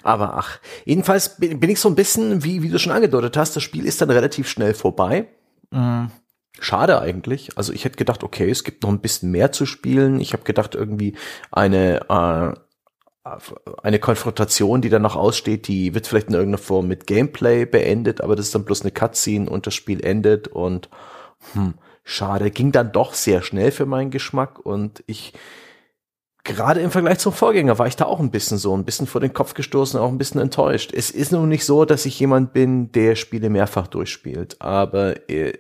Aber 0.05 0.37
ach, 0.37 0.61
jedenfalls 0.85 1.37
bin, 1.37 1.69
ich 1.69 1.81
so 1.81 1.89
ein 1.89 1.97
bisschen, 1.97 2.45
wie, 2.45 2.63
wie 2.63 2.69
du 2.69 2.79
schon 2.79 2.93
angedeutet 2.93 3.37
hast, 3.37 3.57
das 3.57 3.65
Spiel 3.65 3.87
ist 3.87 4.01
dann 4.01 4.11
relativ 4.11 4.49
schnell 4.49 4.73
vorbei. 4.73 5.27
Mhm. 5.73 6.13
Schade 6.61 7.01
eigentlich. 7.01 7.59
Also 7.59 7.73
ich 7.73 7.85
hätte 7.85 7.97
gedacht, 7.97 8.23
okay, 8.23 8.49
es 8.49 8.63
gibt 8.63 8.85
noch 8.85 8.91
ein 8.91 9.01
bisschen 9.01 9.33
mehr 9.33 9.51
zu 9.51 9.67
spielen. 9.67 10.21
Ich 10.21 10.33
habe 10.33 10.45
gedacht, 10.45 10.77
irgendwie 10.77 11.17
eine 11.51 12.09
äh, 12.09 12.61
eine 13.83 13.99
Konfrontation, 13.99 14.81
die 14.81 14.89
dann 14.89 15.03
noch 15.03 15.17
aussteht, 15.17 15.67
die 15.69 15.95
wird 15.95 16.07
vielleicht 16.07 16.29
in 16.29 16.35
irgendeiner 16.35 16.63
Form 16.63 16.89
mit 16.89 17.07
Gameplay 17.07 17.67
beendet, 17.67 18.23
aber 18.23 18.35
das 18.35 18.47
ist 18.47 18.55
dann 18.55 18.65
bloß 18.65 18.83
eine 18.83 18.93
Cutscene 18.93 19.51
und 19.51 19.67
das 19.67 19.75
Spiel 19.75 20.05
endet 20.05 20.49
und 20.49 20.89
hm, 21.53 21.75
schade, 22.05 22.51
ging 22.51 22.73
dann 22.73 22.93
doch 22.93 23.15
sehr 23.15 23.43
schnell 23.43 23.71
für 23.71 23.87
meinen 23.87 24.11
Geschmack 24.11 24.59
und 24.59 25.03
ich 25.07 25.33
gerade 26.45 26.81
im 26.81 26.91
Vergleich 26.91 27.19
zum 27.19 27.33
Vorgänger 27.33 27.79
war 27.79 27.87
ich 27.87 27.97
da 27.97 28.07
auch 28.07 28.21
ein 28.21 28.31
bisschen 28.31 28.59
so, 28.59 28.77
ein 28.77 28.85
bisschen 28.85 29.07
vor 29.07 29.21
den 29.21 29.33
Kopf 29.33 29.55
gestoßen, 29.55 30.01
auch 30.01 30.09
ein 30.09 30.19
bisschen 30.19 30.41
enttäuscht. 30.41 30.93
Es 30.95 31.11
ist 31.11 31.33
nun 31.33 31.49
nicht 31.49 31.65
so, 31.65 31.85
dass 31.85 32.07
ich 32.07 32.19
jemand 32.19 32.53
bin, 32.53 32.93
der 32.93 33.15
Spiele 33.15 33.51
mehrfach 33.51 33.87
durchspielt, 33.87 34.61
aber 34.61 35.29
äh, 35.31 35.59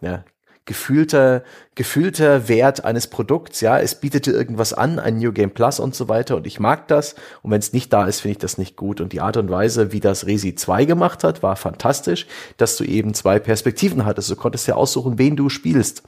ja, 0.00 0.24
gefühlter, 0.68 1.42
gefühlter 1.74 2.46
Wert 2.46 2.84
eines 2.84 3.06
Produkts. 3.06 3.62
Ja, 3.62 3.80
es 3.80 3.94
bietet 3.94 4.26
dir 4.26 4.32
irgendwas 4.32 4.74
an, 4.74 4.98
ein 4.98 5.16
New 5.16 5.32
Game 5.32 5.50
Plus 5.50 5.80
und 5.80 5.94
so 5.94 6.08
weiter 6.08 6.36
und 6.36 6.46
ich 6.46 6.60
mag 6.60 6.86
das. 6.88 7.14
Und 7.42 7.50
wenn 7.50 7.58
es 7.58 7.72
nicht 7.72 7.90
da 7.92 8.04
ist, 8.04 8.20
finde 8.20 8.32
ich 8.32 8.38
das 8.38 8.58
nicht 8.58 8.76
gut. 8.76 9.00
Und 9.00 9.12
die 9.14 9.22
Art 9.22 9.38
und 9.38 9.50
Weise, 9.50 9.92
wie 9.92 10.00
das 10.00 10.26
Resi 10.26 10.54
2 10.54 10.84
gemacht 10.84 11.24
hat, 11.24 11.42
war 11.42 11.56
fantastisch, 11.56 12.26
dass 12.58 12.76
du 12.76 12.84
eben 12.84 13.14
zwei 13.14 13.38
Perspektiven 13.38 14.04
hattest. 14.04 14.30
Du 14.30 14.36
konntest 14.36 14.68
ja 14.68 14.74
aussuchen, 14.74 15.18
wen 15.18 15.36
du 15.36 15.48
spielst. 15.48 16.02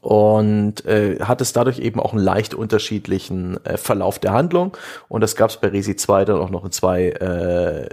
und 0.00 0.84
äh, 0.86 1.20
hat 1.20 1.40
es 1.40 1.52
dadurch 1.52 1.78
eben 1.78 2.00
auch 2.00 2.12
einen 2.12 2.24
leicht 2.24 2.54
unterschiedlichen 2.54 3.64
äh, 3.64 3.76
Verlauf 3.76 4.18
der 4.18 4.32
Handlung. 4.32 4.76
Und 5.08 5.20
das 5.20 5.36
gab 5.36 5.50
es 5.50 5.58
bei 5.58 5.68
Resi 5.68 5.96
2 5.96 6.24
dann 6.24 6.40
auch 6.40 6.50
noch 6.50 6.64
in 6.64 6.72
zwei 6.72 7.10
äh, 7.10 7.88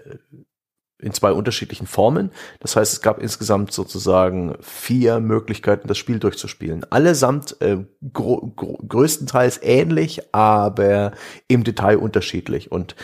in 1.01 1.13
zwei 1.13 1.31
unterschiedlichen 1.31 1.87
Formen. 1.87 2.31
Das 2.59 2.75
heißt, 2.75 2.93
es 2.93 3.01
gab 3.01 3.19
insgesamt 3.19 3.71
sozusagen 3.71 4.55
vier 4.61 5.19
Möglichkeiten, 5.19 5.87
das 5.87 5.97
Spiel 5.97 6.19
durchzuspielen. 6.19 6.85
Allesamt 6.89 7.59
äh, 7.61 7.77
größtenteils 8.13 9.59
ähnlich, 9.63 10.21
aber 10.33 11.11
im 11.47 11.63
Detail 11.63 11.97
unterschiedlich. 11.97 12.71
Und 12.71 12.95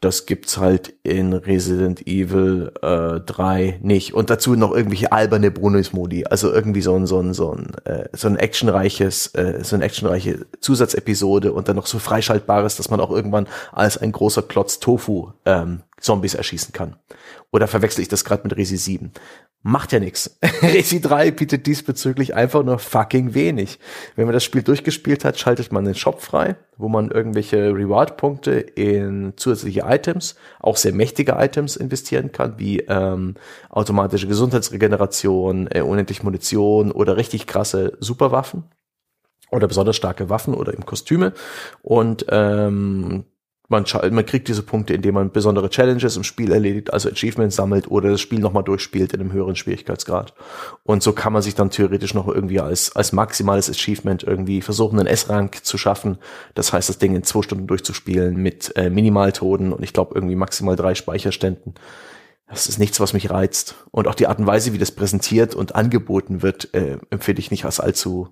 das 0.00 0.26
gibt's 0.26 0.58
halt 0.58 0.94
in 1.02 1.32
Resident 1.32 2.06
Evil 2.06 2.72
äh, 2.82 3.20
3 3.20 3.78
nicht. 3.82 4.14
Und 4.14 4.30
dazu 4.30 4.54
noch 4.54 4.72
irgendwelche 4.72 5.12
alberne 5.12 5.50
Bonus-Modi. 5.50 6.26
Also 6.26 6.52
irgendwie 6.52 6.82
so 6.82 6.94
ein, 6.94 7.06
so 7.06 7.20
ein, 7.20 7.32
so 7.34 7.52
ein, 7.52 7.72
äh, 7.84 8.08
so 8.12 8.28
ein 8.28 8.36
actionreiches, 8.36 9.34
äh, 9.34 9.62
so 9.62 9.76
ein 9.76 9.82
actionreiche 9.82 10.46
Zusatzepisode 10.60 11.52
und 11.52 11.68
dann 11.68 11.76
noch 11.76 11.86
so 11.86 11.98
freischaltbares, 11.98 12.76
dass 12.76 12.90
man 12.90 13.00
auch 13.00 13.10
irgendwann 13.10 13.48
als 13.72 13.98
ein 13.98 14.12
großer 14.12 14.42
Klotz 14.42 14.80
Tofu 14.80 15.30
ähm, 15.44 15.82
Zombies 16.00 16.34
erschießen 16.34 16.72
kann. 16.72 16.96
Oder 17.52 17.68
verwechsel 17.68 18.02
ich 18.02 18.08
das 18.08 18.24
gerade 18.24 18.42
mit 18.42 18.56
Resi 18.56 18.76
7? 18.76 19.12
Macht 19.62 19.92
ja 19.92 20.00
nichts. 20.00 20.38
Resi 20.62 21.00
3 21.00 21.30
bietet 21.30 21.66
diesbezüglich 21.66 22.34
einfach 22.34 22.62
nur 22.62 22.78
fucking 22.78 23.34
wenig. 23.34 23.78
Wenn 24.14 24.26
man 24.26 24.34
das 24.34 24.44
Spiel 24.44 24.62
durchgespielt 24.62 25.24
hat, 25.24 25.38
schaltet 25.38 25.72
man 25.72 25.84
den 25.84 25.94
Shop 25.94 26.20
frei, 26.20 26.56
wo 26.76 26.88
man 26.88 27.10
irgendwelche 27.10 27.70
Reward-Punkte 27.74 28.52
in 28.52 29.34
zusätzliche 29.36 29.84
Items, 29.86 30.36
auch 30.60 30.76
sehr 30.76 30.92
mächtige 30.92 31.32
Items 31.32 31.76
investieren 31.76 32.32
kann, 32.32 32.58
wie 32.58 32.80
ähm, 32.80 33.34
automatische 33.68 34.28
Gesundheitsregeneration, 34.28 35.68
äh, 35.70 35.80
unendlich 35.80 36.22
Munition 36.22 36.92
oder 36.92 37.16
richtig 37.16 37.46
krasse 37.46 37.96
Superwaffen 38.00 38.64
oder 39.50 39.68
besonders 39.68 39.96
starke 39.96 40.28
Waffen 40.28 40.54
oder 40.54 40.74
im 40.74 40.86
Kostüme. 40.86 41.32
Und 41.82 42.26
ähm, 42.28 43.24
man, 43.68 43.84
man 44.10 44.26
kriegt 44.26 44.48
diese 44.48 44.62
Punkte, 44.62 44.94
indem 44.94 45.14
man 45.14 45.30
besondere 45.30 45.70
Challenges 45.70 46.16
im 46.16 46.24
Spiel 46.24 46.52
erledigt, 46.52 46.92
also 46.92 47.08
Achievements 47.08 47.56
sammelt 47.56 47.90
oder 47.90 48.10
das 48.10 48.20
Spiel 48.20 48.38
nochmal 48.38 48.62
durchspielt 48.62 49.12
in 49.12 49.20
einem 49.20 49.32
höheren 49.32 49.56
Schwierigkeitsgrad. 49.56 50.34
Und 50.84 51.02
so 51.02 51.12
kann 51.12 51.32
man 51.32 51.42
sich 51.42 51.54
dann 51.54 51.70
theoretisch 51.70 52.14
noch 52.14 52.28
irgendwie 52.28 52.60
als, 52.60 52.94
als 52.94 53.12
maximales 53.12 53.68
Achievement 53.68 54.22
irgendwie 54.22 54.62
versuchen, 54.62 54.98
einen 54.98 55.08
S-Rank 55.08 55.64
zu 55.64 55.78
schaffen. 55.78 56.18
Das 56.54 56.72
heißt, 56.72 56.88
das 56.88 56.98
Ding 56.98 57.16
in 57.16 57.24
zwei 57.24 57.42
Stunden 57.42 57.66
durchzuspielen 57.66 58.36
mit 58.36 58.72
äh, 58.76 58.90
Minimaltoden 58.90 59.72
und 59.72 59.82
ich 59.82 59.92
glaube 59.92 60.14
irgendwie 60.14 60.36
maximal 60.36 60.76
drei 60.76 60.94
Speicherständen. 60.94 61.74
Das 62.48 62.68
ist 62.68 62.78
nichts, 62.78 63.00
was 63.00 63.12
mich 63.12 63.30
reizt. 63.30 63.74
Und 63.90 64.06
auch 64.06 64.14
die 64.14 64.28
Art 64.28 64.38
und 64.38 64.46
Weise, 64.46 64.72
wie 64.72 64.78
das 64.78 64.92
präsentiert 64.92 65.56
und 65.56 65.74
angeboten 65.74 66.42
wird, 66.42 66.72
äh, 66.74 66.98
empfinde 67.10 67.40
ich 67.40 67.50
nicht 67.50 67.64
als 67.64 67.80
allzu 67.80 68.28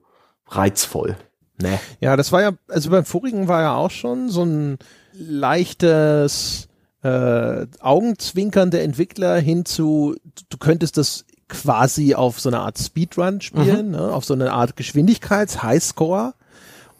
reizvoll. 0.47 1.17
Nee. 1.61 1.79
Ja, 2.01 2.17
das 2.17 2.31
war 2.33 2.43
ja, 2.43 2.53
also 2.69 2.91
beim 2.91 3.05
vorigen 3.05 3.49
war 3.49 3.63
ja 3.63 3.75
auch 3.75 3.91
schon 3.91 4.29
so 4.29 4.45
ein 4.45 4.79
leichtes 5.15 6.69
äh, 7.03 7.67
Augenzwinkern 7.81 8.71
der 8.71 8.83
Entwickler 8.83 9.39
hin 9.39 9.65
zu, 9.65 10.17
du 10.49 10.59
könntest 10.59 10.97
das 10.97 11.25
quasi 11.49 12.15
auf 12.15 12.41
so 12.41 12.49
eine 12.49 12.61
Art 12.61 12.79
Speedrun 12.79 13.41
spielen, 13.41 13.87
mhm. 13.87 13.93
ne, 13.93 14.13
auf 14.13 14.25
so 14.25 14.35
eine 14.35 14.53
Art 14.53 14.77
Geschwindigkeits-Highscore. 14.77 16.35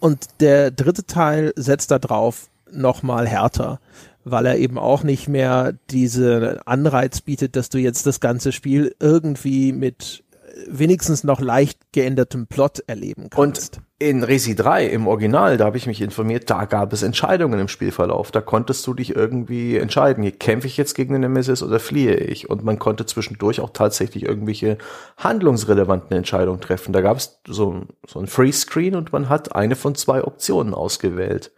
Und 0.01 0.27
der 0.41 0.71
dritte 0.71 1.07
Teil 1.07 1.53
setzt 1.57 1.91
da 1.91 1.99
drauf 1.99 2.51
nochmal 2.71 3.27
härter, 3.27 3.81
weil 4.25 4.47
er 4.47 4.59
eben 4.59 4.79
auch 4.79 5.03
nicht 5.03 5.29
mehr 5.29 5.75
diese 5.91 6.61
Anreiz 6.67 7.23
bietet, 7.23 7.57
dass 7.57 7.71
du 7.71 7.79
jetzt 7.79 8.07
das 8.07 8.21
ganze 8.21 8.53
Spiel 8.53 8.95
irgendwie 9.01 9.73
mit 9.73 10.25
wenigstens 10.69 11.25
noch 11.25 11.41
leicht 11.41 11.79
geändertem 11.93 12.47
Plot 12.47 12.81
erleben 12.87 13.31
kannst. 13.31 13.77
Und 13.77 13.85
in 14.09 14.23
Resi 14.23 14.55
3 14.55 14.87
im 14.87 15.07
Original, 15.07 15.57
da 15.57 15.65
habe 15.65 15.79
ich 15.79 15.87
mich 15.87 16.03
informiert, 16.03 16.51
da 16.51 16.67
gab 16.67 16.93
es 16.93 17.03
Entscheidungen 17.03 17.59
im 17.59 17.69
Spielverlauf. 17.69 18.31
Da 18.31 18.43
konntest 18.43 18.87
du 18.87 18.93
dich 18.93 19.17
irgendwie 19.17 19.79
entscheiden, 19.79 20.39
kämpfe 20.39 20.67
ich 20.67 20.77
jetzt 20.77 20.95
gegen 20.95 21.15
den 21.15 21.23
Nemesis 21.23 21.63
oder 21.63 21.81
fliehe 21.81 22.15
ich? 22.15 22.51
Und 22.51 22.65
man 22.65 22.79
konnte 22.79 23.07
zwischendurch 23.07 23.61
auch 23.61 23.71
tatsächlich 23.71 24.25
irgendwelche 24.25 24.77
handlungsrelevanten 25.17 26.15
Entscheidungen 26.15 26.61
treffen. 26.61 26.93
Da 26.93 27.01
gab 27.01 27.17
es 27.17 27.41
so, 27.47 27.83
so 28.07 28.21
ein 28.21 28.27
Free-Screen 28.27 28.95
und 28.95 29.13
man 29.13 29.31
hat 29.31 29.57
eine 29.57 29.75
von 29.75 29.95
zwei 29.95 30.23
Optionen 30.23 30.75
ausgewählt. 30.75 31.51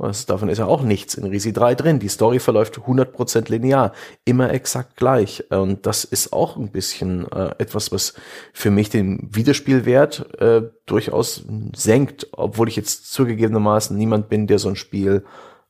Was, 0.00 0.24
davon 0.24 0.48
ist 0.48 0.56
ja 0.56 0.64
auch 0.64 0.80
nichts 0.80 1.14
in 1.14 1.24
Risi 1.24 1.52
3 1.52 1.74
drin. 1.74 1.98
Die 1.98 2.08
Story 2.08 2.38
verläuft 2.38 2.78
100% 2.78 3.50
linear, 3.50 3.92
immer 4.24 4.50
exakt 4.50 4.96
gleich. 4.96 5.44
Und 5.50 5.84
das 5.84 6.04
ist 6.04 6.32
auch 6.32 6.56
ein 6.56 6.70
bisschen 6.70 7.30
äh, 7.30 7.50
etwas, 7.58 7.92
was 7.92 8.14
für 8.54 8.70
mich 8.70 8.88
den 8.88 9.28
Wiederspielwert 9.30 10.40
äh, 10.40 10.62
durchaus 10.86 11.44
senkt, 11.76 12.28
obwohl 12.32 12.68
ich 12.68 12.76
jetzt 12.76 13.12
zugegebenermaßen 13.12 13.94
niemand 13.94 14.30
bin, 14.30 14.46
der 14.46 14.58
so 14.58 14.70
ein 14.70 14.76
Spiel 14.76 15.22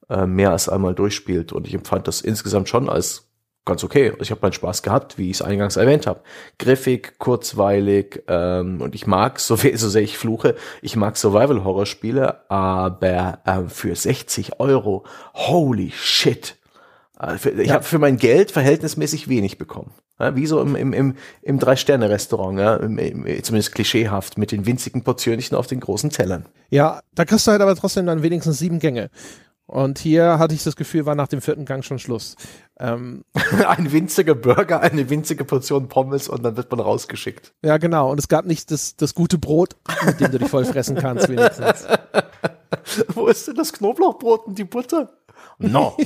äh, 0.09 0.27
mehr 0.27 0.53
als 0.53 0.69
einmal 0.69 0.95
durchspielt. 0.95 1.53
Und 1.53 1.67
ich 1.67 1.75
empfand 1.75 2.07
das 2.07 2.21
insgesamt 2.21 2.69
schon 2.69 2.89
als 2.89 3.30
ganz 3.65 3.85
okay. 3.85 4.13
Ich 4.21 4.31
habe 4.31 4.41
meinen 4.43 4.53
Spaß 4.53 4.83
gehabt, 4.83 5.19
wie 5.19 5.31
ich 5.31 5.37
es 5.37 5.43
eingangs 5.43 5.77
erwähnt 5.77 6.07
habe. 6.07 6.21
Griffig, 6.59 7.19
kurzweilig 7.19 8.23
ähm, 8.29 8.81
und 8.81 8.95
ich 8.95 9.07
mag, 9.07 9.41
so, 9.41 9.57
so 9.57 9.89
sehr 9.89 10.03
ich 10.03 10.19
fluche, 10.19 10.57
ich 10.83 10.97
mag 10.97 11.17
Survival-Horror-Spiele, 11.17 12.51
aber 12.51 13.41
ähm, 13.47 13.69
für 13.69 13.95
60 13.95 14.61
Euro, 14.61 15.05
holy 15.35 15.91
shit. 15.95 16.57
Äh, 17.21 17.37
ich 17.37 17.69
ja. 17.69 17.75
habe 17.75 17.85
für 17.85 17.99
mein 17.99 18.17
Geld 18.17 18.51
verhältnismäßig 18.51 19.29
wenig 19.29 19.59
bekommen. 19.59 19.93
Ja, 20.19 20.37
wie 20.37 20.47
so 20.47 20.61
im, 20.61 20.77
im, 20.77 20.93
im, 20.93 21.15
im 21.41 21.59
Drei-Sterne-Restaurant, 21.59 22.59
ja, 22.59 22.77
im, 22.77 22.99
im, 22.99 23.43
zumindest 23.43 23.75
klischeehaft, 23.75 24.37
mit 24.37 24.53
den 24.53 24.67
winzigen 24.67 25.03
Portionchen 25.03 25.57
auf 25.57 25.67
den 25.67 25.81
großen 25.81 26.11
Tellern. 26.11 26.45
Ja, 26.69 27.01
da 27.15 27.25
kriegst 27.25 27.47
du 27.47 27.53
halt 27.53 27.63
aber 27.63 27.75
trotzdem 27.75 28.05
dann 28.05 28.23
wenigstens 28.23 28.59
sieben 28.59 28.81
Gänge. 28.81 29.11
Und 29.71 30.01
hier 30.01 30.41
hatte 30.41 30.53
ich 30.53 30.65
das 30.65 30.75
Gefühl, 30.75 31.07
war 31.07 31.15
nach 31.15 31.29
dem 31.29 31.41
vierten 31.41 31.65
Gang 31.65 31.85
schon 31.85 32.01
Schluss. 32.01 32.35
Ähm, 32.81 33.25
ein 33.69 33.93
winziger 33.93 34.35
Burger, 34.35 34.81
eine 34.81 35.09
winzige 35.11 35.45
Portion 35.45 35.89
Pommes 35.89 36.29
und 36.29 36.43
dann 36.43 36.57
wird 36.57 36.73
man 36.73 36.81
rausgeschickt. 36.81 37.53
Ja, 37.63 37.79
genau. 37.79 38.11
Und 38.11 38.19
es 38.19 38.27
gab 38.27 38.47
nicht 38.47 38.73
das, 38.73 38.97
das 38.97 39.15
gute 39.15 39.39
Brot, 39.39 39.77
mit 40.05 40.19
dem 40.19 40.33
du 40.33 40.41
dich 40.41 40.49
voll 40.49 40.65
fressen 40.65 40.97
kannst, 40.97 41.29
wenigstens. 41.29 41.87
Wo 43.15 43.29
ist 43.29 43.47
denn 43.47 43.55
das 43.55 43.73
Knoblauchbrot 43.73 44.49
und 44.49 44.59
die 44.59 44.65
Butter? 44.65 45.13
No. 45.59 45.97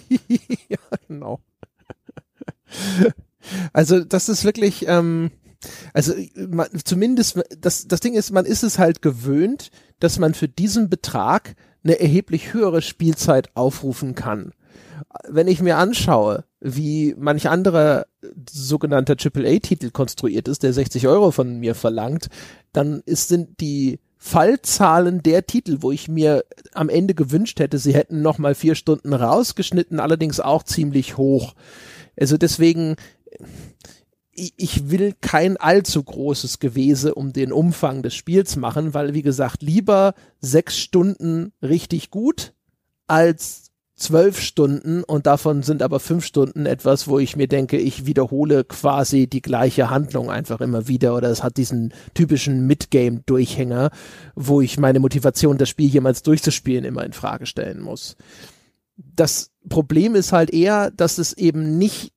ja, 0.68 0.78
genau. 1.08 1.40
Also, 3.72 4.04
das 4.04 4.28
ist 4.28 4.44
wirklich, 4.44 4.86
ähm, 4.86 5.30
also 5.94 6.12
man, 6.36 6.68
zumindest, 6.84 7.40
das, 7.58 7.88
das 7.88 8.00
Ding 8.00 8.12
ist, 8.12 8.32
man 8.32 8.44
ist 8.44 8.64
es 8.64 8.78
halt 8.78 9.00
gewöhnt, 9.00 9.70
dass 9.98 10.18
man 10.18 10.34
für 10.34 10.48
diesen 10.48 10.90
Betrag 10.90 11.54
eine 11.84 12.00
erheblich 12.00 12.52
höhere 12.52 12.82
Spielzeit 12.82 13.50
aufrufen 13.54 14.14
kann. 14.14 14.52
Wenn 15.28 15.48
ich 15.48 15.60
mir 15.60 15.76
anschaue, 15.76 16.44
wie 16.60 17.14
manch 17.18 17.48
anderer 17.48 18.06
sogenannter 18.50 19.16
AAA-Titel 19.22 19.90
konstruiert 19.90 20.48
ist, 20.48 20.62
der 20.62 20.72
60 20.72 21.06
Euro 21.06 21.30
von 21.30 21.58
mir 21.60 21.74
verlangt, 21.74 22.28
dann 22.72 23.02
ist, 23.06 23.28
sind 23.28 23.60
die 23.60 24.00
Fallzahlen 24.16 25.22
der 25.22 25.46
Titel, 25.46 25.78
wo 25.80 25.92
ich 25.92 26.08
mir 26.08 26.44
am 26.72 26.88
Ende 26.88 27.14
gewünscht 27.14 27.60
hätte, 27.60 27.78
sie 27.78 27.92
hätten 27.92 28.22
noch 28.22 28.38
mal 28.38 28.54
vier 28.54 28.74
Stunden 28.74 29.12
rausgeschnitten, 29.12 30.00
allerdings 30.00 30.40
auch 30.40 30.62
ziemlich 30.62 31.18
hoch. 31.18 31.54
Also 32.18 32.38
deswegen, 32.38 32.96
ich 34.34 34.90
will 34.90 35.14
kein 35.20 35.56
allzu 35.56 36.02
großes 36.02 36.58
Gewese 36.58 37.14
um 37.14 37.32
den 37.32 37.52
Umfang 37.52 38.02
des 38.02 38.14
Spiels 38.14 38.56
machen, 38.56 38.94
weil, 38.94 39.14
wie 39.14 39.22
gesagt, 39.22 39.62
lieber 39.62 40.14
sechs 40.40 40.78
Stunden 40.78 41.52
richtig 41.62 42.10
gut 42.10 42.52
als 43.06 43.64
zwölf 43.96 44.40
Stunden 44.40 45.04
und 45.04 45.26
davon 45.26 45.62
sind 45.62 45.82
aber 45.82 46.00
fünf 46.00 46.24
Stunden 46.24 46.66
etwas, 46.66 47.06
wo 47.06 47.18
ich 47.20 47.36
mir 47.36 47.46
denke, 47.46 47.78
ich 47.78 48.06
wiederhole 48.06 48.64
quasi 48.64 49.28
die 49.28 49.42
gleiche 49.42 49.88
Handlung 49.88 50.30
einfach 50.30 50.60
immer 50.60 50.88
wieder 50.88 51.14
oder 51.14 51.30
es 51.30 51.44
hat 51.44 51.56
diesen 51.56 51.94
typischen 52.12 52.66
Midgame-Durchhänger, 52.66 53.90
wo 54.34 54.60
ich 54.60 54.78
meine 54.78 54.98
Motivation, 54.98 55.58
das 55.58 55.68
Spiel 55.68 55.88
jemals 55.88 56.22
durchzuspielen, 56.22 56.84
immer 56.84 57.04
in 57.04 57.12
Frage 57.12 57.46
stellen 57.46 57.80
muss. 57.80 58.16
Das 58.96 59.52
Problem 59.68 60.16
ist 60.16 60.32
halt 60.32 60.50
eher, 60.52 60.90
dass 60.90 61.18
es 61.18 61.32
eben 61.32 61.78
nicht 61.78 62.13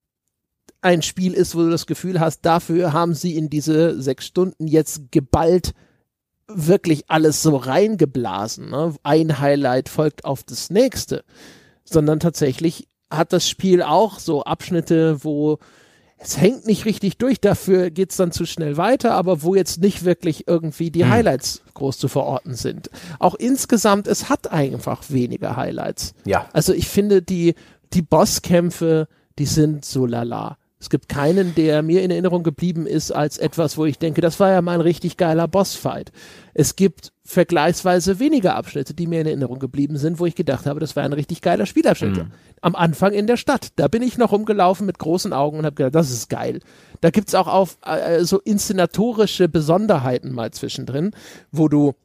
ein 0.82 1.02
Spiel 1.02 1.34
ist, 1.34 1.56
wo 1.56 1.60
du 1.60 1.70
das 1.70 1.86
Gefühl 1.86 2.20
hast, 2.20 2.42
dafür 2.42 2.94
haben 2.94 3.14
sie 3.14 3.36
in 3.36 3.50
diese 3.50 4.02
sechs 4.02 4.26
Stunden 4.26 4.68
jetzt 4.68 5.12
geballt 5.12 5.74
wirklich 6.48 7.10
alles 7.10 7.42
so 7.42 7.56
reingeblasen. 7.58 8.70
Ne? 8.70 8.96
Ein 9.04 9.40
Highlight 9.40 9.90
folgt 9.90 10.26
auf 10.26 10.44
das 10.44 10.70
nächste, 10.70 11.24
sondern 11.84 12.20
tatsächlich 12.20 12.88
hat 13.10 13.34
das 13.34 13.50
Spiel 13.50 13.82
auch 13.82 14.20
so 14.20 14.44
Abschnitte, 14.44 15.24
wo 15.24 15.60
es 16.20 16.42
hängt 16.42 16.66
nicht 16.66 16.86
richtig 16.86 17.18
durch, 17.18 17.40
dafür 17.40 17.92
geht's 17.92 18.18
dann 18.18 18.32
zu 18.32 18.46
schnell 18.46 18.76
weiter, 18.76 19.14
aber 19.14 19.44
wo 19.44 19.54
jetzt 19.54 19.82
nicht 19.82 20.04
wirklich 20.04 20.48
irgendwie 20.48 20.90
die 20.90 21.04
hm. 21.04 21.12
Highlights 21.12 21.62
groß 21.76 22.00
zu 22.00 22.08
verorten 22.08 22.56
sind. 22.56 22.90
Auch 23.20 23.36
insgesamt, 23.36 24.08
es 24.08 24.30
hat 24.30 24.52
einfach 24.52 25.04
weniger 25.10 25.56
Highlights. 25.56 26.16
Ja. 26.26 26.50
Also 26.54 26.74
ich 26.74 26.88
finde 26.88 27.22
die, 27.22 27.54
die 27.94 28.02
Bosskämpfe, 28.02 29.08
die 29.38 29.46
sind 29.46 29.86
so 29.86 30.08
lala 30.08 30.58
Es 30.80 30.92
gibt 30.92 31.10
keinen, 31.10 31.56
der 31.56 31.82
mir 31.82 32.04
in 32.04 32.12
Erinnerung 32.12 32.44
geblieben 32.44 32.86
ist 32.86 33.12
als 33.12 33.40
etwas, 33.40 33.78
wo 33.78 33.86
ich 33.86 33.98
denke, 33.98 34.22
das 34.22 34.40
war 34.40 34.52
ja 34.52 34.62
mal 34.62 34.76
ein 34.76 34.82
richtig 34.82 35.18
geiler 35.18 35.48
Bossfight. 35.48 36.12
Es 36.54 36.76
gibt 36.76 37.12
vergleichsweise 37.26 38.20
weniger 38.20 38.56
Abschnitte, 38.56 38.94
die 38.94 39.08
mir 39.08 39.22
in 39.22 39.28
Erinnerung 39.28 39.58
geblieben 39.58 39.98
sind, 39.98 40.20
wo 40.20 40.28
ich 40.28 40.36
gedacht 40.36 40.68
habe, 40.68 40.80
das 40.80 40.96
war 40.96 41.04
ein 41.04 41.14
richtig 41.14 41.42
geiler 41.42 41.66
Spielabschnitt. 41.66 42.18
Mhm. 42.18 42.32
Am 42.62 42.76
Anfang 42.76 43.14
in 43.14 43.26
der 43.26 43.38
Stadt, 43.38 43.70
da 43.76 43.88
bin 43.88 44.04
ich 44.04 44.20
noch 44.20 44.32
rumgelaufen 44.32 44.86
mit 44.86 45.00
großen 45.00 45.34
Augen 45.34 45.58
und 45.58 45.66
habe 45.66 45.76
gedacht, 45.76 45.96
das 45.96 46.12
ist 46.12 46.30
geil. 46.30 46.60
Da 47.02 47.10
gibt's 47.10 47.34
auch 47.34 47.48
auf 47.48 47.80
äh, 47.84 48.24
so 48.24 48.40
inszenatorische 48.40 49.50
Besonderheiten 49.50 50.32
mal 50.32 50.52
zwischendrin, 50.52 51.12
wo 51.52 51.68
du, 51.68 51.96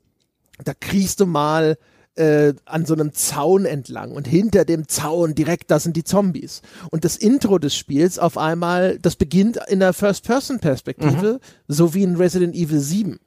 da 0.64 0.72
kriegst 0.72 1.20
du 1.20 1.26
mal 1.26 1.76
äh, 2.14 2.54
an 2.64 2.84
so 2.84 2.94
einem 2.94 3.12
Zaun 3.12 3.64
entlang 3.64 4.12
und 4.12 4.28
hinter 4.28 4.64
dem 4.64 4.88
Zaun 4.88 5.34
direkt, 5.34 5.70
da 5.70 5.78
sind 5.78 5.96
die 5.96 6.04
Zombies. 6.04 6.62
Und 6.90 7.04
das 7.04 7.16
Intro 7.16 7.58
des 7.58 7.74
Spiels 7.74 8.18
auf 8.18 8.36
einmal, 8.36 8.98
das 8.98 9.16
beginnt 9.16 9.58
in 9.68 9.80
der 9.80 9.92
First-Person-Perspektive, 9.92 11.34
mhm. 11.34 11.38
so 11.68 11.94
wie 11.94 12.02
in 12.02 12.16
Resident 12.16 12.54
Evil 12.54 12.80
7. 12.80 13.18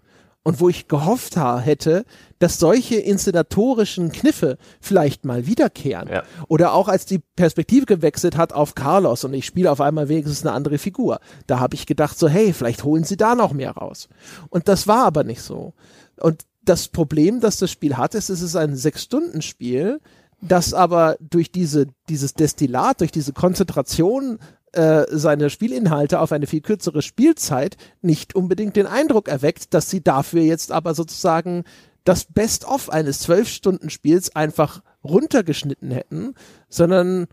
Und 0.48 0.60
wo 0.60 0.70
ich 0.70 0.88
gehofft 0.88 1.38
hätte, 1.38 2.06
dass 2.38 2.60
solche 2.60 2.98
inszenatorischen 2.98 4.12
Kniffe 4.12 4.60
vielleicht 4.80 5.26
mal 5.26 5.48
wiederkehren. 5.48 6.08
Ja. 6.08 6.22
Oder 6.48 6.74
auch 6.74 6.88
als 6.88 7.08
die 7.08 7.18
Perspektive 7.36 7.88
gewechselt 7.88 8.38
hat 8.38 8.54
auf 8.54 8.76
Carlos 8.76 9.24
und 9.24 9.34
ich 9.34 9.48
spiele 9.48 9.72
auf 9.72 9.82
einmal 9.82 10.08
wenigstens 10.08 10.46
eine 10.46 10.54
andere 10.54 10.78
Figur. 10.78 11.20
Da 11.48 11.60
habe 11.60 11.74
ich 11.74 11.88
gedacht 11.88 12.20
so, 12.20 12.30
hey, 12.30 12.54
vielleicht 12.54 12.84
holen 12.84 13.06
sie 13.06 13.18
da 13.18 13.34
noch 13.34 13.54
mehr 13.54 13.72
raus. 13.72 14.08
Und 14.50 14.68
das 14.68 14.86
war 14.86 15.06
aber 15.06 15.24
nicht 15.24 15.42
so. 15.42 15.74
Und 16.18 16.46
das 16.66 16.88
Problem, 16.88 17.40
das 17.40 17.58
das 17.58 17.72
Spiel 17.72 17.98
hat, 17.98 18.16
ist, 18.16 18.30
es 18.30 18.42
ist 18.42 18.56
ein 18.56 18.76
Sechs-Stunden-Spiel, 18.76 20.00
das 20.42 20.74
aber 20.74 21.18
durch 21.20 21.52
diese, 21.52 21.88
dieses 22.10 22.34
Destillat, 22.34 23.02
durch 23.02 23.12
diese 23.12 23.34
Konzentration 23.34 24.40
äh, 24.74 25.06
seine 25.10 25.50
Spielinhalte 25.50 26.20
auf 26.20 26.32
eine 26.32 26.48
viel 26.48 26.62
kürzere 26.62 27.02
Spielzeit 27.02 27.78
nicht 28.02 28.36
unbedingt 28.36 28.76
den 28.76 28.88
Eindruck 28.88 29.28
erweckt, 29.28 29.74
dass 29.74 29.90
sie 29.90 30.04
dafür 30.04 30.42
jetzt 30.42 30.72
aber 30.72 30.94
sozusagen 30.94 31.64
das 32.04 32.26
Best-of 32.26 32.90
eines 32.90 33.20
Zwölf-Stunden-Spiels 33.20 34.36
einfach 34.36 34.84
runtergeschnitten 35.04 35.92
hätten, 35.92 36.36
sondern 36.70 37.28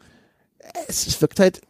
es 0.88 1.20
wirkt 1.20 1.40
halt 1.40 1.60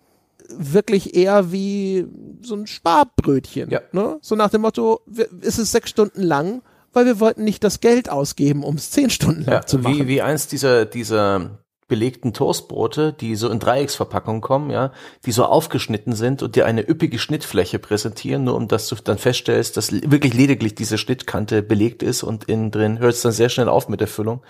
wirklich 0.48 1.16
eher 1.16 1.52
wie 1.52 2.06
so 2.42 2.54
ein 2.54 2.66
Sparbrötchen. 2.66 3.70
Ja. 3.70 3.80
Ne? 3.92 4.18
So 4.20 4.36
nach 4.36 4.50
dem 4.50 4.60
Motto, 4.60 5.00
ist 5.40 5.58
es 5.58 5.72
sechs 5.72 5.90
Stunden 5.90 6.22
lang 6.22 6.62
weil 6.92 7.06
wir 7.06 7.20
wollten 7.20 7.44
nicht 7.44 7.64
das 7.64 7.80
Geld 7.80 8.10
ausgeben, 8.10 8.64
um 8.64 8.76
es 8.76 8.90
zehn 8.90 9.10
Stunden 9.10 9.44
lang 9.44 9.54
ja, 9.54 9.66
zu 9.66 9.78
machen. 9.78 9.98
Wie, 9.98 10.08
wie 10.08 10.22
eins 10.22 10.46
dieser, 10.46 10.84
dieser 10.84 11.62
belegten 11.92 12.32
Toastbrote, 12.32 13.12
die 13.12 13.36
so 13.36 13.50
in 13.50 13.58
Dreiecksverpackung 13.58 14.40
kommen, 14.40 14.70
ja, 14.70 14.92
die 15.26 15.32
so 15.32 15.44
aufgeschnitten 15.44 16.14
sind 16.14 16.42
und 16.42 16.56
dir 16.56 16.64
eine 16.64 16.88
üppige 16.88 17.18
Schnittfläche 17.18 17.78
präsentieren, 17.78 18.44
nur 18.44 18.54
um 18.54 18.66
dass 18.66 18.88
du 18.88 18.94
dann 18.94 19.18
feststellst, 19.18 19.76
dass 19.76 19.92
wirklich 19.92 20.32
lediglich 20.32 20.74
diese 20.74 20.96
Schnittkante 20.96 21.62
belegt 21.62 22.02
ist 22.02 22.22
und 22.22 22.44
innen 22.44 22.70
drin 22.70 22.98
hört 22.98 23.12
es 23.12 23.20
dann 23.20 23.32
sehr 23.32 23.50
schnell 23.50 23.68
auf 23.68 23.90
mit 23.90 24.00
der 24.00 24.08
Füllung. 24.08 24.42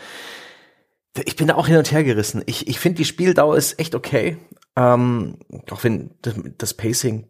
Ich 1.25 1.35
bin 1.35 1.49
da 1.49 1.57
auch 1.57 1.67
hin 1.67 1.77
und 1.79 1.91
her 1.91 2.05
gerissen. 2.05 2.45
Ich, 2.47 2.69
ich 2.69 2.79
finde, 2.79 2.99
die 2.99 3.05
Spieldauer 3.05 3.57
ist 3.57 3.79
echt 3.81 3.97
okay. 3.97 4.39
Ähm, 4.77 5.39
auch 5.71 5.83
wenn 5.83 6.13
das, 6.23 6.35
das 6.59 6.75
Pacing 6.75 7.27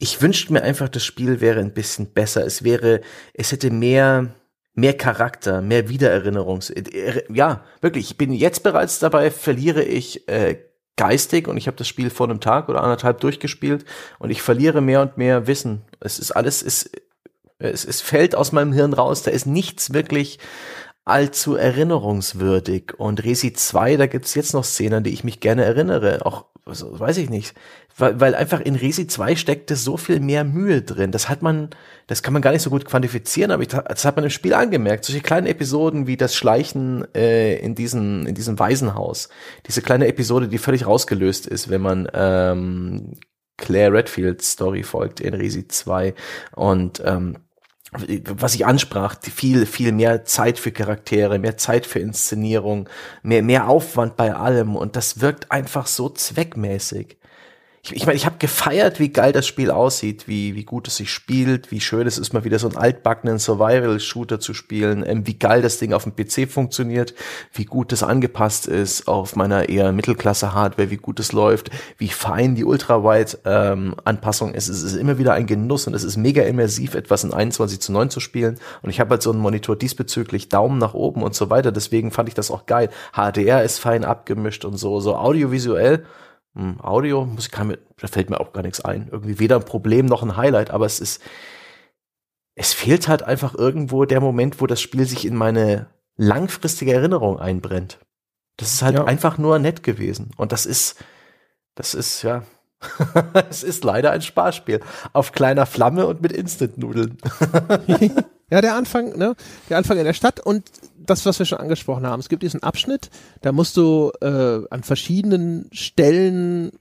ich 0.00 0.20
wünschte 0.22 0.52
mir 0.52 0.62
einfach, 0.62 0.88
das 0.88 1.04
Spiel 1.04 1.40
wäre 1.40 1.60
ein 1.60 1.74
bisschen 1.74 2.12
besser. 2.12 2.44
Es 2.44 2.64
wäre, 2.64 3.02
es 3.34 3.52
hätte 3.52 3.70
mehr, 3.70 4.34
mehr 4.72 4.96
Charakter, 4.96 5.60
mehr 5.60 5.90
Wiedererinnerungs. 5.90 6.70
Äh, 6.70 7.22
ja, 7.28 7.62
wirklich. 7.82 8.10
Ich 8.10 8.16
bin 8.16 8.32
jetzt 8.32 8.62
bereits 8.62 8.98
dabei, 8.98 9.30
verliere 9.30 9.84
ich 9.84 10.26
äh, 10.26 10.56
geistig 10.96 11.48
und 11.48 11.58
ich 11.58 11.66
habe 11.66 11.76
das 11.76 11.86
Spiel 11.86 12.08
vor 12.08 12.28
einem 12.28 12.40
Tag 12.40 12.70
oder 12.70 12.82
anderthalb 12.82 13.20
durchgespielt 13.20 13.84
und 14.18 14.30
ich 14.30 14.40
verliere 14.40 14.80
mehr 14.80 15.02
und 15.02 15.18
mehr 15.18 15.46
Wissen. 15.46 15.82
Es 16.00 16.18
ist 16.18 16.32
alles, 16.32 16.62
es, 16.62 16.90
es, 17.58 17.84
es 17.84 18.00
fällt 18.00 18.34
aus 18.34 18.52
meinem 18.52 18.72
Hirn 18.72 18.94
raus. 18.94 19.22
Da 19.22 19.30
ist 19.30 19.46
nichts 19.46 19.92
wirklich 19.92 20.38
allzu 21.04 21.56
erinnerungswürdig. 21.56 22.94
Und 22.98 23.24
Resi 23.24 23.52
2, 23.52 23.96
da 23.96 24.06
gibt's 24.06 24.34
jetzt 24.34 24.54
noch 24.54 24.64
Szenen, 24.64 25.04
die 25.04 25.12
ich 25.12 25.24
mich 25.24 25.40
gerne 25.40 25.64
erinnere. 25.64 26.24
Auch, 26.24 26.46
also, 26.64 26.98
weiß 26.98 27.16
ich 27.18 27.30
nicht 27.30 27.54
weil, 28.00 28.20
weil 28.20 28.34
einfach 28.34 28.60
in 28.60 28.74
Resi 28.74 29.06
2 29.06 29.36
steckte 29.36 29.76
so 29.76 29.96
viel 29.96 30.20
mehr 30.20 30.44
Mühe 30.44 30.82
drin. 30.82 31.12
Das 31.12 31.28
hat 31.28 31.42
man, 31.42 31.70
das 32.06 32.22
kann 32.22 32.32
man 32.32 32.42
gar 32.42 32.52
nicht 32.52 32.62
so 32.62 32.70
gut 32.70 32.84
quantifizieren, 32.84 33.50
aber 33.50 33.62
ich, 33.62 33.68
das 33.68 34.04
hat 34.04 34.16
man 34.16 34.24
im 34.24 34.30
Spiel 34.30 34.54
angemerkt. 34.54 35.04
Solche 35.04 35.20
kleinen 35.20 35.46
Episoden 35.46 36.06
wie 36.06 36.16
das 36.16 36.34
Schleichen 36.34 37.06
äh, 37.14 37.56
in 37.58 37.74
diesem 37.74 38.26
in 38.26 38.34
diesem 38.34 38.58
Waisenhaus, 38.58 39.28
diese 39.66 39.82
kleine 39.82 40.06
Episode, 40.06 40.48
die 40.48 40.58
völlig 40.58 40.86
rausgelöst 40.86 41.46
ist, 41.46 41.68
wenn 41.70 41.82
man 41.82 42.08
ähm, 42.12 43.12
Claire 43.56 43.92
Redfields 43.92 44.52
Story 44.52 44.82
folgt 44.82 45.20
in 45.20 45.34
Resi 45.34 45.68
2 45.68 46.14
und 46.56 47.02
ähm, 47.04 47.36
was 47.92 48.54
ich 48.54 48.66
ansprach, 48.66 49.16
viel, 49.20 49.66
viel 49.66 49.92
mehr 49.92 50.24
Zeit 50.24 50.58
für 50.58 50.70
Charaktere, 50.70 51.38
mehr 51.38 51.56
Zeit 51.56 51.86
für 51.86 51.98
Inszenierung, 51.98 52.88
mehr, 53.22 53.42
mehr 53.42 53.68
Aufwand 53.68 54.16
bei 54.16 54.34
allem. 54.34 54.76
Und 54.76 54.96
das 54.96 55.20
wirkt 55.20 55.50
einfach 55.50 55.86
so 55.86 56.08
zweckmäßig 56.08 57.19
ich, 57.82 57.96
ich 57.96 58.06
meine, 58.06 58.16
ich 58.16 58.26
habe 58.26 58.36
gefeiert, 58.38 59.00
wie 59.00 59.08
geil 59.08 59.32
das 59.32 59.46
Spiel 59.46 59.70
aussieht, 59.70 60.28
wie, 60.28 60.54
wie 60.54 60.64
gut 60.64 60.86
es 60.86 60.96
sich 60.96 61.10
spielt, 61.10 61.70
wie 61.70 61.80
schön 61.80 62.06
es 62.06 62.18
ist, 62.18 62.34
mal 62.34 62.44
wieder 62.44 62.58
so 62.58 62.68
einen 62.68 62.76
altbackenen 62.76 63.38
Survival-Shooter 63.38 64.38
zu 64.38 64.52
spielen, 64.52 65.02
ähm, 65.06 65.26
wie 65.26 65.38
geil 65.38 65.62
das 65.62 65.78
Ding 65.78 65.94
auf 65.94 66.04
dem 66.04 66.14
PC 66.14 66.50
funktioniert, 66.50 67.14
wie 67.54 67.64
gut 67.64 67.92
es 67.92 68.02
angepasst 68.02 68.66
ist 68.66 69.08
auf 69.08 69.34
meiner 69.34 69.70
eher 69.70 69.92
Mittelklasse-Hardware, 69.92 70.90
wie 70.90 70.98
gut 70.98 71.20
es 71.20 71.32
läuft, 71.32 71.70
wie 71.96 72.08
fein 72.08 72.54
die 72.54 72.66
Ultra-Wide-Anpassung 72.66 74.50
ähm, 74.50 74.54
ist. 74.54 74.68
Es 74.68 74.82
ist 74.82 74.96
immer 74.96 75.16
wieder 75.16 75.32
ein 75.32 75.46
Genuss 75.46 75.86
und 75.86 75.94
es 75.94 76.04
ist 76.04 76.18
mega 76.18 76.42
immersiv, 76.42 76.94
etwas 76.94 77.24
in 77.24 77.32
21 77.32 77.80
zu 77.80 77.92
9 77.92 78.10
zu 78.10 78.20
spielen. 78.20 78.58
Und 78.82 78.90
ich 78.90 79.00
habe 79.00 79.10
halt 79.10 79.22
so 79.22 79.30
einen 79.30 79.40
Monitor 79.40 79.74
diesbezüglich, 79.74 80.50
Daumen 80.50 80.76
nach 80.76 80.92
oben 80.92 81.22
und 81.22 81.34
so 81.34 81.48
weiter. 81.48 81.72
Deswegen 81.72 82.10
fand 82.10 82.28
ich 82.28 82.34
das 82.34 82.50
auch 82.50 82.66
geil. 82.66 82.90
HDR 83.14 83.64
ist 83.64 83.78
fein 83.78 84.04
abgemischt 84.04 84.66
und 84.66 84.76
so, 84.76 85.00
so 85.00 85.16
audiovisuell 85.16 86.04
Audio, 86.54 87.24
muss, 87.24 87.50
kann 87.50 87.68
mir, 87.68 87.78
da 87.98 88.08
fällt 88.08 88.30
mir 88.30 88.40
auch 88.40 88.52
gar 88.52 88.62
nichts 88.62 88.80
ein. 88.80 89.08
Irgendwie 89.10 89.38
weder 89.38 89.56
ein 89.56 89.64
Problem 89.64 90.06
noch 90.06 90.22
ein 90.22 90.36
Highlight, 90.36 90.70
aber 90.70 90.86
es 90.86 91.00
ist, 91.00 91.22
es 92.54 92.72
fehlt 92.72 93.08
halt 93.08 93.22
einfach 93.22 93.54
irgendwo 93.54 94.04
der 94.04 94.20
Moment, 94.20 94.60
wo 94.60 94.66
das 94.66 94.80
Spiel 94.80 95.06
sich 95.06 95.24
in 95.24 95.36
meine 95.36 95.86
langfristige 96.16 96.92
Erinnerung 96.92 97.38
einbrennt. 97.38 97.98
Das 98.56 98.74
ist 98.74 98.82
halt 98.82 98.96
ja. 98.96 99.04
einfach 99.04 99.38
nur 99.38 99.58
nett 99.58 99.82
gewesen. 99.82 100.32
Und 100.36 100.52
das 100.52 100.66
ist, 100.66 100.96
das 101.76 101.94
ist, 101.94 102.22
ja, 102.22 102.42
es 103.48 103.62
ist 103.62 103.84
leider 103.84 104.10
ein 104.10 104.22
Sparspiel. 104.22 104.80
Auf 105.12 105.32
kleiner 105.32 105.66
Flamme 105.66 106.06
und 106.06 106.20
mit 106.20 106.32
Instant-Nudeln. 106.32 107.16
ja, 108.50 108.60
der 108.60 108.74
Anfang, 108.74 109.16
ne? 109.16 109.34
Der 109.68 109.78
Anfang 109.78 109.98
in 109.98 110.04
der 110.04 110.12
Stadt 110.12 110.40
und 110.40 110.70
das, 111.10 111.26
was 111.26 111.38
wir 111.38 111.46
schon 111.46 111.58
angesprochen 111.58 112.06
haben. 112.06 112.20
Es 112.20 112.28
gibt 112.28 112.42
diesen 112.42 112.62
Abschnitt, 112.62 113.10
da 113.42 113.52
musst 113.52 113.76
du 113.76 114.12
äh, 114.20 114.60
an 114.70 114.82
verschiedenen 114.82 115.68
Stellen 115.72 116.72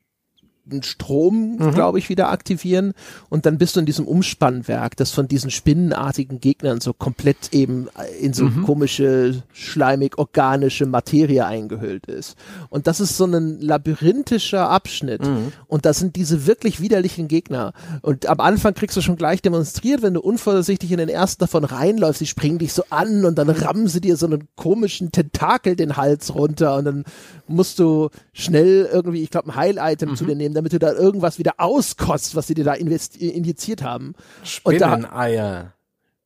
Strom, 0.84 1.58
mhm. 1.58 1.74
glaube 1.74 2.00
ich, 2.00 2.10
wieder 2.10 2.30
aktivieren 2.30 2.94
und 3.30 3.46
dann 3.46 3.58
bist 3.58 3.76
du 3.76 3.80
in 3.80 3.86
diesem 3.86 4.08
Umspannwerk, 4.08 4.96
das 4.98 5.12
von 5.12 5.28
diesen 5.28 5.52
spinnenartigen 5.52 6.40
Gegnern 6.40 6.82
so 6.82 6.94
komplett 6.94 7.54
eben 7.54 7.88
in 8.20 8.34
so 8.34 8.46
mhm. 8.46 8.64
komische, 8.64 9.44
schleimig 9.52 10.18
organische 10.18 10.86
Materie 10.86 11.46
eingehüllt 11.46 12.06
ist. 12.08 12.36
Und 12.70 12.88
das 12.88 13.00
ist 13.00 13.18
so 13.18 13.26
ein 13.26 13.60
labyrinthischer 13.60 14.70
Abschnitt 14.70 15.22
mhm. 15.22 15.52
und 15.68 15.86
das 15.86 16.00
sind 16.00 16.16
diese 16.16 16.46
wirklich 16.48 16.82
widerlichen 16.82 17.28
Gegner. 17.28 17.74
Und 18.02 18.28
am 18.28 18.40
Anfang 18.40 18.74
kriegst 18.74 18.98
du 18.98 19.02
schon 19.02 19.16
gleich 19.16 19.42
demonstriert, 19.42 20.02
wenn 20.02 20.14
du 20.14 20.22
unvorsichtig 20.22 20.92
in 20.92 20.98
den 20.98 21.10
ersten 21.10 21.42
davon 21.42 21.64
reinläufst, 21.64 22.22
die 22.22 22.28
springen 22.28 22.60
dich 22.60 22.74
so 22.74 22.84
an 22.90 23.26
und 23.26 23.38
dann 23.38 23.50
rammen 23.50 23.88
sie 23.88 24.02
dir 24.02 24.18
so 24.18 24.26
einen 24.26 24.48
komischen 24.56 25.12
Tentakel 25.12 25.76
den 25.76 25.98
Hals 25.98 26.34
runter 26.36 26.76
und 26.76 26.86
dann 26.86 27.04
musst 27.48 27.80
du 27.80 28.10
schnell 28.34 28.88
irgendwie, 28.92 29.24
ich 29.24 29.32
glaube, 29.32 29.50
ein 29.50 29.56
Heil-Item 29.56 30.16
zu 30.16 30.24
mhm. 30.24 30.28
dir 30.28 30.36
nehmen, 30.36 30.56
damit 30.60 30.74
du 30.74 30.80
da 30.80 30.92
irgendwas 30.92 31.40
wieder 31.40 31.54
auskotzt, 31.58 32.36
was 32.36 32.48
sie 32.48 32.54
dir 32.54 32.66
da 32.66 32.74
injiziert 32.74 33.82
haben. 33.82 34.14
Spinneneier. 34.44 35.74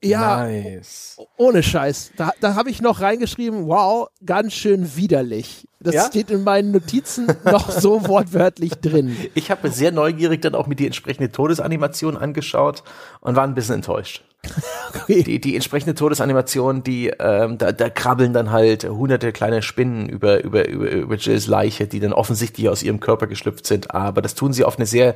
Ja, 0.03 0.45
nice. 0.45 1.17
ohne 1.37 1.63
Scheiß. 1.63 2.11
Da, 2.17 2.31
da 2.39 2.55
habe 2.55 2.69
ich 2.69 2.81
noch 2.81 3.01
reingeschrieben, 3.01 3.67
wow, 3.67 4.09
ganz 4.25 4.53
schön 4.53 4.95
widerlich. 4.95 5.67
Das 5.79 5.95
ja? 5.95 6.05
steht 6.05 6.31
in 6.31 6.43
meinen 6.43 6.71
Notizen 6.71 7.27
noch 7.45 7.69
so 7.69 8.07
wortwörtlich 8.07 8.75
drin. 8.75 9.15
Ich 9.33 9.51
habe 9.51 9.69
sehr 9.69 9.91
neugierig 9.91 10.41
dann 10.41 10.55
auch 10.55 10.67
mit 10.67 10.79
die 10.79 10.85
entsprechende 10.85 11.31
Todesanimation 11.31 12.17
angeschaut 12.17 12.83
und 13.21 13.35
war 13.35 13.43
ein 13.43 13.53
bisschen 13.53 13.75
enttäuscht. 13.75 14.23
okay. 14.95 15.23
die, 15.23 15.39
die 15.39 15.55
entsprechende 15.55 15.95
Todesanimation, 15.95 16.83
die 16.83 17.13
ähm, 17.19 17.57
da, 17.57 17.71
da 17.71 17.89
krabbeln 17.89 18.33
dann 18.33 18.51
halt 18.51 18.83
hunderte 18.83 19.31
kleine 19.31 19.61
Spinnen 19.61 20.09
über, 20.09 20.43
über, 20.43 20.67
über, 20.67 20.89
über 20.91 21.15
Jills 21.15 21.47
Leiche, 21.47 21.87
die 21.87 21.99
dann 21.99 22.13
offensichtlich 22.13 22.67
aus 22.69 22.83
ihrem 22.83 22.99
Körper 22.99 23.27
geschlüpft 23.27 23.65
sind. 23.65 23.91
Aber 23.91 24.21
das 24.21 24.35
tun 24.35 24.53
sie 24.53 24.65
auf 24.65 24.77
eine 24.77 24.85
sehr 24.85 25.15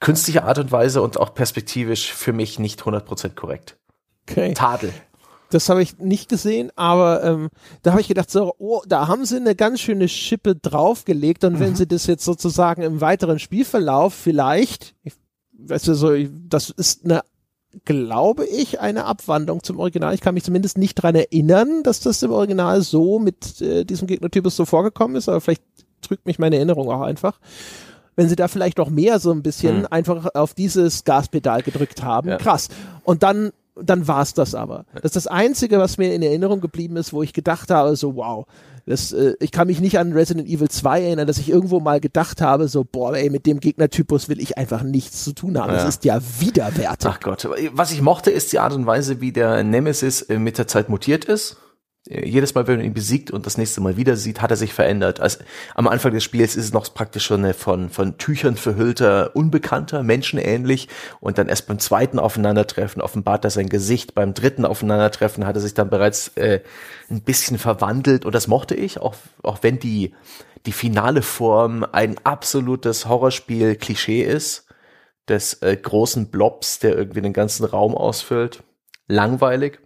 künstliche 0.00 0.44
Art 0.44 0.58
und 0.58 0.70
Weise 0.70 1.02
und 1.02 1.18
auch 1.18 1.34
perspektivisch 1.34 2.12
für 2.12 2.32
mich 2.32 2.58
nicht 2.58 2.82
100% 2.82 3.34
korrekt. 3.34 3.76
Okay. 4.30 4.54
Tadel. 4.54 4.92
Das 5.50 5.70
habe 5.70 5.82
ich 5.82 5.98
nicht 5.98 6.28
gesehen, 6.28 6.70
aber 6.76 7.24
ähm, 7.24 7.48
da 7.82 7.92
habe 7.92 8.02
ich 8.02 8.08
gedacht, 8.08 8.30
so, 8.30 8.54
oh, 8.58 8.82
da 8.86 9.08
haben 9.08 9.24
sie 9.24 9.36
eine 9.36 9.54
ganz 9.54 9.80
schöne 9.80 10.08
Schippe 10.08 10.54
draufgelegt 10.54 11.42
und 11.44 11.54
mhm. 11.54 11.60
wenn 11.60 11.76
sie 11.76 11.86
das 11.86 12.06
jetzt 12.06 12.24
sozusagen 12.24 12.82
im 12.82 13.00
weiteren 13.00 13.38
Spielverlauf 13.38 14.12
vielleicht, 14.12 14.94
ich, 15.04 15.14
weißt 15.52 15.88
du, 15.88 15.94
so, 15.94 16.12
das 16.48 16.68
ist 16.68 17.06
eine, 17.06 17.22
glaube 17.86 18.44
ich, 18.44 18.80
eine 18.80 19.06
Abwandlung 19.06 19.62
zum 19.62 19.78
Original. 19.78 20.12
Ich 20.12 20.20
kann 20.20 20.34
mich 20.34 20.44
zumindest 20.44 20.76
nicht 20.76 20.96
dran 20.96 21.14
erinnern, 21.14 21.82
dass 21.82 22.00
das 22.00 22.22
im 22.22 22.30
Original 22.30 22.82
so 22.82 23.18
mit 23.18 23.62
äh, 23.62 23.84
diesem 23.84 24.06
Gegnertypus 24.06 24.54
so 24.54 24.66
vorgekommen 24.66 25.16
ist, 25.16 25.30
aber 25.30 25.40
vielleicht 25.40 25.62
trügt 26.02 26.26
mich 26.26 26.38
meine 26.38 26.56
Erinnerung 26.56 26.90
auch 26.90 27.02
einfach 27.02 27.40
wenn 28.18 28.28
sie 28.28 28.34
da 28.34 28.48
vielleicht 28.48 28.78
noch 28.78 28.90
mehr 28.90 29.20
so 29.20 29.30
ein 29.30 29.44
bisschen 29.44 29.82
hm. 29.82 29.86
einfach 29.92 30.34
auf 30.34 30.52
dieses 30.52 31.04
Gaspedal 31.04 31.62
gedrückt 31.62 32.02
haben. 32.02 32.30
Ja. 32.30 32.36
Krass. 32.36 32.68
Und 33.04 33.22
dann 33.22 33.52
dann 33.82 34.08
war's 34.08 34.34
das 34.34 34.54
aber. 34.54 34.84
Das 34.94 35.04
ist 35.04 35.16
das 35.16 35.26
Einzige, 35.26 35.78
was 35.78 35.98
mir 35.98 36.14
in 36.14 36.22
Erinnerung 36.22 36.60
geblieben 36.60 36.96
ist, 36.96 37.12
wo 37.12 37.22
ich 37.22 37.32
gedacht 37.32 37.70
habe, 37.70 37.96
so 37.96 38.16
wow, 38.16 38.46
das, 38.86 39.12
äh, 39.12 39.34
ich 39.40 39.52
kann 39.52 39.66
mich 39.66 39.80
nicht 39.80 39.98
an 39.98 40.12
Resident 40.12 40.48
Evil 40.48 40.68
2 40.68 41.02
erinnern, 41.02 41.26
dass 41.26 41.38
ich 41.38 41.50
irgendwo 41.50 41.80
mal 41.80 42.00
gedacht 42.00 42.40
habe, 42.40 42.68
so 42.68 42.84
boah, 42.84 43.14
ey, 43.14 43.28
mit 43.30 43.46
dem 43.46 43.60
Gegnertypus 43.60 44.28
will 44.28 44.40
ich 44.40 44.56
einfach 44.56 44.82
nichts 44.82 45.24
zu 45.24 45.32
tun 45.32 45.58
haben. 45.58 45.70
Ja. 45.70 45.76
Das 45.76 45.88
ist 45.88 46.04
ja 46.04 46.20
widerwärtig. 46.40 47.10
Ach 47.10 47.20
Gott, 47.20 47.48
was 47.72 47.92
ich 47.92 48.00
mochte, 48.00 48.30
ist 48.30 48.52
die 48.52 48.58
Art 48.58 48.72
und 48.72 48.86
Weise, 48.86 49.20
wie 49.20 49.32
der 49.32 49.62
Nemesis 49.62 50.22
äh, 50.22 50.38
mit 50.38 50.58
der 50.58 50.66
Zeit 50.66 50.88
mutiert 50.88 51.24
ist 51.24 51.58
jedes 52.10 52.54
Mal, 52.54 52.66
wenn 52.66 52.78
man 52.78 52.86
ihn 52.86 52.94
besiegt 52.94 53.30
und 53.30 53.44
das 53.44 53.58
nächste 53.58 53.82
Mal 53.82 53.98
wieder 53.98 54.16
sieht, 54.16 54.40
hat 54.40 54.50
er 54.50 54.56
sich 54.56 54.72
verändert. 54.72 55.20
Also 55.20 55.40
am 55.74 55.86
Anfang 55.86 56.12
des 56.12 56.24
Spiels 56.24 56.56
ist 56.56 56.64
es 56.64 56.72
noch 56.72 56.92
praktisch 56.94 57.26
schon 57.26 57.44
eine 57.44 57.52
von, 57.52 57.90
von 57.90 58.16
Tüchern 58.16 58.56
verhüllter, 58.56 59.36
unbekannter, 59.36 60.02
menschenähnlich. 60.02 60.88
Und 61.20 61.36
dann 61.36 61.48
erst 61.48 61.66
beim 61.66 61.78
zweiten 61.78 62.18
Aufeinandertreffen 62.18 63.02
offenbart 63.02 63.44
er 63.44 63.50
sein 63.50 63.68
Gesicht. 63.68 64.14
Beim 64.14 64.32
dritten 64.32 64.64
Aufeinandertreffen 64.64 65.46
hat 65.46 65.56
er 65.56 65.60
sich 65.60 65.74
dann 65.74 65.90
bereits 65.90 66.28
äh, 66.36 66.60
ein 67.10 67.20
bisschen 67.22 67.58
verwandelt. 67.58 68.24
Und 68.24 68.34
das 68.34 68.48
mochte 68.48 68.74
ich, 68.74 68.98
auch, 68.98 69.14
auch 69.42 69.58
wenn 69.62 69.78
die, 69.78 70.14
die 70.64 70.72
finale 70.72 71.20
Form 71.20 71.86
ein 71.92 72.16
absolutes 72.24 73.06
Horrorspiel-Klischee 73.06 74.22
ist. 74.22 74.64
Des 75.28 75.60
äh, 75.60 75.76
großen 75.76 76.30
Blobs, 76.30 76.78
der 76.78 76.96
irgendwie 76.96 77.20
den 77.20 77.34
ganzen 77.34 77.66
Raum 77.66 77.94
ausfüllt. 77.94 78.62
Langweilig. 79.08 79.78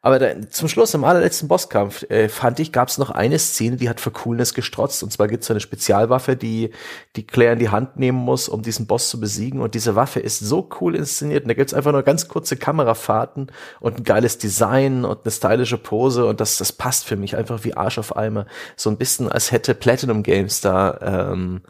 Aber 0.00 0.20
da, 0.20 0.48
zum 0.48 0.68
Schluss, 0.68 0.94
im 0.94 1.02
allerletzten 1.02 1.48
Bosskampf, 1.48 2.08
äh, 2.08 2.28
fand 2.28 2.60
ich, 2.60 2.70
gab 2.70 2.88
es 2.88 2.98
noch 2.98 3.10
eine 3.10 3.38
Szene, 3.38 3.76
die 3.76 3.88
hat 3.88 4.00
für 4.00 4.12
Coolness 4.12 4.54
gestrotzt. 4.54 5.02
Und 5.02 5.12
zwar 5.12 5.26
gibt 5.26 5.42
es 5.42 5.48
so 5.48 5.52
eine 5.52 5.60
Spezialwaffe, 5.60 6.36
die, 6.36 6.70
die 7.16 7.26
Claire 7.26 7.54
in 7.54 7.58
die 7.58 7.70
Hand 7.70 7.98
nehmen 7.98 8.18
muss, 8.18 8.48
um 8.48 8.62
diesen 8.62 8.86
Boss 8.86 9.10
zu 9.10 9.18
besiegen. 9.18 9.60
Und 9.60 9.74
diese 9.74 9.96
Waffe 9.96 10.20
ist 10.20 10.38
so 10.38 10.68
cool 10.80 10.94
inszeniert. 10.94 11.42
Und 11.42 11.48
da 11.48 11.54
gibt's 11.54 11.74
einfach 11.74 11.90
nur 11.90 12.04
ganz 12.04 12.28
kurze 12.28 12.56
Kamerafahrten 12.56 13.50
und 13.80 13.98
ein 13.98 14.04
geiles 14.04 14.38
Design 14.38 15.04
und 15.04 15.24
eine 15.24 15.32
stylische 15.32 15.78
Pose. 15.78 16.26
Und 16.26 16.40
das, 16.40 16.58
das 16.58 16.70
passt 16.70 17.04
für 17.04 17.16
mich 17.16 17.36
einfach 17.36 17.64
wie 17.64 17.74
Arsch 17.74 17.98
auf 17.98 18.16
Eimer. 18.16 18.46
So 18.76 18.90
ein 18.90 18.98
bisschen, 18.98 19.28
als 19.28 19.50
hätte 19.50 19.74
Platinum 19.74 20.22
Games 20.22 20.60
da 20.60 21.32
ähm, 21.32 21.62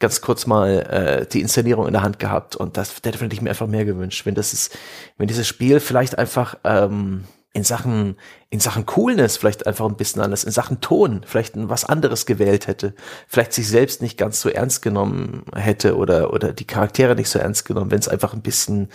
ganz 0.00 0.20
kurz 0.20 0.46
mal 0.46 0.80
äh, 1.22 1.26
die 1.26 1.40
Inszenierung 1.40 1.86
in 1.86 1.92
der 1.92 2.02
Hand 2.02 2.18
gehabt. 2.18 2.56
Und 2.56 2.76
das, 2.76 3.00
da 3.02 3.10
hätte 3.10 3.28
ich 3.30 3.40
mir 3.40 3.50
einfach 3.50 3.68
mehr 3.68 3.84
gewünscht. 3.84 4.26
Wenn 4.26 4.34
das 4.34 4.52
ist, 4.52 4.76
wenn 5.16 5.28
dieses 5.28 5.46
Spiel 5.46 5.78
vielleicht 5.78 6.18
einfach 6.18 6.56
ähm, 6.64 7.22
in 7.52 7.64
Sachen, 7.64 8.16
in 8.50 8.60
Sachen 8.60 8.86
Coolness 8.86 9.36
vielleicht 9.36 9.66
einfach 9.66 9.86
ein 9.86 9.96
bisschen 9.96 10.22
anders, 10.22 10.44
in 10.44 10.52
Sachen 10.52 10.80
Ton 10.80 11.22
vielleicht 11.26 11.54
was 11.56 11.84
anderes 11.84 12.26
gewählt 12.26 12.66
hätte, 12.66 12.94
vielleicht 13.26 13.52
sich 13.52 13.68
selbst 13.68 14.02
nicht 14.02 14.18
ganz 14.18 14.40
so 14.40 14.48
ernst 14.48 14.82
genommen 14.82 15.44
hätte 15.54 15.96
oder, 15.96 16.32
oder 16.32 16.52
die 16.52 16.66
Charaktere 16.66 17.14
nicht 17.14 17.28
so 17.28 17.38
ernst 17.38 17.64
genommen, 17.64 17.90
wenn 17.90 17.98
es 17.98 18.08
einfach 18.08 18.34
ein 18.34 18.42
bisschen 18.42 18.88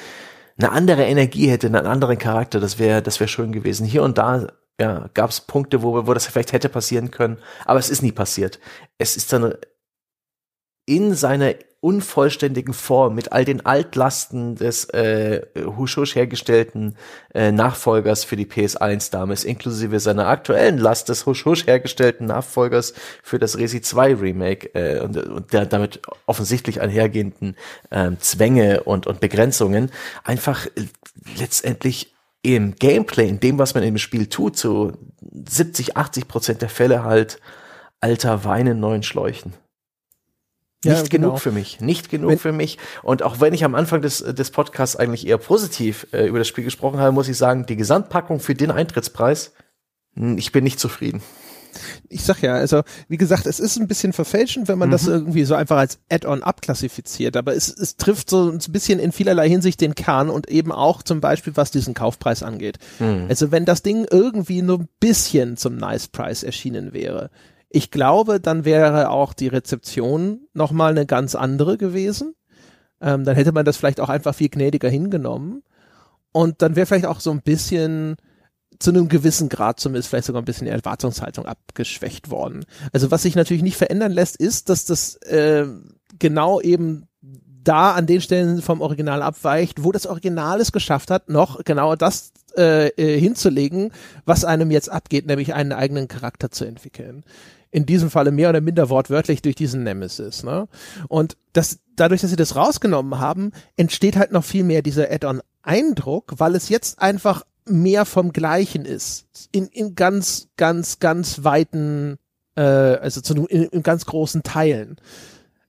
eine 0.57 0.71
andere 0.71 1.05
Energie 1.05 1.47
hätte, 1.47 1.67
einen 1.67 1.87
anderen 1.87 2.17
Charakter, 2.17 2.59
das 2.59 2.77
wäre, 2.77 3.01
das 3.01 3.19
wäre 3.19 3.27
schön 3.27 3.51
gewesen. 3.51 3.85
Hier 3.85 4.03
und 4.03 4.17
da 4.17 4.47
ja, 4.79 5.09
gab 5.13 5.31
es 5.31 5.41
Punkte, 5.41 5.81
wo, 5.81 6.07
wo 6.07 6.13
das 6.13 6.27
vielleicht 6.27 6.53
hätte 6.53 6.69
passieren 6.69 7.11
können, 7.11 7.39
aber 7.65 7.79
es 7.79 7.89
ist 7.89 8.03
nie 8.03 8.11
passiert. 8.11 8.59
Es 8.97 9.17
ist 9.17 9.33
dann 9.33 9.55
in 10.85 11.15
seiner 11.15 11.55
unvollständigen 11.83 12.73
Form 12.73 13.13
mit 13.13 13.33
all 13.33 13.43
den 13.43 13.65
Altlasten 13.65 14.55
des 14.55 14.85
äh, 14.91 15.41
Hushush 15.77 16.15
hergestellten 16.15 16.95
äh, 17.33 17.51
Nachfolgers 17.51 18.23
für 18.23 18.37
die 18.37 18.45
PS1 18.45 19.11
damals, 19.11 19.43
inklusive 19.43 19.99
seiner 19.99 20.27
aktuellen 20.27 20.77
Last 20.77 21.09
des 21.09 21.25
Hushush 21.25 21.67
hergestellten 21.67 22.25
Nachfolgers 22.25 22.93
für 23.21 23.37
das 23.37 23.57
Resi 23.57 23.81
2 23.81 24.15
Remake 24.15 24.73
äh, 24.73 25.01
und, 25.01 25.17
und 25.17 25.51
der 25.51 25.65
damit 25.65 26.01
offensichtlich 26.25 26.79
einhergehenden 26.79 27.57
äh, 27.89 28.11
Zwänge 28.19 28.83
und, 28.83 29.05
und 29.05 29.19
Begrenzungen 29.19 29.91
einfach 30.23 30.65
äh, 30.67 30.85
letztendlich 31.37 32.15
im 32.43 32.75
Gameplay, 32.75 33.27
in 33.27 33.41
dem, 33.41 33.57
was 33.57 33.73
man 33.73 33.83
im 33.83 33.97
Spiel 33.97 34.27
tut, 34.27 34.55
so 34.55 34.93
70, 35.47 35.97
80 35.97 36.27
Prozent 36.29 36.61
der 36.61 36.69
Fälle 36.69 37.03
halt 37.03 37.39
alter 37.99 38.45
Wein 38.45 38.67
in 38.67 38.79
neuen 38.79 39.03
Schläuchen. 39.03 39.53
Nicht 40.85 40.97
ja, 40.97 41.03
genug 41.03 41.09
genau. 41.09 41.37
für 41.37 41.51
mich, 41.51 41.79
nicht 41.79 42.09
genug 42.09 42.31
wenn, 42.31 42.39
für 42.39 42.51
mich. 42.51 42.77
Und 43.03 43.23
auch 43.23 43.39
wenn 43.39 43.53
ich 43.53 43.63
am 43.63 43.75
Anfang 43.75 44.01
des, 44.01 44.19
des 44.19 44.51
Podcasts 44.51 44.95
eigentlich 44.95 45.25
eher 45.25 45.37
positiv 45.37 46.07
äh, 46.11 46.25
über 46.25 46.39
das 46.39 46.47
Spiel 46.47 46.63
gesprochen 46.63 46.99
habe, 46.99 47.13
muss 47.13 47.29
ich 47.29 47.37
sagen, 47.37 47.65
die 47.65 47.77
Gesamtpackung 47.77 48.39
für 48.39 48.53
den 48.53 48.71
Eintrittspreis, 48.71 49.53
hm, 50.15 50.37
ich 50.37 50.51
bin 50.51 50.63
nicht 50.63 50.79
zufrieden. 50.79 51.21
Ich 52.09 52.23
sag 52.23 52.41
ja, 52.41 52.53
also 52.53 52.83
wie 53.07 53.17
gesagt, 53.17 53.47
es 53.47 53.59
ist 53.59 53.77
ein 53.77 53.87
bisschen 53.87 54.13
verfälschend, 54.13 54.67
wenn 54.67 54.77
man 54.77 54.89
mhm. 54.89 54.91
das 54.93 55.07
irgendwie 55.07 55.43
so 55.43 55.55
einfach 55.55 55.77
als 55.77 55.99
Add-on 56.09 56.43
abklassifiziert, 56.43 57.35
aber 57.35 57.55
es, 57.55 57.67
es 57.69 57.97
trifft 57.97 58.29
so 58.29 58.51
ein 58.51 58.59
bisschen 58.69 58.99
in 58.99 59.11
vielerlei 59.11 59.49
Hinsicht 59.49 59.81
den 59.81 59.95
Kern 59.95 60.29
und 60.29 60.49
eben 60.49 60.71
auch 60.71 61.01
zum 61.01 61.19
Beispiel, 61.19 61.55
was 61.55 61.71
diesen 61.71 61.93
Kaufpreis 61.93 62.43
angeht. 62.43 62.77
Mhm. 62.99 63.25
Also 63.29 63.51
wenn 63.51 63.65
das 63.65 63.81
Ding 63.81 64.05
irgendwie 64.09 64.61
nur 64.61 64.79
ein 64.79 64.89
bisschen 64.99 65.57
zum 65.57 65.77
Nice 65.77 66.07
Price 66.07 66.43
erschienen 66.43 66.93
wäre, 66.93 67.31
ich 67.75 67.89
glaube, 67.89 68.39
dann 68.39 68.65
wäre 68.65 69.09
auch 69.09 69.33
die 69.33 69.47
Rezeption 69.47 70.41
nochmal 70.53 70.91
eine 70.91 71.07
ganz 71.07 71.33
andere 71.33 71.79
gewesen. 71.79 72.35
Ähm, 73.01 73.23
dann 73.25 73.35
hätte 73.35 73.51
man 73.51 73.65
das 73.65 73.77
vielleicht 73.77 73.99
auch 73.99 74.09
einfach 74.09 74.35
viel 74.35 74.49
gnädiger 74.49 74.89
hingenommen. 74.89 75.63
Und 76.31 76.61
dann 76.61 76.75
wäre 76.75 76.85
vielleicht 76.85 77.07
auch 77.07 77.19
so 77.19 77.31
ein 77.31 77.41
bisschen 77.41 78.15
zu 78.77 78.91
einem 78.91 79.09
gewissen 79.09 79.49
Grad 79.49 79.79
zumindest 79.79 80.09
vielleicht 80.09 80.25
sogar 80.25 80.43
ein 80.43 80.45
bisschen 80.45 80.65
die 80.65 80.71
Erwartungshaltung 80.71 81.47
abgeschwächt 81.47 82.29
worden. 82.29 82.63
Also 82.91 83.09
was 83.09 83.23
sich 83.23 83.35
natürlich 83.35 83.63
nicht 83.63 83.77
verändern 83.77 84.11
lässt, 84.11 84.35
ist, 84.35 84.69
dass 84.69 84.85
das 84.85 85.15
äh, 85.23 85.65
genau 86.19 86.61
eben 86.61 87.07
da 87.21 87.93
an 87.93 88.05
den 88.05 88.21
Stellen 88.21 88.61
vom 88.61 88.81
Original 88.81 89.23
abweicht, 89.23 89.83
wo 89.83 89.91
das 89.91 90.05
Original 90.05 90.61
es 90.61 90.71
geschafft 90.71 91.09
hat, 91.09 91.27
noch 91.27 91.63
genau 91.63 91.95
das 91.95 92.33
äh, 92.55 92.89
äh 92.89 93.19
hinzulegen, 93.19 93.91
was 94.25 94.45
einem 94.45 94.69
jetzt 94.69 94.91
abgeht, 94.91 95.25
nämlich 95.25 95.55
einen 95.55 95.71
eigenen 95.71 96.07
Charakter 96.07 96.51
zu 96.51 96.65
entwickeln 96.65 97.23
in 97.73 97.87
diesem 97.87 98.11
Falle 98.11 98.31
mehr 98.31 98.49
oder 98.49 98.61
minder 98.61 98.89
wortwörtlich 98.89 99.41
durch 99.41 99.55
diesen 99.55 99.83
Nemesis. 99.83 100.43
Ne? 100.43 100.67
Und 101.07 101.35
das, 101.53 101.79
dadurch, 101.95 102.21
dass 102.21 102.29
sie 102.29 102.35
das 102.35 102.55
rausgenommen 102.55 103.19
haben, 103.19 103.51
entsteht 103.75 104.15
halt 104.15 104.31
noch 104.31 104.43
viel 104.43 104.63
mehr 104.63 104.83
dieser 104.83 105.11
Add-on-Eindruck, 105.11 106.35
weil 106.37 106.55
es 106.55 106.69
jetzt 106.69 106.99
einfach 106.99 107.43
mehr 107.65 108.05
vom 108.05 108.31
Gleichen 108.31 108.85
ist. 108.85 109.25
In, 109.51 109.67
in 109.67 109.95
ganz, 109.95 110.49
ganz, 110.55 110.99
ganz 110.99 111.43
weiten, 111.43 112.19
äh, 112.55 112.61
also 112.61 113.21
zu, 113.21 113.47
in, 113.47 113.63
in 113.63 113.81
ganz 113.81 114.05
großen 114.05 114.43
Teilen. 114.43 114.97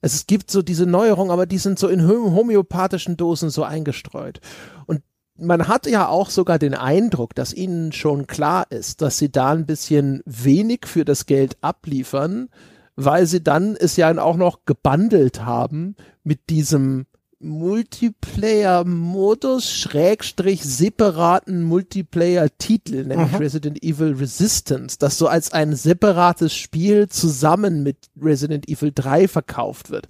Es 0.03 0.27
gibt 0.27 0.51
so 0.51 0.61
diese 0.61 0.85
Neuerungen, 0.85 1.31
aber 1.31 1.47
die 1.47 1.57
sind 1.57 1.79
so 1.79 1.89
in 1.89 2.07
homöopathischen 2.07 3.17
Dosen 3.17 3.49
so 3.49 3.65
eingestreut. 3.65 4.41
Und 4.85 5.01
man 5.37 5.69
hat 5.69 5.87
ja 5.87 6.09
auch 6.09 6.31
sogar 6.31 6.59
den 6.59 6.75
Eindruck, 6.75 7.35
dass 7.35 7.53
ihnen 7.53 7.93
schon 7.93 8.27
klar 8.27 8.65
ist, 8.71 9.03
dass 9.03 9.19
sie 9.19 9.31
da 9.31 9.51
ein 9.51 9.67
bisschen 9.67 10.23
wenig 10.25 10.87
für 10.87 11.05
das 11.05 11.27
Geld 11.27 11.59
abliefern, 11.61 12.49
weil 12.97 13.27
sie 13.27 13.43
dann 13.43 13.77
es 13.77 13.97
ja 13.97 14.17
auch 14.19 14.37
noch 14.37 14.61
gebundelt 14.65 15.45
haben 15.45 15.97
mit 16.23 16.49
diesem 16.51 17.07
Multiplayer-Modus, 17.41 19.69
Schrägstrich 19.71 20.63
separaten 20.65 21.65
Multiplayer-Titel, 21.65 23.05
nämlich 23.05 23.33
mhm. 23.33 23.39
Resident 23.39 23.83
Evil 23.83 24.15
Resistance, 24.15 24.99
das 24.99 25.19
so 25.19 25.27
als 25.27 25.53
ein 25.53 25.75
separates 25.75 26.55
Spiel 26.55 27.09
zusammen 27.09 27.83
mit 27.83 27.97
Resident 28.21 28.69
Evil 28.69 28.93
3 28.95 29.27
verkauft 29.29 29.91
wird. 29.91 30.07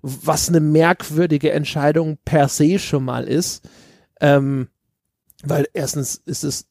Was 0.00 0.48
eine 0.48 0.60
merkwürdige 0.60 1.52
Entscheidung 1.52 2.18
per 2.24 2.48
se 2.48 2.78
schon 2.78 3.04
mal 3.04 3.24
ist 3.24 3.68
ähm, 4.24 4.68
weil 5.44 5.68
erstens 5.74 6.22
ist 6.24 6.44
es, 6.44 6.66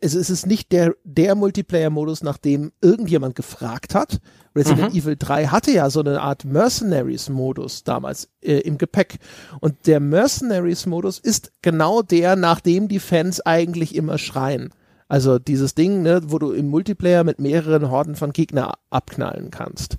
es 0.00 0.14
ist 0.14 0.46
nicht 0.46 0.72
der, 0.72 0.94
der 1.04 1.34
Multiplayer-Modus, 1.34 2.22
nach 2.22 2.38
dem 2.38 2.72
irgendjemand 2.80 3.34
gefragt 3.34 3.94
hat. 3.94 4.20
Resident 4.56 4.94
mhm. 4.94 4.98
Evil 4.98 5.16
3 5.18 5.48
hatte 5.48 5.72
ja 5.72 5.90
so 5.90 6.00
eine 6.00 6.22
Art 6.22 6.46
Mercenaries-Modus 6.46 7.84
damals 7.84 8.30
äh, 8.40 8.60
im 8.60 8.78
Gepäck. 8.78 9.18
Und 9.60 9.86
der 9.86 10.00
Mercenaries-Modus 10.00 11.18
ist 11.18 11.52
genau 11.60 12.00
der, 12.00 12.36
nach 12.36 12.60
dem 12.60 12.88
die 12.88 12.98
Fans 12.98 13.44
eigentlich 13.44 13.94
immer 13.94 14.16
schreien. 14.16 14.70
Also 15.06 15.38
dieses 15.38 15.74
Ding, 15.74 16.00
ne, 16.00 16.22
wo 16.28 16.38
du 16.38 16.52
im 16.52 16.68
Multiplayer 16.68 17.24
mit 17.24 17.40
mehreren 17.40 17.90
Horden 17.90 18.14
von 18.14 18.32
Gegner 18.32 18.78
abknallen 18.88 19.50
kannst. 19.50 19.98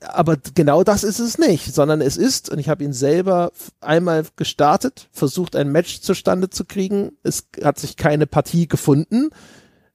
Aber 0.00 0.36
genau 0.54 0.82
das 0.82 1.04
ist 1.04 1.20
es 1.20 1.38
nicht, 1.38 1.72
sondern 1.72 2.00
es 2.00 2.16
ist, 2.16 2.50
und 2.50 2.58
ich 2.58 2.68
habe 2.68 2.82
ihn 2.82 2.92
selber 2.92 3.52
einmal 3.80 4.24
gestartet, 4.36 5.08
versucht 5.12 5.54
ein 5.54 5.70
Match 5.70 6.00
zustande 6.00 6.50
zu 6.50 6.64
kriegen. 6.64 7.12
Es 7.22 7.48
hat 7.62 7.78
sich 7.78 7.96
keine 7.96 8.26
Partie 8.26 8.66
gefunden, 8.66 9.30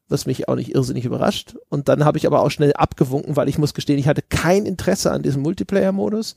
was 0.08 0.26
mich 0.26 0.48
auch 0.48 0.56
nicht 0.56 0.74
irrsinnig 0.74 1.06
überrascht. 1.06 1.56
Und 1.70 1.90
dann 1.90 2.06
habe 2.06 2.18
ich 2.18 2.26
aber 2.26 2.42
auch 2.42 2.52
schnell 2.52 2.74
abgewunken, 2.74 3.36
weil 3.36 3.50
ich 3.50 3.58
muss 3.58 3.74
gestehen, 3.74 4.00
ich 4.00 4.08
hatte 4.08 4.22
kein 4.22 4.66
Interesse 4.66 5.12
an 5.12 5.22
diesem 5.22 5.42
Multiplayer-Modus. 5.42 6.36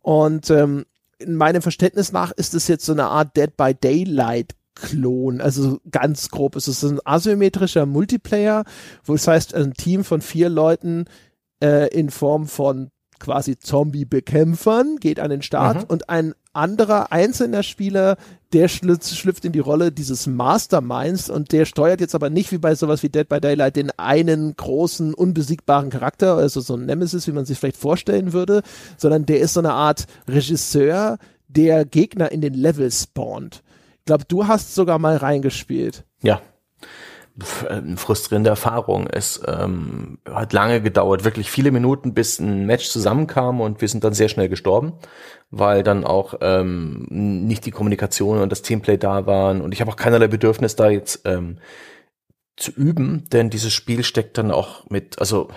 Und 0.00 0.50
ähm, 0.50 0.86
in 1.18 1.36
meinem 1.36 1.62
Verständnis 1.62 2.12
nach 2.12 2.32
ist 2.32 2.54
es 2.54 2.68
jetzt 2.68 2.86
so 2.86 2.92
eine 2.92 3.06
Art 3.06 3.36
Dead 3.36 3.54
by 3.56 3.74
Daylight 3.74 4.54
Klon, 4.76 5.40
also 5.40 5.80
ganz 5.90 6.28
grob. 6.28 6.54
Es 6.54 6.68
ist 6.68 6.84
ein 6.84 7.00
asymmetrischer 7.04 7.86
Multiplayer, 7.86 8.64
wo 9.04 9.14
es 9.14 9.26
heißt, 9.26 9.54
ein 9.54 9.72
Team 9.72 10.04
von 10.04 10.20
vier 10.20 10.48
Leuten 10.50 11.06
äh, 11.62 11.88
in 11.88 12.10
Form 12.10 12.46
von 12.46 12.90
quasi 13.18 13.58
Zombie-Bekämpfern 13.58 14.96
geht 14.96 15.20
an 15.20 15.30
den 15.30 15.42
Start 15.42 15.78
mhm. 15.78 15.84
und 15.88 16.10
ein 16.10 16.34
anderer 16.52 17.12
einzelner 17.12 17.62
Spieler, 17.62 18.16
der 18.52 18.68
schlüpft, 18.68 19.08
schlüpft 19.08 19.44
in 19.44 19.52
die 19.52 19.58
Rolle 19.58 19.92
dieses 19.92 20.26
Masterminds 20.26 21.28
und 21.28 21.52
der 21.52 21.66
steuert 21.66 22.00
jetzt 22.00 22.14
aber 22.14 22.30
nicht 22.30 22.52
wie 22.52 22.58
bei 22.58 22.74
sowas 22.74 23.02
wie 23.02 23.08
Dead 23.08 23.28
by 23.28 23.40
Daylight 23.40 23.76
den 23.76 23.90
einen 23.98 24.56
großen, 24.56 25.14
unbesiegbaren 25.14 25.90
Charakter, 25.90 26.36
also 26.36 26.60
so 26.60 26.74
ein 26.74 26.86
Nemesis, 26.86 27.26
wie 27.26 27.32
man 27.32 27.44
sich 27.44 27.58
vielleicht 27.58 27.76
vorstellen 27.76 28.32
würde, 28.32 28.62
sondern 28.96 29.26
der 29.26 29.40
ist 29.40 29.54
so 29.54 29.60
eine 29.60 29.72
Art 29.72 30.06
Regisseur, 30.28 31.18
der 31.48 31.84
Gegner 31.84 32.32
in 32.32 32.40
den 32.40 32.54
Level 32.54 32.90
spawnt. 32.90 33.62
Ich 33.98 34.04
glaube, 34.06 34.24
du 34.26 34.46
hast 34.46 34.74
sogar 34.74 34.98
mal 34.98 35.16
reingespielt. 35.16 36.04
Ja, 36.22 36.40
eine 37.68 37.96
frustrierende 37.96 38.50
Erfahrung. 38.50 39.06
Es 39.08 39.40
ähm, 39.46 40.18
hat 40.28 40.52
lange 40.52 40.80
gedauert, 40.80 41.24
wirklich 41.24 41.50
viele 41.50 41.70
Minuten, 41.70 42.14
bis 42.14 42.38
ein 42.38 42.66
Match 42.66 42.88
zusammenkam 42.88 43.60
und 43.60 43.80
wir 43.80 43.88
sind 43.88 44.04
dann 44.04 44.14
sehr 44.14 44.28
schnell 44.28 44.48
gestorben, 44.48 44.94
weil 45.50 45.82
dann 45.82 46.04
auch 46.04 46.34
ähm, 46.40 47.06
nicht 47.10 47.66
die 47.66 47.70
Kommunikation 47.70 48.40
und 48.40 48.50
das 48.50 48.62
Teamplay 48.62 48.96
da 48.96 49.26
waren 49.26 49.60
und 49.60 49.72
ich 49.72 49.80
habe 49.80 49.90
auch 49.90 49.96
keinerlei 49.96 50.28
Bedürfnis 50.28 50.76
da 50.76 50.88
jetzt 50.88 51.22
ähm, 51.24 51.58
zu 52.56 52.72
üben, 52.72 53.24
denn 53.32 53.50
dieses 53.50 53.72
Spiel 53.72 54.02
steckt 54.02 54.38
dann 54.38 54.50
auch 54.50 54.88
mit, 54.88 55.18
also 55.18 55.48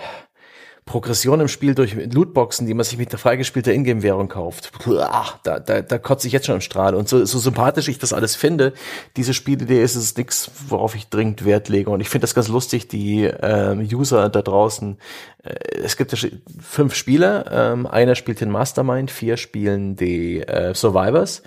Progression 0.89 1.39
im 1.39 1.47
Spiel 1.47 1.75
durch 1.75 1.93
Lootboxen, 1.93 2.65
die 2.65 2.73
man 2.73 2.83
sich 2.83 2.97
mit 2.97 3.11
der 3.11 3.19
freigespielter 3.19 3.71
Ingame-Währung 3.71 4.27
kauft. 4.27 4.71
Ach, 4.99 5.37
da, 5.43 5.59
da, 5.59 5.83
da 5.83 5.99
kotze 5.99 6.25
ich 6.25 6.33
jetzt 6.33 6.47
schon 6.47 6.55
im 6.55 6.61
Strahl. 6.61 6.95
Und 6.95 7.07
so, 7.07 7.23
so 7.25 7.37
sympathisch 7.37 7.87
ich 7.89 7.99
das 7.99 8.11
alles 8.11 8.35
finde, 8.35 8.73
diese 9.15 9.35
Spielidee 9.35 9.83
ist 9.83 9.95
es 9.95 10.17
nichts, 10.17 10.49
worauf 10.67 10.95
ich 10.95 11.07
dringend 11.07 11.45
Wert 11.45 11.69
lege. 11.69 11.91
Und 11.91 12.01
ich 12.01 12.09
finde 12.09 12.23
das 12.23 12.33
ganz 12.33 12.47
lustig, 12.47 12.87
die 12.87 13.25
ähm, 13.25 13.81
User 13.81 14.29
da 14.29 14.41
draußen. 14.41 14.97
Äh, 15.43 15.53
es 15.83 15.95
gibt 15.95 16.11
fünf 16.59 16.95
Spieler, 16.95 17.45
ähm, 17.51 17.85
einer 17.85 18.15
spielt 18.15 18.41
den 18.41 18.49
Mastermind, 18.49 19.11
vier 19.11 19.37
spielen 19.37 19.95
die 19.95 20.39
äh, 20.39 20.73
Survivors. 20.73 21.43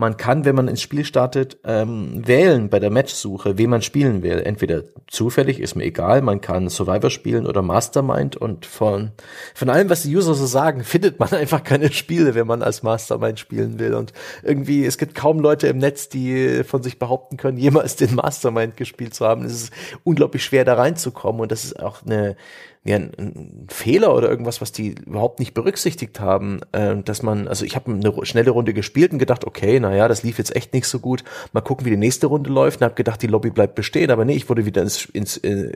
Man 0.00 0.16
kann, 0.16 0.46
wenn 0.46 0.56
man 0.56 0.66
ins 0.66 0.80
Spiel 0.80 1.04
startet, 1.04 1.58
ähm, 1.62 2.26
wählen 2.26 2.70
bei 2.70 2.80
der 2.80 2.88
Matchsuche, 2.88 3.58
wen 3.58 3.68
man 3.68 3.82
spielen 3.82 4.22
will. 4.22 4.40
Entweder 4.40 4.84
zufällig, 5.08 5.60
ist 5.60 5.74
mir 5.74 5.84
egal, 5.84 6.22
man 6.22 6.40
kann 6.40 6.70
Survivor 6.70 7.10
spielen 7.10 7.46
oder 7.46 7.60
Mastermind 7.60 8.34
und 8.34 8.64
von, 8.64 9.10
von 9.54 9.68
allem, 9.68 9.90
was 9.90 10.04
die 10.04 10.16
User 10.16 10.32
so 10.32 10.46
sagen, 10.46 10.84
findet 10.84 11.20
man 11.20 11.28
einfach 11.34 11.62
keine 11.62 11.92
Spiele, 11.92 12.34
wenn 12.34 12.46
man 12.46 12.62
als 12.62 12.82
Mastermind 12.82 13.38
spielen 13.38 13.78
will. 13.78 13.92
Und 13.92 14.14
irgendwie, 14.42 14.86
es 14.86 14.96
gibt 14.96 15.14
kaum 15.14 15.38
Leute 15.38 15.66
im 15.66 15.76
Netz, 15.76 16.08
die 16.08 16.64
von 16.64 16.82
sich 16.82 16.98
behaupten 16.98 17.36
können, 17.36 17.58
jemals 17.58 17.96
den 17.96 18.14
Mastermind 18.14 18.78
gespielt 18.78 19.12
zu 19.12 19.26
haben. 19.26 19.44
Es 19.44 19.52
ist 19.52 19.72
unglaublich 20.02 20.42
schwer, 20.42 20.64
da 20.64 20.76
reinzukommen 20.76 21.42
und 21.42 21.52
das 21.52 21.66
ist 21.66 21.78
auch 21.78 22.06
eine, 22.06 22.36
ja, 22.82 22.96
ein, 22.96 23.66
Fehler 23.68 24.14
oder 24.14 24.30
irgendwas, 24.30 24.60
was 24.60 24.72
die 24.72 24.94
überhaupt 25.06 25.38
nicht 25.38 25.52
berücksichtigt 25.52 26.18
haben, 26.18 26.60
äh, 26.72 26.96
dass 27.02 27.22
man, 27.22 27.46
also 27.46 27.64
ich 27.64 27.76
habe 27.76 27.92
eine 27.92 28.26
schnelle 28.26 28.50
Runde 28.50 28.72
gespielt 28.72 29.12
und 29.12 29.18
gedacht, 29.18 29.44
okay, 29.44 29.78
naja, 29.80 30.08
das 30.08 30.22
lief 30.22 30.38
jetzt 30.38 30.56
echt 30.56 30.72
nicht 30.72 30.86
so 30.86 30.98
gut, 30.98 31.22
mal 31.52 31.60
gucken, 31.60 31.84
wie 31.84 31.90
die 31.90 31.96
nächste 31.96 32.26
Runde 32.26 32.50
läuft. 32.50 32.80
Und 32.80 32.84
habe 32.84 32.94
gedacht, 32.94 33.20
die 33.22 33.26
Lobby 33.26 33.50
bleibt 33.50 33.74
bestehen, 33.74 34.10
aber 34.10 34.24
nee, 34.24 34.34
ich 34.34 34.48
wurde 34.48 34.64
wieder 34.64 34.82
ins, 34.82 35.04
ins, 35.06 35.36
äh, 35.38 35.72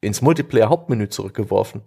ins 0.00 0.22
Multiplayer-Hauptmenü 0.22 1.08
zurückgeworfen. 1.08 1.82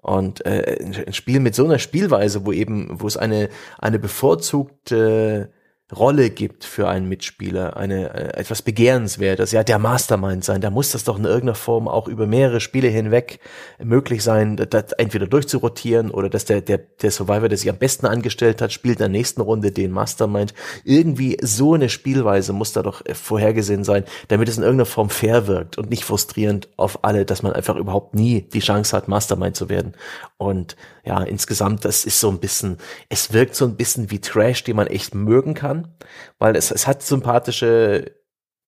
Und 0.00 0.46
äh, 0.46 0.78
ein 1.06 1.12
Spiel 1.12 1.40
mit 1.40 1.54
so 1.54 1.64
einer 1.64 1.78
Spielweise, 1.78 2.46
wo 2.46 2.52
eben, 2.52 2.88
wo 3.02 3.06
es 3.06 3.18
eine, 3.18 3.50
eine 3.78 3.98
bevorzugte 3.98 5.52
Rolle 5.94 6.30
gibt 6.30 6.64
für 6.64 6.88
einen 6.88 7.08
Mitspieler, 7.08 7.76
eine 7.76 8.14
äh, 8.14 8.38
etwas 8.38 8.62
begehrenswertes, 8.62 9.52
ja, 9.52 9.64
der 9.64 9.78
Mastermind 9.78 10.44
sein, 10.44 10.60
da 10.60 10.70
muss 10.70 10.92
das 10.92 11.04
doch 11.04 11.18
in 11.18 11.24
irgendeiner 11.24 11.54
Form 11.54 11.88
auch 11.88 12.08
über 12.08 12.26
mehrere 12.26 12.60
Spiele 12.60 12.88
hinweg 12.88 13.40
möglich 13.82 14.22
sein, 14.22 14.56
das 14.56 14.92
entweder 14.92 15.26
durchzurotieren 15.26 16.10
oder 16.10 16.28
dass 16.28 16.44
der, 16.44 16.60
der, 16.60 16.78
der 16.78 17.10
Survivor, 17.10 17.48
der 17.48 17.58
sich 17.58 17.70
am 17.70 17.78
besten 17.78 18.06
angestellt 18.06 18.62
hat, 18.62 18.72
spielt 18.72 18.96
in 18.96 19.04
der 19.04 19.08
nächsten 19.08 19.40
Runde 19.40 19.72
den 19.72 19.90
Mastermind. 19.90 20.54
Irgendwie 20.84 21.36
so 21.42 21.74
eine 21.74 21.88
Spielweise 21.88 22.52
muss 22.52 22.72
da 22.72 22.82
doch 22.82 23.02
vorhergesehen 23.12 23.84
sein, 23.84 24.04
damit 24.28 24.48
es 24.48 24.56
in 24.56 24.62
irgendeiner 24.62 24.86
Form 24.86 25.10
fair 25.10 25.46
wirkt 25.46 25.78
und 25.78 25.90
nicht 25.90 26.04
frustrierend 26.04 26.68
auf 26.76 27.04
alle, 27.04 27.24
dass 27.24 27.42
man 27.42 27.52
einfach 27.52 27.76
überhaupt 27.76 28.14
nie 28.14 28.42
die 28.42 28.60
Chance 28.60 28.96
hat, 28.96 29.08
Mastermind 29.08 29.56
zu 29.56 29.68
werden. 29.68 29.94
Und 30.40 30.74
ja, 31.04 31.22
insgesamt, 31.22 31.84
das 31.84 32.06
ist 32.06 32.18
so 32.18 32.30
ein 32.30 32.40
bisschen, 32.40 32.78
es 33.10 33.34
wirkt 33.34 33.54
so 33.54 33.66
ein 33.66 33.76
bisschen 33.76 34.10
wie 34.10 34.22
Trash, 34.22 34.64
die 34.64 34.72
man 34.72 34.86
echt 34.86 35.14
mögen 35.14 35.52
kann, 35.52 35.88
weil 36.38 36.56
es, 36.56 36.70
es 36.70 36.86
hat 36.86 37.02
sympathische 37.02 38.12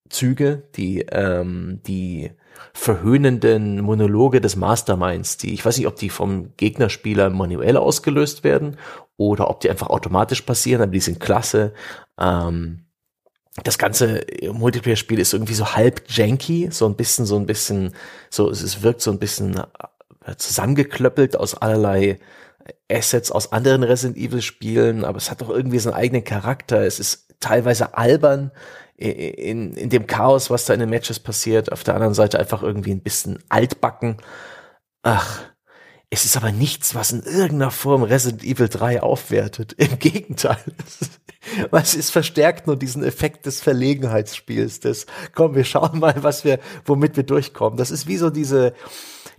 Züge, 0.07 0.69
die, 0.75 0.99
ähm, 1.09 1.81
die 1.87 2.29
verhöhnenden 2.73 3.81
Monologe 3.81 4.39
des 4.39 4.55
Masterminds, 4.55 5.37
die, 5.37 5.55
ich 5.55 5.65
weiß 5.65 5.79
nicht, 5.79 5.87
ob 5.87 5.95
die 5.95 6.11
vom 6.11 6.55
Gegnerspieler 6.57 7.31
manuell 7.31 7.77
ausgelöst 7.77 8.43
werden 8.43 8.77
oder 9.17 9.49
ob 9.49 9.59
die 9.61 9.71
einfach 9.71 9.89
automatisch 9.89 10.43
passieren, 10.43 10.83
aber 10.83 10.91
die 10.91 10.99
sind 10.99 11.19
klasse. 11.19 11.73
Ähm, 12.19 12.85
das 13.63 13.79
ganze 13.79 14.25
Multiplayer-Spiel 14.51 15.19
ist 15.19 15.33
irgendwie 15.33 15.53
so 15.55 15.73
halb 15.73 16.03
janky, 16.07 16.69
so 16.71 16.85
ein 16.85 16.95
bisschen, 16.95 17.25
so 17.25 17.35
ein 17.35 17.47
bisschen, 17.47 17.95
so, 18.29 18.51
es 18.51 18.83
wirkt 18.83 19.01
so 19.01 19.11
ein 19.11 19.19
bisschen 19.19 19.57
äh, 19.57 19.63
zusammengeklöppelt 20.37 21.35
aus 21.35 21.55
allerlei 21.55 22.19
Assets 22.89 23.31
aus 23.31 23.51
anderen 23.51 23.83
Resident 23.83 24.17
Evil 24.17 24.41
Spielen, 24.41 25.03
aber 25.03 25.17
es 25.17 25.29
hat 25.29 25.41
doch 25.41 25.49
irgendwie 25.49 25.79
seinen 25.79 25.95
eigenen 25.95 26.23
Charakter. 26.23 26.81
Es 26.85 26.99
ist 26.99 27.35
teilweise 27.39 27.97
albern 27.97 28.51
in, 28.95 29.73
in 29.73 29.89
dem 29.89 30.07
Chaos, 30.07 30.49
was 30.49 30.65
da 30.65 30.73
in 30.73 30.79
den 30.79 30.89
Matches 30.89 31.19
passiert. 31.19 31.71
Auf 31.71 31.83
der 31.83 31.95
anderen 31.95 32.13
Seite 32.13 32.39
einfach 32.39 32.63
irgendwie 32.63 32.91
ein 32.91 33.01
bisschen 33.01 33.39
altbacken. 33.49 34.17
Ach, 35.01 35.41
es 36.09 36.25
ist 36.25 36.37
aber 36.37 36.51
nichts, 36.51 36.93
was 36.93 37.11
in 37.11 37.23
irgendeiner 37.23 37.71
Form 37.71 38.03
Resident 38.03 38.43
Evil 38.43 38.69
3 38.69 39.01
aufwertet. 39.01 39.73
Im 39.77 39.97
Gegenteil. 39.99 40.59
Was 41.71 41.93
ist 41.93 42.11
verstärkt 42.11 42.67
nur 42.67 42.77
diesen 42.77 43.03
Effekt 43.03 43.45
des 43.45 43.59
Verlegenheitsspiels, 43.59 44.79
des, 44.79 45.07
komm, 45.35 45.55
wir 45.55 45.65
schauen 45.65 45.99
mal, 45.99 46.15
was 46.23 46.45
wir, 46.45 46.59
womit 46.85 47.17
wir 47.17 47.23
durchkommen. 47.23 47.75
Das 47.75 47.91
ist 47.91 48.07
wie 48.07 48.15
so 48.15 48.29
diese, 48.29 48.73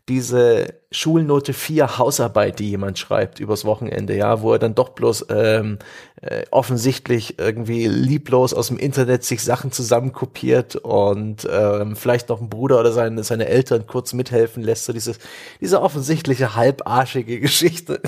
diese 0.09 0.84
Schulnote 0.95 1.53
4 1.53 1.99
Hausarbeit, 1.99 2.61
die 2.61 2.71
jemand 2.71 2.99
schreibt 2.99 3.41
übers 3.41 3.65
Wochenende, 3.65 4.17
ja, 4.17 4.43
wo 4.43 4.53
er 4.53 4.59
dann 4.59 4.75
doch 4.75 4.91
bloß 4.91 5.27
ähm, 5.29 5.79
äh, 6.23 6.45
offensichtlich 6.51 7.39
irgendwie 7.39 7.87
lieblos 7.87 8.55
aus 8.55 8.69
dem 8.69 8.79
Internet 8.79 9.25
sich 9.25 9.43
Sachen 9.43 9.73
zusammenkopiert 9.73 10.77
und 10.77 11.47
ähm, 11.51 11.97
vielleicht 11.97 12.29
noch 12.29 12.41
ein 12.41 12.49
Bruder 12.49 12.79
oder 12.79 12.93
seine, 12.93 13.25
seine 13.25 13.47
Eltern 13.47 13.87
kurz 13.87 14.13
mithelfen 14.13 14.63
lässt, 14.63 14.85
so 14.85 14.93
dieses, 14.93 15.19
diese 15.61 15.83
offensichtliche 15.83 16.55
halbarschige 16.55 17.41
Geschichte, 17.41 18.01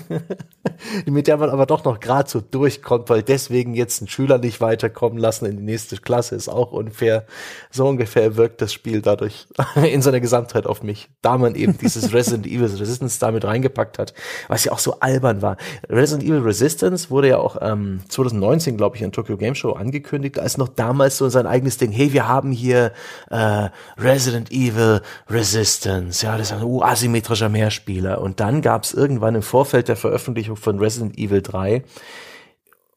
mit 1.06 1.26
der 1.26 1.38
man 1.38 1.50
aber 1.50 1.66
doch 1.66 1.84
noch 1.84 1.98
gerade 1.98 2.30
so 2.30 2.40
durchkommt, 2.40 3.10
weil 3.10 3.22
deswegen 3.24 3.74
jetzt 3.74 4.00
einen 4.00 4.08
Schüler 4.08 4.38
nicht 4.38 4.60
weiterkommen 4.60 5.18
lassen 5.18 5.46
in 5.46 5.56
die 5.56 5.64
nächste 5.64 5.96
Klasse 5.96 6.36
ist 6.36 6.48
auch 6.48 6.70
unfair. 6.70 7.26
So 7.70 7.86
ungefähr 7.86 8.36
wirkt 8.36 8.62
das 8.62 8.72
Spiel 8.72 9.02
dadurch 9.02 9.48
in 9.74 10.02
seiner 10.02 10.20
Gesamtheit 10.20 10.66
auf 10.66 10.84
mich, 10.84 11.08
da 11.20 11.36
man 11.36 11.56
eben 11.56 11.76
dieses 11.76 12.12
Resident 12.14 12.46
Evil 12.46 12.68
Resistance 12.80 13.18
damit 13.20 13.44
reingepackt 13.44 13.98
hat, 13.98 14.14
was 14.48 14.64
ja 14.64 14.72
auch 14.72 14.78
so 14.78 15.00
albern 15.00 15.42
war. 15.42 15.56
Resident 15.88 16.24
Evil 16.28 16.40
Resistance 16.40 17.10
wurde 17.10 17.28
ja 17.28 17.38
auch 17.38 17.56
ähm, 17.60 18.00
2019, 18.08 18.76
glaube 18.76 18.96
ich, 18.96 19.02
in 19.02 19.12
Tokyo 19.12 19.36
Game 19.36 19.54
Show 19.54 19.72
angekündigt, 19.72 20.38
als 20.38 20.58
noch 20.58 20.68
damals 20.68 21.18
so 21.18 21.28
sein 21.28 21.46
eigenes 21.46 21.78
Ding, 21.78 21.92
hey, 21.92 22.12
wir 22.12 22.28
haben 22.28 22.52
hier 22.52 22.92
äh, 23.30 23.68
Resident 23.98 24.50
Evil 24.50 25.00
Resistance, 25.28 26.24
ja, 26.24 26.36
das 26.36 26.50
ist 26.50 26.56
ein 26.56 26.62
uh, 26.62 26.82
asymmetrischer 26.82 27.48
Mehrspieler. 27.48 28.20
Und 28.20 28.40
dann 28.40 28.62
gab 28.62 28.84
es 28.84 28.94
irgendwann 28.94 29.34
im 29.34 29.42
Vorfeld 29.42 29.88
der 29.88 29.96
Veröffentlichung 29.96 30.56
von 30.56 30.78
Resident 30.78 31.18
Evil 31.18 31.42
3 31.42 31.84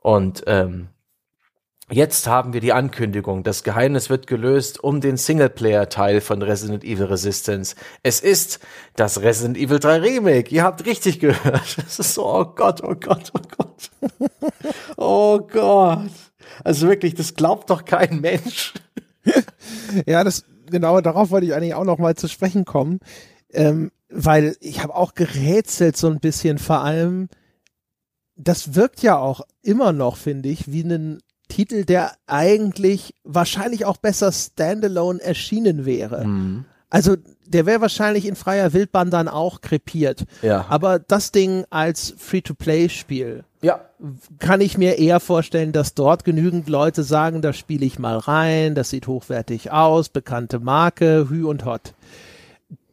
und 0.01 0.43
ähm, 0.47 0.89
Jetzt 1.91 2.27
haben 2.27 2.53
wir 2.53 2.61
die 2.61 2.71
Ankündigung. 2.71 3.41
Das 3.41 3.63
Geheimnis 3.63 4.11
wird 4.11 4.27
gelöst 4.27 4.83
um 4.83 5.01
den 5.01 5.17
Singleplayer-Teil 5.17 6.21
von 6.21 6.43
Resident 6.43 6.83
Evil 6.83 7.05
Resistance. 7.05 7.75
Es 8.03 8.19
ist 8.19 8.59
das 8.95 9.21
Resident 9.21 9.57
Evil 9.57 9.79
3 9.79 9.99
Remake. 9.99 10.53
Ihr 10.53 10.63
habt 10.63 10.85
richtig 10.85 11.19
gehört. 11.19 11.77
Es 11.87 11.97
ist 11.97 12.13
so, 12.13 12.27
oh 12.27 12.45
Gott, 12.45 12.83
oh 12.83 12.93
Gott, 12.93 13.31
oh 13.33 13.41
Gott. 13.57 13.91
Oh 14.97 15.39
Gott. 15.39 16.11
Also 16.63 16.87
wirklich, 16.87 17.15
das 17.15 17.33
glaubt 17.33 17.71
doch 17.71 17.85
kein 17.85 18.21
Mensch. 18.21 18.73
ja, 20.05 20.23
das, 20.23 20.45
genau, 20.69 21.01
darauf 21.01 21.31
wollte 21.31 21.47
ich 21.47 21.55
eigentlich 21.55 21.73
auch 21.73 21.85
noch 21.85 21.97
mal 21.97 22.15
zu 22.15 22.27
sprechen 22.27 22.65
kommen. 22.65 22.99
Ähm, 23.51 23.91
weil 24.09 24.55
ich 24.59 24.83
habe 24.83 24.93
auch 24.93 25.15
gerätselt 25.15 25.97
so 25.97 26.07
ein 26.07 26.19
bisschen, 26.19 26.59
vor 26.59 26.81
allem, 26.81 27.29
das 28.35 28.75
wirkt 28.75 29.01
ja 29.01 29.17
auch 29.17 29.41
immer 29.63 29.91
noch, 29.91 30.17
finde 30.17 30.49
ich, 30.49 30.71
wie 30.71 30.83
ein 30.83 31.19
Titel, 31.49 31.83
der 31.83 32.13
eigentlich 32.27 33.13
wahrscheinlich 33.25 33.85
auch 33.85 33.97
besser 33.97 34.31
standalone 34.31 35.21
erschienen 35.21 35.85
wäre. 35.85 36.25
Mhm. 36.25 36.65
Also 36.89 37.17
der 37.45 37.65
wäre 37.65 37.81
wahrscheinlich 37.81 38.25
in 38.25 38.35
freier 38.35 38.73
Wildbahn 38.73 39.11
dann 39.11 39.27
auch 39.27 39.61
krepiert. 39.61 40.25
Ja. 40.41 40.65
Aber 40.69 40.99
das 40.99 41.31
Ding 41.31 41.65
als 41.69 42.13
Free-to-Play-Spiel 42.17 43.43
ja. 43.61 43.81
kann 44.39 44.61
ich 44.61 44.77
mir 44.77 44.97
eher 44.97 45.19
vorstellen, 45.19 45.71
dass 45.71 45.93
dort 45.93 46.23
genügend 46.23 46.69
Leute 46.69 47.03
sagen, 47.03 47.41
da 47.41 47.53
spiele 47.53 47.85
ich 47.85 47.99
mal 47.99 48.17
rein, 48.17 48.75
das 48.75 48.91
sieht 48.91 49.07
hochwertig 49.07 49.71
aus, 49.71 50.09
bekannte 50.09 50.59
Marke, 50.59 51.27
Hü 51.29 51.45
und 51.45 51.65
Hot. 51.65 51.93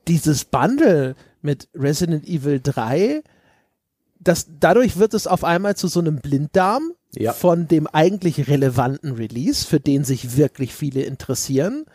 Dieses 0.09 0.45
Bundle 0.45 1.15
mit 1.43 1.69
Resident 1.75 2.27
Evil 2.27 2.61
3, 2.63 3.23
das, 4.27 4.47
dadurch 4.61 4.99
wird 4.99 5.15
es 5.15 5.27
auf 5.27 5.45
einmal 5.45 5.77
zu 5.77 5.89
so 5.89 6.01
einem 6.01 6.17
Blinddarm 6.17 6.93
ja. 7.15 7.33
von 7.33 7.69
dem 7.69 7.87
eigentlich 7.87 8.49
relevanten 8.49 9.13
Release, 9.13 9.67
für 9.67 9.81
den 9.81 10.05
sich 10.05 10.37
wirklich 10.37 10.75
viele 10.75 11.03
interessieren 11.03 11.87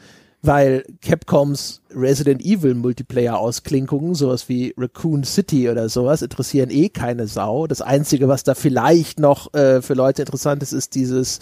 weil 0.42 0.84
Capcoms 1.02 1.82
Resident 1.94 2.42
Evil 2.44 2.74
Multiplayer 2.74 3.38
Ausklinkungen, 3.38 4.16
sowas 4.16 4.50
wie 4.50 4.74
Raccoon 4.78 5.24
City 5.24 5.70
oder 5.70 5.90
sowas, 5.90 6.22
interessieren 6.22 6.70
eh 6.70 6.90
keine 6.90 7.28
Sau. 7.28 7.68
Das 7.68 7.82
einzige, 7.82 8.28
was 8.28 8.44
da 8.44 8.56
vielleicht 8.56 9.20
noch 9.20 9.54
äh, 9.54 9.82
für 9.82 9.94
Leute 9.94 10.22
interessant 10.22 10.64
ist, 10.64 10.72
ist 10.72 10.96
dieses 10.96 11.40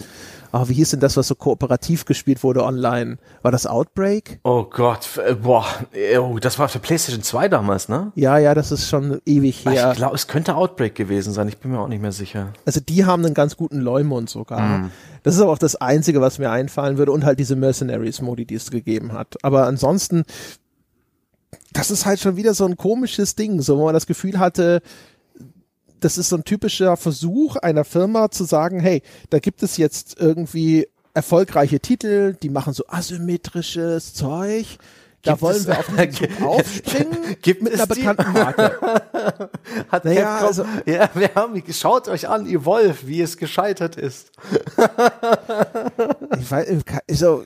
oh, 0.52 0.68
wie 0.68 0.74
hieß 0.74 0.90
denn 0.90 1.00
das, 1.00 1.16
was 1.16 1.28
so 1.28 1.34
kooperativ 1.34 2.04
gespielt 2.04 2.42
wurde 2.42 2.64
online? 2.64 3.18
War 3.42 3.52
das 3.52 3.66
Outbreak? 3.66 4.40
Oh 4.42 4.64
Gott, 4.64 5.08
äh, 5.24 5.34
boah, 5.34 5.64
oh, 6.18 6.38
das 6.38 6.58
war 6.58 6.68
für 6.68 6.78
PlayStation 6.78 7.22
2 7.22 7.48
damals, 7.48 7.88
ne? 7.88 8.12
Ja, 8.14 8.38
ja, 8.38 8.54
das 8.54 8.72
ist 8.72 8.88
schon 8.88 9.20
ewig 9.26 9.64
her. 9.64 9.90
Ich 9.90 9.96
glaube, 9.96 10.14
es 10.14 10.26
könnte 10.26 10.56
Outbreak 10.56 10.94
gewesen 10.94 11.32
sein, 11.32 11.48
ich 11.48 11.58
bin 11.58 11.72
mir 11.72 11.80
auch 11.80 11.88
nicht 11.88 12.02
mehr 12.02 12.12
sicher. 12.12 12.52
Also 12.66 12.80
die 12.80 13.04
haben 13.04 13.24
einen 13.24 13.34
ganz 13.34 13.56
guten 13.56 13.80
Leumund 13.80 14.30
sogar. 14.30 14.60
Mm. 14.60 14.90
Das 15.22 15.34
ist 15.34 15.40
aber 15.40 15.52
auch 15.52 15.58
das 15.58 15.76
Einzige, 15.76 16.20
was 16.20 16.38
mir 16.38 16.50
einfallen 16.50 16.98
würde 16.98 17.12
und 17.12 17.24
halt 17.24 17.38
diese 17.38 17.56
Mercenaries-Modi, 17.56 18.46
die 18.46 18.54
es 18.54 18.70
gegeben 18.70 19.12
hat. 19.12 19.36
Aber 19.42 19.66
ansonsten, 19.66 20.24
das 21.72 21.90
ist 21.90 22.06
halt 22.06 22.20
schon 22.20 22.36
wieder 22.36 22.54
so 22.54 22.64
ein 22.64 22.76
komisches 22.76 23.34
Ding, 23.36 23.60
so 23.60 23.78
wo 23.78 23.84
man 23.84 23.94
das 23.94 24.06
Gefühl 24.06 24.38
hatte, 24.38 24.82
das 26.00 26.18
ist 26.18 26.30
so 26.30 26.36
ein 26.36 26.44
typischer 26.44 26.96
Versuch 26.96 27.56
einer 27.56 27.84
Firma 27.84 28.30
zu 28.30 28.44
sagen, 28.44 28.80
hey, 28.80 29.02
da 29.28 29.38
gibt 29.38 29.62
es 29.62 29.76
jetzt 29.76 30.18
irgendwie 30.18 30.88
erfolgreiche 31.14 31.80
Titel, 31.80 32.34
die 32.42 32.50
machen 32.50 32.72
so 32.72 32.84
asymmetrisches 32.88 34.14
Zeug. 34.14 34.78
Da 35.22 35.32
gibt 35.32 35.42
wollen 35.42 35.66
wir 35.66 35.78
auf 35.78 35.86
den 35.86 36.12
Zug 36.12 36.42
aufspringen 36.42 37.36
gibt 37.42 37.62
mit 37.62 37.74
einer 37.74 37.86
bekannten 37.86 38.32
Marke. 38.32 38.78
Hat 39.88 40.04
naja, 40.04 40.22
Capcom, 40.22 40.46
also, 40.46 40.64
ja, 40.86 41.10
wir 41.14 41.34
haben 41.34 41.62
geschaut 41.62 42.08
euch 42.08 42.28
an, 42.28 42.46
Evolve, 42.46 43.06
wie 43.06 43.20
es 43.20 43.36
gescheitert 43.36 43.96
ist. 43.96 44.32
ich 46.38 46.50
weiß, 46.50 46.68
so, 47.12 47.44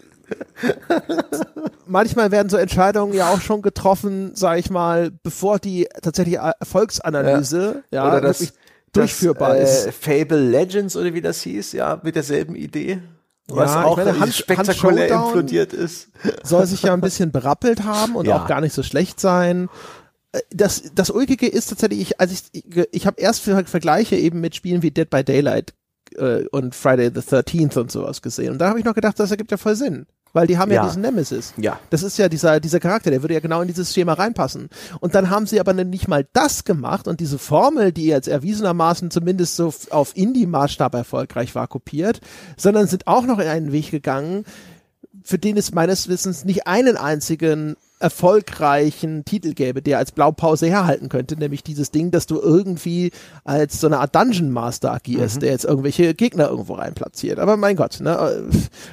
manchmal 1.86 2.30
werden 2.30 2.48
so 2.48 2.56
Entscheidungen 2.56 3.12
ja 3.12 3.30
auch 3.30 3.40
schon 3.40 3.60
getroffen, 3.60 4.32
sag 4.34 4.58
ich 4.58 4.70
mal, 4.70 5.10
bevor 5.22 5.58
die 5.58 5.88
tatsächliche 6.00 6.54
Erfolgsanalyse 6.60 7.82
ja, 7.90 8.14
ja 8.14 8.20
das, 8.20 8.52
durchführbar 8.92 9.56
das, 9.56 9.86
äh, 9.86 9.88
ist. 9.88 9.98
Fable 9.98 10.48
Legends 10.48 10.96
oder 10.96 11.12
wie 11.12 11.20
das 11.20 11.42
hieß, 11.42 11.72
ja, 11.72 12.00
mit 12.02 12.14
derselben 12.14 12.54
Idee. 12.54 13.02
Was 13.48 13.72
ja, 13.72 13.84
auch 13.84 13.96
meine, 13.98 14.18
Hand, 14.18 14.32
spektakulär 14.32 15.10
implodiert 15.10 15.72
ist. 15.72 16.08
Soll 16.42 16.66
sich 16.66 16.82
ja 16.82 16.94
ein 16.94 17.02
bisschen 17.02 17.30
berappelt 17.30 17.84
haben 17.84 18.16
und 18.16 18.26
ja. 18.26 18.42
auch 18.42 18.46
gar 18.46 18.60
nicht 18.60 18.72
so 18.72 18.82
schlecht 18.82 19.20
sein. 19.20 19.68
Äh, 20.32 20.40
das, 20.50 20.84
das 20.94 21.10
Ulkige 21.10 21.46
ist 21.46 21.68
tatsächlich, 21.68 22.00
ich, 22.00 22.20
also 22.20 22.34
ich, 22.52 22.64
ich 22.90 23.06
habe 23.06 23.20
erst 23.20 23.42
Vergleiche 23.42 24.16
eben 24.16 24.40
mit 24.40 24.54
Spielen 24.54 24.82
wie 24.82 24.90
Dead 24.90 25.08
by 25.08 25.22
Daylight 25.22 25.74
äh, 26.16 26.46
und 26.52 26.74
Friday 26.74 27.10
the 27.14 27.20
13th 27.20 27.78
und 27.78 27.92
sowas 27.92 28.22
gesehen. 28.22 28.52
Und 28.52 28.58
da 28.58 28.68
habe 28.68 28.78
ich 28.78 28.84
noch 28.84 28.94
gedacht, 28.94 29.20
das 29.20 29.30
ergibt 29.30 29.50
ja 29.50 29.58
voll 29.58 29.76
Sinn 29.76 30.06
weil 30.34 30.46
die 30.46 30.58
haben 30.58 30.70
ja, 30.70 30.82
ja 30.82 30.86
diesen 30.86 31.00
Nemesis. 31.00 31.54
Ja. 31.56 31.78
Das 31.88 32.02
ist 32.02 32.18
ja 32.18 32.28
dieser, 32.28 32.60
dieser 32.60 32.80
Charakter, 32.80 33.10
der 33.10 33.22
würde 33.22 33.32
ja 33.32 33.40
genau 33.40 33.62
in 33.62 33.68
dieses 33.68 33.94
Schema 33.94 34.12
reinpassen. 34.12 34.68
Und 35.00 35.14
dann 35.14 35.30
haben 35.30 35.46
sie 35.46 35.60
aber 35.60 35.72
nicht 35.72 36.08
mal 36.08 36.26
das 36.34 36.64
gemacht 36.64 37.08
und 37.08 37.20
diese 37.20 37.38
Formel, 37.38 37.92
die 37.92 38.06
jetzt 38.06 38.28
erwiesenermaßen 38.28 39.10
zumindest 39.10 39.56
so 39.56 39.72
auf 39.90 40.14
Indie-Maßstab 40.16 40.94
erfolgreich 40.94 41.54
war, 41.54 41.68
kopiert, 41.68 42.20
sondern 42.56 42.86
sind 42.86 43.06
auch 43.06 43.24
noch 43.24 43.38
in 43.38 43.46
einen 43.46 43.72
Weg 43.72 43.90
gegangen, 43.90 44.44
für 45.24 45.38
den 45.38 45.56
es 45.56 45.72
meines 45.72 46.08
Wissens 46.08 46.44
nicht 46.44 46.66
einen 46.66 46.98
einzigen 46.98 47.76
erfolgreichen 47.98 49.24
Titel 49.24 49.54
gäbe, 49.54 49.80
der 49.80 49.96
als 49.96 50.12
Blaupause 50.12 50.66
herhalten 50.66 51.08
könnte, 51.08 51.36
nämlich 51.36 51.62
dieses 51.62 51.90
Ding, 51.90 52.10
dass 52.10 52.26
du 52.26 52.38
irgendwie 52.38 53.10
als 53.44 53.80
so 53.80 53.86
eine 53.86 54.00
Art 54.00 54.14
Dungeon 54.14 54.50
Master 54.50 54.92
agierst, 54.92 55.36
mhm. 55.36 55.40
der 55.40 55.52
jetzt 55.52 55.64
irgendwelche 55.64 56.12
Gegner 56.12 56.50
irgendwo 56.50 56.74
rein 56.74 56.92
platziert. 56.92 57.38
Aber 57.38 57.56
mein 57.56 57.76
Gott, 57.76 58.00
ne, 58.00 58.50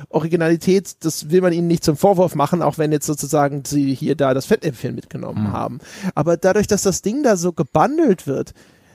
Originalität, 0.10 1.04
das 1.04 1.30
will 1.30 1.42
man 1.42 1.52
ihnen 1.52 1.68
nicht 1.68 1.84
zum 1.84 1.98
Vorwurf 1.98 2.36
machen, 2.36 2.62
auch 2.62 2.78
wenn 2.78 2.94
jetzt 2.94 3.08
sozusagen 3.08 3.64
sie 3.66 3.94
hier 3.94 4.16
da 4.16 4.34
das 4.34 4.46
Fettäpfchen 4.46 4.96
mitgenommen 4.96 5.48
mhm. 5.48 5.52
haben. 5.52 5.80
Aber 6.16 6.38
dadurch, 6.38 6.68
dass 6.68 6.84
das 6.84 7.02
Ding 7.02 7.24
da 7.24 7.36
so 7.36 7.52
gebundelt 7.52 8.28
wird, 8.28 8.54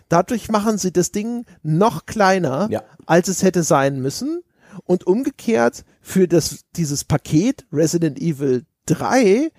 dadurch 0.08 0.48
machen 0.48 0.78
sie 0.78 0.92
das 0.92 1.12
Ding 1.12 1.44
noch 1.62 2.06
kleiner, 2.06 2.68
ja. 2.70 2.82
als 3.04 3.28
es 3.28 3.42
hätte 3.42 3.62
sein 3.62 4.00
müssen. 4.00 4.40
Und 4.84 5.06
umgekehrt 5.06 5.84
für 6.00 6.28
das, 6.28 6.64
dieses 6.76 7.04
Paket 7.04 7.66
Resident 7.72 8.20
Evil 8.20 8.64
3 8.86 9.50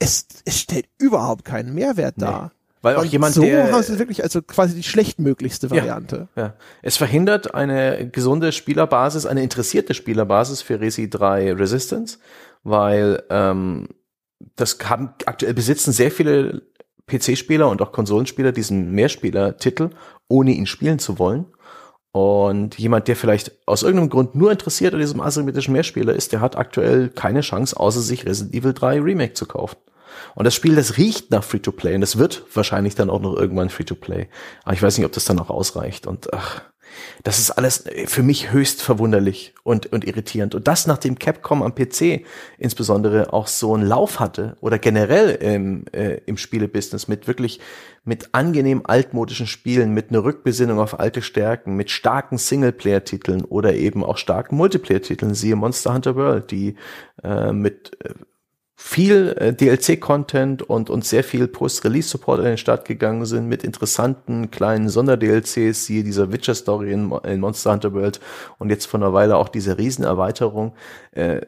es, 0.00 0.26
es 0.44 0.58
stellt 0.58 0.86
überhaupt 0.98 1.44
keinen 1.44 1.74
Mehrwert 1.74 2.18
nee. 2.18 2.24
dar. 2.24 2.52
Weil 2.82 2.96
auch 2.96 3.02
und 3.02 3.12
jemand, 3.12 3.34
so 3.34 3.42
der 3.42 3.70
haben 3.70 3.82
sie 3.82 3.98
wirklich 3.98 4.22
also 4.22 4.40
quasi 4.40 4.74
die 4.74 4.82
schlechtmöglichste 4.82 5.70
Variante. 5.70 6.28
Ja, 6.34 6.42
ja. 6.42 6.54
Es 6.80 6.96
verhindert 6.96 7.54
eine 7.54 8.08
gesunde 8.08 8.52
Spielerbasis, 8.52 9.26
eine 9.26 9.42
interessierte 9.42 9.92
Spielerbasis 9.92 10.62
für 10.62 10.80
Resi 10.80 11.10
3 11.10 11.52
Resistance, 11.52 12.18
weil 12.62 13.22
ähm, 13.28 13.88
das 14.56 14.78
haben 14.82 15.12
aktuell 15.26 15.52
besitzen 15.52 15.92
sehr 15.92 16.10
viele 16.10 16.62
PC-Spieler 17.06 17.68
und 17.68 17.82
auch 17.82 17.92
Konsolenspieler 17.92 18.52
diesen 18.52 18.92
Mehrspieler-Titel, 18.92 19.90
ohne 20.28 20.52
ihn 20.52 20.66
spielen 20.66 20.98
zu 20.98 21.18
wollen. 21.18 21.46
Und 22.12 22.76
jemand, 22.78 23.06
der 23.06 23.14
vielleicht 23.14 23.52
aus 23.66 23.82
irgendeinem 23.82 24.10
Grund 24.10 24.34
nur 24.34 24.50
interessiert 24.50 24.94
an 24.94 25.00
diesem 25.00 25.20
asymmetrischen 25.20 25.72
Mehrspieler 25.72 26.12
ist, 26.12 26.32
der 26.32 26.40
hat 26.40 26.56
aktuell 26.56 27.08
keine 27.08 27.40
Chance, 27.40 27.78
außer 27.78 28.00
sich 28.00 28.26
Resident 28.26 28.54
Evil 28.54 28.74
3 28.74 29.00
Remake 29.00 29.34
zu 29.34 29.46
kaufen. 29.46 29.76
Und 30.34 30.44
das 30.44 30.54
Spiel, 30.54 30.74
das 30.74 30.96
riecht 30.96 31.30
nach 31.30 31.44
Free-to-Play 31.44 31.94
und 31.94 32.00
das 32.00 32.18
wird 32.18 32.44
wahrscheinlich 32.52 32.94
dann 32.94 33.10
auch 33.10 33.20
noch 33.20 33.36
irgendwann 33.36 33.70
Free-to-Play. 33.70 34.28
Aber 34.64 34.74
ich 34.74 34.82
weiß 34.82 34.98
nicht, 34.98 35.06
ob 35.06 35.12
das 35.12 35.24
dann 35.24 35.38
auch 35.38 35.50
ausreicht. 35.50 36.06
Und 36.06 36.32
ach, 36.32 36.62
das 37.22 37.38
ist 37.38 37.50
alles 37.50 37.86
äh, 37.86 38.06
für 38.06 38.22
mich 38.22 38.52
höchst 38.52 38.82
verwunderlich 38.82 39.54
und, 39.62 39.92
und 39.92 40.06
irritierend. 40.06 40.54
Und 40.54 40.68
das, 40.68 40.86
nachdem 40.86 41.18
Capcom 41.18 41.62
am 41.62 41.74
PC 41.74 42.24
insbesondere 42.58 43.32
auch 43.32 43.46
so 43.46 43.74
einen 43.74 43.86
Lauf 43.86 44.20
hatte 44.20 44.56
oder 44.60 44.78
generell 44.78 45.30
im, 45.30 45.84
äh, 45.92 46.20
im 46.26 46.36
Spielebusiness 46.36 47.08
mit 47.08 47.26
wirklich 47.26 47.60
mit 48.02 48.30
angenehm 48.32 48.82
altmodischen 48.84 49.46
Spielen, 49.46 49.92
mit 49.92 50.10
einer 50.10 50.24
Rückbesinnung 50.24 50.78
auf 50.78 50.98
alte 50.98 51.20
Stärken, 51.20 51.76
mit 51.76 51.90
starken 51.90 52.38
Singleplayer-Titeln 52.38 53.44
oder 53.44 53.74
eben 53.74 54.04
auch 54.04 54.16
starken 54.16 54.56
Multiplayer-Titeln, 54.56 55.34
siehe 55.34 55.54
Monster 55.54 55.92
Hunter 55.92 56.16
World, 56.16 56.50
die 56.50 56.76
äh, 57.22 57.52
mit 57.52 57.96
äh, 58.02 58.14
viel 58.82 59.36
äh, 59.38 59.52
DLC-Content 59.52 60.62
und, 60.62 60.88
und 60.88 61.04
sehr 61.04 61.22
viel 61.22 61.46
Post-Release-Support 61.46 62.38
in 62.38 62.46
den 62.46 62.56
Start 62.56 62.86
gegangen 62.86 63.26
sind 63.26 63.46
mit 63.46 63.62
interessanten 63.62 64.50
kleinen 64.50 64.88
Sonder-DLCs, 64.88 65.84
siehe 65.84 66.02
dieser 66.02 66.32
Witcher-Story 66.32 66.90
in, 66.90 67.12
in, 67.24 67.40
Monster 67.40 67.72
Hunter 67.72 67.92
World 67.92 68.20
und 68.58 68.70
jetzt 68.70 68.86
vor 68.86 68.98
einer 68.98 69.12
Weile 69.12 69.36
auch 69.36 69.48
diese 69.48 69.76
Riesenerweiterung. 69.76 70.74
Äh, 71.12 71.42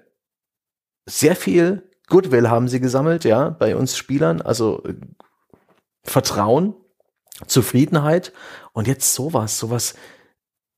sehr 1.06 1.34
viel 1.34 1.90
Goodwill 2.06 2.50
haben 2.50 2.68
sie 2.68 2.80
gesammelt, 2.80 3.24
ja, 3.24 3.48
bei 3.48 3.76
uns 3.76 3.96
Spielern, 3.96 4.42
also 4.42 4.82
äh, 4.84 4.94
Vertrauen, 6.04 6.74
Zufriedenheit 7.46 8.34
und 8.74 8.86
jetzt 8.86 9.14
sowas, 9.14 9.58
sowas 9.58 9.94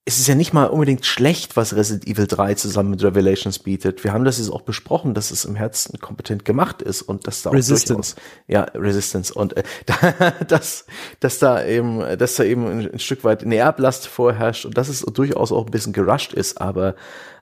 es 0.07 0.19
ist 0.19 0.27
ja 0.27 0.35
nicht 0.35 0.53
mal 0.53 0.67
unbedingt 0.67 1.07
schlecht, 1.07 1.57
was 1.57 1.75
Resident 1.75 2.07
Evil 2.07 2.27
3 2.27 2.55
zusammen 2.55 2.91
mit 2.91 3.03
Revelations 3.03 3.59
bietet. 3.59 4.05
Wir 4.05 4.13
haben 4.13 4.27
das 4.27 4.37
jetzt 4.37 4.51
auch 4.51 4.61
besprochen, 4.61 5.15
dass 5.15 5.31
es 5.31 5.47
im 5.47 5.57
Herzen 5.57 5.99
kompetent 5.99 6.45
gemacht 6.45 6.83
ist 6.83 7.01
und 7.01 7.27
dass 7.27 7.43
da 7.43 7.51
auch 7.51 7.55
Resistance. 7.55 8.15
Durchaus, 8.15 8.47
ja, 8.47 8.63
Resistance 8.75 9.33
und 9.33 9.57
äh, 9.57 9.63
dass, 10.49 10.85
dass 11.21 11.39
da 11.39 11.65
eben, 11.65 12.01
dass 12.19 12.35
da 12.35 12.45
eben 12.45 12.67
ein, 12.67 12.93
ein 12.93 12.99
Stück 12.99 13.25
weit 13.25 13.45
eine 13.45 13.57
Erblast 13.57 14.07
vorherrscht 14.07 14.67
und 14.67 14.77
dass 14.77 14.89
es 14.89 15.01
durchaus 15.01 15.53
auch 15.53 15.65
ein 15.65 15.71
bisschen 15.71 15.95
gerusht 15.95 16.35
ist, 16.35 16.61
aber 16.61 16.97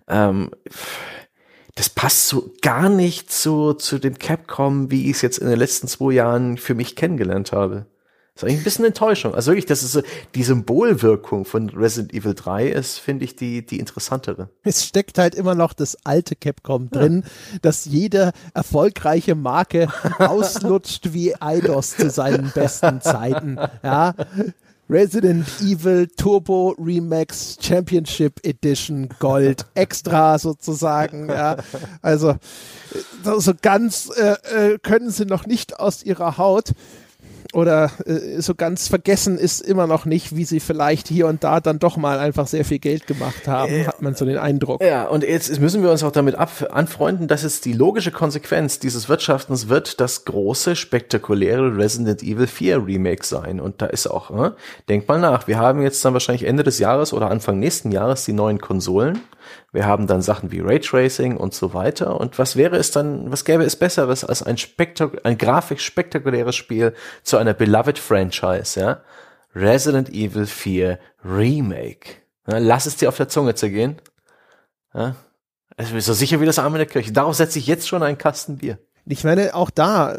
ähm, 0.06 0.50
das 1.74 1.88
passt 1.88 2.28
so 2.28 2.52
gar 2.60 2.88
nicht 2.88 3.32
zu, 3.32 3.72
zu 3.74 3.98
dem 3.98 4.18
Capcom, 4.18 4.90
wie 4.90 5.10
ich 5.10 5.16
es 5.16 5.22
jetzt 5.22 5.38
in 5.38 5.48
den 5.48 5.58
letzten 5.58 5.88
zwei 5.88 6.12
Jahren 6.12 6.58
für 6.58 6.74
mich 6.74 6.94
kennengelernt 6.94 7.50
habe. 7.50 7.86
Das 8.34 8.42
ist 8.42 8.48
eigentlich 8.48 8.60
ein 8.60 8.64
bisschen 8.64 8.84
Enttäuschung. 8.86 9.34
Also 9.34 9.50
wirklich, 9.50 9.66
das 9.66 9.82
ist 9.82 9.92
so, 9.92 10.02
die 10.34 10.42
Symbolwirkung 10.42 11.44
von 11.44 11.68
Resident 11.68 12.14
Evil 12.14 12.34
3 12.34 12.68
ist, 12.68 12.98
finde 12.98 13.26
ich, 13.26 13.36
die, 13.36 13.64
die 13.64 13.78
interessantere. 13.78 14.48
Es 14.62 14.86
steckt 14.86 15.18
halt 15.18 15.34
immer 15.34 15.54
noch 15.54 15.74
das 15.74 15.98
alte 16.04 16.34
Capcom 16.34 16.88
drin, 16.90 17.24
ja. 17.24 17.58
dass 17.60 17.84
jede 17.84 18.32
erfolgreiche 18.54 19.34
Marke 19.34 19.88
auslutscht 20.18 21.12
wie 21.12 21.34
Eidos 21.40 21.96
zu 21.96 22.08
seinen 22.08 22.50
besten 22.54 23.02
Zeiten. 23.02 23.58
Ja. 23.82 24.14
Resident 24.88 25.46
Evil 25.60 26.06
Turbo 26.06 26.74
Remax 26.78 27.56
Championship 27.60 28.40
Edition 28.44 29.08
Gold 29.20 29.64
Extra 29.74 30.38
sozusagen. 30.38 31.28
Ja. 31.28 31.56
Also 32.02 32.36
so 33.22 33.52
ganz 33.60 34.10
äh, 34.16 34.72
äh, 34.72 34.78
können 34.78 35.10
sie 35.10 35.24
noch 35.24 35.46
nicht 35.46 35.78
aus 35.78 36.02
ihrer 36.02 36.36
Haut 36.36 36.72
oder 37.52 37.90
äh, 38.06 38.40
so 38.40 38.54
ganz 38.54 38.88
vergessen 38.88 39.38
ist 39.38 39.60
immer 39.60 39.86
noch 39.86 40.04
nicht, 40.04 40.34
wie 40.34 40.44
sie 40.44 40.60
vielleicht 40.60 41.08
hier 41.08 41.26
und 41.26 41.44
da 41.44 41.60
dann 41.60 41.78
doch 41.78 41.96
mal 41.96 42.18
einfach 42.18 42.46
sehr 42.46 42.64
viel 42.64 42.78
Geld 42.78 43.06
gemacht 43.06 43.46
haben, 43.46 43.72
äh, 43.72 43.86
hat 43.86 44.00
man 44.02 44.14
so 44.14 44.24
den 44.24 44.38
Eindruck. 44.38 44.82
Ja, 44.82 45.04
und 45.04 45.22
jetzt 45.22 45.60
müssen 45.60 45.82
wir 45.82 45.90
uns 45.90 46.02
auch 46.02 46.12
damit 46.12 46.34
ab 46.34 46.50
anfreunden, 46.70 47.28
dass 47.28 47.44
es 47.44 47.60
die 47.60 47.72
logische 47.72 48.10
Konsequenz 48.10 48.78
dieses 48.78 49.08
Wirtschaftens 49.08 49.68
wird, 49.68 50.00
das 50.00 50.24
große, 50.24 50.76
spektakuläre 50.76 51.76
Resident 51.76 52.22
Evil 52.22 52.46
4 52.46 52.86
Remake 52.86 53.24
sein. 53.24 53.60
Und 53.60 53.82
da 53.82 53.86
ist 53.86 54.06
auch, 54.06 54.30
ne? 54.30 54.54
denk 54.88 55.06
mal 55.08 55.20
nach, 55.20 55.46
wir 55.46 55.58
haben 55.58 55.82
jetzt 55.82 56.04
dann 56.04 56.14
wahrscheinlich 56.14 56.46
Ende 56.46 56.62
des 56.62 56.78
Jahres 56.78 57.12
oder 57.12 57.30
Anfang 57.30 57.58
nächsten 57.58 57.92
Jahres 57.92 58.24
die 58.24 58.32
neuen 58.32 58.60
Konsolen. 58.60 59.20
Wir 59.72 59.86
haben 59.86 60.06
dann 60.06 60.22
Sachen 60.22 60.52
wie 60.52 60.60
Raytracing 60.60 61.36
und 61.36 61.54
so 61.54 61.74
weiter. 61.74 62.20
Und 62.20 62.38
was 62.38 62.56
wäre 62.56 62.76
es 62.76 62.90
dann, 62.90 63.30
was 63.30 63.44
gäbe 63.44 63.64
es 63.64 63.76
Besseres 63.76 64.24
als 64.24 64.42
ein, 64.42 64.58
spektak 64.58 65.24
ein 65.24 65.38
grafisch 65.38 65.84
spektakuläres 65.84 66.56
Spiel 66.56 66.94
zu 67.22 67.36
einer 67.36 67.54
beloved 67.54 67.98
Franchise, 67.98 68.78
ja? 68.78 69.00
Resident 69.54 70.08
Evil 70.08 70.46
4 70.46 70.98
Remake. 71.24 72.22
Ja, 72.48 72.58
lass 72.58 72.86
es 72.86 72.96
dir 72.96 73.08
auf 73.08 73.16
der 73.16 73.28
Zunge 73.28 73.54
zergehen. 73.54 74.00
Ja? 74.94 75.16
Ist 75.76 76.06
so 76.06 76.12
sicher 76.12 76.40
wie 76.40 76.46
das 76.46 76.58
Arme 76.58 76.76
in 76.76 76.86
der 76.86 76.86
Kirche. 76.86 77.12
Darauf 77.12 77.34
setze 77.34 77.58
ich 77.58 77.66
jetzt 77.66 77.88
schon 77.88 78.02
einen 78.02 78.18
Kasten 78.18 78.58
Bier. 78.58 78.78
Ich 79.06 79.24
meine, 79.24 79.54
auch 79.54 79.70
da, 79.70 80.18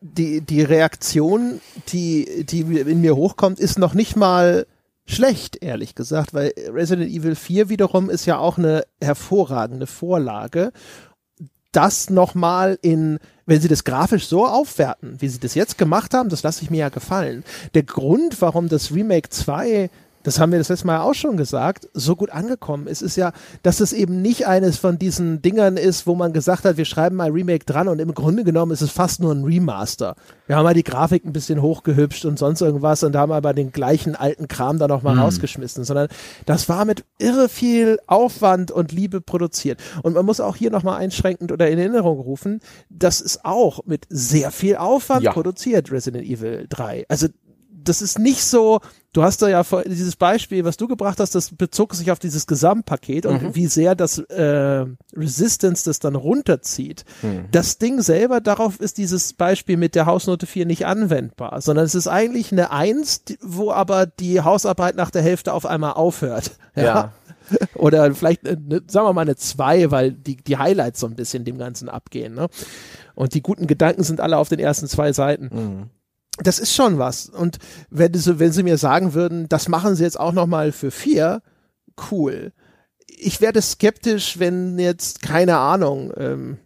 die, 0.00 0.40
die 0.40 0.62
Reaktion, 0.62 1.60
die, 1.88 2.44
die 2.44 2.60
in 2.60 3.00
mir 3.00 3.16
hochkommt, 3.16 3.60
ist 3.60 3.78
noch 3.78 3.94
nicht 3.94 4.16
mal 4.16 4.66
schlecht, 5.06 5.62
ehrlich 5.62 5.94
gesagt, 5.94 6.34
weil 6.34 6.52
Resident 6.68 7.10
Evil 7.10 7.34
4 7.34 7.68
wiederum 7.68 8.10
ist 8.10 8.26
ja 8.26 8.38
auch 8.38 8.58
eine 8.58 8.84
hervorragende 9.00 9.86
Vorlage. 9.86 10.72
Das 11.72 12.10
nochmal 12.10 12.78
in, 12.82 13.18
wenn 13.46 13.60
sie 13.60 13.68
das 13.68 13.84
grafisch 13.84 14.26
so 14.26 14.46
aufwerten, 14.46 15.20
wie 15.20 15.28
sie 15.28 15.40
das 15.40 15.54
jetzt 15.54 15.78
gemacht 15.78 16.12
haben, 16.12 16.28
das 16.28 16.42
lasse 16.42 16.62
ich 16.62 16.70
mir 16.70 16.78
ja 16.78 16.88
gefallen. 16.90 17.44
Der 17.74 17.82
Grund, 17.82 18.40
warum 18.42 18.68
das 18.68 18.92
Remake 18.92 19.30
2 19.30 19.90
das 20.22 20.38
haben 20.38 20.52
wir 20.52 20.58
das 20.58 20.68
letzte 20.68 20.86
Mal 20.86 21.00
auch 21.00 21.14
schon 21.14 21.36
gesagt, 21.36 21.88
so 21.94 22.16
gut 22.16 22.30
angekommen 22.30 22.86
ist, 22.86 23.02
ist 23.02 23.16
ja, 23.16 23.32
dass 23.62 23.80
es 23.80 23.92
eben 23.92 24.22
nicht 24.22 24.46
eines 24.46 24.78
von 24.78 24.98
diesen 24.98 25.42
Dingern 25.42 25.76
ist, 25.76 26.06
wo 26.06 26.14
man 26.14 26.32
gesagt 26.32 26.64
hat, 26.64 26.76
wir 26.76 26.84
schreiben 26.84 27.16
mal 27.16 27.30
Remake 27.30 27.64
dran 27.64 27.88
und 27.88 28.00
im 28.00 28.14
Grunde 28.14 28.44
genommen 28.44 28.72
ist 28.72 28.82
es 28.82 28.90
fast 28.90 29.20
nur 29.20 29.32
ein 29.32 29.44
Remaster. 29.44 30.14
Wir 30.46 30.56
haben 30.56 30.64
mal 30.64 30.74
die 30.74 30.84
Grafik 30.84 31.24
ein 31.24 31.32
bisschen 31.32 31.62
hochgehübscht 31.62 32.24
und 32.24 32.38
sonst 32.38 32.60
irgendwas 32.60 33.02
und 33.02 33.12
da 33.12 33.20
haben 33.20 33.32
aber 33.32 33.54
den 33.54 33.72
gleichen 33.72 34.14
alten 34.14 34.48
Kram 34.48 34.78
da 34.78 34.88
nochmal 34.88 35.14
mhm. 35.14 35.22
rausgeschmissen, 35.22 35.84
sondern 35.84 36.08
das 36.46 36.68
war 36.68 36.84
mit 36.84 37.04
irre 37.18 37.48
viel 37.48 37.98
Aufwand 38.06 38.70
und 38.70 38.92
Liebe 38.92 39.20
produziert. 39.20 39.80
Und 40.02 40.14
man 40.14 40.26
muss 40.26 40.40
auch 40.40 40.56
hier 40.56 40.70
nochmal 40.70 41.00
einschränkend 41.00 41.52
oder 41.52 41.68
in 41.68 41.78
Erinnerung 41.78 42.20
rufen, 42.20 42.60
das 42.88 43.20
ist 43.20 43.44
auch 43.44 43.84
mit 43.86 44.06
sehr 44.08 44.50
viel 44.50 44.76
Aufwand 44.76 45.22
ja. 45.22 45.32
produziert, 45.32 45.90
Resident 45.90 46.24
Evil 46.24 46.66
3. 46.68 47.06
Also 47.08 47.28
das 47.84 48.02
ist 48.02 48.18
nicht 48.18 48.44
so, 48.44 48.80
du 49.12 49.22
hast 49.22 49.42
da 49.42 49.48
ja 49.48 49.62
dieses 49.86 50.16
Beispiel, 50.16 50.64
was 50.64 50.76
du 50.76 50.88
gebracht 50.88 51.20
hast, 51.20 51.34
das 51.34 51.50
bezog 51.50 51.94
sich 51.94 52.10
auf 52.10 52.18
dieses 52.18 52.46
Gesamtpaket 52.46 53.26
und 53.26 53.42
mhm. 53.42 53.54
wie 53.54 53.66
sehr 53.66 53.94
das 53.94 54.18
äh, 54.18 54.86
Resistance 55.14 55.84
das 55.84 55.98
dann 55.98 56.14
runterzieht. 56.14 57.04
Mhm. 57.22 57.46
Das 57.50 57.78
Ding 57.78 58.00
selber, 58.00 58.40
darauf 58.40 58.80
ist 58.80 58.98
dieses 58.98 59.34
Beispiel 59.34 59.76
mit 59.76 59.94
der 59.94 60.06
Hausnote 60.06 60.46
4 60.46 60.66
nicht 60.66 60.86
anwendbar, 60.86 61.60
sondern 61.60 61.84
es 61.84 61.94
ist 61.94 62.08
eigentlich 62.08 62.52
eine 62.52 62.70
1, 62.70 63.24
wo 63.42 63.70
aber 63.70 64.06
die 64.06 64.40
Hausarbeit 64.40 64.96
nach 64.96 65.10
der 65.10 65.22
Hälfte 65.22 65.52
auf 65.52 65.66
einmal 65.66 65.92
aufhört. 65.92 66.52
ja. 66.74 66.82
ja. 66.82 67.12
Oder 67.74 68.14
vielleicht, 68.14 68.44
ne, 68.44 68.82
sagen 68.86 69.06
wir 69.06 69.12
mal, 69.12 69.22
eine 69.22 69.36
2, 69.36 69.90
weil 69.90 70.12
die, 70.12 70.36
die 70.36 70.56
Highlights 70.56 71.00
so 71.00 71.06
ein 71.06 71.16
bisschen 71.16 71.44
dem 71.44 71.58
Ganzen 71.58 71.88
abgehen. 71.88 72.34
Ne? 72.34 72.48
Und 73.14 73.34
die 73.34 73.42
guten 73.42 73.66
Gedanken 73.66 74.04
sind 74.04 74.20
alle 74.20 74.38
auf 74.38 74.48
den 74.48 74.60
ersten 74.60 74.86
zwei 74.86 75.12
Seiten. 75.12 75.50
Mhm 75.52 75.90
das 76.38 76.58
ist 76.58 76.74
schon 76.74 76.98
was. 76.98 77.28
Und 77.28 77.58
wenn 77.90 78.14
sie, 78.14 78.38
wenn 78.38 78.52
sie 78.52 78.62
mir 78.62 78.78
sagen 78.78 79.14
würden, 79.14 79.48
das 79.48 79.68
machen 79.68 79.94
sie 79.94 80.04
jetzt 80.04 80.18
auch 80.18 80.32
nochmal 80.32 80.72
für 80.72 80.90
vier, 80.90 81.42
cool. 82.10 82.52
Ich 83.06 83.40
werde 83.40 83.60
skeptisch, 83.60 84.38
wenn 84.38 84.78
jetzt, 84.78 85.22
keine 85.22 85.58
Ahnung, 85.58 86.12
ähm, 86.16 86.58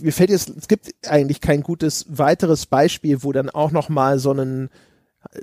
mir 0.00 0.12
fällt 0.12 0.30
jetzt, 0.30 0.50
es 0.50 0.68
gibt 0.68 0.92
eigentlich 1.06 1.40
kein 1.40 1.62
gutes 1.62 2.04
weiteres 2.08 2.66
Beispiel, 2.66 3.22
wo 3.22 3.32
dann 3.32 3.48
auch 3.48 3.70
nochmal 3.70 4.18
so 4.18 4.32
ein 4.32 4.68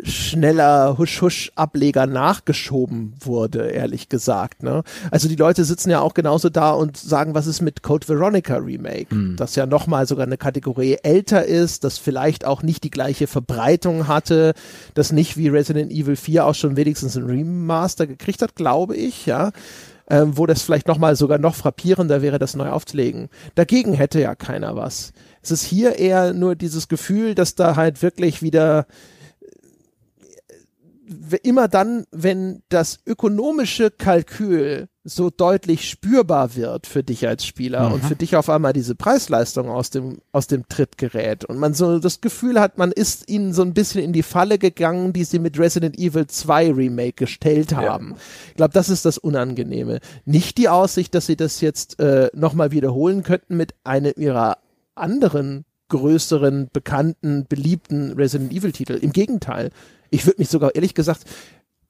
schneller 0.03 0.97
Husch-Husch-Ableger 0.97 2.07
nachgeschoben 2.07 3.13
wurde, 3.19 3.69
ehrlich 3.69 4.09
gesagt. 4.09 4.63
Ne? 4.63 4.83
Also 5.11 5.27
die 5.27 5.35
Leute 5.35 5.65
sitzen 5.65 5.89
ja 5.89 6.01
auch 6.01 6.13
genauso 6.13 6.49
da 6.49 6.71
und 6.71 6.97
sagen, 6.97 7.33
was 7.33 7.47
ist 7.47 7.61
mit 7.61 7.83
Code 7.83 8.07
Veronica 8.07 8.57
Remake, 8.57 9.13
mhm. 9.13 9.35
das 9.35 9.55
ja 9.55 9.65
nochmal 9.65 10.07
sogar 10.07 10.25
eine 10.25 10.37
Kategorie 10.37 10.97
älter 11.03 11.45
ist, 11.45 11.83
das 11.83 11.97
vielleicht 11.97 12.45
auch 12.45 12.63
nicht 12.63 12.83
die 12.83 12.91
gleiche 12.91 13.27
Verbreitung 13.27 14.07
hatte, 14.07 14.53
das 14.93 15.11
nicht 15.11 15.37
wie 15.37 15.49
Resident 15.49 15.91
Evil 15.91 16.15
4 16.15 16.45
auch 16.45 16.55
schon 16.55 16.75
wenigstens 16.75 17.15
ein 17.15 17.25
Remaster 17.25 18.07
gekriegt 18.07 18.41
hat, 18.41 18.55
glaube 18.55 18.95
ich, 18.95 19.25
ja. 19.25 19.51
Ähm, 20.09 20.37
wo 20.37 20.45
das 20.45 20.61
vielleicht 20.61 20.89
nochmal 20.89 21.15
sogar 21.15 21.37
noch 21.37 21.55
frappierender 21.55 22.21
wäre, 22.21 22.37
das 22.37 22.57
neu 22.57 22.69
aufzulegen. 22.69 23.29
Dagegen 23.55 23.93
hätte 23.93 24.19
ja 24.19 24.35
keiner 24.35 24.75
was. 24.75 25.13
Es 25.41 25.51
ist 25.51 25.63
hier 25.63 25.97
eher 25.97 26.33
nur 26.33 26.55
dieses 26.55 26.89
Gefühl, 26.89 27.35
dass 27.35 27.55
da 27.55 27.77
halt 27.77 28.01
wirklich 28.01 28.41
wieder 28.41 28.85
immer 31.43 31.67
dann, 31.67 32.05
wenn 32.11 32.63
das 32.69 32.99
ökonomische 33.05 33.91
Kalkül 33.91 34.87
so 35.05 35.29
deutlich 35.29 35.89
spürbar 35.89 36.55
wird 36.55 36.87
für 36.87 37.03
dich 37.03 37.27
als 37.27 37.45
Spieler 37.45 37.89
mhm. 37.89 37.95
und 37.95 38.05
für 38.05 38.15
dich 38.15 38.37
auf 38.37 38.49
einmal 38.49 38.71
diese 38.71 38.95
Preisleistung 38.95 39.69
aus 39.69 39.89
dem, 39.89 40.19
aus 40.31 40.47
dem 40.47 40.67
Tritt 40.69 40.97
gerät 40.97 41.43
und 41.43 41.57
man 41.57 41.73
so 41.73 41.99
das 41.99 42.21
Gefühl 42.21 42.59
hat, 42.59 42.77
man 42.77 42.93
ist 42.93 43.29
ihnen 43.29 43.53
so 43.53 43.63
ein 43.63 43.73
bisschen 43.73 44.01
in 44.01 44.13
die 44.13 44.23
Falle 44.23 44.57
gegangen, 44.57 45.11
die 45.11 45.25
sie 45.25 45.39
mit 45.39 45.59
Resident 45.59 45.97
Evil 45.97 46.27
2 46.27 46.71
Remake 46.71 47.13
gestellt 47.13 47.75
haben. 47.75 48.11
Ja. 48.11 48.17
Ich 48.49 48.55
glaube, 48.55 48.73
das 48.73 48.87
ist 48.87 49.03
das 49.03 49.17
Unangenehme. 49.17 49.99
Nicht 50.23 50.57
die 50.57 50.69
Aussicht, 50.69 51.13
dass 51.15 51.25
sie 51.25 51.35
das 51.35 51.59
jetzt 51.59 51.99
äh, 51.99 52.29
nochmal 52.33 52.71
wiederholen 52.71 53.23
könnten 53.23 53.57
mit 53.57 53.75
einem 53.83 54.13
ihrer 54.15 54.59
anderen 54.95 55.65
größeren, 55.93 56.69
bekannten, 56.73 57.45
beliebten 57.47 58.13
Resident 58.13 58.51
Evil 58.51 58.71
Titel. 58.71 58.93
Im 58.93 59.13
Gegenteil. 59.13 59.69
Ich 60.09 60.25
würde 60.25 60.39
mich 60.39 60.49
sogar 60.49 60.73
ehrlich 60.73 60.95
gesagt 60.95 61.25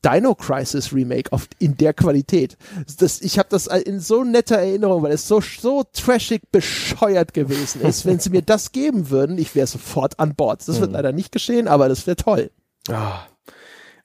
Dino 0.03 0.35
Crisis 0.35 0.91
Remake 0.91 1.31
auf, 1.31 1.47
in 1.59 1.77
der 1.77 1.93
Qualität. 1.93 2.57
Das, 2.99 3.21
ich 3.21 3.39
habe 3.39 3.47
das 3.49 3.67
in 3.67 4.01
so 4.01 4.25
netter 4.25 4.57
Erinnerung, 4.57 5.03
weil 5.03 5.13
es 5.13 5.25
so, 5.25 5.39
so 5.39 5.85
trashig 5.93 6.41
bescheuert 6.51 7.33
gewesen 7.33 7.81
ist. 7.81 8.05
Wenn 8.05 8.19
sie 8.19 8.29
mir 8.29 8.41
das 8.45 8.73
geben 8.73 9.09
würden, 9.09 9.37
ich 9.37 9.55
wäre 9.55 9.67
sofort 9.67 10.19
an 10.19 10.35
Bord. 10.35 10.67
Das 10.67 10.81
wird 10.81 10.89
mhm. 10.89 10.97
leider 10.97 11.13
nicht 11.13 11.31
geschehen, 11.31 11.69
aber 11.69 11.87
das 11.87 12.05
wäre 12.05 12.17
toll. 12.17 12.51
Ah. 12.89 13.25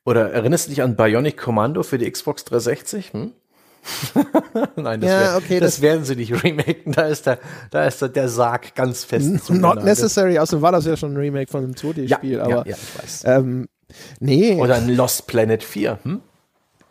Oder 0.05 0.31
erinnerst 0.31 0.67
du 0.67 0.71
dich 0.71 0.83
an 0.83 0.95
Bionic 0.95 1.37
Commando 1.37 1.83
für 1.83 1.99
die 1.99 2.09
Xbox 2.09 2.45
360? 2.45 3.13
Hm? 3.13 3.33
Nein, 4.77 5.01
das, 5.01 5.11
ja, 5.11 5.21
wär, 5.21 5.37
okay, 5.37 5.61
das, 5.61 5.77
das, 5.77 5.83
werden 5.83 6.05
sie 6.05 6.17
nicht 6.17 6.43
remaken. 6.45 6.93
Da 6.93 7.07
ist 7.07 7.27
der, 7.27 7.39
da 7.71 7.87
ist 7.87 8.03
der, 8.03 8.09
der 8.09 8.29
Sarg 8.29 8.75
ganz 8.75 9.05
fest. 9.05 9.51
Not 9.51 9.83
necessary. 9.85 10.39
Außerdem 10.39 10.63
war 10.63 10.73
das 10.73 10.85
ja 10.85 10.97
schon 10.97 11.15
ein 11.15 11.17
Remake 11.17 11.51
von 11.51 11.65
einem 11.65 11.73
2D-Spiel. 11.73 12.33
Ja, 12.33 12.43
aber 12.43 12.51
ja, 12.51 12.65
ja, 12.67 12.77
ich 12.77 13.03
weiß. 13.03 13.23
Ähm, 13.27 13.69
Nee. 14.21 14.57
Oder 14.61 14.77
ein 14.77 14.89
Lost 14.95 15.27
Planet 15.27 15.63
4. 15.63 15.99
Hm? 16.03 16.21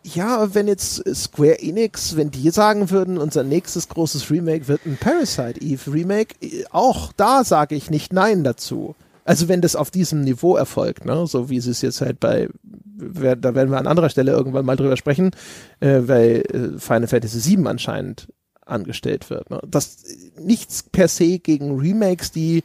Ja, 0.02 0.54
wenn 0.54 0.68
jetzt 0.68 1.02
Square 1.14 1.60
Enix, 1.60 2.16
wenn 2.16 2.30
die 2.30 2.50
sagen 2.50 2.90
würden, 2.90 3.18
unser 3.18 3.42
nächstes 3.42 3.88
großes 3.88 4.30
Remake 4.30 4.68
wird 4.68 4.86
ein 4.86 4.96
Parasite 4.96 5.60
Eve 5.60 5.92
Remake, 5.92 6.34
auch 6.70 7.12
da 7.16 7.44
sage 7.44 7.74
ich 7.74 7.90
nicht 7.90 8.12
Nein 8.12 8.44
dazu. 8.44 8.94
Also 9.28 9.46
wenn 9.46 9.60
das 9.60 9.76
auf 9.76 9.90
diesem 9.90 10.22
Niveau 10.22 10.56
erfolgt, 10.56 11.04
ne, 11.04 11.26
so 11.26 11.50
wie 11.50 11.60
sie 11.60 11.72
es 11.72 11.82
jetzt 11.82 12.00
halt 12.00 12.18
bei, 12.18 12.48
da 12.96 13.54
werden 13.54 13.70
wir 13.70 13.76
an 13.76 13.86
anderer 13.86 14.08
Stelle 14.08 14.32
irgendwann 14.32 14.64
mal 14.64 14.76
drüber 14.76 14.96
sprechen, 14.96 15.32
äh, 15.80 16.00
weil 16.04 16.44
äh, 16.50 16.78
Final 16.78 17.08
Fantasy 17.08 17.58
VII 17.58 17.66
anscheinend 17.66 18.32
angestellt 18.64 19.28
wird. 19.28 19.50
Ne. 19.50 19.60
Das 19.68 19.98
nichts 20.40 20.82
per 20.82 21.08
se 21.08 21.40
gegen 21.40 21.78
Remakes, 21.78 22.32
die 22.32 22.62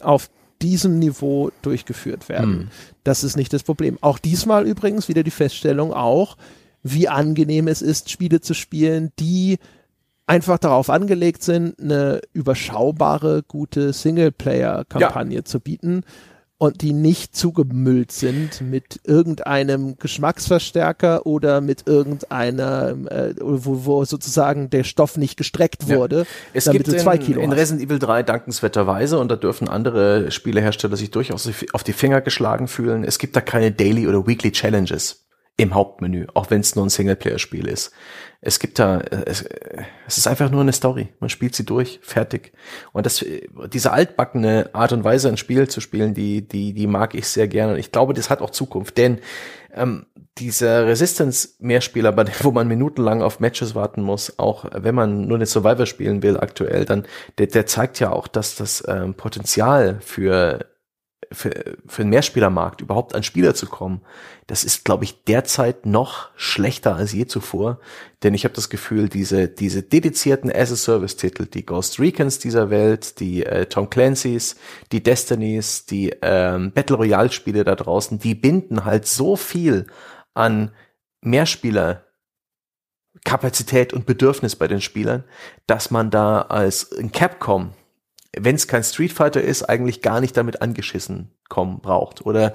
auf 0.00 0.30
diesem 0.62 1.00
Niveau 1.00 1.50
durchgeführt 1.62 2.28
werden. 2.28 2.50
Mhm. 2.50 2.68
Das 3.02 3.24
ist 3.24 3.36
nicht 3.36 3.52
das 3.52 3.64
Problem. 3.64 3.98
Auch 4.00 4.20
diesmal 4.20 4.68
übrigens 4.68 5.08
wieder 5.08 5.24
die 5.24 5.32
Feststellung 5.32 5.92
auch, 5.92 6.36
wie 6.84 7.08
angenehm 7.08 7.66
es 7.66 7.82
ist, 7.82 8.08
Spiele 8.08 8.40
zu 8.40 8.54
spielen, 8.54 9.10
die 9.18 9.58
einfach 10.28 10.58
darauf 10.58 10.90
angelegt 10.90 11.42
sind, 11.42 11.80
eine 11.80 12.20
überschaubare, 12.32 13.42
gute 13.42 13.92
Singleplayer-Kampagne 13.92 15.36
ja. 15.36 15.44
zu 15.44 15.58
bieten 15.58 16.04
und 16.58 16.82
die 16.82 16.92
nicht 16.92 17.36
zugemüllt 17.36 18.10
sind 18.10 18.60
mit 18.60 19.00
irgendeinem 19.04 19.96
Geschmacksverstärker 19.96 21.24
oder 21.24 21.60
mit 21.60 21.86
irgendeinem, 21.86 23.06
äh, 23.06 23.34
wo, 23.40 23.86
wo 23.86 24.04
sozusagen 24.04 24.68
der 24.68 24.82
Stoff 24.82 25.16
nicht 25.16 25.36
gestreckt 25.36 25.88
wurde. 25.88 26.18
Ja. 26.18 26.24
Es 26.52 26.70
gibt 26.70 26.88
in, 26.88 27.38
in 27.38 27.52
Resident 27.52 27.86
Evil 27.86 28.00
3 28.00 28.24
dankenswerterweise, 28.24 29.18
und 29.18 29.30
da 29.30 29.36
dürfen 29.36 29.68
andere 29.68 30.32
Spielehersteller 30.32 30.96
sich 30.96 31.12
durchaus 31.12 31.48
auf 31.72 31.84
die 31.84 31.92
Finger 31.92 32.20
geschlagen 32.20 32.66
fühlen, 32.66 33.04
es 33.04 33.18
gibt 33.18 33.36
da 33.36 33.40
keine 33.40 33.70
Daily 33.70 34.08
oder 34.08 34.26
Weekly 34.26 34.50
Challenges 34.50 35.27
im 35.58 35.74
Hauptmenü, 35.74 36.28
auch 36.34 36.50
wenn 36.50 36.60
es 36.60 36.76
nur 36.76 36.86
ein 36.86 36.88
Singleplayer-Spiel 36.88 37.66
ist. 37.66 37.92
Es 38.40 38.60
gibt 38.60 38.78
da, 38.78 39.00
es, 39.00 39.44
es 40.06 40.16
ist 40.16 40.28
einfach 40.28 40.50
nur 40.50 40.60
eine 40.60 40.72
Story. 40.72 41.08
Man 41.18 41.30
spielt 41.30 41.56
sie 41.56 41.66
durch, 41.66 41.98
fertig. 42.00 42.52
Und 42.92 43.06
das, 43.06 43.24
diese 43.72 43.90
altbackene 43.90 44.70
Art 44.72 44.92
und 44.92 45.02
Weise, 45.02 45.28
ein 45.28 45.36
Spiel 45.36 45.66
zu 45.66 45.80
spielen, 45.80 46.14
die, 46.14 46.46
die, 46.46 46.72
die 46.74 46.86
mag 46.86 47.16
ich 47.16 47.26
sehr 47.26 47.48
gerne. 47.48 47.72
Und 47.72 47.80
ich 47.80 47.90
glaube, 47.90 48.14
das 48.14 48.30
hat 48.30 48.40
auch 48.40 48.50
Zukunft, 48.50 48.96
denn 48.98 49.18
ähm, 49.74 50.06
dieser 50.38 50.86
Resistance-Mehrspieler, 50.86 52.16
wo 52.42 52.52
man 52.52 52.68
minutenlang 52.68 53.20
auf 53.20 53.40
Matches 53.40 53.74
warten 53.74 54.02
muss, 54.02 54.38
auch 54.38 54.64
wenn 54.72 54.94
man 54.94 55.26
nur 55.26 55.38
eine 55.38 55.46
Survivor 55.46 55.86
spielen 55.86 56.22
will 56.22 56.38
aktuell, 56.38 56.84
dann 56.84 57.04
der, 57.38 57.48
der 57.48 57.66
zeigt 57.66 57.98
ja 57.98 58.12
auch, 58.12 58.28
dass 58.28 58.54
das 58.54 58.84
ähm, 58.86 59.14
Potenzial 59.14 59.98
für 60.00 60.66
für, 61.32 61.76
für 61.86 62.02
den 62.02 62.10
Mehrspielermarkt 62.10 62.80
überhaupt 62.80 63.14
an 63.14 63.22
Spieler 63.22 63.54
zu 63.54 63.66
kommen, 63.66 64.00
das 64.46 64.64
ist, 64.64 64.84
glaube 64.84 65.04
ich, 65.04 65.24
derzeit 65.24 65.86
noch 65.86 66.30
schlechter 66.36 66.96
als 66.96 67.12
je 67.12 67.26
zuvor. 67.26 67.80
Denn 68.22 68.34
ich 68.34 68.44
habe 68.44 68.54
das 68.54 68.70
Gefühl, 68.70 69.08
diese, 69.08 69.48
diese 69.48 69.82
dedizierten 69.82 70.50
As-a-Service-Titel, 70.50 71.46
die 71.46 71.66
Ghost 71.66 72.00
Recons 72.00 72.38
dieser 72.38 72.70
Welt, 72.70 73.20
die 73.20 73.44
äh, 73.44 73.66
Tom 73.66 73.90
Clancy's, 73.90 74.56
die 74.90 75.02
Destinies, 75.02 75.86
die 75.86 76.14
ähm, 76.22 76.72
Battle 76.72 76.96
Royale-Spiele 76.96 77.64
da 77.64 77.74
draußen, 77.74 78.18
die 78.18 78.34
binden 78.34 78.84
halt 78.84 79.06
so 79.06 79.36
viel 79.36 79.86
an 80.34 80.70
Mehrspieler 81.20 82.04
Kapazität 83.24 83.92
und 83.92 84.06
Bedürfnis 84.06 84.56
bei 84.56 84.68
den 84.68 84.80
Spielern, 84.80 85.24
dass 85.66 85.90
man 85.90 86.10
da 86.10 86.42
als 86.42 86.90
Capcom 87.12 87.72
wenn 88.36 88.56
es 88.56 88.68
kein 88.68 88.84
Street 88.84 89.12
Fighter 89.12 89.40
ist, 89.40 89.62
eigentlich 89.62 90.02
gar 90.02 90.20
nicht 90.20 90.36
damit 90.36 90.60
angeschissen 90.60 91.30
kommen 91.48 91.80
braucht. 91.80 92.26
Oder 92.26 92.52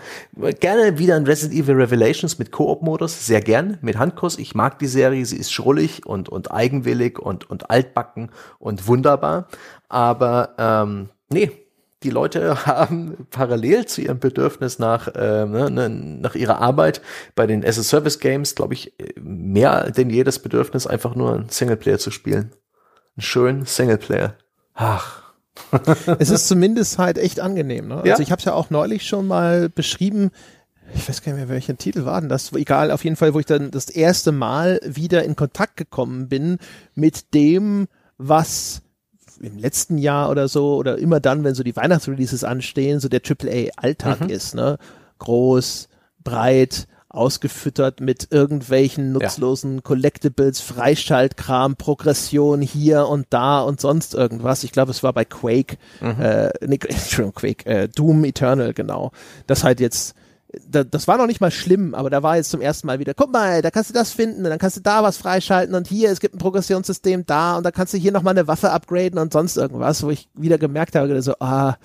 gerne 0.59 0.99
wieder 0.99 1.15
ein 1.15 1.25
Resident 1.25 1.59
Evil 1.59 1.75
Revelations 1.75 2.37
mit 2.37 2.51
Koop-Modus, 2.51 3.25
sehr 3.25 3.41
gern, 3.41 3.79
mit 3.81 3.97
Handkuss. 3.97 4.37
Ich 4.37 4.53
mag 4.53 4.77
die 4.79 4.87
Serie, 4.87 5.25
sie 5.25 5.37
ist 5.37 5.51
schrullig 5.51 6.05
und, 6.05 6.29
und 6.29 6.51
eigenwillig 6.51 7.19
und, 7.19 7.49
und 7.49 7.71
altbacken 7.71 8.29
und 8.59 8.87
wunderbar. 8.87 9.47
Aber 9.89 10.53
ähm, 10.59 11.09
nee, 11.31 11.51
die 12.03 12.11
Leute 12.11 12.65
haben 12.67 13.27
parallel 13.31 13.85
zu 13.87 14.01
ihrem 14.01 14.19
Bedürfnis 14.19 14.77
nach, 14.77 15.07
äh, 15.07 15.45
ne, 15.45 15.89
nach 15.89 16.35
ihrer 16.35 16.59
Arbeit 16.61 17.01
bei 17.33 17.47
den 17.47 17.65
as-a-Service-Games, 17.65 18.53
glaube 18.53 18.75
ich, 18.75 18.93
mehr 19.19 19.89
denn 19.89 20.11
jedes 20.11 20.37
Bedürfnis, 20.37 20.85
einfach 20.85 21.15
nur 21.15 21.33
einen 21.33 21.49
Singleplayer 21.49 21.97
zu 21.97 22.11
spielen. 22.11 22.51
Einen 23.15 23.23
schönen 23.23 23.65
Singleplayer. 23.65 24.35
Ach, 24.75 25.22
es 26.19 26.29
ist 26.29 26.47
zumindest 26.47 26.97
halt 26.97 27.17
echt 27.17 27.39
angenehm. 27.39 27.87
Ne? 27.87 27.95
Also 27.95 28.07
ja? 28.07 28.19
ich 28.19 28.31
habe 28.31 28.39
es 28.39 28.45
ja 28.45 28.53
auch 28.53 28.69
neulich 28.69 29.07
schon 29.07 29.27
mal 29.27 29.69
beschrieben. 29.69 30.31
Ich 30.95 31.07
weiß 31.07 31.21
gar 31.21 31.33
nicht 31.33 31.41
mehr, 31.41 31.49
welcher 31.49 31.77
Titel 31.77 32.05
war 32.05 32.19
denn 32.19 32.29
das? 32.29 32.51
Egal, 32.53 32.91
auf 32.91 33.03
jeden 33.03 33.15
Fall, 33.15 33.33
wo 33.33 33.39
ich 33.39 33.45
dann 33.45 33.71
das 33.71 33.89
erste 33.89 34.31
Mal 34.31 34.79
wieder 34.85 35.23
in 35.23 35.35
Kontakt 35.35 35.77
gekommen 35.77 36.27
bin 36.27 36.57
mit 36.95 37.33
dem, 37.33 37.87
was 38.17 38.81
im 39.39 39.57
letzten 39.57 39.97
Jahr 39.97 40.29
oder 40.29 40.47
so 40.47 40.75
oder 40.75 40.97
immer 40.97 41.19
dann, 41.19 41.43
wenn 41.43 41.55
so 41.55 41.63
die 41.63 41.75
Weihnachtsreleases 41.75 42.43
anstehen, 42.43 42.99
so 42.99 43.09
der 43.09 43.21
AAA-Alltag 43.21 44.21
mhm. 44.21 44.29
ist. 44.29 44.55
Ne? 44.55 44.77
Groß, 45.19 45.89
breit, 46.23 46.87
ausgefüttert 47.13 48.01
mit 48.01 48.27
irgendwelchen 48.31 49.11
nutzlosen 49.13 49.75
ja. 49.75 49.81
Collectibles, 49.81 50.61
Freischaltkram, 50.61 51.75
Progression 51.75 52.61
hier 52.61 53.07
und 53.07 53.27
da 53.29 53.61
und 53.61 53.79
sonst 53.79 54.15
irgendwas. 54.15 54.63
Ich 54.63 54.71
glaube, 54.71 54.91
es 54.91 55.03
war 55.03 55.13
bei 55.13 55.23
Quake, 55.23 55.77
mhm. 56.01 56.19
äh, 56.19 56.49
nee, 56.65 56.79
Entschuldigung, 56.87 57.33
Quake, 57.33 57.65
äh, 57.65 57.87
Doom 57.87 58.25
Eternal, 58.25 58.73
genau. 58.73 59.11
Das 59.47 59.63
halt 59.63 59.79
jetzt 59.79 60.15
da, 60.69 60.83
das 60.83 61.07
war 61.07 61.17
noch 61.17 61.27
nicht 61.27 61.41
mal 61.41 61.51
schlimm, 61.51 61.95
aber 61.95 62.09
da 62.09 62.21
war 62.21 62.35
jetzt 62.35 62.51
zum 62.51 62.61
ersten 62.61 62.87
Mal 62.87 62.99
wieder, 62.99 63.13
guck 63.13 63.31
mal, 63.31 63.61
da 63.61 63.71
kannst 63.71 63.89
du 63.89 63.93
das 63.93 64.11
finden 64.11 64.43
und 64.43 64.49
dann 64.49 64.59
kannst 64.59 64.77
du 64.77 64.81
da 64.81 65.03
was 65.03 65.17
freischalten 65.17 65.75
und 65.75 65.87
hier, 65.87 66.11
es 66.11 66.19
gibt 66.19 66.35
ein 66.35 66.39
Progressionssystem 66.39 67.25
da 67.25 67.57
und 67.57 67.63
da 67.63 67.71
kannst 67.71 67.93
du 67.93 67.97
hier 67.97 68.11
nochmal 68.11 68.37
eine 68.37 68.47
Waffe 68.47 68.71
upgraden 68.71 69.19
und 69.19 69.33
sonst 69.33 69.57
irgendwas, 69.57 70.03
wo 70.03 70.11
ich 70.11 70.29
wieder 70.35 70.57
gemerkt 70.57 70.95
habe, 70.95 71.19
so, 71.21 71.33
ah, 71.39 71.75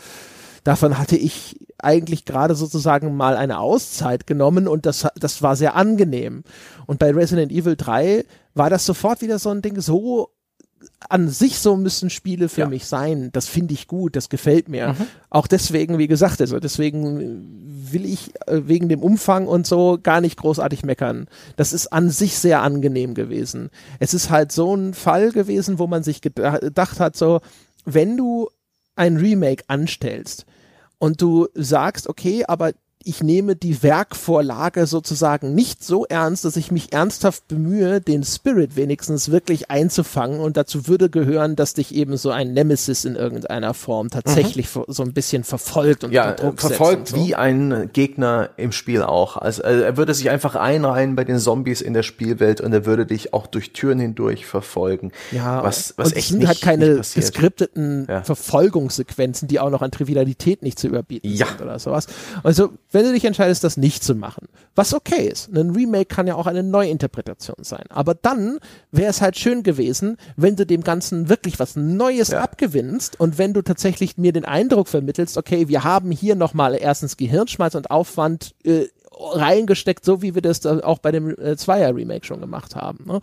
davon 0.65 0.99
hatte 0.99 1.17
ich 1.17 1.59
eigentlich 1.79 2.25
gerade 2.25 2.55
sozusagen 2.55 3.17
mal 3.17 3.37
eine 3.37 3.59
Auszeit 3.61 4.27
genommen 4.27 4.67
und 4.67 4.87
das, 4.87 5.07
das 5.17 5.43
war 5.43 5.57
sehr 5.57 5.77
angenehm. 5.77 6.43
Und 6.87 6.99
bei 6.99 7.13
Resident 7.13 7.53
Evil 7.53 7.77
3 7.77 8.25
war 8.55 8.71
das 8.71 8.85
sofort 8.85 9.23
wieder 9.23 9.39
so 9.39 9.51
ein 9.51 9.63
Ding, 9.63 9.81
so 9.81 10.31
an 11.09 11.29
sich 11.29 11.59
so 11.59 11.77
müssen 11.77 12.11
Spiele 12.11 12.49
für 12.49 12.63
ja. 12.63 12.69
mich 12.69 12.87
sein. 12.87 13.31
Das 13.33 13.49
finde 13.49 13.75
ich 13.75 13.87
gut, 13.87 14.17
das 14.17 14.29
gefällt 14.29 14.69
mir. 14.69 14.89
Mhm. 14.91 15.07
Auch 15.31 15.47
deswegen, 15.47 15.99
wie 15.99 16.07
gesagt, 16.07 16.41
also 16.41 16.61
deswegen 16.61 17.93
will 17.93 18.05
ich 18.05 18.35
äh, 18.47 18.63
wegen 18.67 18.89
dem 18.89 19.03
Umfang 19.03 19.47
und 19.47 19.67
so 19.67 19.99
gar 20.03 20.21
nicht 20.21 20.37
großartig 20.39 20.85
meckern. 20.85 21.27
Das 21.57 21.73
ist 21.73 21.89
an 21.89 22.11
sich 22.11 22.39
sehr 22.39 22.63
angenehm 22.63 23.15
gewesen. 23.15 23.71
Es 23.99 24.15
ist 24.15 24.31
halt 24.31 24.53
so 24.53 24.75
ein 24.75 24.95
Fall 24.95 25.33
gewesen, 25.33 25.79
wo 25.79 25.87
man 25.87 26.03
sich 26.03 26.21
gedacht 26.21 27.01
hat, 27.01 27.17
so, 27.17 27.41
wenn 27.85 28.17
du 28.17 28.49
ein 28.99 29.17
Remake 29.17 29.65
anstellst, 29.69 30.45
und 30.99 31.23
du 31.23 31.47
sagst, 31.55 32.09
okay, 32.09 32.45
aber 32.47 32.73
ich 33.09 33.23
nehme 33.23 33.57
die 33.57 33.83
Werkvorlage 33.83 34.87
sozusagen 34.87 35.55
nicht 35.55 35.83
so 35.83 36.05
ernst, 36.05 36.45
dass 36.45 36.57
ich 36.57 36.71
mich 36.71 36.93
ernsthaft 36.93 37.49
bemühe, 37.49 38.03
den 38.03 38.23
Spirit 38.23 38.77
wenigstens 38.77 39.31
wirklich 39.31 39.71
einzufangen. 39.71 40.41
Und 40.41 40.59
dazu 40.59 40.87
würde 40.89 41.09
gehören, 41.09 41.57
dass 41.57 41.73
dich 41.73 41.95
eben 41.95 42.19
so 42.19 42.31
ein 42.31 42.53
Nemesis 42.53 43.07
in 43.07 43.17
irgendeiner 43.17 43.73
Form 43.73 44.11
tatsächlich 44.11 44.75
mhm. 44.77 44.85
so 44.89 45.03
ein 45.05 45.15
bisschen 45.15 45.43
verfolgt 45.43 46.05
und 46.05 46.13
ja, 46.13 46.37
verfolgt 46.57 47.09
so. 47.09 47.17
wie 47.17 47.35
ein 47.35 47.89
Gegner 47.95 48.51
im 48.59 48.73
Spiel 48.73 49.03
auch. 49.03 49.39
Also 49.39 49.63
äh, 49.63 49.81
er 49.81 49.97
würde 49.97 50.13
sich 50.13 50.29
einfach 50.29 50.55
einreihen 50.55 51.17
bei 51.17 51.25
den 51.25 51.39
Zombies 51.39 51.81
in 51.81 51.95
der 51.95 52.03
Spielwelt 52.03 52.61
und 52.61 52.75
er 52.75 52.85
würde 52.85 53.07
dich 53.07 53.33
auch 53.33 53.47
durch 53.47 53.73
Türen 53.73 54.01
hindurch 54.01 54.45
verfolgen. 54.45 55.13
Ja, 55.33 55.65
was, 55.65 55.95
was 55.97 56.09
und 56.09 56.17
echt 56.19 56.29
sind 56.29 56.41
nicht, 56.41 56.49
halt 56.49 56.61
keine 56.61 56.97
geskripteten 56.97 58.07
ja. 58.07 58.23
Verfolgungssequenzen, 58.23 59.49
die 59.49 59.61
auch 59.61 59.71
noch 59.71 59.81
an 59.81 59.93
Trivialität 59.93 60.63
nicht 60.63 60.79
zu 60.79 60.89
überbieten 60.89 61.31
ja. 61.33 61.47
sind 61.47 61.63
oder 61.63 61.79
sowas. 61.79 62.07
Also 62.43 62.73
wenn 62.99 63.05
du 63.05 63.13
dich 63.13 63.25
entscheidest, 63.25 63.63
das 63.63 63.77
nicht 63.77 64.03
zu 64.03 64.17
machen, 64.17 64.49
was 64.75 64.93
okay 64.93 65.29
ist, 65.29 65.55
ein 65.55 65.71
Remake 65.71 66.07
kann 66.07 66.27
ja 66.27 66.35
auch 66.35 66.49
eine 66.49 66.65
Neuinterpretation 66.65 67.59
sein, 67.61 67.85
aber 67.91 68.17
dann 68.17 68.59
wäre 68.91 69.09
es 69.09 69.21
halt 69.21 69.39
schön 69.39 69.63
gewesen, 69.63 70.17
wenn 70.35 70.57
du 70.57 70.67
dem 70.67 70.83
Ganzen 70.83 71.29
wirklich 71.29 71.61
was 71.61 71.77
Neues 71.77 72.31
ja. 72.31 72.41
abgewinnst 72.41 73.21
und 73.21 73.39
wenn 73.39 73.55
du 73.55 73.63
tatsächlich 73.63 74.19
mir 74.19 74.33
den 74.33 74.45
Eindruck 74.45 74.89
vermittelst, 74.89 75.39
okay, 75.39 75.69
wir 75.69 75.85
haben 75.85 76.11
hier 76.11 76.35
nochmal 76.35 76.77
erstens 76.77 77.17
Gehirnschmalz 77.17 77.77
und 77.77 77.93
Aufwand 77.93 78.57
äh, 78.65 78.87
reingesteckt, 79.13 80.05
so 80.05 80.21
wie 80.21 80.35
wir 80.35 80.43
das 80.43 80.67
auch 80.67 80.99
bei 80.99 81.13
dem 81.13 81.31
äh, 81.39 81.57
Zweier-Remake 81.57 82.27
schon 82.27 82.41
gemacht 82.41 82.75
haben. 82.75 83.05
Ne? 83.07 83.21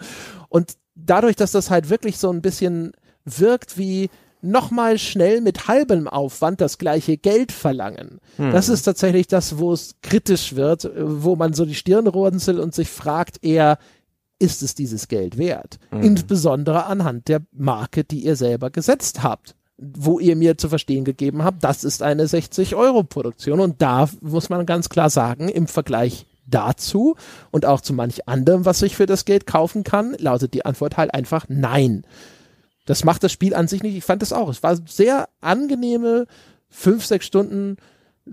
Und 0.47 0.77
dadurch, 0.95 1.35
dass 1.35 1.51
das 1.51 1.69
halt 1.69 1.89
wirklich 1.89 2.17
so 2.17 2.29
ein 2.29 2.41
bisschen 2.41 2.93
wirkt 3.25 3.77
wie, 3.77 4.09
nochmal 4.41 4.97
schnell 4.97 5.41
mit 5.41 5.67
halbem 5.67 6.07
Aufwand 6.07 6.61
das 6.61 6.77
gleiche 6.77 7.17
Geld 7.17 7.51
verlangen. 7.51 8.19
Hm. 8.37 8.51
Das 8.51 8.69
ist 8.69 8.83
tatsächlich 8.83 9.27
das, 9.27 9.57
wo 9.57 9.73
es 9.73 9.95
kritisch 10.01 10.55
wird, 10.55 10.89
wo 10.95 11.35
man 11.35 11.53
so 11.53 11.65
die 11.65 11.75
Stirn 11.75 12.07
runzelt 12.07 12.59
und 12.59 12.75
sich 12.75 12.89
fragt 12.89 13.43
eher, 13.43 13.77
ist 14.37 14.61
es 14.61 14.75
dieses 14.75 15.07
Geld 15.07 15.37
wert? 15.37 15.79
Hm. 15.91 16.03
Insbesondere 16.03 16.85
anhand 16.85 17.27
der 17.27 17.41
Marke, 17.51 18.03
die 18.03 18.25
ihr 18.25 18.35
selber 18.35 18.69
gesetzt 18.69 19.23
habt 19.23 19.55
wo 19.77 20.19
ihr 20.19 20.35
mir 20.35 20.57
zu 20.57 20.69
verstehen 20.69 21.03
gegeben 21.03 21.43
habt, 21.43 21.63
das 21.63 21.83
ist 21.83 22.01
eine 22.01 22.25
60-Euro-Produktion. 22.25 23.59
Und 23.59 23.81
da 23.81 24.07
muss 24.21 24.49
man 24.49 24.65
ganz 24.65 24.89
klar 24.89 25.09
sagen, 25.09 25.49
im 25.49 25.67
Vergleich 25.67 26.25
dazu 26.45 27.15
und 27.51 27.65
auch 27.65 27.81
zu 27.81 27.93
manch 27.93 28.27
anderem, 28.27 28.65
was 28.65 28.81
ich 28.81 28.95
für 28.95 29.05
das 29.05 29.25
Geld 29.25 29.47
kaufen 29.47 29.83
kann, 29.83 30.15
lautet 30.19 30.53
die 30.53 30.65
Antwort 30.65 30.97
halt 30.97 31.13
einfach 31.13 31.45
nein. 31.49 32.05
Das 32.85 33.03
macht 33.03 33.23
das 33.23 33.31
Spiel 33.31 33.53
an 33.53 33.67
sich 33.67 33.83
nicht. 33.83 33.95
Ich 33.95 34.03
fand 34.03 34.21
das 34.21 34.33
auch. 34.33 34.49
Es 34.49 34.63
war 34.63 34.77
sehr 34.87 35.27
angenehme 35.41 36.27
fünf, 36.69 37.05
sechs 37.05 37.25
Stunden, 37.25 37.77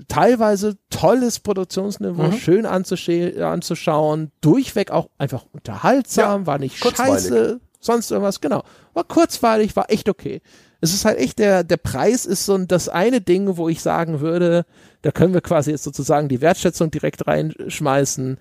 teilweise 0.09 0.77
tolles 0.91 1.41
Produktionsniveau, 1.41 2.25
mhm. 2.25 2.33
schön 2.33 2.67
anzuschauen, 2.67 4.33
durchweg 4.41 4.91
auch 4.91 5.09
einfach 5.19 5.45
unterhaltsam, 5.53 6.43
ja, 6.43 6.47
war 6.47 6.59
nicht 6.59 6.77
scheiße, 6.79 7.61
sonst 7.81 8.11
irgendwas, 8.11 8.41
genau. 8.41 8.63
War 8.95 9.05
kurzweilig, 9.05 9.77
war 9.77 9.91
echt 9.91 10.09
okay. 10.09 10.41
Es 10.81 10.93
ist 10.93 11.05
halt 11.05 11.19
echt 11.19 11.39
der, 11.39 11.63
der 11.63 11.77
Preis 11.77 12.27
ist 12.27 12.45
so 12.45 12.59
das 12.59 12.89
eine 12.89 13.21
Ding, 13.21 13.57
wo 13.57 13.69
ich 13.69 13.83
sagen 13.83 14.21
würde, 14.21 14.65
da 15.03 15.13
können 15.13 15.35
wir 15.35 15.41
quasi 15.41 15.71
jetzt 15.71 15.85
sozusagen 15.85 16.29
die 16.29 16.41
Wertschätzung 16.41 16.91
direkt 16.91 17.27
reinschmeißen 17.27 18.39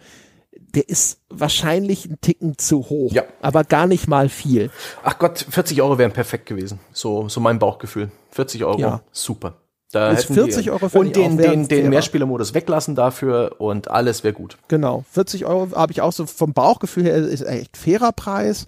der 0.76 0.90
ist 0.90 1.20
wahrscheinlich 1.30 2.06
ein 2.06 2.20
Ticken 2.22 2.58
zu 2.58 2.90
hoch, 2.90 3.12
ja. 3.12 3.24
aber 3.42 3.64
gar 3.64 3.88
nicht 3.88 4.08
mal 4.08 4.30
viel. 4.30 4.70
Ach 5.04 5.18
Gott, 5.20 5.46
40 5.50 5.82
Euro 5.82 5.98
wären 5.98 6.12
perfekt 6.12 6.46
gewesen. 6.46 6.80
So, 6.94 7.28
so 7.30 7.40
mein 7.40 7.60
Bauchgefühl. 7.60 8.12
40 8.32 8.64
Euro, 8.64 8.80
ja. 8.80 9.02
super. 9.12 9.56
Da 9.92 10.12
Ist 10.12 10.28
40 10.28 10.64
die, 10.64 10.72
Euro 10.72 10.86
und 10.86 10.92
völlig 10.92 11.14
den, 11.14 11.38
den, 11.38 11.68
den. 11.68 11.90
Mehrspielermodus 11.90 12.54
weglassen 12.54 12.96
dafür 12.96 13.56
und 13.58 13.92
alles 13.92 14.24
wäre 14.24 14.34
gut. 14.34 14.58
Genau, 14.70 15.04
40 15.12 15.46
Euro 15.46 15.70
habe 15.76 15.92
ich 15.92 16.02
auch 16.02 16.14
so 16.14 16.26
vom 16.26 16.54
Bauchgefühl 16.54 17.04
her, 17.04 17.18
ist 17.18 17.42
echt 17.42 17.76
fairer 17.76 18.14
Preis. 18.14 18.68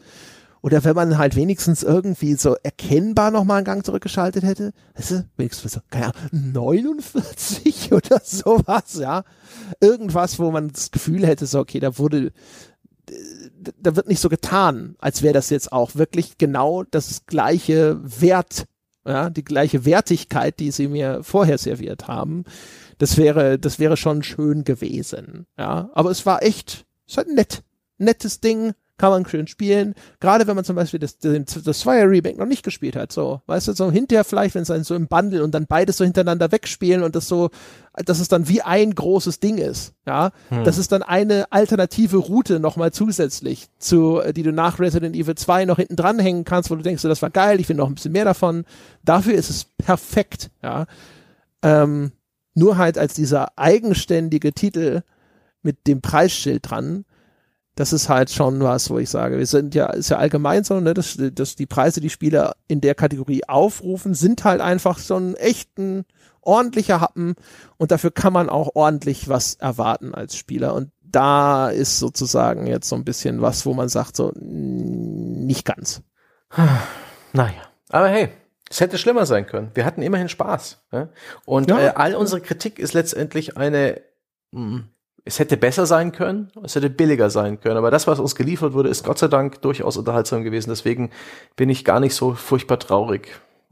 Oder 0.64 0.86
wenn 0.86 0.96
man 0.96 1.18
halt 1.18 1.36
wenigstens 1.36 1.84
irgendwie 1.84 2.36
so 2.36 2.56
erkennbar 2.64 3.32
nochmal 3.32 3.58
einen 3.58 3.66
Gang 3.66 3.86
zurückgeschaltet 3.86 4.44
hätte, 4.46 4.72
weißt 4.96 5.12
du, 5.12 5.30
wenigstens 5.36 5.74
so, 5.74 5.82
keine 5.90 6.14
Ahnung, 6.16 6.54
49 6.54 7.92
oder 7.92 8.22
sowas, 8.24 8.98
ja. 8.98 9.26
Irgendwas, 9.82 10.40
wo 10.40 10.52
man 10.52 10.70
das 10.70 10.92
Gefühl 10.92 11.28
hätte, 11.28 11.48
so, 11.48 11.60
okay, 11.60 11.82
da 11.82 11.98
wurde, 11.98 12.32
da 13.78 13.98
wird 13.98 14.08
nicht 14.08 14.22
so 14.22 14.30
getan, 14.30 14.96
als 15.00 15.22
wäre 15.22 15.34
das 15.34 15.50
jetzt 15.50 15.74
auch 15.74 15.96
wirklich 15.96 16.38
genau 16.38 16.84
das 16.84 17.26
gleiche 17.26 18.00
Wert, 18.02 18.64
ja, 19.06 19.30
die 19.30 19.44
gleiche 19.44 19.84
Wertigkeit, 19.84 20.62
die 20.62 20.72
sie 20.72 20.88
mir 20.88 21.24
vorher 21.24 21.58
serviert 21.58 22.08
haben. 22.08 22.46
Das 23.00 23.18
wäre, 23.18 23.60
das 23.60 23.80
wäre 23.80 23.98
schon 23.98 24.24
schön 24.24 24.64
gewesen, 24.64 25.46
ja. 25.58 25.90
Aber 25.94 26.10
es 26.10 26.26
war 26.26 26.42
echt, 26.42 26.86
es 27.06 27.18
war 27.18 27.26
nett, 27.26 27.64
nettes 27.98 28.40
Ding, 28.40 28.74
kann 28.98 29.10
man 29.10 29.26
schön 29.26 29.48
spielen. 29.48 29.96
Gerade 30.20 30.46
wenn 30.46 30.56
man 30.56 30.66
zum 30.66 30.76
Beispiel 30.76 31.00
das, 31.00 31.18
das, 31.18 31.64
das 31.64 31.80
Zweier 31.80 32.10
Remake 32.10 32.38
noch 32.38 32.46
nicht 32.46 32.64
gespielt 32.64 32.96
hat, 32.96 33.12
so, 33.12 33.42
weißt 33.48 33.68
du, 33.68 33.74
so 33.74 33.92
hinterher 33.92 34.24
vielleicht, 34.24 34.56
wenn 34.56 34.62
es 34.62 34.68
dann 34.68 34.84
so 34.84 34.94
im 34.96 35.08
Bundle 35.08 35.44
und 35.44 35.54
dann 35.54 35.66
beides 35.66 35.98
so 35.98 36.04
hintereinander 36.04 36.52
wegspielen 36.52 37.02
und 37.04 37.16
das 37.16 37.28
so, 37.28 37.50
dass 38.06 38.20
es 38.20 38.28
dann 38.28 38.48
wie 38.48 38.62
ein 38.62 38.94
großes 38.94 39.40
Ding 39.40 39.58
ist, 39.58 39.94
ja. 40.06 40.32
Das 40.64 40.78
ist 40.78 40.92
dann 40.92 41.02
eine 41.02 41.52
alternative 41.52 42.18
Route 42.18 42.60
nochmal 42.60 42.92
zusätzlich 42.92 43.68
zu, 43.80 44.20
äh, 44.20 44.34
die 44.34 44.44
du 44.44 44.52
nach 44.52 44.80
Resident 44.80 45.16
Evil 45.16 45.36
2 45.36 45.66
noch 45.66 45.78
hinten 45.78 45.96
dranhängen 45.96 46.44
kannst, 46.44 46.70
wo 46.70 46.76
du 46.76 46.84
denkst, 46.84 47.02
so, 47.02 47.10
das 47.10 47.22
war 47.22 47.30
geil, 47.32 47.60
ich 47.60 47.70
will 47.70 47.76
noch 47.76 47.88
ein 47.88 47.96
bisschen 47.96 48.12
mehr 48.12 48.26
davon. 48.26 48.66
Dafür 49.04 49.34
ist 49.34 49.50
es 49.50 49.66
perfekt, 49.66 50.52
ja. 50.62 50.86
Ähm, 51.64 52.12
nur 52.56 52.78
halt 52.78 52.98
als 53.00 53.16
dieser 53.16 53.58
eigenständige 53.58 54.54
Titel 54.54 55.02
mit 55.64 55.88
dem 55.88 56.02
Preisschild 56.02 56.70
dran, 56.70 57.06
das 57.76 57.92
ist 57.94 58.10
halt 58.10 58.30
schon 58.30 58.60
was, 58.62 58.90
wo 58.90 59.00
ich 59.00 59.10
sage, 59.10 59.38
wir 59.38 59.46
sind 59.46 59.74
ja, 59.76 59.88
ist 59.88 60.10
ja 60.10 60.18
allgemein 60.18 60.64
so, 60.64 60.80
ne, 60.80 60.94
dass, 60.94 61.18
dass 61.34 61.56
die 61.56 61.66
Preise, 61.66 62.02
die 62.02 62.10
Spieler 62.10 62.56
in 62.68 62.82
der 62.82 62.96
Kategorie 62.96 63.44
aufrufen, 63.48 64.14
sind 64.14 64.44
halt 64.44 64.62
einfach 64.62 65.00
so 65.00 65.16
ein 65.18 65.36
echten, 65.36 66.06
ordentlicher 66.42 67.02
Happen 67.02 67.36
und 67.78 67.92
dafür 67.92 68.12
kann 68.12 68.34
man 68.34 68.50
auch 68.50 68.72
ordentlich 68.76 69.30
was 69.30 69.56
erwarten 69.56 70.14
als 70.14 70.36
Spieler 70.36 70.74
und 70.74 70.92
da 71.02 71.70
ist 71.70 72.00
sozusagen 72.00 72.66
jetzt 72.68 72.90
so 72.90 72.96
ein 72.96 73.06
bisschen 73.06 73.42
was, 73.42 73.66
wo 73.66 73.74
man 73.76 73.88
sagt, 73.88 74.16
so, 74.16 74.32
nicht 74.36 75.64
ganz. 75.66 76.02
Naja. 77.34 77.62
Aber 77.90 78.08
hey, 78.08 78.30
es 78.70 78.82
hätte 78.82 78.98
schlimmer 78.98 79.26
sein 79.28 79.46
können. 79.46 79.70
Wir 79.76 79.86
hatten 79.86 80.02
immerhin 80.02 80.30
Spaß. 80.30 80.84
Ja? 80.92 81.10
Und 81.46 81.70
Ja. 81.70 81.80
äh, 81.80 81.94
all 81.96 82.16
unsere 82.16 82.42
Kritik 82.42 82.80
ist 82.80 82.94
letztendlich 82.94 83.58
eine, 83.58 84.02
mh, 84.52 84.86
es 85.26 85.40
hätte 85.40 85.56
besser 85.56 85.86
sein 85.86 86.12
können, 86.12 86.52
es 86.64 86.76
hätte 86.76 86.90
billiger 86.90 87.30
sein 87.30 87.60
können. 87.60 87.78
Aber 87.78 87.92
das, 87.92 88.08
was 88.08 88.20
uns 88.20 88.36
geliefert 88.36 88.74
wurde, 88.74 88.90
ist 88.90 89.06
Gott 89.06 89.20
sei 89.20 89.28
Dank 89.30 89.62
durchaus 89.62 89.96
unterhaltsam 89.96 90.44
gewesen. 90.44 90.70
Deswegen 90.70 91.12
bin 91.56 91.70
ich 91.70 91.86
gar 91.86 92.00
nicht 92.00 92.14
so 92.14 92.34
furchtbar 92.34 92.80
traurig. 92.80 93.30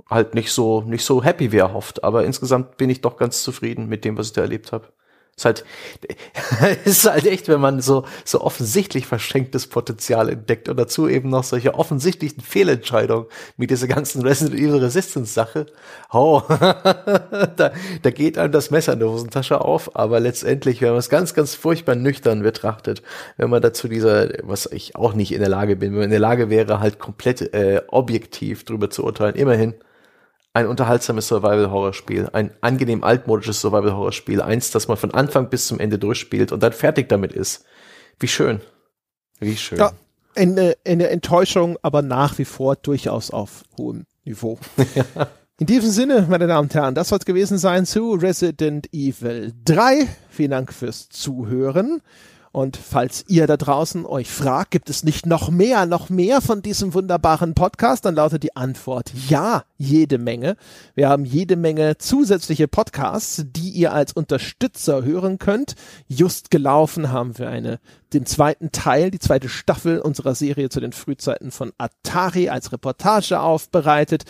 Halt 0.09 0.33
nicht 0.33 0.51
so, 0.51 0.81
nicht 0.81 1.03
so 1.03 1.23
happy 1.23 1.51
wie 1.51 1.57
erhofft. 1.57 2.03
Aber 2.03 2.23
insgesamt 2.23 2.77
bin 2.77 2.89
ich 2.89 3.01
doch 3.01 3.17
ganz 3.17 3.43
zufrieden 3.43 3.87
mit 3.87 4.05
dem, 4.05 4.17
was 4.17 4.27
ich 4.27 4.33
da 4.33 4.41
erlebt 4.41 4.71
habe. 4.71 4.87
Ist 5.41 5.45
halt, 5.45 5.65
ist 6.85 7.05
halt 7.05 7.25
echt, 7.25 7.47
wenn 7.47 7.59
man 7.59 7.81
so, 7.81 8.05
so 8.25 8.41
offensichtlich 8.41 9.07
verschenktes 9.07 9.65
Potenzial 9.65 10.29
entdeckt 10.29 10.69
und 10.69 10.77
dazu 10.77 11.07
eben 11.07 11.29
noch 11.29 11.43
solche 11.43 11.73
offensichtlichen 11.73 12.43
Fehlentscheidungen 12.43 13.25
mit 13.57 13.71
dieser 13.71 13.87
ganzen 13.87 14.21
Resident 14.21 14.59
Evil 14.59 14.79
Resistance 14.79 15.33
Sache. 15.33 15.65
Oh, 16.11 16.43
da, 16.49 17.71
da 18.01 18.09
geht 18.11 18.37
einem 18.37 18.51
das 18.51 18.69
Messer 18.69 18.93
in 18.93 18.99
der 18.99 19.09
Hosentasche 19.09 19.61
auf, 19.61 19.95
aber 19.95 20.19
letztendlich, 20.19 20.81
wenn 20.81 20.89
man 20.89 20.99
es 20.99 21.09
ganz, 21.09 21.33
ganz 21.33 21.55
furchtbar 21.55 21.95
nüchtern 21.95 22.43
betrachtet, 22.43 23.01
wenn 23.37 23.49
man 23.49 23.63
dazu 23.63 23.87
dieser, 23.87 24.29
was 24.43 24.67
ich 24.67 24.95
auch 24.95 25.13
nicht 25.13 25.31
in 25.31 25.39
der 25.39 25.49
Lage 25.49 25.75
bin, 25.75 25.91
wenn 25.93 25.99
man 25.99 26.05
in 26.05 26.11
der 26.11 26.19
Lage 26.19 26.51
wäre, 26.51 26.79
halt 26.79 26.99
komplett 26.99 27.53
äh, 27.55 27.81
objektiv 27.87 28.63
drüber 28.63 28.91
zu 28.91 29.03
urteilen, 29.03 29.33
immerhin 29.33 29.73
ein 30.53 30.67
unterhaltsames 30.67 31.27
Survival-Horror-Spiel, 31.27 32.29
ein 32.33 32.51
angenehm 32.61 33.03
altmodisches 33.03 33.61
Survival-Horror-Spiel, 33.61 34.41
eins, 34.41 34.71
das 34.71 34.87
man 34.87 34.97
von 34.97 35.13
Anfang 35.13 35.49
bis 35.49 35.67
zum 35.67 35.79
Ende 35.79 35.97
durchspielt 35.97 36.51
und 36.51 36.61
dann 36.61 36.73
fertig 36.73 37.07
damit 37.09 37.31
ist. 37.31 37.63
Wie 38.19 38.27
schön. 38.27 38.61
Wie 39.39 39.55
schön. 39.55 39.79
Ja, 39.79 39.93
eine, 40.35 40.75
eine 40.85 41.09
Enttäuschung, 41.09 41.77
aber 41.81 42.01
nach 42.01 42.37
wie 42.37 42.45
vor 42.45 42.75
durchaus 42.75 43.31
auf 43.31 43.63
hohem 43.77 44.05
Niveau. 44.25 44.59
In 45.59 45.67
diesem 45.67 45.91
Sinne, 45.91 46.25
meine 46.27 46.47
Damen 46.47 46.67
und 46.67 46.73
Herren, 46.73 46.95
das 46.95 47.09
soll 47.09 47.19
es 47.19 47.25
gewesen 47.25 47.57
sein 47.57 47.85
zu 47.85 48.13
Resident 48.13 48.91
Evil 48.93 49.53
3. 49.63 50.07
Vielen 50.29 50.51
Dank 50.51 50.73
fürs 50.73 51.07
Zuhören. 51.09 52.01
Und 52.53 52.75
falls 52.75 53.23
ihr 53.27 53.47
da 53.47 53.55
draußen 53.55 54.05
euch 54.05 54.29
fragt, 54.29 54.71
gibt 54.71 54.89
es 54.89 55.05
nicht 55.05 55.25
noch 55.25 55.49
mehr, 55.49 55.85
noch 55.85 56.09
mehr 56.09 56.41
von 56.41 56.61
diesem 56.61 56.93
wunderbaren 56.93 57.53
Podcast, 57.53 58.03
dann 58.03 58.15
lautet 58.15 58.43
die 58.43 58.57
Antwort 58.57 59.13
ja, 59.29 59.63
jede 59.77 60.17
Menge. 60.17 60.57
Wir 60.93 61.07
haben 61.07 61.23
jede 61.23 61.55
Menge 61.55 61.97
zusätzliche 61.97 62.67
Podcasts, 62.67 63.45
die 63.47 63.69
ihr 63.69 63.93
als 63.93 64.11
Unterstützer 64.11 65.03
hören 65.03 65.39
könnt. 65.39 65.75
Just 66.09 66.51
gelaufen 66.51 67.09
haben 67.13 67.37
wir 67.37 67.49
eine, 67.49 67.79
den 68.11 68.25
zweiten 68.25 68.73
Teil, 68.73 69.11
die 69.11 69.19
zweite 69.19 69.47
Staffel 69.47 69.99
unserer 69.99 70.35
Serie 70.35 70.67
zu 70.67 70.81
den 70.81 70.91
Frühzeiten 70.91 71.51
von 71.51 71.71
Atari 71.77 72.49
als 72.49 72.73
Reportage 72.73 73.39
aufbereitet. 73.39 74.25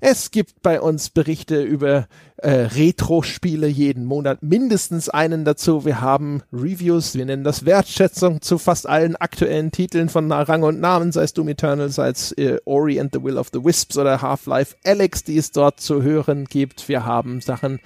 Es 0.00 0.30
gibt 0.30 0.62
bei 0.62 0.80
uns 0.80 1.10
Berichte 1.10 1.62
über 1.62 2.08
äh, 2.38 2.50
Retro-Spiele 2.50 3.66
jeden 3.66 4.06
Monat, 4.06 4.42
mindestens 4.42 5.10
einen 5.10 5.44
dazu. 5.44 5.84
Wir 5.84 6.00
haben 6.00 6.42
Reviews, 6.52 7.14
wir 7.14 7.26
nennen 7.26 7.44
das 7.44 7.66
Wertschätzung 7.66 8.40
zu 8.40 8.56
fast 8.56 8.88
allen 8.88 9.14
aktuellen 9.16 9.72
Titeln 9.72 10.08
von 10.08 10.32
Rang 10.32 10.62
und 10.62 10.80
Namen, 10.80 11.12
sei 11.12 11.24
es 11.24 11.34
Doom 11.34 11.48
Eternal, 11.48 11.90
sei 11.90 12.08
es 12.08 12.32
äh, 12.32 12.58
Ori 12.64 12.98
and 12.98 13.14
the 13.14 13.22
Will 13.22 13.36
of 13.36 13.50
the 13.52 13.62
Wisps 13.62 13.98
oder 13.98 14.22
Half-Life 14.22 14.74
Alex, 14.84 15.24
die 15.24 15.36
es 15.36 15.52
dort 15.52 15.80
zu 15.80 16.02
hören 16.02 16.46
gibt. 16.46 16.88
Wir 16.88 17.04
haben 17.04 17.42
Sachen, 17.42 17.78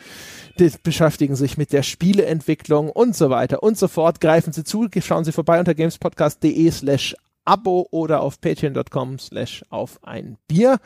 die 0.60 0.70
beschäftigen 0.84 1.34
sich 1.34 1.58
mit 1.58 1.72
der 1.72 1.82
Spieleentwicklung 1.82 2.90
und 2.90 3.16
so 3.16 3.30
weiter 3.30 3.64
und 3.64 3.76
so 3.76 3.88
fort. 3.88 4.20
Greifen 4.20 4.52
Sie 4.52 4.62
zu, 4.62 4.86
schauen 5.00 5.24
Sie 5.24 5.32
vorbei 5.32 5.58
unter 5.58 5.74
gamespodcast.de 5.74 6.70
slash 6.70 7.16
Abo 7.44 7.86
oder 7.90 8.20
auf 8.20 8.40
patreon.com 8.40 9.18
slash 9.18 9.64
auf 9.70 9.98
ein 10.02 10.36
Bier. 10.48 10.78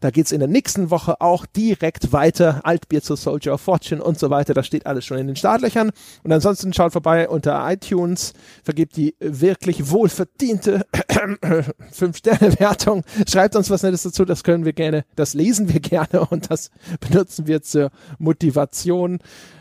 Da 0.00 0.10
geht's 0.10 0.32
in 0.32 0.40
der 0.40 0.48
nächsten 0.48 0.90
Woche 0.90 1.20
auch 1.20 1.46
direkt 1.46 2.12
weiter. 2.12 2.60
Altbier 2.64 3.02
zu 3.02 3.16
Soldier 3.16 3.54
of 3.54 3.60
Fortune 3.60 4.02
und 4.02 4.18
so 4.18 4.30
weiter. 4.30 4.54
Das 4.54 4.66
steht 4.66 4.86
alles 4.86 5.04
schon 5.04 5.18
in 5.18 5.26
den 5.26 5.36
Startlöchern. 5.36 5.90
Und 6.22 6.32
ansonsten 6.32 6.72
schaut 6.72 6.92
vorbei 6.92 7.28
unter 7.28 7.70
iTunes, 7.70 8.32
vergebt 8.62 8.96
die 8.96 9.14
wirklich 9.20 9.90
wohlverdiente 9.90 10.86
5-Sterne-Wertung. 10.92 13.04
Schreibt 13.28 13.56
uns 13.56 13.70
was 13.70 13.82
Nettes 13.82 14.02
dazu, 14.02 14.24
das 14.24 14.44
können 14.44 14.64
wir 14.64 14.72
gerne, 14.72 15.04
das 15.16 15.34
lesen 15.34 15.72
wir 15.72 15.80
gerne 15.80 16.26
und 16.26 16.50
das 16.50 16.70
benutzen 17.00 17.46
wir 17.46 17.62
zur 17.62 17.90
Motivation. 18.18 19.18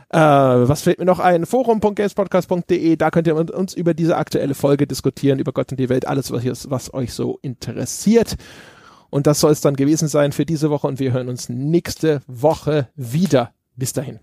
Äh, 0.10 0.20
was 0.20 0.84
fällt 0.84 1.00
mir 1.00 1.06
noch 1.06 1.20
ein? 1.20 1.46
Forum.gamespodcast.de, 1.46 2.96
da 2.96 3.12
könnt 3.12 3.28
ihr 3.28 3.36
mit 3.36 3.52
uns 3.52 3.74
über 3.74 3.94
diese 3.94 4.18
aktuelle 4.18 4.56
Folge 4.56 4.88
diskutieren, 4.88 5.40
über 5.40 5.52
Gott 5.52 5.72
und 5.72 5.80
die 5.80 5.90
Welt, 5.90 6.08
alles, 6.08 6.32
was, 6.32 6.70
was 6.70 6.94
euch 6.94 7.14
so 7.14 7.40
interessiert. 7.42 8.36
Und 9.10 9.28
das 9.28 9.40
soll 9.40 9.52
es 9.52 9.62
dann 9.62 9.76
gewesen 9.76 10.08
sein 10.08 10.32
für 10.32 10.46
diese 10.46 10.70
Woche 10.70 10.88
und 10.88 11.00
wir 11.00 11.14
hören 11.14 11.30
uns 11.30 11.50
nächste 11.50 12.22
Woche 12.28 12.90
wieder. 12.96 13.54
Bis 13.76 13.94
dahin. 13.94 14.20